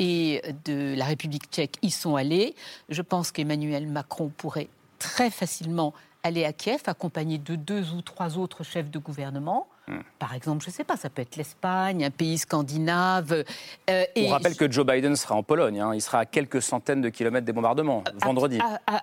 et 0.00 0.42
de 0.64 0.96
la 0.96 1.04
République 1.04 1.44
tchèque 1.44 1.76
y 1.82 1.92
sont 1.92 2.16
allés. 2.16 2.56
Je 2.88 3.02
pense 3.02 3.30
qu'Emmanuel 3.30 3.86
Macron 3.86 4.32
pourrait 4.36 4.68
très 4.98 5.30
facilement 5.30 5.94
aller 6.24 6.44
à 6.44 6.52
Kiev, 6.52 6.82
accompagné 6.86 7.38
de 7.38 7.54
deux 7.54 7.92
ou 7.92 8.02
trois 8.02 8.36
autres 8.36 8.64
chefs 8.64 8.90
de 8.90 8.98
gouvernement. 8.98 9.68
Hmm. 9.86 9.98
Par 10.18 10.34
exemple, 10.34 10.64
je 10.64 10.70
ne 10.70 10.72
sais 10.72 10.84
pas, 10.84 10.96
ça 10.96 11.10
peut 11.10 11.20
être 11.22 11.36
l'Espagne, 11.36 12.04
un 12.04 12.10
pays 12.10 12.38
scandinave. 12.38 13.44
Euh, 13.90 14.04
On 14.16 14.28
rappelle 14.28 14.56
que 14.56 14.70
Joe 14.70 14.86
Biden 14.86 15.14
sera 15.14 15.34
en 15.34 15.42
Pologne. 15.42 15.80
Hein. 15.80 15.94
Il 15.94 16.00
sera 16.00 16.20
à 16.20 16.26
quelques 16.26 16.62
centaines 16.62 17.02
de 17.02 17.10
kilomètres 17.10 17.44
des 17.44 17.52
bombardements, 17.52 18.02
vendredi. 18.22 18.58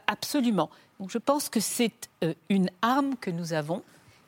absolument. 0.07 0.69
Donc 0.99 1.11
je 1.11 1.19
pense 1.19 1.49
que 1.49 1.59
c'est 1.59 2.09
euh, 2.23 2.33
une 2.49 2.69
arme 2.81 3.15
que 3.19 3.29
nous 3.29 3.53
avons, 3.53 3.83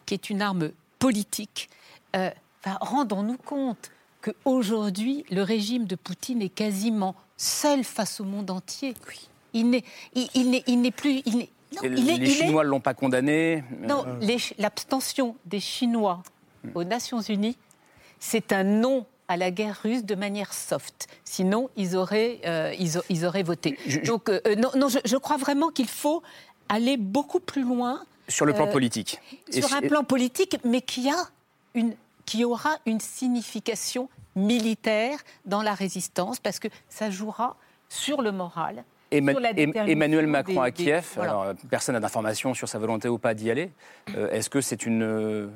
qui 0.05 0.13
est 0.13 0.29
une 0.29 0.41
arme 0.41 0.71
politique. 0.99 1.69
Euh, 2.15 2.29
rendons-nous 2.65 3.37
compte 3.37 3.91
qu'aujourd'hui, 4.21 5.25
le 5.31 5.41
régime 5.41 5.85
de 5.85 5.95
Poutine 5.95 6.41
est 6.41 6.49
quasiment 6.49 7.15
seul 7.35 7.83
face 7.83 8.19
au 8.19 8.25
monde 8.25 8.51
entier. 8.51 8.93
Oui. 9.07 9.27
Il 9.55 9.69
n'est 9.69 9.83
il, 10.15 10.63
il, 10.67 10.91
plus. 10.91 11.21
Il 11.25 11.47
les 11.81 12.25
Chinois 12.29 12.63
ne 12.63 12.69
l'ont 12.69 12.79
pas 12.79 12.93
condamné. 12.93 13.63
Non, 13.81 14.05
l'abstention 14.57 15.35
des 15.45 15.59
Chinois 15.59 16.23
aux 16.75 16.83
Nations 16.83 17.21
Unies, 17.21 17.57
c'est 18.19 18.53
un 18.53 18.63
non 18.63 19.05
à 19.27 19.37
la 19.37 19.51
guerre 19.51 19.79
russe 19.83 20.03
de 20.03 20.15
manière 20.15 20.53
soft. 20.53 21.07
Sinon, 21.23 21.69
ils 21.75 21.95
auraient, 21.95 22.39
euh, 22.45 22.73
ils, 23.09 23.25
auraient 23.25 23.43
voté. 23.43 23.77
Donc, 24.05 24.29
euh, 24.29 24.39
euh, 24.47 24.55
non, 24.55 24.69
non 24.75 24.87
je, 24.89 25.17
crois 25.17 25.37
vraiment 25.37 25.69
qu'il 25.69 25.87
faut 25.87 26.21
aller 26.69 26.97
beaucoup 26.97 27.39
plus 27.39 27.63
loin. 27.63 28.03
Sur 28.27 28.45
le 28.45 28.53
plan 28.53 28.67
politique. 28.67 29.19
Sur 29.51 29.73
un 29.73 29.81
plan 29.81 30.03
politique, 30.03 30.57
mais 30.63 30.81
qui, 30.81 31.09
a 31.09 31.29
une, 31.73 31.95
qui 32.25 32.45
aura 32.45 32.77
une 32.85 32.99
signification 32.99 34.09
militaire 34.35 35.19
dans 35.45 35.61
la 35.61 35.73
résistance, 35.73 36.39
parce 36.39 36.59
que 36.59 36.67
ça 36.89 37.09
jouera 37.09 37.57
sur 37.89 38.21
le 38.21 38.31
moral, 38.31 38.83
Emmanuel 39.13 40.27
Macron 40.27 40.61
à 40.61 40.71
Kiev, 40.71 41.17
alors, 41.19 41.53
personne 41.69 41.93
n'a 41.93 41.99
d'informations 41.99 42.53
sur 42.53 42.67
sa 42.67 42.79
volonté 42.79 43.07
ou 43.07 43.17
pas 43.17 43.33
d'y 43.33 43.51
aller. 43.51 43.71
Euh, 44.15 44.31
est-ce 44.31 44.49
que 44.49 44.61
c'est 44.61 44.85
une 44.85 45.49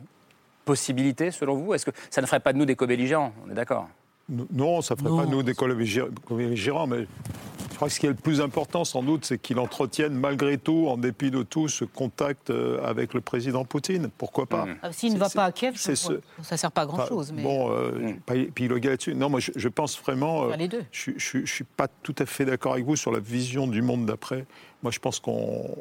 possibilité 0.67 1.31
selon 1.31 1.55
vous? 1.55 1.73
Est-ce 1.73 1.85
que 1.85 1.91
ça 2.11 2.21
ne 2.21 2.27
ferait 2.27 2.41
pas 2.41 2.53
de 2.53 2.59
nous 2.59 2.65
des 2.65 2.75
co-belligérants? 2.75 3.33
On 3.45 3.49
est 3.49 3.55
d'accord? 3.55 3.87
Non, 4.29 4.81
ça 4.81 4.93
ne 4.93 4.99
ferait 4.99 5.23
pas 5.23 5.25
de 5.25 5.31
nous 5.31 5.41
des 5.41 5.55
co-belligérants, 5.55 6.85
mais 6.85 7.07
crois 7.77 7.87
que 7.87 7.93
ce 7.93 7.99
qui 7.99 8.05
est 8.07 8.09
le 8.09 8.15
plus 8.15 8.41
important, 8.41 8.83
sans 8.83 9.03
doute, 9.03 9.23
c'est 9.23 9.37
qu'il 9.37 9.59
entretienne 9.59 10.13
malgré 10.13 10.57
tout, 10.57 10.87
en 10.87 10.97
dépit 10.97 11.31
de 11.31 11.43
tout, 11.43 11.67
ce 11.67 11.85
contact 11.85 12.49
euh, 12.49 12.83
avec 12.83 13.13
le 13.13 13.21
président 13.21 13.65
Poutine. 13.65 14.09
Pourquoi 14.17 14.47
pas 14.47 14.65
ah, 14.81 14.91
S'il 14.91 15.13
ne 15.13 15.19
va 15.19 15.29
pas 15.29 15.45
à 15.45 15.51
Kiev, 15.51 15.77
ça 15.77 15.91
ne 15.91 16.57
sert 16.57 16.71
pas 16.71 16.81
à 16.81 16.85
grand-chose. 16.85 17.31
Mais... 17.31 17.43
Bon, 17.43 17.71
euh, 17.71 18.13
mm. 18.27 18.51
puis 18.53 18.67
le 18.67 18.79
gars 18.79 18.91
là-dessus. 18.91 19.15
Non, 19.15 19.29
moi, 19.29 19.39
je, 19.39 19.67
pense 19.69 19.99
vraiment. 19.99 20.49
Euh, 20.49 20.55
les 20.55 20.67
deux. 20.67 20.83
Je 20.91 21.37
ne 21.37 21.45
suis 21.45 21.63
pas 21.63 21.87
tout 21.87 22.15
à 22.17 22.25
fait 22.25 22.45
d'accord 22.45 22.73
avec 22.73 22.85
vous 22.85 22.95
sur 22.95 23.11
la 23.11 23.19
vision 23.19 23.67
du 23.67 23.81
monde 23.81 24.05
d'après. 24.05 24.45
Moi, 24.83 24.91
je 24.91 24.99
pense 24.99 25.19
qu'on 25.19 25.75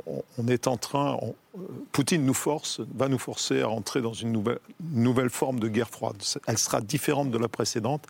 est 0.48 0.66
en 0.66 0.76
train. 0.76 1.18
Poutine 1.92 2.24
nous 2.24 2.34
force, 2.34 2.80
va 2.94 3.08
nous 3.08 3.18
forcer 3.18 3.62
à 3.62 3.66
rentrer 3.66 4.02
dans 4.02 4.12
une 4.12 4.32
nouvelle, 4.32 4.58
nouvelle 4.92 5.30
forme 5.30 5.60
de 5.60 5.68
guerre 5.68 5.88
froide. 5.88 6.16
Elle 6.46 6.58
sera 6.58 6.80
différente 6.80 7.30
de 7.30 7.38
la 7.38 7.48
précédente 7.48 8.06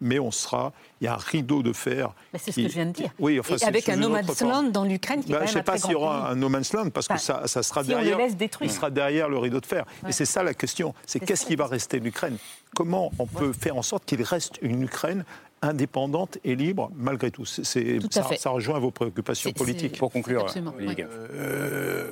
mais 0.00 0.18
on 0.18 0.30
sera. 0.30 0.72
Il 1.00 1.04
y 1.04 1.08
a 1.08 1.14
un 1.14 1.18
rideau 1.18 1.62
de 1.62 1.72
fer. 1.72 2.12
C'est 2.38 2.52
ce 2.52 2.60
que 2.60 2.68
je 2.68 2.74
viens 2.74 2.86
de 2.86 2.92
dire. 2.92 3.10
Oui, 3.18 3.38
enfin, 3.40 3.56
Et 3.56 3.64
avec 3.64 3.88
un 3.88 3.96
no 3.96 4.08
man's 4.08 4.40
land 4.40 4.64
dans 4.64 4.84
l'Ukraine 4.84 5.22
qui 5.22 5.32
bah, 5.32 5.40
Je 5.40 5.50
ne 5.50 5.54
sais 5.54 5.62
pas 5.62 5.78
s'il 5.78 5.92
y 5.92 5.94
aura 5.94 6.30
un 6.30 6.34
no 6.34 6.48
man's 6.48 6.72
land 6.72 6.90
parce 6.90 7.08
que 7.08 7.18
ça, 7.18 7.46
ça 7.46 7.62
sera 7.62 7.82
derrière. 7.82 8.16
On 8.16 8.18
le 8.18 8.24
laisse 8.24 8.36
détruire. 8.36 8.70
Il 8.70 8.74
sera 8.74 8.90
derrière 8.90 9.28
le 9.28 9.38
rideau 9.38 9.60
de 9.60 9.66
fer. 9.66 9.84
Et 10.08 10.12
c'est 10.12 10.24
ça 10.24 10.42
la 10.42 10.54
question. 10.54 10.94
C'est 11.06 11.20
qu'est-ce 11.20 11.46
qui 11.46 11.56
va 11.56 11.66
rester 11.66 12.00
l'Ukraine 12.00 12.36
Comment 12.74 13.10
on 13.18 13.26
peut 13.26 13.52
faire 13.52 13.76
en 13.76 13.82
sorte 13.82 14.04
qu'il 14.04 14.22
reste 14.22 14.58
une 14.62 14.82
Ukraine 14.82 15.24
indépendante 15.62 16.38
et 16.44 16.54
libre 16.54 16.90
malgré 16.96 17.30
tout? 17.30 17.44
C'est, 17.44 17.98
ça, 18.10 18.24
ça, 18.36 18.50
rejoint 18.50 18.78
vos 18.78 18.90
préoccupations 18.90 19.52
politiques. 19.52 19.98
Pour 19.98 20.12
conclure, 20.12 20.46
euh, 20.56 22.06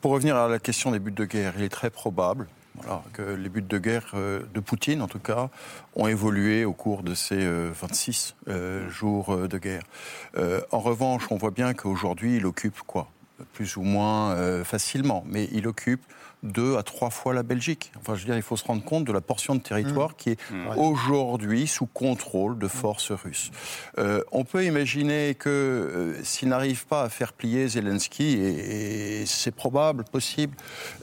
pour 0.00 0.12
revenir 0.12 0.36
à 0.36 0.48
la 0.48 0.58
question 0.58 0.90
des 0.90 0.98
buts 0.98 1.10
de 1.10 1.24
guerre, 1.24 1.54
il 1.58 1.64
est 1.64 1.68
très 1.68 1.90
probable 1.90 2.46
que 3.12 3.22
les 3.22 3.48
buts 3.48 3.62
de 3.62 3.78
guerre 3.78 4.12
euh, 4.14 4.42
de 4.54 4.60
Poutine, 4.60 5.02
en 5.02 5.08
tout 5.08 5.18
cas, 5.18 5.50
ont 5.94 6.06
évolué 6.06 6.64
au 6.64 6.72
cours 6.72 7.02
de 7.02 7.14
ces 7.14 7.46
26 7.46 8.36
euh, 8.48 8.52
euh, 8.52 8.90
jours 8.90 9.48
de 9.48 9.58
guerre. 9.58 9.82
en 10.72 10.80
revanche, 10.80 11.26
on 11.30 11.36
voit 11.36 11.50
bien 11.50 11.74
qu'aujourd'hui, 11.74 12.36
il 12.36 12.46
occupe 12.46 12.80
quoi? 12.86 13.08
Plus 13.52 13.76
ou 13.76 13.82
moins 13.82 14.64
facilement, 14.64 15.24
mais 15.28 15.48
il 15.52 15.68
occupe 15.68 16.02
deux 16.42 16.76
à 16.76 16.82
trois 16.82 17.10
fois 17.10 17.34
la 17.34 17.42
Belgique. 17.42 17.92
Enfin, 18.00 18.14
je 18.14 18.20
veux 18.20 18.26
dire, 18.26 18.36
il 18.36 18.42
faut 18.42 18.56
se 18.56 18.64
rendre 18.64 18.84
compte 18.84 19.04
de 19.04 19.12
la 19.12 19.20
portion 19.20 19.54
de 19.54 19.60
territoire 19.60 20.10
mmh. 20.10 20.14
qui 20.18 20.30
est 20.30 20.50
mmh. 20.50 20.78
aujourd'hui 20.78 21.66
sous 21.66 21.86
contrôle 21.86 22.58
de 22.58 22.68
forces 22.68 23.10
russes. 23.10 23.50
Euh, 23.98 24.22
on 24.30 24.44
peut 24.44 24.64
imaginer 24.64 25.34
que 25.34 25.48
euh, 25.48 26.24
s'il 26.24 26.48
n'arrive 26.48 26.86
pas 26.86 27.02
à 27.02 27.08
faire 27.08 27.32
plier 27.32 27.68
Zelensky, 27.68 28.38
et, 28.40 29.26
c'est 29.26 29.54
probable, 29.54 30.04
possible, 30.04 30.56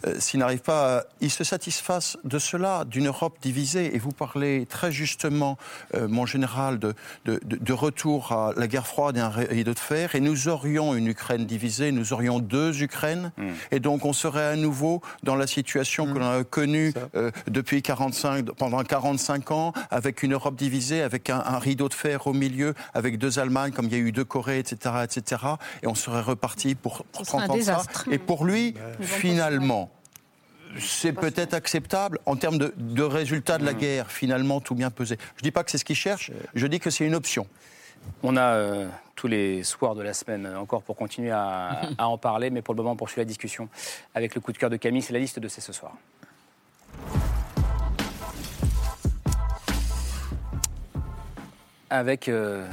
euh, 0.07 0.15
s'il 0.19 0.39
n'arrive 0.39 0.61
pas, 0.61 0.99
à, 0.99 1.03
il 1.19 1.29
se 1.29 1.43
satisfasse 1.43 2.17
de 2.23 2.39
cela, 2.39 2.85
d'une 2.85 3.07
Europe 3.07 3.37
divisée. 3.41 3.95
Et 3.95 3.99
vous 3.99 4.11
parlez 4.11 4.65
très 4.65 4.91
justement, 4.91 5.57
mon 5.93 6.25
général, 6.25 6.79
de, 6.79 6.93
de, 7.25 7.39
de, 7.43 7.73
retour 7.73 8.31
à 8.31 8.53
la 8.55 8.67
guerre 8.67 8.87
froide 8.87 9.17
et 9.17 9.19
un 9.19 9.29
rideau 9.29 9.73
de 9.73 9.79
fer. 9.79 10.15
Et 10.15 10.19
nous 10.19 10.47
aurions 10.47 10.95
une 10.95 11.07
Ukraine 11.07 11.45
divisée, 11.45 11.91
nous 11.91 12.13
aurions 12.13 12.39
deux 12.39 12.81
Ukraines, 12.81 13.31
mmh. 13.37 13.47
et 13.71 13.79
donc 13.79 14.05
on 14.05 14.13
serait 14.13 14.45
à 14.45 14.55
nouveau 14.55 15.01
dans 15.25 15.35
la 15.35 15.47
situation 15.47 16.05
que 16.05 16.11
mmh. 16.11 16.19
l'on 16.19 16.39
a 16.39 16.43
connue 16.43 16.93
euh, 17.15 17.31
depuis 17.47 17.81
45, 17.81 18.45
pendant 18.51 18.81
45 18.83 19.51
ans, 19.51 19.73
avec 19.91 20.23
une 20.23 20.33
Europe 20.33 20.55
divisée, 20.55 21.01
avec 21.01 21.29
un, 21.29 21.59
rideau 21.59 21.89
de 21.89 21.93
fer 21.93 22.27
au 22.27 22.33
milieu, 22.33 22.73
avec 22.93 23.17
deux 23.17 23.39
Allemagnes, 23.39 23.71
comme 23.71 23.87
il 23.87 23.91
y 23.91 23.95
a 23.95 23.99
eu 23.99 24.11
deux 24.11 24.23
Corées, 24.23 24.59
etc., 24.59 24.95
etc. 25.03 25.41
Et 25.83 25.87
on 25.87 25.95
serait 25.95 26.21
reparti 26.21 26.75
pour, 26.75 27.05
30 27.11 27.49
ans 27.49 27.61
ça. 27.61 27.83
Et 28.11 28.19
pour 28.19 28.45
lui, 28.45 28.75
finalement, 29.01 29.91
c'est 30.79 31.13
peut-être 31.13 31.53
acceptable 31.53 32.19
en 32.25 32.35
termes 32.35 32.57
de, 32.57 33.03
résultats 33.03 33.57
de 33.57 33.65
la 33.65 33.73
mmh. 33.73 33.77
guerre, 33.77 34.11
finalement, 34.11 34.61
tout 34.61 34.75
bien 34.75 34.91
pesé. 34.91 35.17
Je 35.35 35.41
ne 35.41 35.43
dis 35.43 35.51
pas 35.51 35.63
que 35.63 35.71
c'est 35.71 35.77
ce 35.79 35.85
qu'ils 35.85 35.95
cherchent, 35.95 36.31
je 36.53 36.67
dis 36.67 36.79
que 36.79 36.89
c'est 36.89 37.05
une 37.05 37.15
option. 37.15 37.47
On 38.23 38.37
a 38.37 38.55
euh, 38.55 38.87
tous 39.15 39.27
les 39.27 39.63
soirs 39.63 39.95
de 39.95 40.01
la 40.01 40.13
semaine 40.13 40.47
encore 40.57 40.83
pour 40.83 40.95
continuer 40.95 41.31
à, 41.31 41.81
à, 41.97 42.07
en 42.07 42.17
parler, 42.17 42.49
mais 42.49 42.61
pour 42.61 42.73
le 42.73 42.77
moment, 42.77 42.91
on 42.91 42.95
poursuit 42.95 43.19
la 43.19 43.25
discussion 43.25 43.69
avec 44.13 44.35
le 44.35 44.41
coup 44.41 44.51
de 44.51 44.57
cœur 44.57 44.69
de 44.69 44.77
Camille. 44.77 45.01
C'est 45.01 45.13
la 45.13 45.19
liste 45.19 45.39
de 45.39 45.47
ces 45.47 45.61
ce 45.61 45.73
soir. 45.73 45.93
Avec 51.89 52.27
euh, 52.27 52.67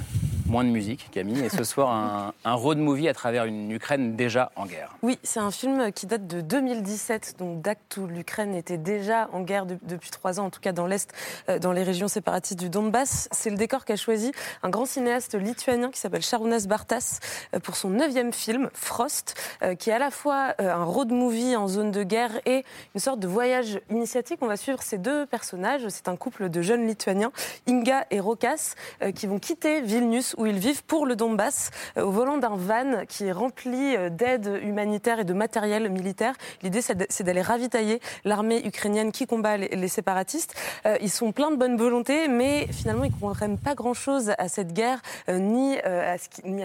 moins 0.52 0.64
de 0.64 0.68
musique, 0.68 1.08
Camille, 1.10 1.40
et 1.40 1.48
ce 1.48 1.64
soir 1.64 2.34
un, 2.44 2.54
road 2.54 2.76
movie 2.76 3.08
à 3.08 3.14
travers 3.14 3.46
une 3.46 3.72
Ukraine 3.72 4.16
déjà 4.16 4.52
en 4.54 4.66
guerre. 4.66 4.94
Oui, 5.02 5.18
c'est 5.22 5.40
un 5.40 5.50
film 5.50 5.90
qui 5.92 6.04
date 6.04 6.26
de 6.26 6.42
2017, 6.42 7.36
donc 7.38 7.62
d'acte 7.62 7.96
où 7.96 8.06
l'Ukraine 8.06 8.54
était 8.54 8.76
déjà 8.76 9.30
en 9.32 9.40
guerre 9.40 9.64
depuis 9.64 10.10
trois 10.10 10.40
ans, 10.40 10.44
en 10.44 10.50
tout 10.50 10.60
cas 10.60 10.72
dans 10.72 10.86
l'Est, 10.86 11.10
euh, 11.48 11.58
dans 11.58 11.72
les 11.72 11.82
régions 11.82 12.06
séparatistes 12.06 12.60
du 12.60 12.68
Donbass. 12.68 13.30
C'est 13.32 13.48
le 13.48 13.56
décor 13.56 13.86
qu'a 13.86 13.96
choisi 13.96 14.30
un 14.62 14.68
grand 14.68 14.84
cinéaste 14.84 15.36
lituanien 15.36 15.90
qui 15.90 15.98
s'appelle 15.98 16.20
Sharunas 16.20 16.66
Bartas 16.68 17.20
euh, 17.54 17.58
pour 17.58 17.76
son 17.76 17.88
neuvième 17.88 18.34
film, 18.34 18.68
Frost, 18.74 19.34
euh, 19.62 19.74
qui 19.74 19.88
est 19.88 19.94
à 19.94 19.98
la 19.98 20.10
fois 20.10 20.54
un 20.58 20.84
road 20.84 21.12
movie 21.12 21.56
en 21.56 21.66
zone 21.66 21.92
de 21.92 22.02
guerre 22.02 22.42
et 22.44 22.66
une 22.94 23.00
sorte 23.00 23.20
de 23.20 23.26
voyage 23.26 23.80
initiatique. 23.88 24.40
On 24.42 24.48
va 24.48 24.58
suivre 24.58 24.82
ces 24.82 24.98
deux 24.98 25.24
personnages. 25.24 25.88
C'est 25.88 26.08
un 26.08 26.16
couple 26.16 26.50
de 26.50 26.60
jeunes 26.60 26.86
lituaniens, 26.86 27.32
Inga 27.66 28.04
et 28.10 28.20
Rokas, 28.20 28.74
qui 29.14 29.26
vont 29.26 29.38
quitter 29.38 29.80
Vilnius 29.80 30.34
ils 30.46 30.58
vivent 30.58 30.84
pour 30.84 31.06
le 31.06 31.16
Donbass 31.16 31.70
euh, 31.96 32.02
au 32.02 32.10
volant 32.10 32.38
d'un 32.38 32.56
van 32.56 33.04
qui 33.06 33.24
est 33.26 33.32
rempli 33.32 33.96
euh, 33.96 34.08
d'aide 34.08 34.60
humanitaire 34.62 35.20
et 35.20 35.24
de 35.24 35.32
matériel 35.32 35.88
militaire. 35.90 36.34
L'idée, 36.62 36.80
c'est 36.82 37.22
d'aller 37.22 37.42
ravitailler 37.42 38.00
l'armée 38.24 38.64
ukrainienne 38.66 39.12
qui 39.12 39.26
combat 39.26 39.56
les, 39.56 39.88
séparatistes. 39.88 40.54
Euh, 40.86 40.96
ils 41.00 41.10
sont 41.10 41.32
pleins 41.32 41.50
de 41.50 41.56
bonne 41.56 41.76
volonté, 41.76 42.28
mais 42.28 42.66
finalement, 42.72 43.04
ils 43.04 43.12
ne 43.12 43.20
comprennent 43.20 43.58
pas 43.58 43.74
grand-chose 43.74 44.32
à 44.38 44.48
cette 44.48 44.72
guerre, 44.72 45.00
ni, 45.28 45.78
à 45.78 46.16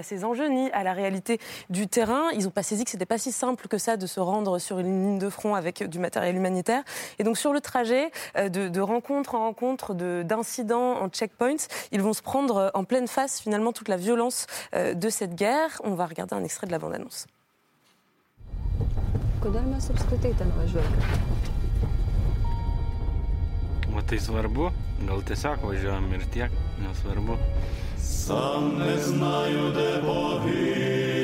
ses 0.04 0.24
enjeux, 0.24 0.48
ni 0.48 0.72
à 0.72 0.84
la 0.84 0.94
réalité 0.94 1.40
du 1.70 1.88
terrain. 1.88 2.30
Ils 2.34 2.46
n'ont 2.46 2.52
pas 2.52 2.64
saisi 2.64 2.86
que 2.86 2.92
c'était 2.92 3.06
pas 3.06 3.18
si 3.18 3.32
simple 3.32 3.68
que 3.68 3.78
ça 3.78 3.98
de 3.98 4.08
se 4.08 4.20
rendre 4.20 4.60
sur 4.60 4.80
une 4.80 5.04
ligne 5.04 5.20
de 5.20 5.30
front 5.30 5.56
avec 5.56 5.84
du 5.84 6.00
matériel 6.00 6.36
humanitaire. 6.36 6.84
Et 7.20 7.24
donc, 7.24 7.38
sur 7.38 7.54
le 7.54 7.62
trajet, 7.62 8.12
de, 8.38 8.68
de 8.68 8.82
rencontre 8.82 9.36
en 9.36 9.40
rencontre, 9.40 9.94
d'incidents 9.94 11.02
en 11.02 11.10
checkpoints, 11.10 11.68
ils 11.92 12.02
vont 12.02 12.14
se 12.14 12.22
prendre 12.22 12.72
en 12.74 12.84
pleine 12.84 13.08
face 13.08 13.40
finalement 13.42 13.67
toute 13.72 13.88
la 13.88 13.98
violence 13.98 14.48
euh, 14.76 14.94
de 14.94 15.10
cette 15.10 15.36
guerre. 15.36 15.82
On 15.84 15.94
va 15.96 16.06
regarder 16.06 16.36
un 16.36 16.44
extrait 16.44 16.68
de 16.68 16.72
la 16.72 16.80
bande-annonce. 16.80 17.28
tai 24.08 24.20
svarbu, 24.24 24.70
gal 25.04 25.22
tiesiog 25.28 25.64
važiuojam 25.68 26.14
ir 26.16 26.22
tiek, 26.32 26.52
nesvarbu. 26.80 27.36
Sam 28.00 28.78
neznaju 28.80 29.72
depovinu. 29.76 31.18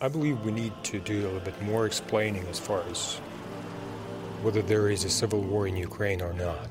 I 0.00 0.08
believe 0.08 0.44
we 0.44 0.52
need 0.52 0.72
to 0.82 0.98
do 0.98 1.14
a 1.14 1.22
little 1.22 1.44
bit 1.44 1.62
more 1.62 1.86
explaining 1.86 2.44
as 2.50 2.58
far 2.58 2.82
as 2.90 3.20
whether 4.42 4.62
there 4.62 4.90
is 4.90 5.04
a 5.04 5.08
civil 5.08 5.40
war 5.40 5.68
in 5.68 5.76
Ukraine 5.76 6.20
or 6.20 6.34
not. 6.34 6.68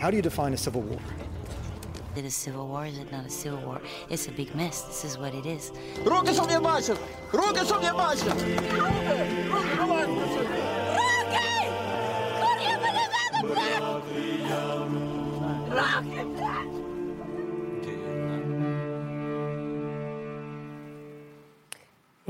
How 0.00 0.10
do 0.10 0.16
you 0.16 0.22
define 0.22 0.52
a 0.52 0.58
civil 0.58 0.82
war? 0.82 1.00
Is 2.15 2.23
it 2.23 2.25
a 2.25 2.31
civil 2.31 2.67
war? 2.67 2.85
Is 2.85 2.97
it 2.97 3.11
not 3.11 3.25
a 3.25 3.29
civil 3.29 3.59
war? 3.59 3.81
It's 4.09 4.27
a 4.27 4.31
big 4.31 4.55
mess. 4.55 4.81
This 4.81 5.05
is 5.05 5.17
what 5.17 5.33
it 5.33 5.45
is. 5.45 5.71
Руки, 6.05 6.33
щоб 6.33 6.51
я 6.51 6.59
бачив! 6.59 6.97
Руки, 7.31 7.65
щоб 7.65 7.83
я 7.83 7.93
бачив! 7.93 8.33
Руки! 8.71 9.27
Руки, 9.51 9.67
давай! 9.77 10.05
Руки! 10.05 10.21
Кур'я 12.41 12.79
мене 12.79 13.07
Руки! 15.69 16.80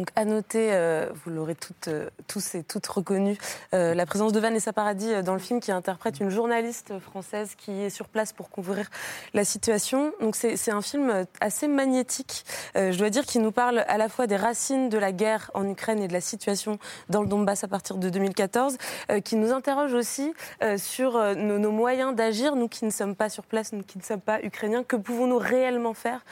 Donc 0.02 0.10
à 0.16 0.24
noter, 0.24 0.70
euh, 0.72 1.06
vous 1.14 1.30
l'aurez 1.30 1.54
toutes, 1.54 1.86
euh, 1.86 2.10
tous 2.26 2.56
et 2.56 2.64
toutes 2.64 2.88
reconnu, 2.88 3.38
euh, 3.72 3.94
la 3.94 4.04
présence 4.04 4.32
de 4.32 4.40
Vanessa 4.40 4.72
Paradis 4.72 5.22
dans 5.22 5.34
le 5.34 5.38
film 5.38 5.60
qui 5.60 5.70
interprète 5.70 6.18
une 6.18 6.28
journaliste 6.28 6.98
française 6.98 7.52
qui 7.56 7.70
est 7.70 7.88
sur 7.88 8.08
place 8.08 8.32
pour 8.32 8.50
couvrir 8.50 8.90
la 9.32 9.44
situation. 9.44 10.12
Donc 10.20 10.34
c'est 10.34 10.72
un 10.72 10.82
film 10.82 11.24
assez 11.40 11.68
magnétique, 11.68 12.44
je 12.74 12.98
dois 12.98 13.10
dire, 13.10 13.24
qui 13.24 13.38
nous 13.38 13.52
parle 13.52 13.84
à 13.86 13.96
la 13.96 14.08
fois 14.08 14.26
des 14.26 14.34
racines 14.34 14.88
de 14.88 14.98
la 14.98 15.12
guerre 15.12 15.52
en 15.54 15.68
Ukraine 15.68 16.02
et 16.02 16.08
de 16.08 16.12
la 16.12 16.20
situation 16.20 16.80
dans 17.08 17.22
le 17.22 17.28
Donbass 17.28 17.62
à 17.62 17.68
partir 17.68 17.96
de 17.96 18.08
2014, 18.08 18.78
qui 19.24 19.36
nous 19.36 19.52
interroge 19.52 19.94
aussi 19.94 20.34
sur 20.78 21.12
nos, 21.36 21.58
nos 21.58 21.70
moyens 21.70 22.16
d'agir, 22.16 22.56
nous 22.56 22.66
qui 22.66 22.84
ne 22.84 22.90
sommes 22.90 23.14
pas 23.14 23.28
sur 23.28 23.44
place, 23.44 23.72
nous 23.72 23.84
qui 23.84 23.98
ne 23.98 24.02
sommes 24.02 24.20
pas 24.20 24.40
ukrainiens, 24.42 24.82
que 24.82 24.96
pouvons-nous 24.96 25.38
réellement 25.38 25.94
faire 25.94 26.24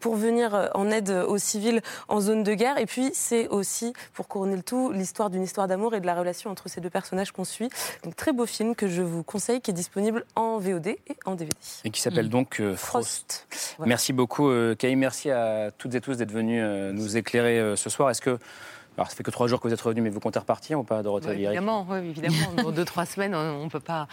pour 0.00 0.16
venir 0.16 0.70
en 0.74 0.90
aide 0.90 1.10
aux 1.10 1.38
civils 1.38 1.82
en 2.08 2.20
zone 2.20 2.42
de 2.42 2.54
guerre? 2.54 2.78
Et 2.78 2.86
puis 2.86 3.12
c'est 3.18 3.48
aussi, 3.48 3.92
pour 4.14 4.28
couronner 4.28 4.56
le 4.56 4.62
tout, 4.62 4.92
l'histoire 4.92 5.28
d'une 5.28 5.42
histoire 5.42 5.68
d'amour 5.68 5.94
et 5.94 6.00
de 6.00 6.06
la 6.06 6.14
relation 6.14 6.50
entre 6.50 6.68
ces 6.68 6.80
deux 6.80 6.90
personnages 6.90 7.32
qu'on 7.32 7.44
suit. 7.44 7.68
Donc, 8.04 8.16
très 8.16 8.32
beau 8.32 8.46
film 8.46 8.74
que 8.74 8.88
je 8.88 9.02
vous 9.02 9.22
conseille, 9.22 9.60
qui 9.60 9.70
est 9.70 9.74
disponible 9.74 10.24
en 10.36 10.58
VOD 10.58 10.86
et 10.86 11.00
en 11.24 11.34
DVD. 11.34 11.56
Et 11.84 11.90
qui 11.90 12.00
s'appelle 12.00 12.26
mm. 12.26 12.30
donc 12.30 12.60
euh, 12.60 12.76
Frost. 12.76 13.46
Merci 13.80 14.12
beaucoup, 14.12 14.48
euh, 14.48 14.74
Merci 14.96 15.30
à 15.30 15.70
toutes 15.76 15.94
et 15.94 16.00
tous 16.00 16.16
d'être 16.16 16.32
venus 16.32 16.60
euh, 16.64 16.92
nous 16.92 17.16
éclairer 17.16 17.58
euh, 17.58 17.76
ce 17.76 17.90
soir. 17.90 18.10
Est-ce 18.10 18.20
que 18.20 18.38
alors, 18.98 19.08
ça 19.08 19.14
fait 19.14 19.22
que 19.22 19.30
trois 19.30 19.46
jours 19.46 19.60
que 19.60 19.68
vous 19.68 19.72
êtes 19.72 19.80
revenu, 19.80 20.00
mais 20.00 20.10
vous 20.10 20.18
comptez 20.18 20.40
repartir 20.40 20.80
ou 20.80 20.82
pas, 20.82 21.04
Dorothée 21.04 21.28
oui, 21.28 21.44
Évidemment, 21.44 21.86
oui, 21.88 21.98
évidemment. 21.98 22.34
Dans 22.64 22.72
deux, 22.72 22.84
trois 22.84 23.06
semaines, 23.06 23.32
on 23.32 23.62
ne 23.64 23.70
peut 23.70 23.78
pas. 23.78 24.08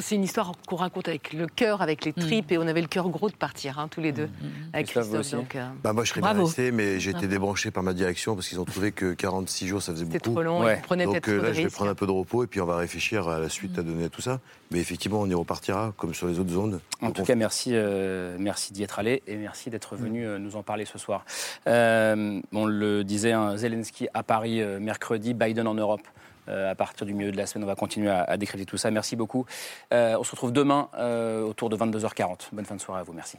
C'est 0.00 0.14
une 0.14 0.24
histoire 0.24 0.52
qu'on 0.66 0.76
raconte 0.76 1.08
avec 1.08 1.34
le 1.34 1.46
cœur, 1.46 1.82
avec 1.82 2.06
les 2.06 2.12
mm. 2.12 2.20
tripes, 2.20 2.52
et 2.52 2.56
on 2.56 2.66
avait 2.66 2.80
le 2.80 2.86
cœur 2.86 3.10
gros 3.10 3.28
de 3.28 3.34
partir, 3.34 3.78
hein, 3.78 3.88
tous 3.90 4.00
les 4.00 4.12
deux, 4.12 4.28
mm, 4.28 4.46
mm. 4.46 4.70
avec 4.72 4.86
Christophe. 4.86 5.30
Donc, 5.32 5.56
euh, 5.56 5.66
bah, 5.82 5.92
moi, 5.92 6.04
je 6.04 6.08
serais 6.08 6.22
bien 6.22 6.32
resté, 6.32 6.70
mais 6.70 7.00
j'ai 7.00 7.10
été 7.10 7.28
débranché 7.28 7.70
par 7.70 7.82
ma 7.82 7.92
direction 7.92 8.34
parce 8.34 8.48
qu'ils 8.48 8.58
ont 8.58 8.64
trouvé 8.64 8.92
que 8.92 9.12
46 9.12 9.66
jours, 9.66 9.82
ça 9.82 9.92
faisait 9.92 10.04
beaucoup. 10.04 10.14
C'était 10.14 10.30
trop 10.30 10.42
long, 10.42 10.62
ouais. 10.62 10.80
ils 10.90 11.04
Donc 11.04 11.28
euh, 11.28 11.42
là, 11.42 11.52
je 11.52 11.60
vais 11.60 11.68
prendre 11.68 11.90
un 11.90 11.94
peu 11.94 12.06
de 12.06 12.12
repos 12.12 12.44
et 12.44 12.46
puis 12.46 12.62
on 12.62 12.66
va 12.66 12.76
réfléchir 12.76 13.28
à 13.28 13.38
la 13.38 13.50
suite 13.50 13.78
à 13.78 13.82
donner 13.82 14.04
à 14.04 14.08
tout 14.08 14.22
ça. 14.22 14.40
Mais 14.70 14.78
effectivement, 14.78 15.20
on 15.20 15.28
y 15.28 15.34
repartira, 15.34 15.92
comme 15.98 16.14
sur 16.14 16.28
les 16.28 16.38
autres 16.38 16.50
zones. 16.50 16.80
En 17.02 17.10
tout 17.10 17.24
cas, 17.24 17.34
merci, 17.34 17.72
euh, 17.74 18.36
merci 18.40 18.72
d'y 18.72 18.82
être 18.82 18.98
allé 18.98 19.22
et 19.26 19.36
merci 19.36 19.68
d'être 19.68 19.96
venu 19.96 20.26
nous 20.38 20.56
en 20.56 20.62
parler 20.62 20.86
ce 20.86 20.96
soir. 20.96 21.26
on 21.66 22.64
le 22.64 23.04
disait, 23.04 23.32
hein, 23.32 23.58
Zelensky 23.58 24.08
à 24.14 24.22
Paris, 24.22 24.62
mercredi, 24.80 25.34
Biden 25.34 25.66
en 25.66 25.74
Europe. 25.74 26.02
Euh, 26.48 26.70
à 26.70 26.74
partir 26.74 27.06
du 27.06 27.14
milieu 27.14 27.32
de 27.32 27.36
la 27.36 27.46
semaine, 27.46 27.64
on 27.64 27.68
va 27.68 27.74
continuer 27.74 28.10
à, 28.10 28.22
à 28.22 28.36
décrypter 28.36 28.66
tout 28.66 28.76
ça. 28.76 28.90
Merci 28.90 29.16
beaucoup. 29.16 29.46
Euh, 29.92 30.16
on 30.18 30.24
se 30.24 30.30
retrouve 30.32 30.52
demain 30.52 30.88
euh, 30.98 31.42
autour 31.42 31.70
de 31.70 31.76
22h40. 31.76 32.48
Bonne 32.52 32.66
fin 32.66 32.74
de 32.74 32.80
soirée 32.80 33.00
à 33.00 33.04
vous. 33.04 33.12
Merci. 33.12 33.38